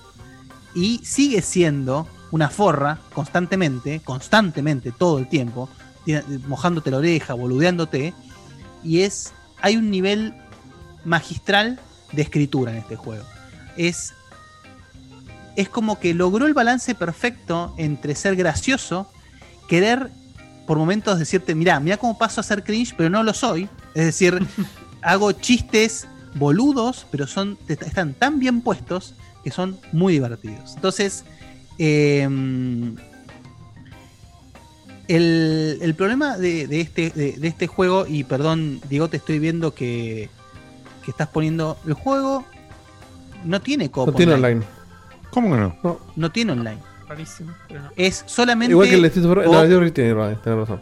[0.76, 5.70] Y sigue siendo una forra constantemente, constantemente, todo el tiempo,
[6.48, 8.14] mojándote la oreja, boludeándote.
[8.84, 9.34] Y es.
[9.62, 10.34] Hay un nivel
[11.06, 11.80] magistral
[12.12, 13.24] de escritura en este juego.
[13.78, 14.14] Es.
[15.56, 19.08] Es como que logró el balance perfecto entre ser gracioso,
[19.68, 20.10] querer
[20.66, 23.68] por momentos decirte, mirá, mirá cómo paso a ser cringe, pero no lo soy.
[23.94, 24.40] Es decir,
[25.02, 30.76] hago chistes boludos, pero son, están tan bien puestos que son muy divertidos.
[30.76, 31.26] Entonces,
[31.78, 32.96] em,
[35.08, 39.40] el, el problema de, de este, de, de este juego, y perdón, Diego, te estoy
[39.40, 40.30] viendo que,
[41.04, 41.78] que estás poniendo.
[41.86, 42.46] El juego
[43.44, 44.62] no tiene coop No tiene online.
[45.30, 46.00] ¿Cómo que no?
[46.16, 46.78] No, tiene online.
[47.16, 47.90] Rarísimo, pero no.
[47.96, 48.72] Es solamente.
[48.72, 49.48] Igual que el Street of Rage.
[49.48, 50.82] coop- No, el Street of Rage tiene razón.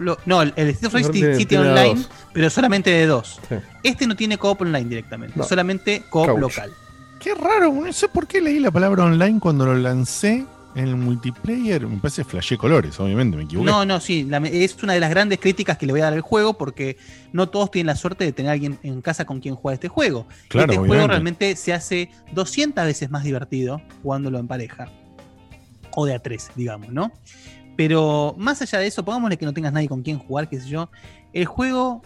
[0.00, 2.10] lo- no, el Street of Rage Tiene- sí, tiene online, dos.
[2.32, 3.40] pero solamente de dos.
[3.48, 3.54] Sí.
[3.82, 5.44] Este no tiene coop online directamente, No.
[5.44, 6.70] solamente coop local.
[7.18, 10.96] Qué raro, no sé por qué leí la palabra online cuando lo lancé en el
[10.96, 11.86] multiplayer.
[11.86, 13.66] Me parece flashé colores, obviamente, me equivoqué.
[13.70, 16.12] No, no, sí, la- es una de las grandes críticas que le voy a dar
[16.14, 16.96] al juego porque
[17.32, 19.88] no todos tienen la suerte de tener a alguien en casa con quien jugar este
[19.88, 20.26] juego.
[20.48, 24.88] Claro, este juego realmente se hace 200 veces más divertido jugándolo en pareja.
[25.94, 27.12] O de a tres, digamos, ¿no?
[27.76, 30.68] Pero más allá de eso, pongámosle que no tengas nadie con quien jugar, qué sé
[30.68, 30.90] yo.
[31.32, 32.02] El juego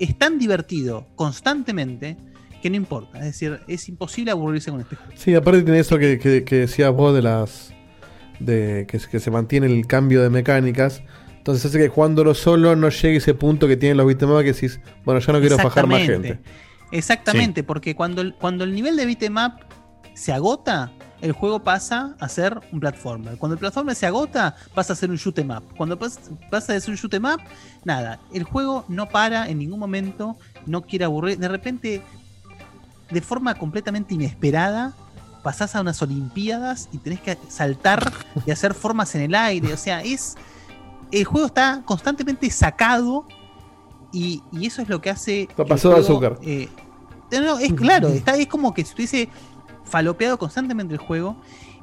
[0.00, 2.16] es tan divertido constantemente
[2.62, 3.18] que no importa.
[3.18, 5.12] Es decir, es imposible aburrirse con este juego.
[5.16, 7.74] Sí, aparte tiene eso que, que, que decías vos de las.
[8.40, 11.02] de que, que se mantiene el cambio de mecánicas.
[11.36, 14.54] Entonces hace que jugándolo solo no llegue ese punto que tienen los beat'em up que
[14.54, 16.28] decís, bueno, ya no quiero fajar más Exactamente.
[16.28, 16.50] gente.
[16.90, 19.52] Exactamente, porque cuando el, cuando el nivel de beat'em up
[20.14, 23.38] se agota, el juego pasa a ser un platformer.
[23.38, 25.62] Cuando el platformer se agota, pasa a ser un shoot 'em up.
[25.76, 26.18] Cuando pas-
[26.50, 27.40] pasa de ser un shoot 'em up,
[27.84, 30.36] nada, el juego no para en ningún momento,
[30.66, 31.38] no quiere aburrir.
[31.38, 32.02] De repente,
[33.10, 34.92] de forma completamente inesperada,
[35.42, 38.12] pasás a unas olimpiadas y tenés que saltar
[38.46, 39.72] y hacer formas en el aire.
[39.72, 40.36] O sea, es.
[41.10, 43.26] El juego está constantemente sacado
[44.12, 45.42] y, y eso es lo que hace.
[45.56, 46.38] el pasó de azúcar.
[46.42, 46.68] eh,
[47.30, 49.28] no, no, es claro, está, es como que si estuviese
[49.84, 51.36] falopeado constantemente el juego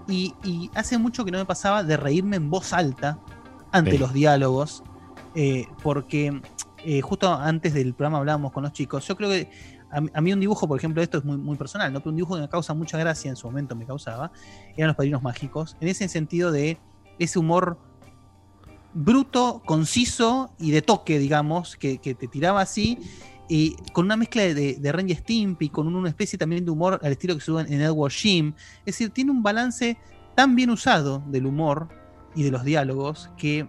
[0.07, 3.19] y, y hace mucho que no me pasaba de reírme en voz alta
[3.71, 3.97] ante Sí.
[3.97, 4.83] los diálogos,
[5.35, 6.41] eh, porque
[6.83, 9.49] eh, justo antes del programa hablábamos con los chicos, yo creo que
[9.91, 11.99] a, mí- a mí un dibujo, por ejemplo, esto es muy, muy personal, ¿no?
[11.99, 14.31] pero un dibujo que me causa mucha gracia en su momento me causaba,
[14.75, 16.79] eran los padrinos mágicos, en ese sentido de
[17.19, 17.77] ese humor
[18.93, 22.97] bruto, conciso y de toque, digamos, que, que te tiraba así,
[23.53, 27.37] y con una mezcla de, de Stimpy, con una especie también de humor al estilo
[27.37, 28.53] que usa en Edward Jim.
[28.85, 29.97] Es decir, tiene un balance
[30.35, 31.89] tan bien usado del humor
[32.33, 33.67] y de los diálogos que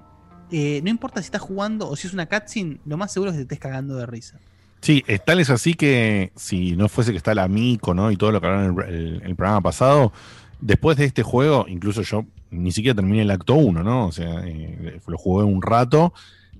[0.52, 3.36] eh, no importa si estás jugando o si es una cutscene, lo más seguro es
[3.36, 4.38] que te estés cagando de risa.
[4.82, 8.12] Sí, tal es así que si no fuese que está la Mico, ¿no?
[8.12, 10.12] Y todo lo que hablaron en el, el- el programa pasado,
[10.60, 14.06] después de este juego, incluso yo ni siquiera terminé el acto 1, ¿no?
[14.06, 16.12] O sea, eh, lo jugué un rato.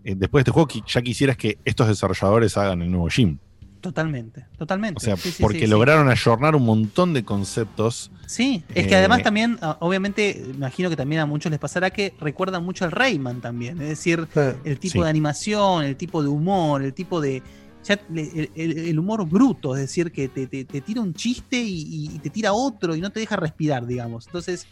[0.04, 3.38] Eh, después de este juego, ya quisieras que estos desarrolladores hagan el nuevo Gym.
[3.80, 4.98] Totalmente, totalmente.
[4.98, 5.70] O sea, Sí, sí, porque sí, sí.
[5.70, 8.12] lograron ayornar un montón de conceptos.
[8.28, 11.90] Sí, es que Eh, además también, ah, obviamente, imagino que también a muchos les pasará
[11.90, 13.80] que recuerdan mucho al Rayman también.
[13.82, 14.28] Es decir,
[14.64, 15.00] el tipo Sí.
[15.02, 17.42] de animación, el tipo de humor, el tipo de,
[17.84, 21.60] ya el, el- el humor bruto, es decir, que te, te- te tira un chiste
[21.60, 24.26] y, y te tira otro y no te deja respirar, digamos.
[24.26, 24.68] Entonces,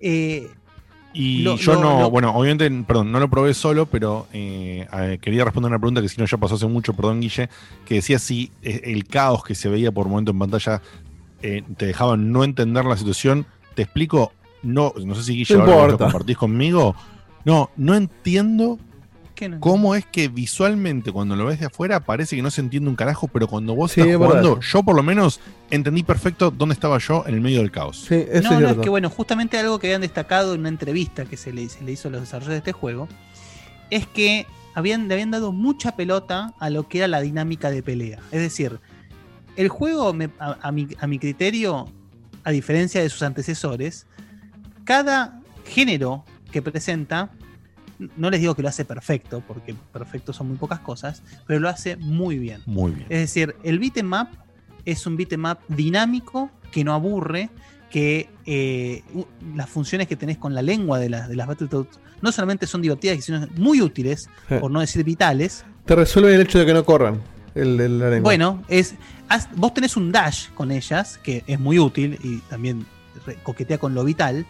[0.00, 0.48] eh,
[1.12, 4.86] Y Lo- yo lo- no, lo- bueno, obviamente, perdón, no lo probé solo, pero eh,
[5.20, 7.48] quería responder una pregunta que si no ya pasó hace mucho, perdón, Guille,
[7.86, 10.82] que decía si eh, el caos que se veía por momento en pantalla
[11.42, 13.46] eh, te dejaba no entender la situación.
[13.74, 14.32] Te explico,
[14.62, 16.94] no, no sé si Guille ahora lo compartís conmigo.
[17.44, 18.78] No, no entiendo
[19.60, 22.96] cómo es que visualmente cuando lo ves de afuera parece que no se entiende un
[22.96, 25.40] carajo, pero cuando vos Sí, estás es jugando, yo por lo menos
[25.70, 27.98] entendí perfecto dónde estaba yo en el medio del caos.
[28.08, 30.68] Sí, eso no, es no, es que bueno, justamente algo que habían destacado en una
[30.68, 33.08] entrevista que se le, se le hizo a los desarrolladores de este juego,
[33.90, 37.82] es que habían, le habían dado mucha pelota a lo que era la dinámica de
[37.82, 38.18] pelea.
[38.30, 38.78] Es decir,
[39.56, 41.86] el juego, me- a, a mi, a mi criterio,
[42.44, 44.06] a diferencia de sus antecesores,
[44.84, 47.30] cada género que presenta,
[48.16, 51.68] no les digo que lo hace perfecto, porque perfecto son muy pocas cosas, pero lo
[51.68, 52.62] hace muy bien.
[52.66, 53.06] Muy bien.
[53.10, 54.28] Es decir, el beat'em up
[54.84, 57.50] es un beat'em up dinámico que no aburre,
[57.90, 59.02] que eh,
[59.54, 62.82] las funciones que tenés con la lengua de, las de las Battletoads no solamente son
[62.82, 64.56] divertidas, sino muy útiles, Sí.
[64.60, 65.64] por no decir vitales.
[65.86, 67.20] Te resuelve el hecho de que no corran
[67.54, 68.28] el, el- la lengua.
[68.28, 68.94] Bueno, es
[69.56, 72.86] vos tenés un dash con ellas, que es muy útil y también
[73.42, 74.46] coquetea con lo vital,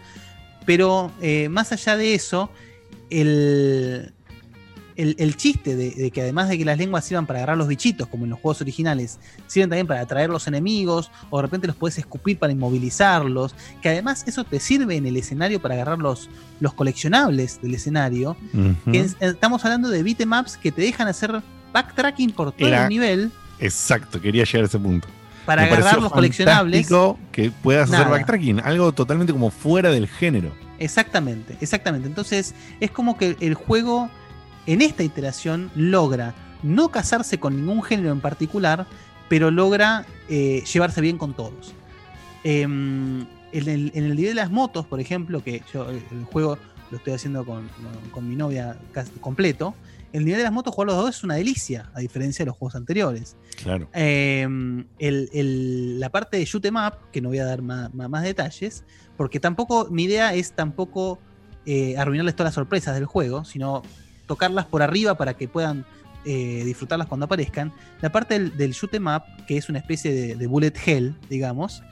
[0.65, 2.49] pero eh, más allá de eso,
[3.09, 4.13] el,
[4.95, 7.67] el, el chiste de, de que además de que las lenguas sirvan para agarrar los
[7.67, 11.67] bichitos, como en los juegos originales, sirven también para atraer los enemigos, o de repente
[11.67, 15.99] los puedes escupir para inmovilizarlos, que además eso te sirve en el escenario para agarrar
[15.99, 16.29] los,
[16.59, 18.35] los coleccionables del escenario,
[18.91, 21.41] que es- estamos hablando de beatemaps que te dejan hacer
[21.71, 23.31] backtracking por todo el nivel
[23.61, 25.07] Exacto, quería llegar a ese punto.
[25.45, 26.87] para Me agarrar los coleccionables.
[27.31, 30.51] que puedas hacer backtracking, algo totalmente como fuera del género.
[30.79, 32.07] Exactamente, exactamente.
[32.07, 34.09] Entonces es como que el juego
[34.65, 36.33] en esta iteración logra
[36.63, 38.85] no casarse con ningún género en particular,
[39.29, 41.73] pero logra eh, llevarse bien con todos.
[42.43, 46.23] Em, en, el, en el nivel de las motos, por ejemplo, que yo el, el
[46.25, 46.57] juego
[46.91, 47.69] lo estoy haciendo con,
[48.11, 49.75] con- mi novia casi completo,
[50.13, 52.57] el nivel de las motos jugar los dos es una delicia, a diferencia de los
[52.57, 53.35] juegos anteriores.
[53.61, 53.87] Claro.
[53.93, 54.41] Eh,
[54.99, 58.23] el- el- la parte de shoot 'em up, que no voy a dar ma- más,
[58.23, 58.83] detalles,
[59.19, 61.19] porque tampoco, mi idea es tampoco
[61.65, 63.83] eh, arruinarles todas las sorpresas del juego, sino
[64.27, 65.85] tocarlas por arriba para que puedan
[66.23, 67.73] eh, disfrutarlas cuando aparezcan.
[67.99, 71.17] La parte del, del shoot 'em up, que es una especie de, de bullet hell,
[71.29, 71.83] digamos,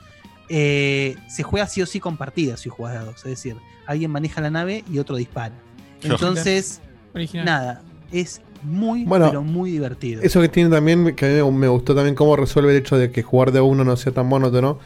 [0.48, 3.16] eh, se juega sí o sí compartida si juegas de dos.
[3.16, 5.54] Es decir, alguien maneja la nave y otro dispara.
[6.02, 6.80] Entonces,
[7.14, 7.44] Original.
[7.44, 10.22] nada, es muy, Bueno, pero muy divertido.
[10.22, 13.10] Eso que tiene también, que a mí me gustó también cómo resuelve el hecho de
[13.10, 14.78] que jugar de uno no sea tan monótono,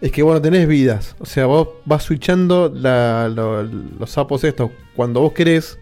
[0.00, 1.14] es que bueno, tenés vidas.
[1.18, 5.78] O sea, vos vas switchando la- lo- los sapos estos cuando vos querés,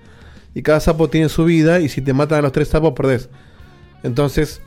[0.54, 3.28] y cada sapo tiene su vida, y si te matan a los tres sapos, perdés.
[4.02, 4.60] Entonces,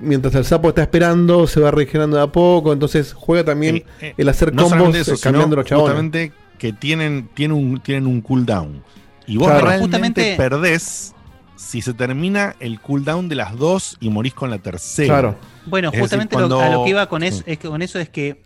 [0.00, 3.84] mientras el sapo está esperando, se va regenerando de a poco, entonces juega también Eh,
[4.00, 5.90] eh, el hacer no combos eso, eh, cambiando los chabones.
[5.90, 8.82] Justamente que tienen, tienen, un, tienen un cooldown.
[9.26, 9.66] Y vos Claro.
[9.66, 11.14] realmente Justamente- perdés
[11.56, 15.06] si se termina el cooldown de las dos y morís con la tercera.
[15.08, 15.36] Claro.
[15.66, 17.28] Bueno, Es decir, justamente lo- a lo que iba con Sí.
[17.28, 18.42] eso, es que, con eso es que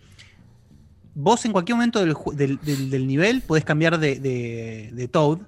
[1.19, 5.39] vos en cualquier momento del, del- del- del nivel podés cambiar de, de- de Toad,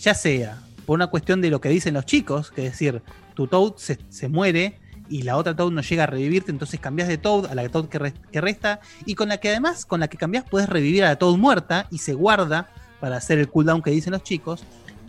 [0.00, 3.00] ya sea por una cuestión de lo que dicen los chicos, que es decir,
[3.34, 7.06] tu Toad se, se muere y la otra Toad no llega a revivirte, entonces cambias
[7.06, 10.08] de Toad a la Toad que, que resta, y con la que además, con la
[10.08, 12.68] que cambias, puedes revivir a la Toad muerta y se guarda
[13.00, 14.64] para hacer el cooldown que dicen los chicos,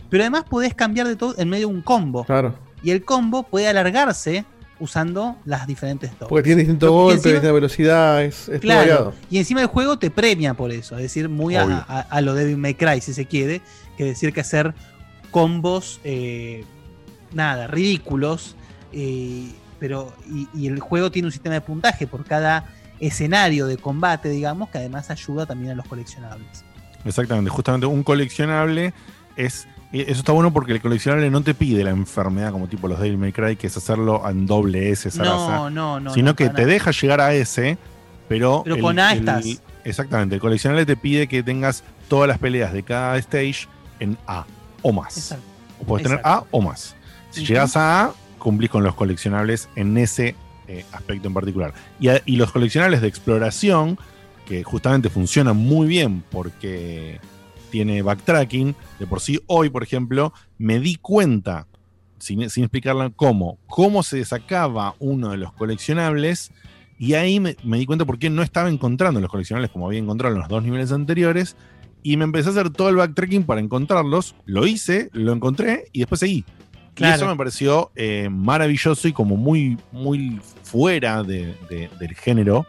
[0.08, 2.24] pero además podés cambiar de Toad en medio de un combo.
[2.24, 2.54] Claro.
[2.84, 4.44] Y el combo puede alargarse
[4.80, 6.28] usando las diferentes Toads.
[6.28, 9.14] Porque tiene distintos golpes, encima- distinta velocidad, es, Claro, variado.
[9.30, 12.34] y encima el juego te premia por eso, es decir, muy a, a- a lo
[12.34, 13.60] Devil May Cry, si se quiere,
[13.96, 14.74] que decir que hacer
[15.30, 16.64] combos, eh,
[17.32, 18.56] nada, ridículos,
[18.92, 22.64] eh, pero y, y el juego tiene un sistema de puntaje por cada
[23.00, 26.64] escenario de combate, digamos, que además ayuda también a los coleccionables.
[27.04, 28.94] Exactamente, justamente un coleccionable
[29.36, 29.66] es.
[30.02, 33.16] Eso está bueno porque el coleccionable no te pide la enfermedad como tipo los Devil
[33.18, 36.36] May Cry, que es hacerlo en doble S, esa No, raza, no, no, Sino no,
[36.36, 36.66] que te nada.
[36.66, 37.78] deja llegar a S,
[38.28, 38.62] pero.
[38.64, 39.44] Pero con A estás.
[39.84, 43.68] Exactamente, el coleccionable te pide que tengas todas las peleas de cada stage
[44.00, 44.44] en A
[44.82, 45.16] o más.
[45.16, 45.44] Exacto.
[45.80, 46.20] O puedes tener.
[46.24, 46.96] A o más.
[47.30, 50.34] Si llegas a A, cumplís con los coleccionables en ese
[50.68, 51.74] eh, aspecto en particular.
[52.00, 53.98] Y, a- y los coleccionables de exploración,
[54.46, 57.20] que justamente funcionan muy bien porque
[57.74, 61.66] tiene backtracking, de por sí hoy, por ejemplo, me di cuenta,
[62.18, 66.52] sin, sin explicarla cómo, cómo se sacaba uno de los coleccionables.
[67.00, 69.98] Y ahí me, me di cuenta por qué no estaba encontrando los coleccionables como había
[69.98, 71.56] encontrado en los dos niveles anteriores.
[72.04, 74.36] Y me empecé a hacer todo el backtracking para encontrarlos.
[74.46, 76.44] Lo hice, lo encontré y después seguí.
[76.96, 82.66] Y eso me pareció eh, maravilloso y como muy, muy fuera de- de- del género.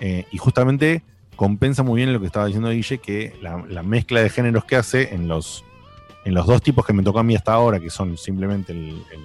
[0.00, 1.04] eh, y justamente
[1.40, 4.76] compensa muy bien lo que estaba diciendo Guille, que la, la mezcla de géneros que
[4.76, 5.64] hace en los,
[6.26, 8.88] en los dos tipos que me tocó a mí hasta ahora, que son simplemente el,
[8.90, 9.20] el,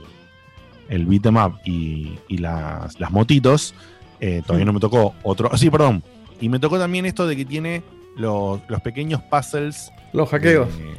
[0.87, 3.75] el beat 'em up y, y las, las motitos,
[4.21, 5.49] eh, todavía no me tocó otro.
[5.51, 6.01] ah, Sí, perdón.
[6.39, 7.83] Y me tocó también esto de que tiene
[8.15, 9.91] los, los pequeños puzzles.
[10.13, 10.69] Los hackeos.
[10.77, 10.95] De,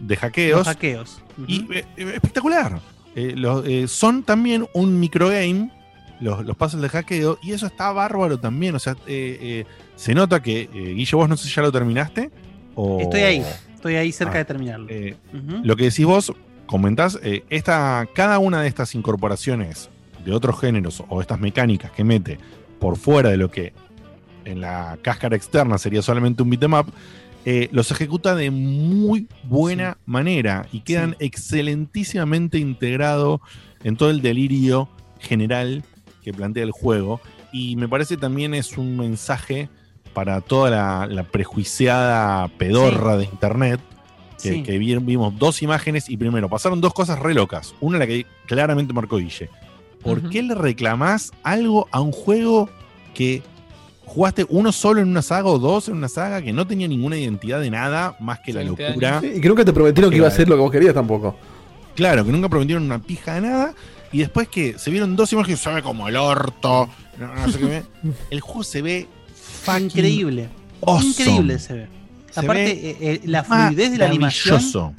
[0.00, 0.58] de hackeos.
[0.58, 1.22] Los hackeos.
[1.46, 2.80] Y eh, eh, espectacular.
[3.14, 5.70] Eh, lo- eh, son también un microgame,
[6.20, 8.74] los, los puzzles de hackeo, y eso está bárbaro también.
[8.74, 9.64] O sea, eh, eh,
[9.96, 12.30] se nota que, eh, Guille, vos no sé si ya lo terminaste.
[12.74, 13.00] O...
[13.00, 13.42] Estoy ahí,
[13.74, 14.86] estoy ahí cerca Ah, de terminarlo.
[14.90, 15.16] eh.
[15.62, 16.32] Lo que decís vos,
[16.66, 17.18] comentás,
[17.50, 19.90] esta, cada una de estas incorporaciones
[20.24, 22.38] de otros géneros o estas mecánicas que mete
[22.80, 23.72] por fuera de lo que
[24.44, 26.50] en la cáscara externa sería solamente un
[27.48, 33.40] eh, los ejecuta de muy buena manera y quedan excelentísimamente integrados
[33.84, 34.88] en todo el delirio
[35.20, 35.84] general
[36.26, 37.20] que plantea el juego.
[37.52, 39.68] Y me parece también es un mensaje
[40.12, 43.80] para toda la, la prejuiciada pedorra de internet.
[44.42, 44.62] Que, Sí.
[44.64, 47.74] que vi- vimos dos imágenes y primero pasaron dos cosas re locas.
[47.80, 49.48] Una la que claramente marcó Guille.
[50.02, 52.68] ¿Por qué le reclamás algo a un juego
[53.14, 53.42] que
[54.04, 57.16] jugaste uno solo en una saga o dos en una saga que no tenía ninguna
[57.16, 59.20] identidad de nada más que la 20 locura?
[59.20, 61.36] Sí, y que nunca te prometieron que iba a ser lo que vos querías tampoco.
[61.94, 63.74] Claro, que nunca prometieron una pija de nada.
[64.12, 66.88] Y después que se vieron dos imágenes, se ve como el orto.
[67.18, 67.82] no- no sé qué
[68.30, 69.06] el juego se ve
[69.78, 70.48] Increíble.
[70.82, 71.08] awesome.
[71.10, 71.86] Increíble se ve.
[72.30, 74.94] Se Aparte, ve eh, eh, la fluidez de la animación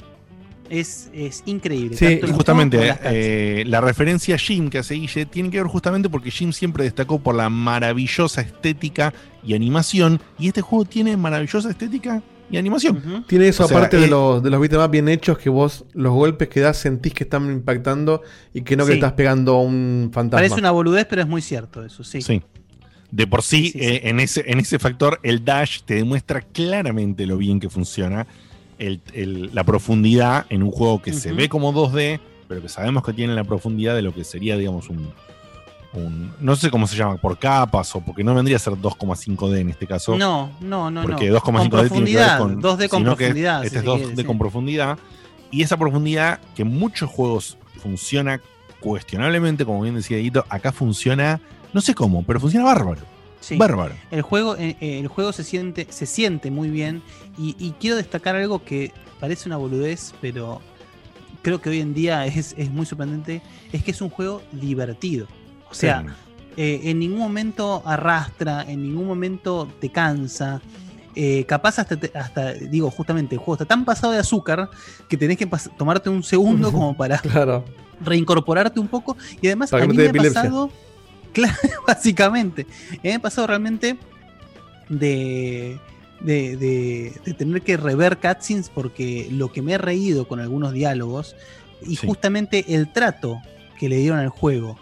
[0.68, 1.96] es, es increíble.
[1.96, 6.30] Sí, justamente eh, la referencia a Jim que hace Guille tiene que ver justamente porque
[6.30, 10.20] Jim siempre destacó por la maravillosa estética y animación.
[10.38, 13.24] Y este juego tiene maravillosa estética y animación.
[13.26, 15.50] Tiene eso O sea, aparte eh, de los, de los beat'em up bien hechos que
[15.50, 18.22] vos los golpes que das sentís que están impactando
[18.54, 20.38] y que no que estás pegando a un fantasma.
[20.40, 22.22] Parece una boludez, pero es muy cierto eso, sí.
[22.22, 22.42] Sí.
[23.10, 27.36] De por sí, eh, en, ese, en ese factor, el dash te demuestra claramente lo
[27.38, 28.26] bien que funciona.
[28.78, 33.02] el- el- la profundidad en un juego que se ve como 2D, pero que sabemos
[33.02, 35.08] que tiene la profundidad de lo que sería, digamos, un.
[35.92, 39.58] Un- no sé cómo se llama, por capas o porque no vendría a ser 2,5D
[39.60, 40.16] en este caso.
[40.18, 41.36] No, no, no, Porque no.
[41.36, 42.62] 2,5D Con tiene que ver profundidad, con.
[42.62, 44.24] 2D con profundidad, Este si es se 2D quiere, sí.
[44.24, 44.98] con profundidad.
[45.50, 48.40] Y esa profundidad que en muchos juegos funciona
[48.80, 51.40] cuestionablemente, como bien decía Guito, acá funciona,
[51.72, 53.00] no sé cómo, pero funciona bárbaro.
[53.40, 53.56] Sí.
[53.56, 53.94] Bárbaro.
[54.10, 57.02] El juego, eh, eh, el juego se siente, se siente muy bien.
[57.38, 60.60] Y, y quiero destacar algo que parece una boludez, pero
[61.42, 63.40] creo que hoy en día es, es muy sorprendente.
[63.72, 65.28] Es que es un juego divertido.
[65.70, 66.04] O sea,
[66.56, 70.60] eh, en ningún momento arrastra, en ningún momento te cansa.
[71.14, 74.70] Eh, capaz hasta, te- hasta, digo, justamente el juego está tan pasado de azúcar
[75.08, 77.64] que tenés que tomarte un segundo como para Claro.
[78.00, 79.16] reincorporarte un poco.
[79.40, 80.70] Y además a mí me ha pasado,
[81.32, 81.56] claro,
[81.86, 82.66] básicamente,
[83.02, 83.98] me ha pasado realmente
[84.88, 85.78] de,
[86.20, 90.72] de, de- de tener que rever cutscenes porque lo que me he reído con algunos
[90.72, 91.36] diálogos
[91.82, 92.06] y Sí.
[92.06, 93.40] justamente el trato
[93.78, 94.78] que le dieron al juego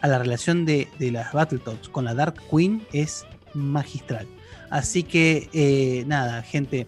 [0.00, 4.26] a la relación de, de las Battletoads con la Dark Queen es magistral.
[4.70, 6.86] Así que, eh, nada, gente,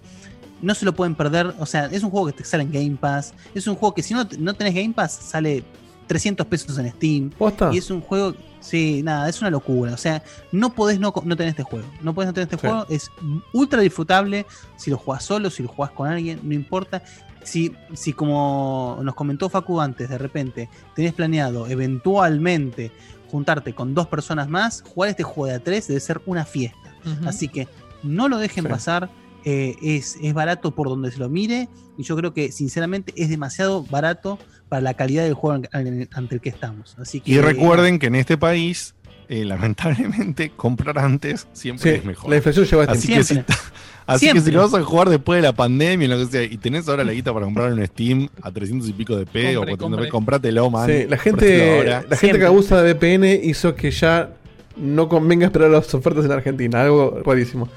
[0.63, 1.55] no se lo pueden perder.
[1.59, 3.33] O sea, es un juego que te sale en Game Pass.
[3.55, 5.65] Es un juego que si no, no tenés Game Pass, sale
[6.07, 7.31] 300 pesos en Steam.
[7.31, 7.71] ¿Posta?
[7.73, 9.95] Y es un juego, sí, nada, es una locura.
[9.95, 10.23] O sea,
[10.53, 11.87] no podés no, no tener este juego.
[12.03, 12.67] No podés no tener este Sí.
[12.69, 12.87] juego.
[12.91, 13.11] Es
[13.55, 14.45] ultra disfrutable.
[14.77, 17.03] Si lo jugás solo, si lo jugás con alguien, no importa.
[17.43, 22.91] Si, si como nos comentó Facu antes, de repente tenés planeado eventualmente
[23.31, 26.78] juntarte con dos personas más, jugar este juego de a tres debe ser una fiesta.
[27.25, 27.67] Así que
[28.02, 28.70] no lo dejen Sí.
[28.70, 29.10] pasar.
[29.47, 31.67] eh, es, es barato por donde se lo mire.
[31.97, 34.39] Y yo creo que, sinceramente, es demasiado barato
[34.69, 36.94] para la calidad del juego ante el que estamos.
[36.99, 38.94] Así que, Y recuerden que en este país,
[39.33, 42.28] eh, lamentablemente, comprar antes siempre Sí, es mejor.
[42.31, 43.55] la inflación lleva Así, que si, Siempre.
[44.07, 46.57] así que si lo vas a jugar después de la pandemia, lo que sea, y
[46.57, 49.60] tenés ahora la guita para comprar un Steam a 300 y pico de P o
[49.60, 50.86] Compre, 400 P, comprátelo, man.
[50.91, 54.31] Sí, la gente, la gente que abusa de VPN hizo que ya
[54.76, 56.83] no convenga esperar las ofertas en Argentina.
[56.83, 57.68] Algo rarísimo.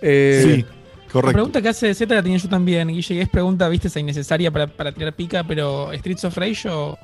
[0.00, 1.32] Eh, Sí, La correcto.
[1.32, 4.50] pregunta que hace Z la tenía yo también, Guille, y es pregunta, viste, esa innecesaria
[4.50, 6.96] para, para tirar pica, pero ¿Streets of Rage o,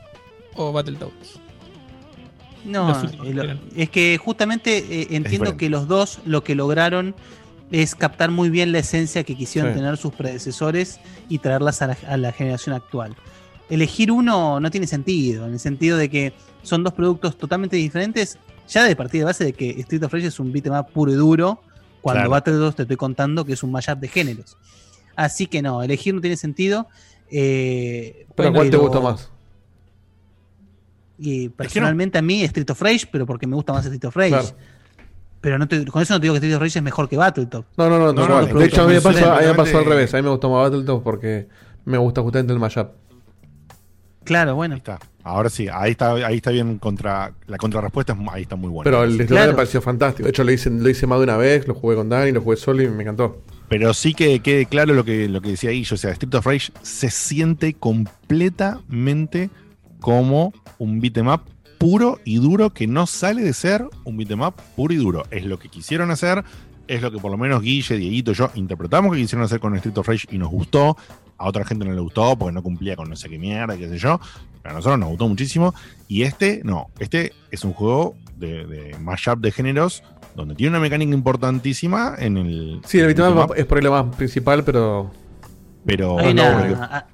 [0.54, 1.40] o Battletoads?
[2.64, 2.92] No,
[3.24, 7.14] eh, es que justamente eh, entiendo que los dos lo que lograron
[7.70, 9.78] es captar muy bien la esencia que quisieron Sí.
[9.78, 13.14] tener sus predecesores y traerlas a la, a la generación actual.
[13.70, 18.38] Elegir uno no tiene sentido, en el sentido de que son dos productos totalmente diferentes,
[18.68, 21.12] ya de partida de base de que Street of Rage es un beat'em up puro
[21.12, 21.60] y duro,
[22.00, 22.30] cuando Claro.
[22.30, 24.56] Battletoads te estoy contando que es un mashup de géneros.
[25.16, 26.86] Así que no, elegir no tiene sentido.
[27.30, 29.28] eh, ¿Pero cuál te gustó más?
[31.18, 34.30] Y personalmente a mí Street of Rage, pero porque me gusta más Street of Rage.
[34.30, 34.48] Claro.
[35.40, 37.16] Pero no te- con eso no te digo que Street of Rage es mejor que
[37.16, 37.66] Battletoads.
[37.76, 39.78] No, no, no, No, no, De hecho, a mí me pasó, a mí me pasó
[39.78, 40.12] al revés.
[40.14, 41.48] A mí me gustó más Battletoads porque
[41.84, 42.88] me gusta justamente el mashup.
[44.24, 44.74] Claro, bueno.
[44.74, 44.98] Ahí está.
[45.24, 47.32] Ahora sí, ahí está, ahí está bien contra.
[47.46, 48.84] La contrarrespuesta ahí está muy buena.
[48.90, 49.52] Pero el de Claro.
[49.52, 50.24] me pareció fantástico.
[50.24, 52.40] De hecho, lo hice, lo hice más de una vez, lo jugué con Dani, lo
[52.42, 53.42] jugué solo y me encantó.
[53.68, 55.94] Pero sí que quede claro lo que, lo que decía Guillo.
[55.94, 59.50] O sea, Street of Rage se siente completamente
[60.00, 61.42] como un beat'em up
[61.78, 65.24] puro y duro que no sale de ser un beat'em up puro y duro.
[65.30, 66.42] Es lo que quisieron hacer,
[66.88, 69.74] es lo que por lo menos Guille, Dieguito y yo interpretamos que quisieron hacer con
[69.76, 70.96] Street of Rage y nos gustó.
[71.40, 73.88] A otra gente no le gustó porque no cumplía con no sé qué mierda, qué
[73.88, 74.18] sé yo.
[74.60, 75.72] Pero a nosotros nos gustó muchísimo.
[76.08, 80.02] Y este, no, este es un juego de, de mashup de géneros
[80.34, 82.80] donde tiene una mecánica importantísima en el.
[82.84, 85.12] Sí, el up es por ahí lo más principal, pero.
[85.86, 87.06] Pero Hay no, una, porque- a-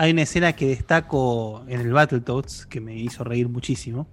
[0.00, 4.08] hay una escena que destaco en el Battletoads que me hizo reír muchísimo.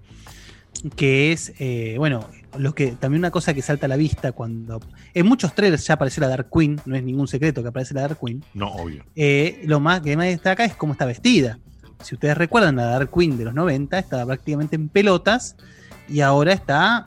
[0.98, 4.82] Que es, eh, bueno, lo que también una cosa que salta a la vista cuando.
[5.14, 8.02] En muchos trailers ya apareció la Dark Queen, no es ningún secreto que aparece la
[8.02, 8.44] Dark Queen.
[8.54, 9.06] no, obvio.
[9.16, 11.58] Eh, lo más que más destaca es cómo está vestida.
[12.04, 15.56] Si ustedes recuerdan, la Dark Queen de los 90 estaba prácticamente en pelotas
[16.10, 17.06] y ahora está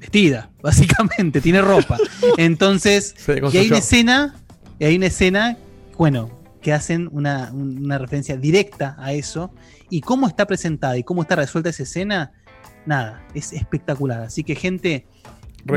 [0.00, 1.96] vestida, básicamente, tiene ropa.
[2.38, 3.14] Entonces,
[3.52, 4.34] y hay una escena,
[4.80, 5.56] y hay una escena,
[5.96, 9.52] bueno, que hacen una, un- una referencia directa a eso.
[9.88, 12.32] Y cómo está presentada y cómo está resuelta esa escena,
[12.86, 14.22] nada, es espectacular.
[14.22, 15.06] Así que, gente,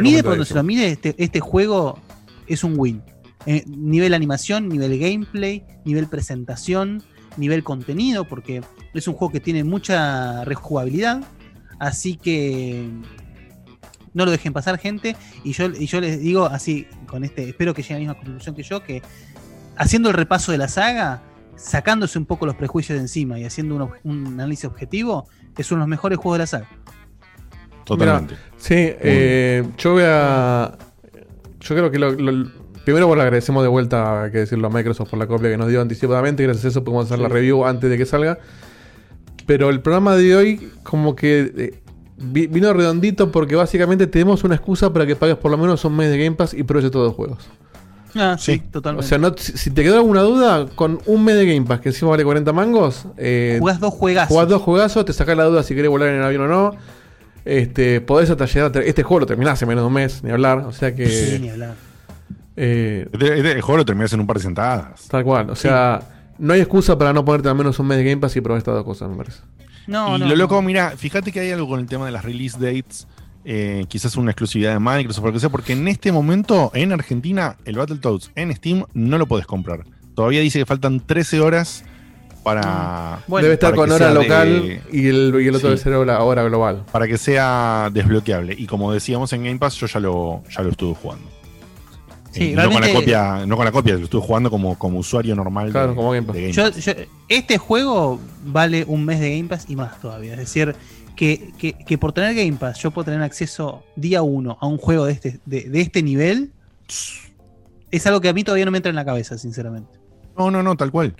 [0.02, 2.00] mide por donde se lo mide, este, este juego
[2.48, 3.04] es un win.
[3.46, 7.04] Eh, nivel animación, nivel gameplay, nivel presentación,
[7.38, 8.64] nivel contenido, porque
[8.96, 11.22] es un juego que tiene mucha rejugabilidad.
[11.78, 12.90] Así que
[14.16, 15.16] no lo dejen pasar, gente.
[15.44, 18.24] Y yo, y yo les digo así, con este, espero que lleguen a la misma
[18.24, 19.04] conclusión que yo, que
[19.80, 21.24] haciendo el repaso de la saga,
[21.56, 25.28] sacándose un poco los prejuicios de encima y haciendo un, análisis objetivo,
[25.58, 26.68] es uno de los mejores juegos de la saga.
[27.86, 28.36] Totalmente.
[28.36, 30.78] Mira, sí, eh, yo voy a.
[31.60, 32.52] Yo creo que lo, lo-
[32.86, 35.58] primero bueno, le agradecemos de vuelta, hay que decirlo a Microsoft por la copia que
[35.58, 36.44] nos dio anticipadamente.
[36.44, 38.38] Gracias a eso podemos hacer la review antes de que salga.
[39.46, 41.84] Pero el programa de hoy, como que eh,
[42.18, 45.96] vi- vino redondito porque básicamente tenemos una excusa para que pagues por lo menos un
[45.98, 47.50] mes de Game Pass y pruebes todos los juegos.
[48.16, 48.60] Ah, sí, Sí.
[48.72, 49.06] totalmente.
[49.06, 51.90] O sea, no, si, te quedó alguna duda, con un mes de Game Pass que
[51.90, 54.30] encima vale 40 mangos, eh, Jugás dos juegazos.
[54.30, 56.76] Jugás dos juegazos, te sacás la duda si querés volar en el avión o no.
[57.46, 60.24] Este, podés hasta llegar a ter- Este juego lo terminás en menos de un mes,
[60.24, 60.60] ni hablar.
[60.60, 61.08] O sea que.
[61.08, 61.76] Sí, ni hablar.
[62.56, 65.08] eh, Este- este- el juego lo terminas en un par de sentadas.
[65.08, 65.50] tal cual.
[65.50, 66.02] O sea,
[66.38, 68.58] no hay excusa para no ponerte al menos un mes de Game Pass y probar
[68.58, 69.40] estas dos cosas, me parece.
[69.88, 70.62] No, y no, lo loco, no.
[70.62, 73.08] mira, fíjate que hay algo con el tema de las release dates.
[73.46, 76.92] Eh, quizás una exclusividad de Microsoft o lo que sea, porque en este momento en
[76.92, 79.86] Argentina el Battletoads en Steam no lo podés comprar.
[80.16, 81.84] Todavía dice que faltan 13 horas
[82.44, 83.20] para.
[83.28, 85.64] Bueno, Debe estar para con hora de- local y, el, y el otro Sí.
[85.68, 86.86] debe ser hora, hora global.
[86.92, 88.56] para que sea desbloqueable.
[88.58, 91.26] Y como decíamos en Game Pass, yo ya lo, ya lo estuve jugando.
[92.32, 95.00] Sí, Eh, no, con la copia, no con la copia, lo estuve jugando como, como
[95.00, 96.36] usuario normal Claro, de, como Game Pass.
[96.36, 96.86] de Game Yo- Pass.
[96.86, 96.94] yo-
[97.28, 100.34] este juego vale un mes de Game Pass y más todavía.
[100.34, 100.76] Es decir,
[101.20, 104.78] que, que- que por tener Game Pass yo puedo tener acceso día uno a un
[104.78, 106.54] juego de este, de, de este nivel.
[107.92, 110.00] Es algo que a mí todavía no me entra en la cabeza, sinceramente.
[110.38, 111.16] No, no, no, tal cual.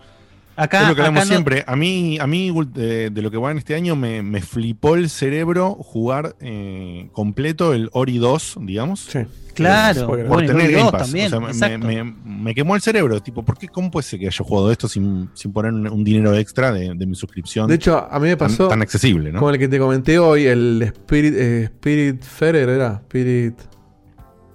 [0.60, 1.64] Acá, es lo que hablamos no- siempre.
[1.66, 4.96] A mí, a mí de, de lo que va en este año, me, me flipó
[4.96, 9.00] el cerebro jugar eh, completo el Ori 2, digamos.
[9.02, 9.20] Sí.
[9.54, 11.02] Claro, Por bueno, tener Game 2 Pass.
[11.04, 11.88] también, O sea, me- exacto.
[11.88, 12.14] me, me-
[12.44, 13.22] me quemó el cerebro.
[13.22, 13.68] Tipo, ¿por qué?
[13.68, 16.94] ¿Cómo puede ser que haya jugado esto sin, sin poner un, un dinero extra de,
[16.96, 17.68] de mi suscripción?
[17.68, 18.68] De hecho, a mí me tan- pasó.
[18.70, 19.40] Tan, accesible, ¿no?
[19.40, 23.02] Como el que te comenté hoy, el Spirit, eh, Spirit Ferrer era.
[23.06, 23.56] Spirit.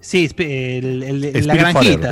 [0.07, 2.09] Sí, el, el- el- la Spirit granjita.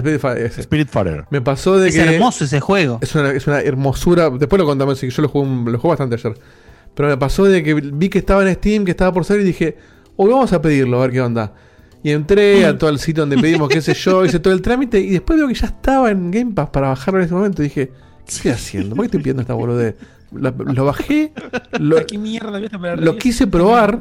[0.57, 1.25] Spirit Fighter.
[1.30, 2.01] Me pasó de Es que.
[2.01, 2.97] hermoso ese juego.
[3.03, 4.31] Es una, es una hermosura.
[4.31, 6.33] Después lo contamos, sí, yo lo jugué, un- lo jugué bastante ayer.
[6.95, 9.45] Pero me pasó de que vi que estaba en Steam, que estaba por salir y
[9.45, 9.77] dije,
[10.15, 11.53] hoy vamos a pedirlo, a ver qué onda.
[12.01, 14.99] Y entré a todo el sitio donde pedimos, qué sé yo, hice todo el trámite
[14.99, 17.61] y después veo que ya estaba en Game Pass para bajarlo en ese momento.
[17.61, 17.91] Y dije,
[18.25, 18.95] ¿qué estoy haciendo?
[18.95, 19.95] ¿Por qué estoy pidiendo esta boludez?
[20.31, 21.31] Lo, lo bajé,
[21.80, 22.59] lo, ¿Qué mierda
[22.97, 23.99] lo quise probar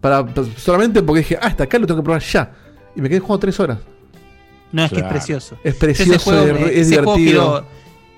[0.00, 0.26] para,
[0.56, 2.50] solamente porque dije, ah, hasta acá lo tengo que probar ya.
[2.96, 3.78] Y me quedé jugando tres horas.
[4.72, 5.56] No, es que es precioso.
[5.64, 7.64] Es precioso, ese juego, es, es ese juego divertido.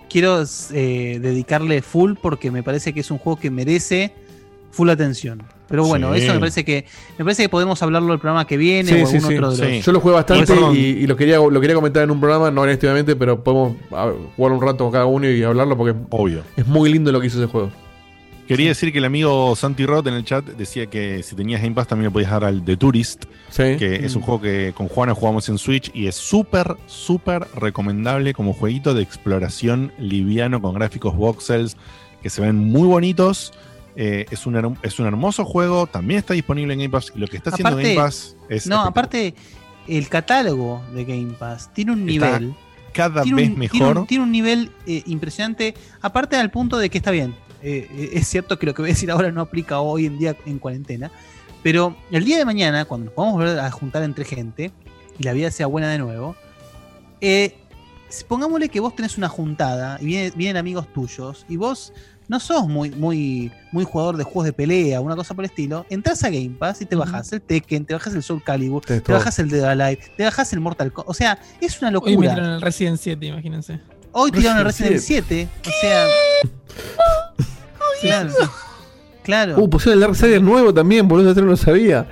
[0.09, 4.13] quiero, quiero eh, dedicarle full porque me parece que es un juego que merece
[4.73, 5.43] full atención.
[5.69, 6.23] Pero bueno, Sí.
[6.23, 6.85] eso me parece que
[7.17, 9.35] me parece que podemos hablarlo el programa que viene Sí, o algún sí.
[9.37, 9.77] otro de los.
[9.77, 9.81] Sí.
[9.83, 12.63] Yo lo jugué bastante y, y lo, quería, lo quería comentar en un programa, no
[12.63, 16.43] honestamente, pero podemos a, jugar un rato con cada uno y hablarlo porque Obvio.
[16.57, 17.71] es muy lindo lo que hizo ese juego.
[18.57, 21.75] Quería decir que el amigo Santi Roth en el chat decía que si tenías Game
[21.75, 23.77] Pass también le podías dar al The Tourist, Sí.
[23.79, 28.35] que es un juego que con Juana jugamos en Switch y es súper, súper recomendable
[28.35, 31.77] como jueguito de exploración liviano con gráficos voxels
[32.23, 33.53] que se ven muy bonitos
[33.97, 37.13] Eh, es, un, es un hermoso juego, también está disponible en Game Pass.
[37.15, 39.35] Y lo que está haciendo Aparte- Game Pass es no, aparte,
[39.89, 42.55] el catálogo de Game Pass tiene un Está nivel.
[42.93, 43.79] cada tiene vez un- mejor.
[43.79, 45.75] Tiene un, tiene un nivel eh, impresionante.
[46.01, 47.35] Aparte, al punto de que está bien.
[47.63, 50.19] Eh, eh, es cierto que lo que voy a decir ahora no aplica hoy en
[50.19, 51.11] día en cuarentena.
[51.63, 54.71] Pero el día de mañana, cuando nos podamos volver a juntar entre gente
[55.19, 56.35] y la vida sea buena de nuevo,
[57.21, 57.55] eh,
[58.29, 61.93] pongámosle que vos tenés una juntada y viene- vienen amigos tuyos y vos
[62.29, 65.85] no sos muy, muy, muy jugador de juegos de pelea, una cosa por el estilo,
[65.91, 69.01] entras a Game Pass y te bajas el Tekken, te bajas el Soul Calibur, te
[69.01, 69.17] todo.
[69.17, 71.11] bajas el Dead Alive, te bajas el Mortal Kombat.
[71.11, 72.17] O sea, es una Hoy locura.
[72.17, 73.81] metieron el Resident 7, imagínense.
[74.13, 75.49] Hoy tiraron el Resident Resident 7.
[75.67, 76.07] O sea.
[78.01, 78.31] claro.
[79.23, 79.59] Claro.
[79.59, 82.07] Uh, pusieron el Darksiders nuevo también, boludo, yo no lo sabía.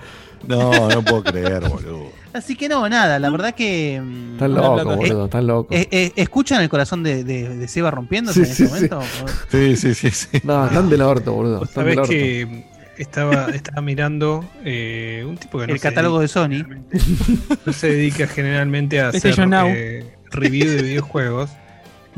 [0.47, 2.07] No, no puedo creer, boludo.
[2.33, 4.01] Así que no, nada, la verdad que.
[4.03, 4.95] mm, Están una loco, plata.
[4.97, 5.75] boludo, están loco.
[5.75, 8.95] Eh, eh, ¿Escuchan el corazón de, de, de Seba rompiéndose Sí, en sí, este sí.
[8.95, 9.03] momento?
[9.51, 10.29] Sí, sí, sí, sí.
[10.45, 11.65] No, están del orto, boludo.
[11.65, 12.11] Están del Sabes orto.
[12.11, 12.65] que
[12.99, 17.59] estaba, estaba mirando eh, un tipo que no El se catálogo dedica- de Sony.
[17.67, 19.69] no se dedica generalmente a hacer PlayStation Now.
[19.69, 21.51] eh, review de videojuegos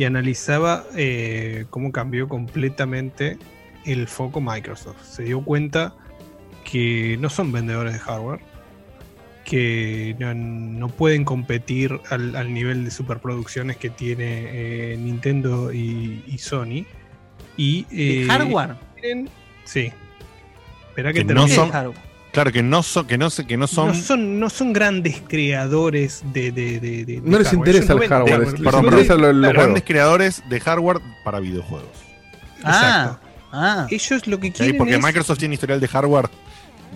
[0.00, 3.36] y analizaba eh, cómo cambió completamente
[3.84, 5.02] el foco Microsoft.
[5.04, 5.94] Se dio cuenta
[6.64, 8.40] que no son vendedores de hardware,
[9.44, 16.24] que no, no pueden competir al, al nivel de superproducciones que tiene eh, Nintendo y,
[16.26, 16.86] y Sony.
[17.58, 18.76] Y, ¿De eh, hardware?
[19.64, 19.92] sí.
[20.88, 21.70] Espera que, Que no son,
[22.32, 25.22] claro, que no son, que no, sé- que no son, No son, no son grandes
[25.28, 26.52] creadores de.
[26.52, 30.42] de, de- de- No de les interesa el hardware, les perdón, interesa los grandes creadores
[30.48, 31.88] de hardware para videojuegos.
[32.64, 33.18] Ah,
[33.52, 33.86] ah.
[33.90, 34.52] Ellos lo que ¿sí?
[34.52, 35.02] quieren Porque es.
[35.02, 36.28] Microsoft tiene historial de hardware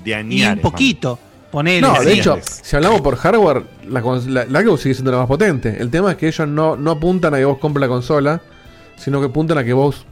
[0.04, 0.56] de Y añares.
[0.56, 1.18] un poquito.
[1.50, 1.80] Ponele.
[1.82, 2.18] No, de sí.
[2.18, 5.76] hecho, si hablamos por hardware, la, la, la Xbox sigue siendo la más potente.
[5.80, 8.42] El tema es que ellos no, no apuntan a que vos compres la consola,
[8.96, 10.04] sino que apuntan a que vos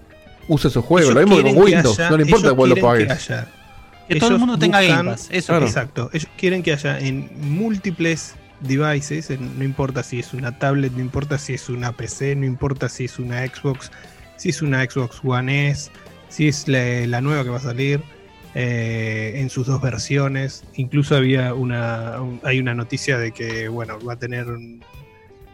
[0.46, 1.10] uses su juego.
[1.10, 3.30] ellos Lo mismo que con que Windows, haya- no le importa que vos lo pagues.
[4.08, 5.46] Que todo el mundo tenga Game Pass, eso.
[5.52, 5.66] Claro.
[5.66, 6.10] Exacto.
[6.12, 11.00] Ellos quieren que haya en múltiples devices, en- no importa si es una tablet, no
[11.00, 13.90] importa si es una PC, no importa si es una Xbox,
[14.36, 15.90] si es una Xbox One S,
[16.28, 18.00] si es la, la nueva que va a salir,
[18.54, 20.62] eh, en sus dos versiones.
[20.74, 24.82] Incluso había una, un- hay una noticia de que bueno va a tener un-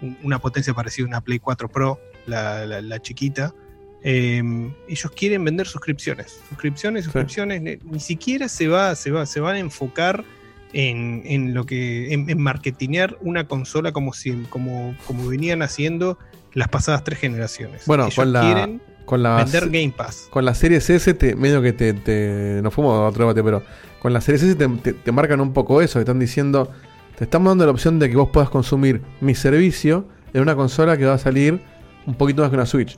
[0.02, 3.54] un- una potencia parecida a una Play 4 Pro, la, la- la chiquita.
[4.02, 4.42] Eh,
[4.88, 7.60] ellos quieren vender suscripciones, suscripciones, suscripciones.
[7.62, 10.24] Ni, ni siquiera se va, se va, se van a enfocar
[10.72, 16.18] en, en lo que, en, en marketinear una consola como si, como, como venían haciendo
[16.54, 17.82] las pasadas tres generaciones.
[17.86, 20.28] Bueno, Ellos con la, quieren con la vender Game Pass.
[20.30, 23.62] Con la Series S, te, medio que te, te- Nos fuimos a otro debate, pero.
[24.00, 25.94] Con la Series S te, te- te marcan un poco eso.
[25.98, 26.70] Te están diciendo.
[27.16, 30.96] Te estamos dando la opción de que vos puedas consumir mi servicio en una consola
[30.96, 31.60] que va a salir
[32.06, 32.96] un poquito más que una Switch.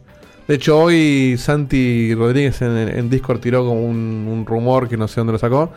[0.51, 5.07] De hecho, hoy Santi Rodríguez en, en Discord tiró como un, un rumor que no
[5.07, 5.71] sé dónde lo sacó.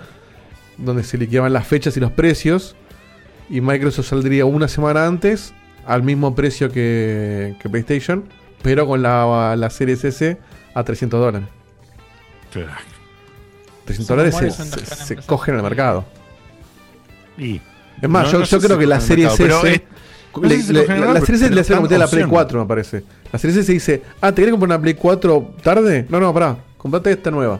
[0.80, 2.76] Donde se liquidaban las fechas y los precios.
[3.52, 5.54] Y Microsoft saldría una semana antes
[5.86, 8.24] al mismo precio que, que PlayStation.
[8.64, 10.40] Pero con la, la Series S
[10.74, 11.48] a 300 dólares.
[13.86, 16.04] 300 Son dólares rumores, se, cogen en el mercado.
[17.38, 17.62] Y,
[18.02, 19.84] Es más, no- yo, no yo sé creo que la Series mercado, S.
[20.42, 21.22] no le- le- cogen en el la, la le
[21.88, 22.30] Play opción.
[22.30, 23.04] 4, me parece.
[23.32, 26.06] La Series S dice: Ah, ¿te querés comprar una Play 4 tarde?
[26.10, 27.60] No, no, pará, comprate esta nueva.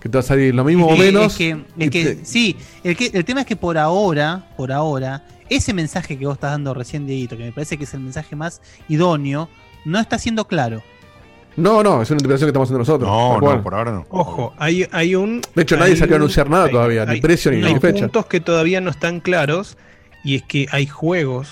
[0.00, 1.32] Que te va a salir lo mismo o Es menos.
[1.32, 4.70] es que- es que- te- sí, el, que, el tema es que por ahora, por
[4.70, 8.00] ahora, ese mensaje que vos estás dando recién, Dieguito, que me parece que es el
[8.00, 9.48] mensaje más idóneo,
[9.86, 10.82] no está siendo claro.
[11.56, 13.08] No, no, es una interpretación que estamos haciendo nosotros.
[13.08, 14.06] No, no, por ahora no.
[14.10, 15.40] Ojo, hay, hay un.
[15.54, 17.62] De hecho, nadie hay salió a un- anunciar nada hay- todavía, ni hay- precio ni-
[17.64, 18.00] hay ni fecha.
[18.00, 19.76] puntos que todavía no están claros.
[20.24, 21.48] Y es que hay juegos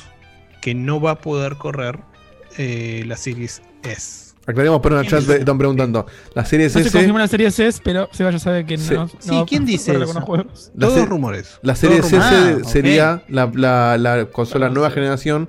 [0.60, 1.98] que no va a poder correr
[2.58, 4.32] eh, la Series S.
[4.46, 6.04] Aclaremos, pero en el chat están preguntando.
[6.34, 6.92] La Series No se S.
[6.98, 8.92] confirmó la serie S, pero se vaya a saber que Sí.
[8.94, 9.08] no.
[9.08, 10.20] Sí, no ¿quién dice eso?
[10.22, 10.72] juegos.
[10.78, 11.58] Todos se- rumores.
[11.62, 12.16] La serie S.
[12.20, 15.48] Ah, sería la, la- la consola nueva generación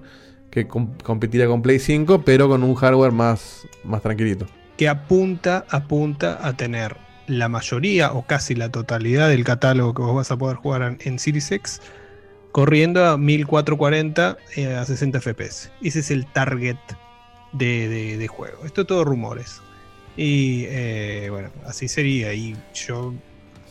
[0.51, 4.45] que com- competiría con Play 5, pero con un hardware más, más tranquilito.
[4.77, 10.15] Que apunta, apunta a tener la mayoría o casi la totalidad del catálogo que vos
[10.15, 11.81] vas a poder jugar en, en Series X
[12.53, 15.71] corriendo a 1440 eh, a 60 FPS.
[15.81, 16.77] Ese es el target
[17.51, 18.63] de, juego.
[18.63, 19.61] Esto todo rumores.
[20.15, 22.33] Y eh, bueno, así sería.
[22.33, 23.13] Y yo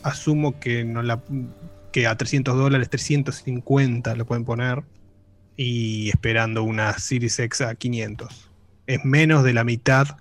[0.03, 4.83] asumo que a 300 dólares, 350 lo pueden poner.
[5.55, 8.51] Y esperando una Series X a 500.
[8.85, 10.17] Es menos de la mitad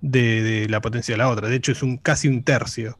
[0.00, 1.48] de, de la potencia de la otra.
[1.48, 2.96] De hecho, es un casi un tercio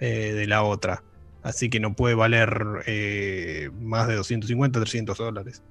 [0.00, 1.02] eh, de la otra.
[1.42, 5.62] Así que no puede valer eh, más de 250, 300 dólares.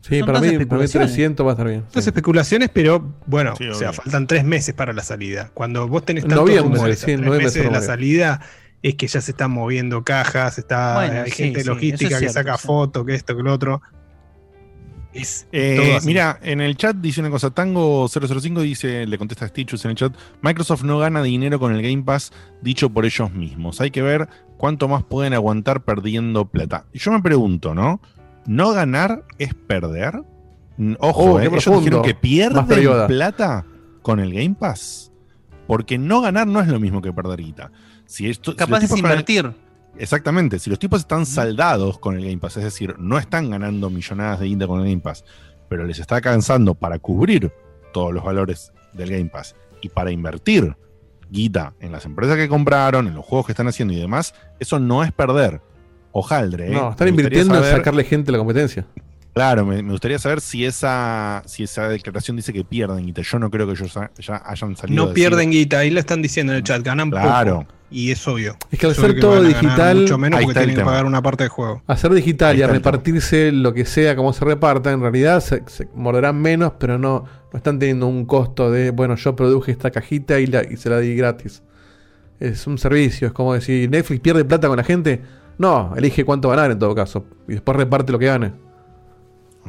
[0.00, 1.10] Sí, para mí, para mí especulaciones.
[1.12, 1.84] 300 va a estar bien.
[1.86, 5.50] Estas especulaciones, pero bueno, Sí, o sea, faltan tres meses para la salida.
[5.54, 8.40] Cuando vos tenés En tantos noviembre, rumores sí, tres noviembre meses de la salida,
[8.82, 12.28] es que ya se están moviendo cajas, está, Bueno, hay sí, gente sí, logística que
[12.28, 12.66] saca sí.
[12.66, 13.80] fotos, que esto, que lo otro.
[15.12, 19.84] Es Eh, mira, en el chat dice una cosa, Tango005 dice, le contesta a Stitchus
[19.84, 22.32] en el chat, Microsoft no gana dinero con el Game Pass
[22.62, 23.80] dicho por ellos mismos.
[23.80, 26.86] Hay que ver cuánto más pueden aguantar perdiendo plata.
[26.92, 28.00] Y yo me pregunto, ¿no?
[28.46, 30.22] ¿No ganar es perder?
[30.98, 32.66] Ojo, Oh, eh, ellos dijeron que pierden
[33.06, 33.66] plata
[34.00, 35.12] con el Game Pass.
[35.66, 37.70] Porque no ganar no es lo mismo que perder guita.
[38.06, 39.52] Si esto, si Capaz es con el- invertir.
[39.98, 43.90] Exactamente, si los tipos están saldados con el Game Pass, es decir, no están ganando
[43.90, 45.24] millonadas de guita con el Game Pass,
[45.68, 47.52] pero les está alcanzando para cubrir
[47.92, 50.76] todos los valores del Game Pass y para invertir
[51.30, 54.78] guita en las empresas que compraron, en los juegos que están haciendo y demás, eso
[54.78, 55.60] no es perder.
[56.12, 56.74] Ojaldre, ¿eh?
[56.74, 58.86] No, están invirtiendo en sacarle gente a la competencia.
[59.34, 63.22] Claro, me, me gustaría saber si esa, si esa declaración dice que pierden guita.
[63.22, 65.02] Yo no creo que ellos ya hayan salido.
[65.02, 67.60] No decir- pierden guita, ahí lo están diciendo en el chat, ganan Claro.
[67.60, 67.72] poco.
[67.90, 68.56] Y es obvio.
[68.70, 71.44] Es que al ser todo digital- Mucho menos Ahí porque tienen que pagar una parte
[71.44, 71.82] del juego.
[71.86, 75.40] A ser digital Ahí y a repartirse lo que sea, como se reparta, en realidad
[75.40, 79.72] se, se morderán menos, pero no, no están teniendo un costo de, bueno, yo produje
[79.72, 81.62] esta cajita y, la, y se la di gratis.
[82.40, 85.20] Es un servicio, es como decir, Netflix pierde plata con la gente.
[85.58, 87.26] No, elige cuánto ganar en todo caso.
[87.46, 88.52] Y después reparte lo que gane.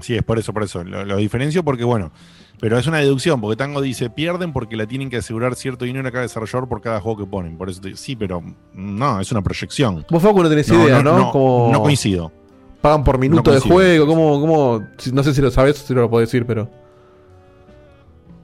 [0.02, 0.84] Sí, es por eso, por eso.
[0.84, 2.12] Lo, lo diferencio porque, bueno,
[2.60, 6.08] pero es una deducción, porque Tango dice pierden porque la tienen que asegurar cierto dinero
[6.08, 7.58] a cada desarrollador por cada juego que ponen.
[7.58, 8.42] Por eso te- sí, pero
[8.74, 10.06] no, es una proyección.
[10.10, 11.18] Vos, Facu, no tenés idea, ¿no?
[11.18, 12.32] No, Como- no coincido.
[12.82, 16.02] Pagan por minuto de juego, ¿cómo, cómo, no sé si lo sabes o si no
[16.02, 16.70] lo puedo decir, pero...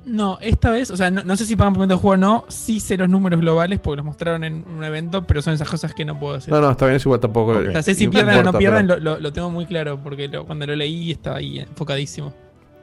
[0.05, 2.17] No, esta vez, o sea, no, no sé si pagan por momento de juego o
[2.17, 2.45] no.
[2.47, 5.93] Sí sé los números globales porque los mostraron en un evento, pero son esas cosas
[5.93, 6.51] que no puedo decir.
[6.53, 7.51] No, no, está bien, es igual tampoco...
[7.51, 8.59] O sea, sé si no pierden o no pero-
[9.19, 12.33] lo, tengo muy claro porque lo- cuando lo leí estaba ahí enfocadísimo.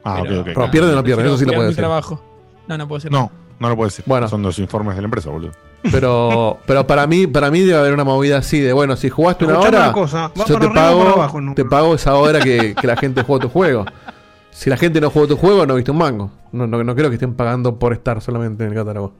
[0.03, 0.53] Ah, Pero, ok, ok.
[0.55, 1.81] Pero pierden o no pierden, eso sí lo mi decir.
[1.81, 2.23] trabajo.
[2.67, 3.11] No, no puedo decir.
[3.11, 4.05] No, no lo puedo decir.
[4.07, 4.29] Bueno.
[4.29, 5.51] Son los informes de la empresa, boludo.
[5.91, 9.45] Pero, pero para mí, para mí debe haber una movida así de bueno, si jugaste
[9.45, 11.65] una Escuchame hora, una cosa, ¿va yo te pago, abajo te
[11.95, 13.85] esa hora que, que la gente juega tu juego.
[14.51, 16.31] Si la gente no jugó tu juego, no viste un mango.
[16.51, 19.13] No, no, no creo que estén pagando por estar solamente en el catálogo.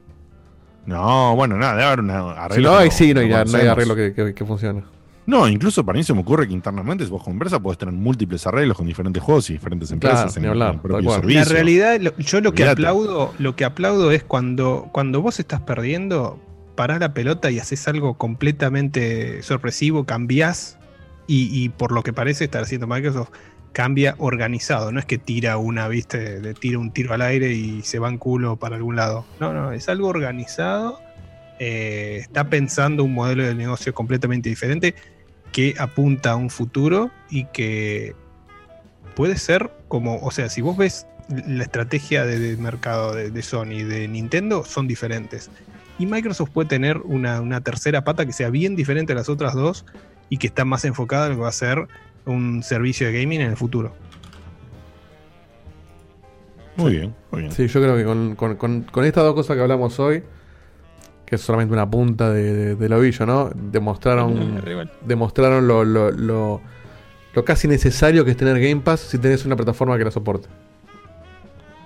[0.86, 2.54] No, bueno, nada, debe haber una arreglo.
[2.54, 4.82] Si no, ahí sí, no, hay- no hay arreglo que, que, que funcione.
[5.26, 7.92] No, incluso para mí se me ocurre que internamente, si vos como empresa, podés tener
[7.94, 10.96] múltiples arreglos con diferentes juegos y diferentes empresas Claro, en, ni hablar, en el propio
[10.96, 11.20] tal cual.
[11.20, 11.40] servicio.
[11.40, 15.60] La realidad, lo- yo lo que aplaudo, lo que aplaudo es cuando, cuando vos estás
[15.60, 16.40] perdiendo,
[16.74, 20.78] parás la pelota y haces algo completamente sorpresivo, cambiás
[21.26, 23.28] y, y por lo que parece estar haciendo Microsoft,
[23.78, 24.90] cambia organizado.
[24.90, 28.08] No es que tira una, viste, de tira un tiro al aire y se va
[28.08, 29.24] en culo para algún lado.
[29.38, 30.98] No, no, es algo organizado.
[31.60, 34.96] eh, está pensando un modelo de negocio completamente diferente
[35.52, 38.16] que apunta a un futuro y que
[39.14, 44.08] puede ser como, o sea, si vos ves la estrategia de, mercado de, Sony de
[44.08, 45.52] Nintendo, son diferentes.
[46.00, 49.54] Y Microsoft puede tener una, una tercera pata que sea bien diferente a las otras
[49.54, 49.84] dos
[50.30, 51.86] y que está más enfocada en lo que va a ser
[52.26, 53.94] un servicio de gaming en el futuro.
[56.76, 57.52] Muy bien, muy bien.
[57.52, 60.22] Sí, yo creo que con, con- con- con estas dos cosas que hablamos hoy,
[61.26, 63.50] que es solamente una punta de, de- del ovillo, ¿no?
[63.54, 64.62] Demostraron,
[65.04, 66.60] demostraron lo, lo, lo-
[67.34, 70.48] lo casi necesario que es tener Game Pass si tenés una plataforma que la soporte.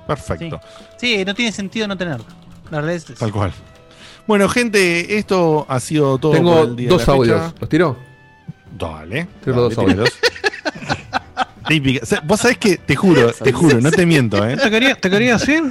[0.07, 0.61] Perfecto.
[0.99, 2.27] Sí, no tiene sentido no tenerlo.
[2.71, 3.05] La verdad es.
[3.07, 3.53] Tal cual.
[4.27, 7.43] Bueno, gente, esto ha sido todo Tengo por el día de dos la audios.
[7.43, 7.55] fecha.
[7.61, 7.97] ¿Los tiro?
[8.79, 9.29] Dale.
[9.45, 9.75] Tiro dos.
[11.69, 12.01] Típica.
[12.03, 14.57] O sea, Vos sabés que, te juro, te juro, no te miento, ¿eh?
[14.57, 15.63] ¿Te quería, te quería decir?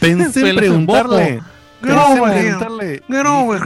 [0.00, 1.40] Pensé en preguntarle.
[1.82, 2.38] ¿Qué pensé no, en güey?
[2.40, 3.02] preguntarle.
[3.06, 3.14] ¿Qué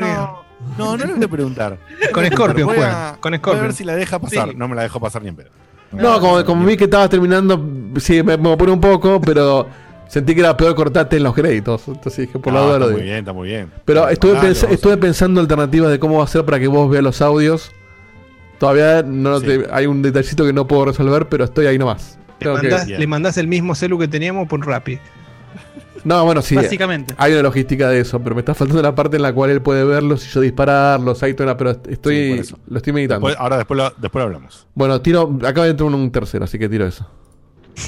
[0.00, 0.48] no?
[0.76, 1.78] No, le voy a preguntar.
[2.12, 2.66] Con a Scorpion preguntar.
[2.66, 3.62] Voy juegan, a- con Voy a Scorpion.
[3.66, 4.48] ver si la deja pasar.
[4.50, 4.54] Sí.
[4.56, 5.50] No me la dejó pasar ni en pedo.
[5.92, 7.64] No, como, como vi que estabas terminando,
[7.98, 9.68] sí, me, me apuré un poco, pero
[10.08, 11.86] sentí que era peor cortarte en los créditos.
[11.88, 13.04] Entonces dije, por la duda está lo muy digo.
[13.06, 13.72] bien, está muy bien.
[13.84, 17.22] Pero estuve, pens- a- estuve pensando alternativas de cómo hacer para que vos veas los
[17.22, 17.70] audios.
[18.58, 22.18] Todavía no te- hay un detallito que no puedo resolver, pero estoy ahí nomás.
[22.40, 24.98] Le que- mandás, le mandás el mismo celu que teníamos por Rappi.
[26.04, 26.54] No, bueno, sí.
[26.54, 27.14] Básicamente.
[27.18, 29.60] Hay una logística de eso, pero me está faltando la parte en la cual él
[29.60, 31.22] puede verlos y yo dispararlos.
[31.22, 33.26] Hay toda pero estoy, lo estoy meditando.
[33.26, 34.66] Después- ahora después lo, después lo hablamos.
[34.74, 35.36] Bueno, tiro.
[35.44, 37.08] Acaba de entrar un, un tercero, así que tiro eso.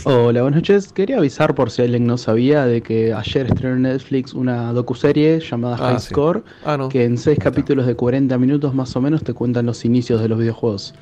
[0.04, 0.92] Hola, buenas noches.
[0.92, 5.40] Quería avisar por si alguien no sabía de que ayer estrenó en Netflix una docuserie
[5.40, 6.08] llamada Ah, High sí.
[6.10, 6.88] Score, Ah, no.
[6.88, 10.28] que en seis capítulos de 40 minutos más o menos te cuentan los inicios de
[10.28, 10.94] los videojuegos.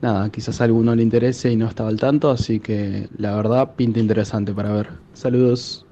[0.00, 3.74] Nada, quizás a alguno le interese y no estaba al tanto, así que la verdad
[3.76, 4.88] pinta interesante para ver.
[5.12, 5.84] Saludos.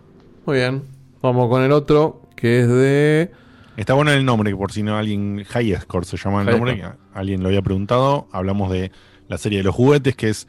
[0.47, 0.83] Muy bien.
[1.23, 3.31] Vamos con el otro, que es de.
[3.77, 5.43] Está bueno el nombre, que por si no alguien.
[5.45, 6.83] High Score se llama el High nombre,
[7.15, 8.29] alguien lo había preguntado.
[8.31, 8.93] Hablamos de
[9.29, 10.47] la serie de los juguetes, que es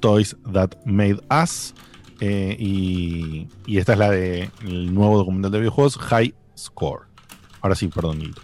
[0.00, 1.74] Toys That Made Us.
[2.20, 7.06] Eh, y, y esta es la de el nuevo documental de videojuegos, High Score.
[7.60, 8.34] Ahora sí, perdón.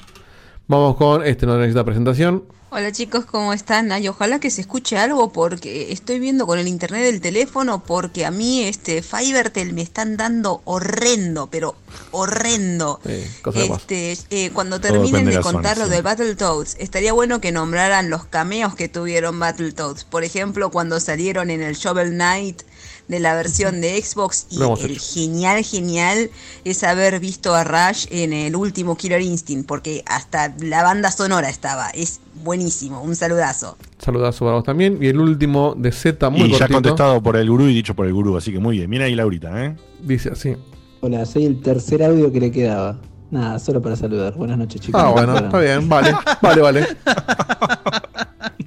[0.69, 2.45] Vamos con este, no necesita presentación.
[2.75, 3.93] Hola chicos, ¿cómo están?
[3.93, 8.25] Ay, ojalá que se escuche algo porque estoy viendo con el internet del teléfono porque
[8.25, 11.77] a mí este Fivertel me están dando horrendo, pero
[12.13, 12.99] horrendo.
[13.05, 15.97] Este, eh, cuando terminen de contar zona, lo sí.
[15.97, 20.05] de Battletoads, estaría bueno que nombraran los cameos que tuvieron Battletoads.
[20.05, 22.63] Por ejemplo, cuando salieron en el Shovel Knight
[23.09, 26.31] de la versión de Xbox y el genial, genial
[26.65, 31.49] es haber visto a Rush en el último Killer Instinct porque hasta la banda sonora
[31.51, 31.91] estaba.
[31.91, 33.03] Es buenísimo.
[33.03, 33.77] Un saludazo.
[33.99, 34.99] Saludazo para vos también.
[35.01, 36.75] Y el último de Z, muy y ya cortito.
[36.75, 38.89] contestado por el gurú y dicho por el gurú, así que muy bien.
[38.89, 39.77] Mira ahí Laurita, ¿eh?
[40.01, 40.57] Dice así.
[41.01, 42.99] Hola, soy el tercer audio que le quedaba.
[43.31, 44.35] Nada, solo para saludar.
[44.35, 45.01] Buenas noches, chicos.
[45.03, 46.87] Ah, bueno, está bien, vale, vale, vale.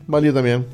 [0.07, 0.65] Valió también.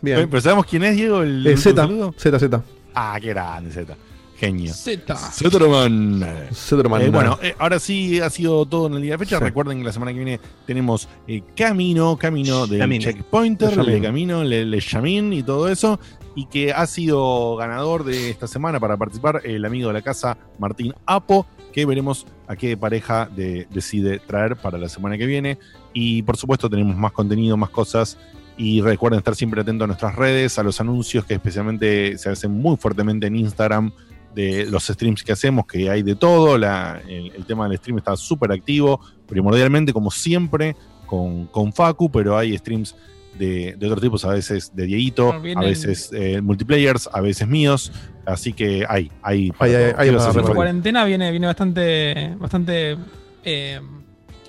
[0.00, 0.28] Bien.
[0.28, 1.22] Pero ¿sabemos quién es, Diego?
[1.22, 2.14] El Eh, Z, saludo?
[2.18, 2.62] Z, Z.
[2.94, 3.96] Ah, qué grande, Z.
[4.36, 4.72] Genio.
[4.74, 5.14] Z.
[5.16, 6.24] Zetroman.
[6.52, 7.02] Zetroman.
[7.02, 9.38] Eh, bueno, eh, ahora sí ha sido todo en el día de fecha.
[9.38, 9.44] Sí.
[9.44, 13.04] Recuerden que la semana que viene tenemos eh, Camino, Camino del Camino.
[13.04, 16.00] Checkpointer, de Camino, Le, Le Yamin y todo eso.
[16.34, 20.36] Y que ha sido ganador de esta semana para participar el amigo de la casa,
[20.58, 25.58] Martín Apo, que veremos a qué pareja de- decide traer para la semana que viene.
[25.92, 28.18] Y por supuesto tenemos más contenido, más cosas.
[28.56, 32.50] Y recuerden estar siempre atentos a nuestras redes, a los anuncios que especialmente se hacen
[32.52, 33.90] muy fuertemente en Instagram
[34.34, 36.56] de los streams que hacemos, que hay de todo.
[36.58, 42.10] la- el, el tema del stream está súper activo, primordialmente, como siempre, con, con Facu,
[42.10, 42.94] pero hay streams
[43.38, 47.48] de, de otros tipos, a veces de Dieguito, Bueno, a veces eh, multiplayers, a veces
[47.48, 47.90] míos.
[48.26, 49.50] Así que hay, hay.
[49.58, 52.96] Hay- hay- hay La cuarentena viene, viene bastante, bastante
[53.44, 53.80] eh,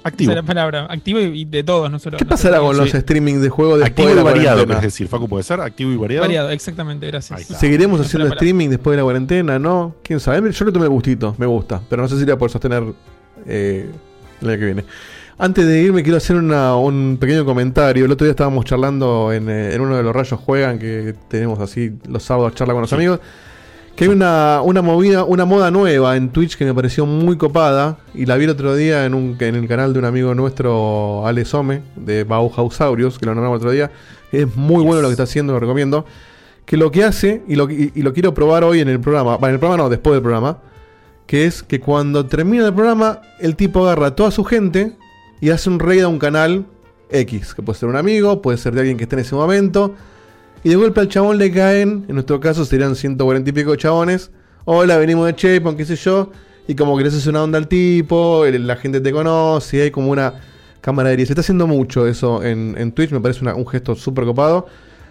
[0.03, 0.31] Activo.
[0.31, 2.17] esa es la palabra, activo y, y de todos, no solo.
[2.17, 2.97] ¿Qué pasará con los Sí.
[2.97, 4.79] streaming de juego después Activo de y la variado, cuarentena?
[4.79, 6.23] es decir, Facu puede ser, activo y variado.
[6.23, 7.43] Variado, exactamente, gracias.
[7.43, 9.59] ¿Seguiremos haciendo streaming después de la cuarentena?
[9.59, 9.95] ¿No?
[10.03, 10.51] ¿Quién sabe?
[10.51, 11.81] Yo le tomé gustito, me gusta.
[11.89, 12.83] Pero no sé si la poder sostener
[13.47, 13.89] eh,
[14.41, 14.85] el año que viene.
[15.37, 18.05] Antes de irme, quiero hacer una- un pequeño comentario.
[18.05, 21.59] El otro día estábamos charlando en, eh, en uno de los rayos juegan, que tenemos
[21.59, 23.19] así los sábados charla con los amigos.
[23.95, 27.97] Que hay una, una movida, una moda nueva en Twitch que me pareció muy copada.
[28.15, 31.27] Y la vi el otro día en, un, en el canal de un amigo nuestro,
[31.27, 33.91] Ale Some, de Bauhausaurios, que lo nombramos el otro día.
[34.31, 36.05] Es muy bueno lo que está haciendo, lo recomiendo.
[36.65, 39.37] Que lo que hace, y lo, y, y lo quiero probar hoy en el programa,
[39.37, 40.57] bueno, en el programa no, después del programa,
[41.27, 44.95] que es que cuando termina el programa, el tipo agarra a toda su gente
[45.39, 46.65] y hace un raid a un canal
[47.09, 49.93] X, que puede ser un amigo, puede ser de alguien que esté en ese momento.
[50.63, 54.31] Y de golpe al chabón le caen, en nuestro caso serían 140 y pico chabones.
[54.65, 56.31] Hola, venimos de Chapon, qué sé yo.
[56.67, 59.91] Y como que le haces una onda al tipo, la gente te conoce, y hay
[59.91, 60.35] como una
[60.79, 61.25] camaradería.
[61.25, 64.67] Se está haciendo mucho eso en, en Twitch, me parece una- un gesto súper copado.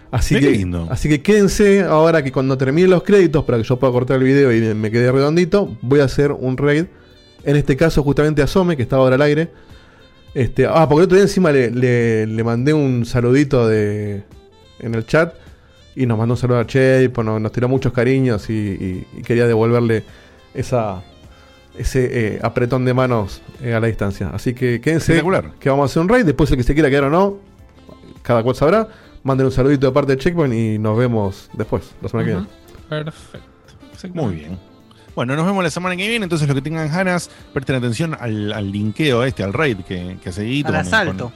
[0.09, 0.87] Así Qué que, lindo.
[0.89, 4.23] así que quédense ahora que cuando termine los créditos, para que yo pueda cortar el
[4.23, 6.85] video y me- me quede redondito, voy a hacer un raid.
[7.43, 9.51] En este caso, justamente a Some, que estaba ahora al aire.
[10.33, 14.23] Este, ah, porque el otro día encima le, le- le mandé un saludito de,
[14.79, 15.33] en el chat
[15.95, 19.07] y nos mandó un saludo a Che, pues nos, nos tiró muchos cariños y, y-
[19.17, 20.03] y quería devolverle
[20.53, 21.03] esa
[21.77, 24.29] ese eh, apretón de manos eh, a la distancia.
[24.33, 25.21] Así que quédense
[25.59, 26.23] que vamos a hacer un raid.
[26.25, 27.37] Después el que se quiera quedar o no,
[28.21, 28.87] cada cual sabrá.
[29.23, 32.45] Manden un saludito de parte de Checkpoint y nos vemos después, la semana que Ujú.
[32.89, 33.03] viene.
[33.05, 34.13] Perfecto.
[34.13, 34.59] Muy bien.
[35.15, 36.23] Bueno, nos vemos la semana que viene.
[36.25, 40.43] Entonces, los que tengan ganas, presten atención al, al linkeo este, al raid que, que
[40.43, 41.25] Guito Al asalto.
[41.25, 41.33] con-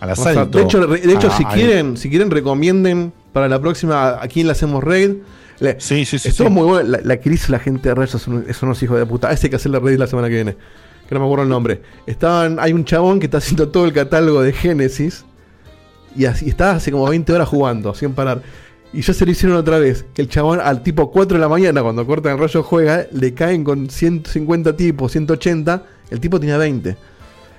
[0.00, 0.58] al O sea, asalto.
[0.58, 4.28] de hecho, de hecho a- si al- quieren, si quieren recomienden para la próxima a
[4.28, 5.16] quién le hacemos raid.
[5.60, 6.28] Le- Sí, sí, sí.
[6.28, 6.46] Esto sí.
[6.48, 6.88] es muy bueno.
[6.88, 9.28] La, la hizo la gente de Rayos son, son unos hijos de puta.
[9.28, 10.56] A ese hay que hacerle raid la semana que viene.
[11.08, 11.82] Que no me acuerdo el nombre.
[12.06, 15.24] Estaban, hay un chabón que está haciendo todo el catálogo de Genesis.
[16.16, 18.42] Y así está hace como 20 horas jugando, sin parar.
[18.92, 20.04] Y ya se lo hicieron otra vez.
[20.14, 23.34] Que el chabón al tipo 4 de la mañana, cuando cortan el rayo juega, le
[23.34, 25.84] caen con 150 tipos, 180.
[26.10, 26.96] El tipo tenía 20.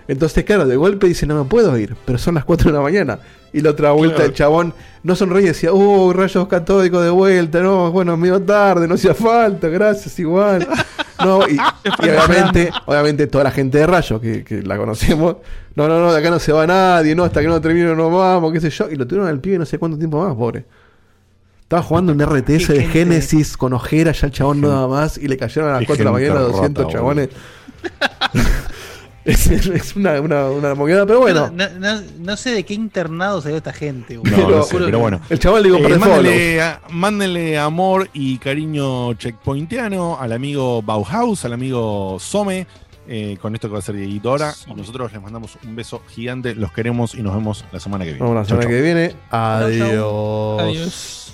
[0.07, 2.83] Entonces, claro, de golpe dice, no me puedo ir, pero son las 4 de la
[2.83, 3.19] mañana.
[3.53, 4.29] Y la otra vuelta Claro.
[4.29, 4.73] el chabón
[5.03, 8.95] no sonreía y decía, uh, rayos catódicos de vuelta, no, bueno, me iba tarde, no
[8.95, 10.67] hacía falta, gracias, igual.
[11.23, 11.51] No, y,
[12.03, 15.35] y obviamente, obviamente toda la gente de Rayo, que, que la conocemos,
[15.75, 18.09] no, no, no, de acá no se va nadie, no, hasta que no termine no
[18.09, 18.89] vamos, qué sé yo.
[18.89, 20.65] Y lo tuvieron al pibe no sé cuánto tiempo más, pobre.
[21.61, 22.85] Estaba jugando un RTS de.
[22.87, 25.85] Génesis con ojeras, ya el chabón no daba más, y le cayeron a las Qué
[25.85, 26.97] 4 de la mañana rota, 200 boludo.
[26.97, 27.29] chabones.
[29.25, 31.51] es, es una, una, una moqueada, pero bueno.
[31.53, 34.15] No, no- no sé de qué internado salió esta gente.
[34.15, 34.49] No, boludo.
[34.57, 35.21] no sé, pero bueno.
[35.29, 41.45] El chaval par Eh, de mándenle, a- mándenle amor y cariño checkpointiano al amigo Bauhaus,
[41.45, 42.65] al amigo Some,
[43.07, 44.53] eh, con esto que va a ser ahora.
[44.67, 48.11] Y nosotros les mandamos un beso gigante, los queremos y nos vemos la semana que
[48.11, 48.23] viene.
[48.25, 48.71] Vamos la semana chau.
[48.71, 49.09] que viene.
[49.29, 49.39] Chau.
[49.39, 50.61] Adiós.
[50.61, 51.33] Adiós.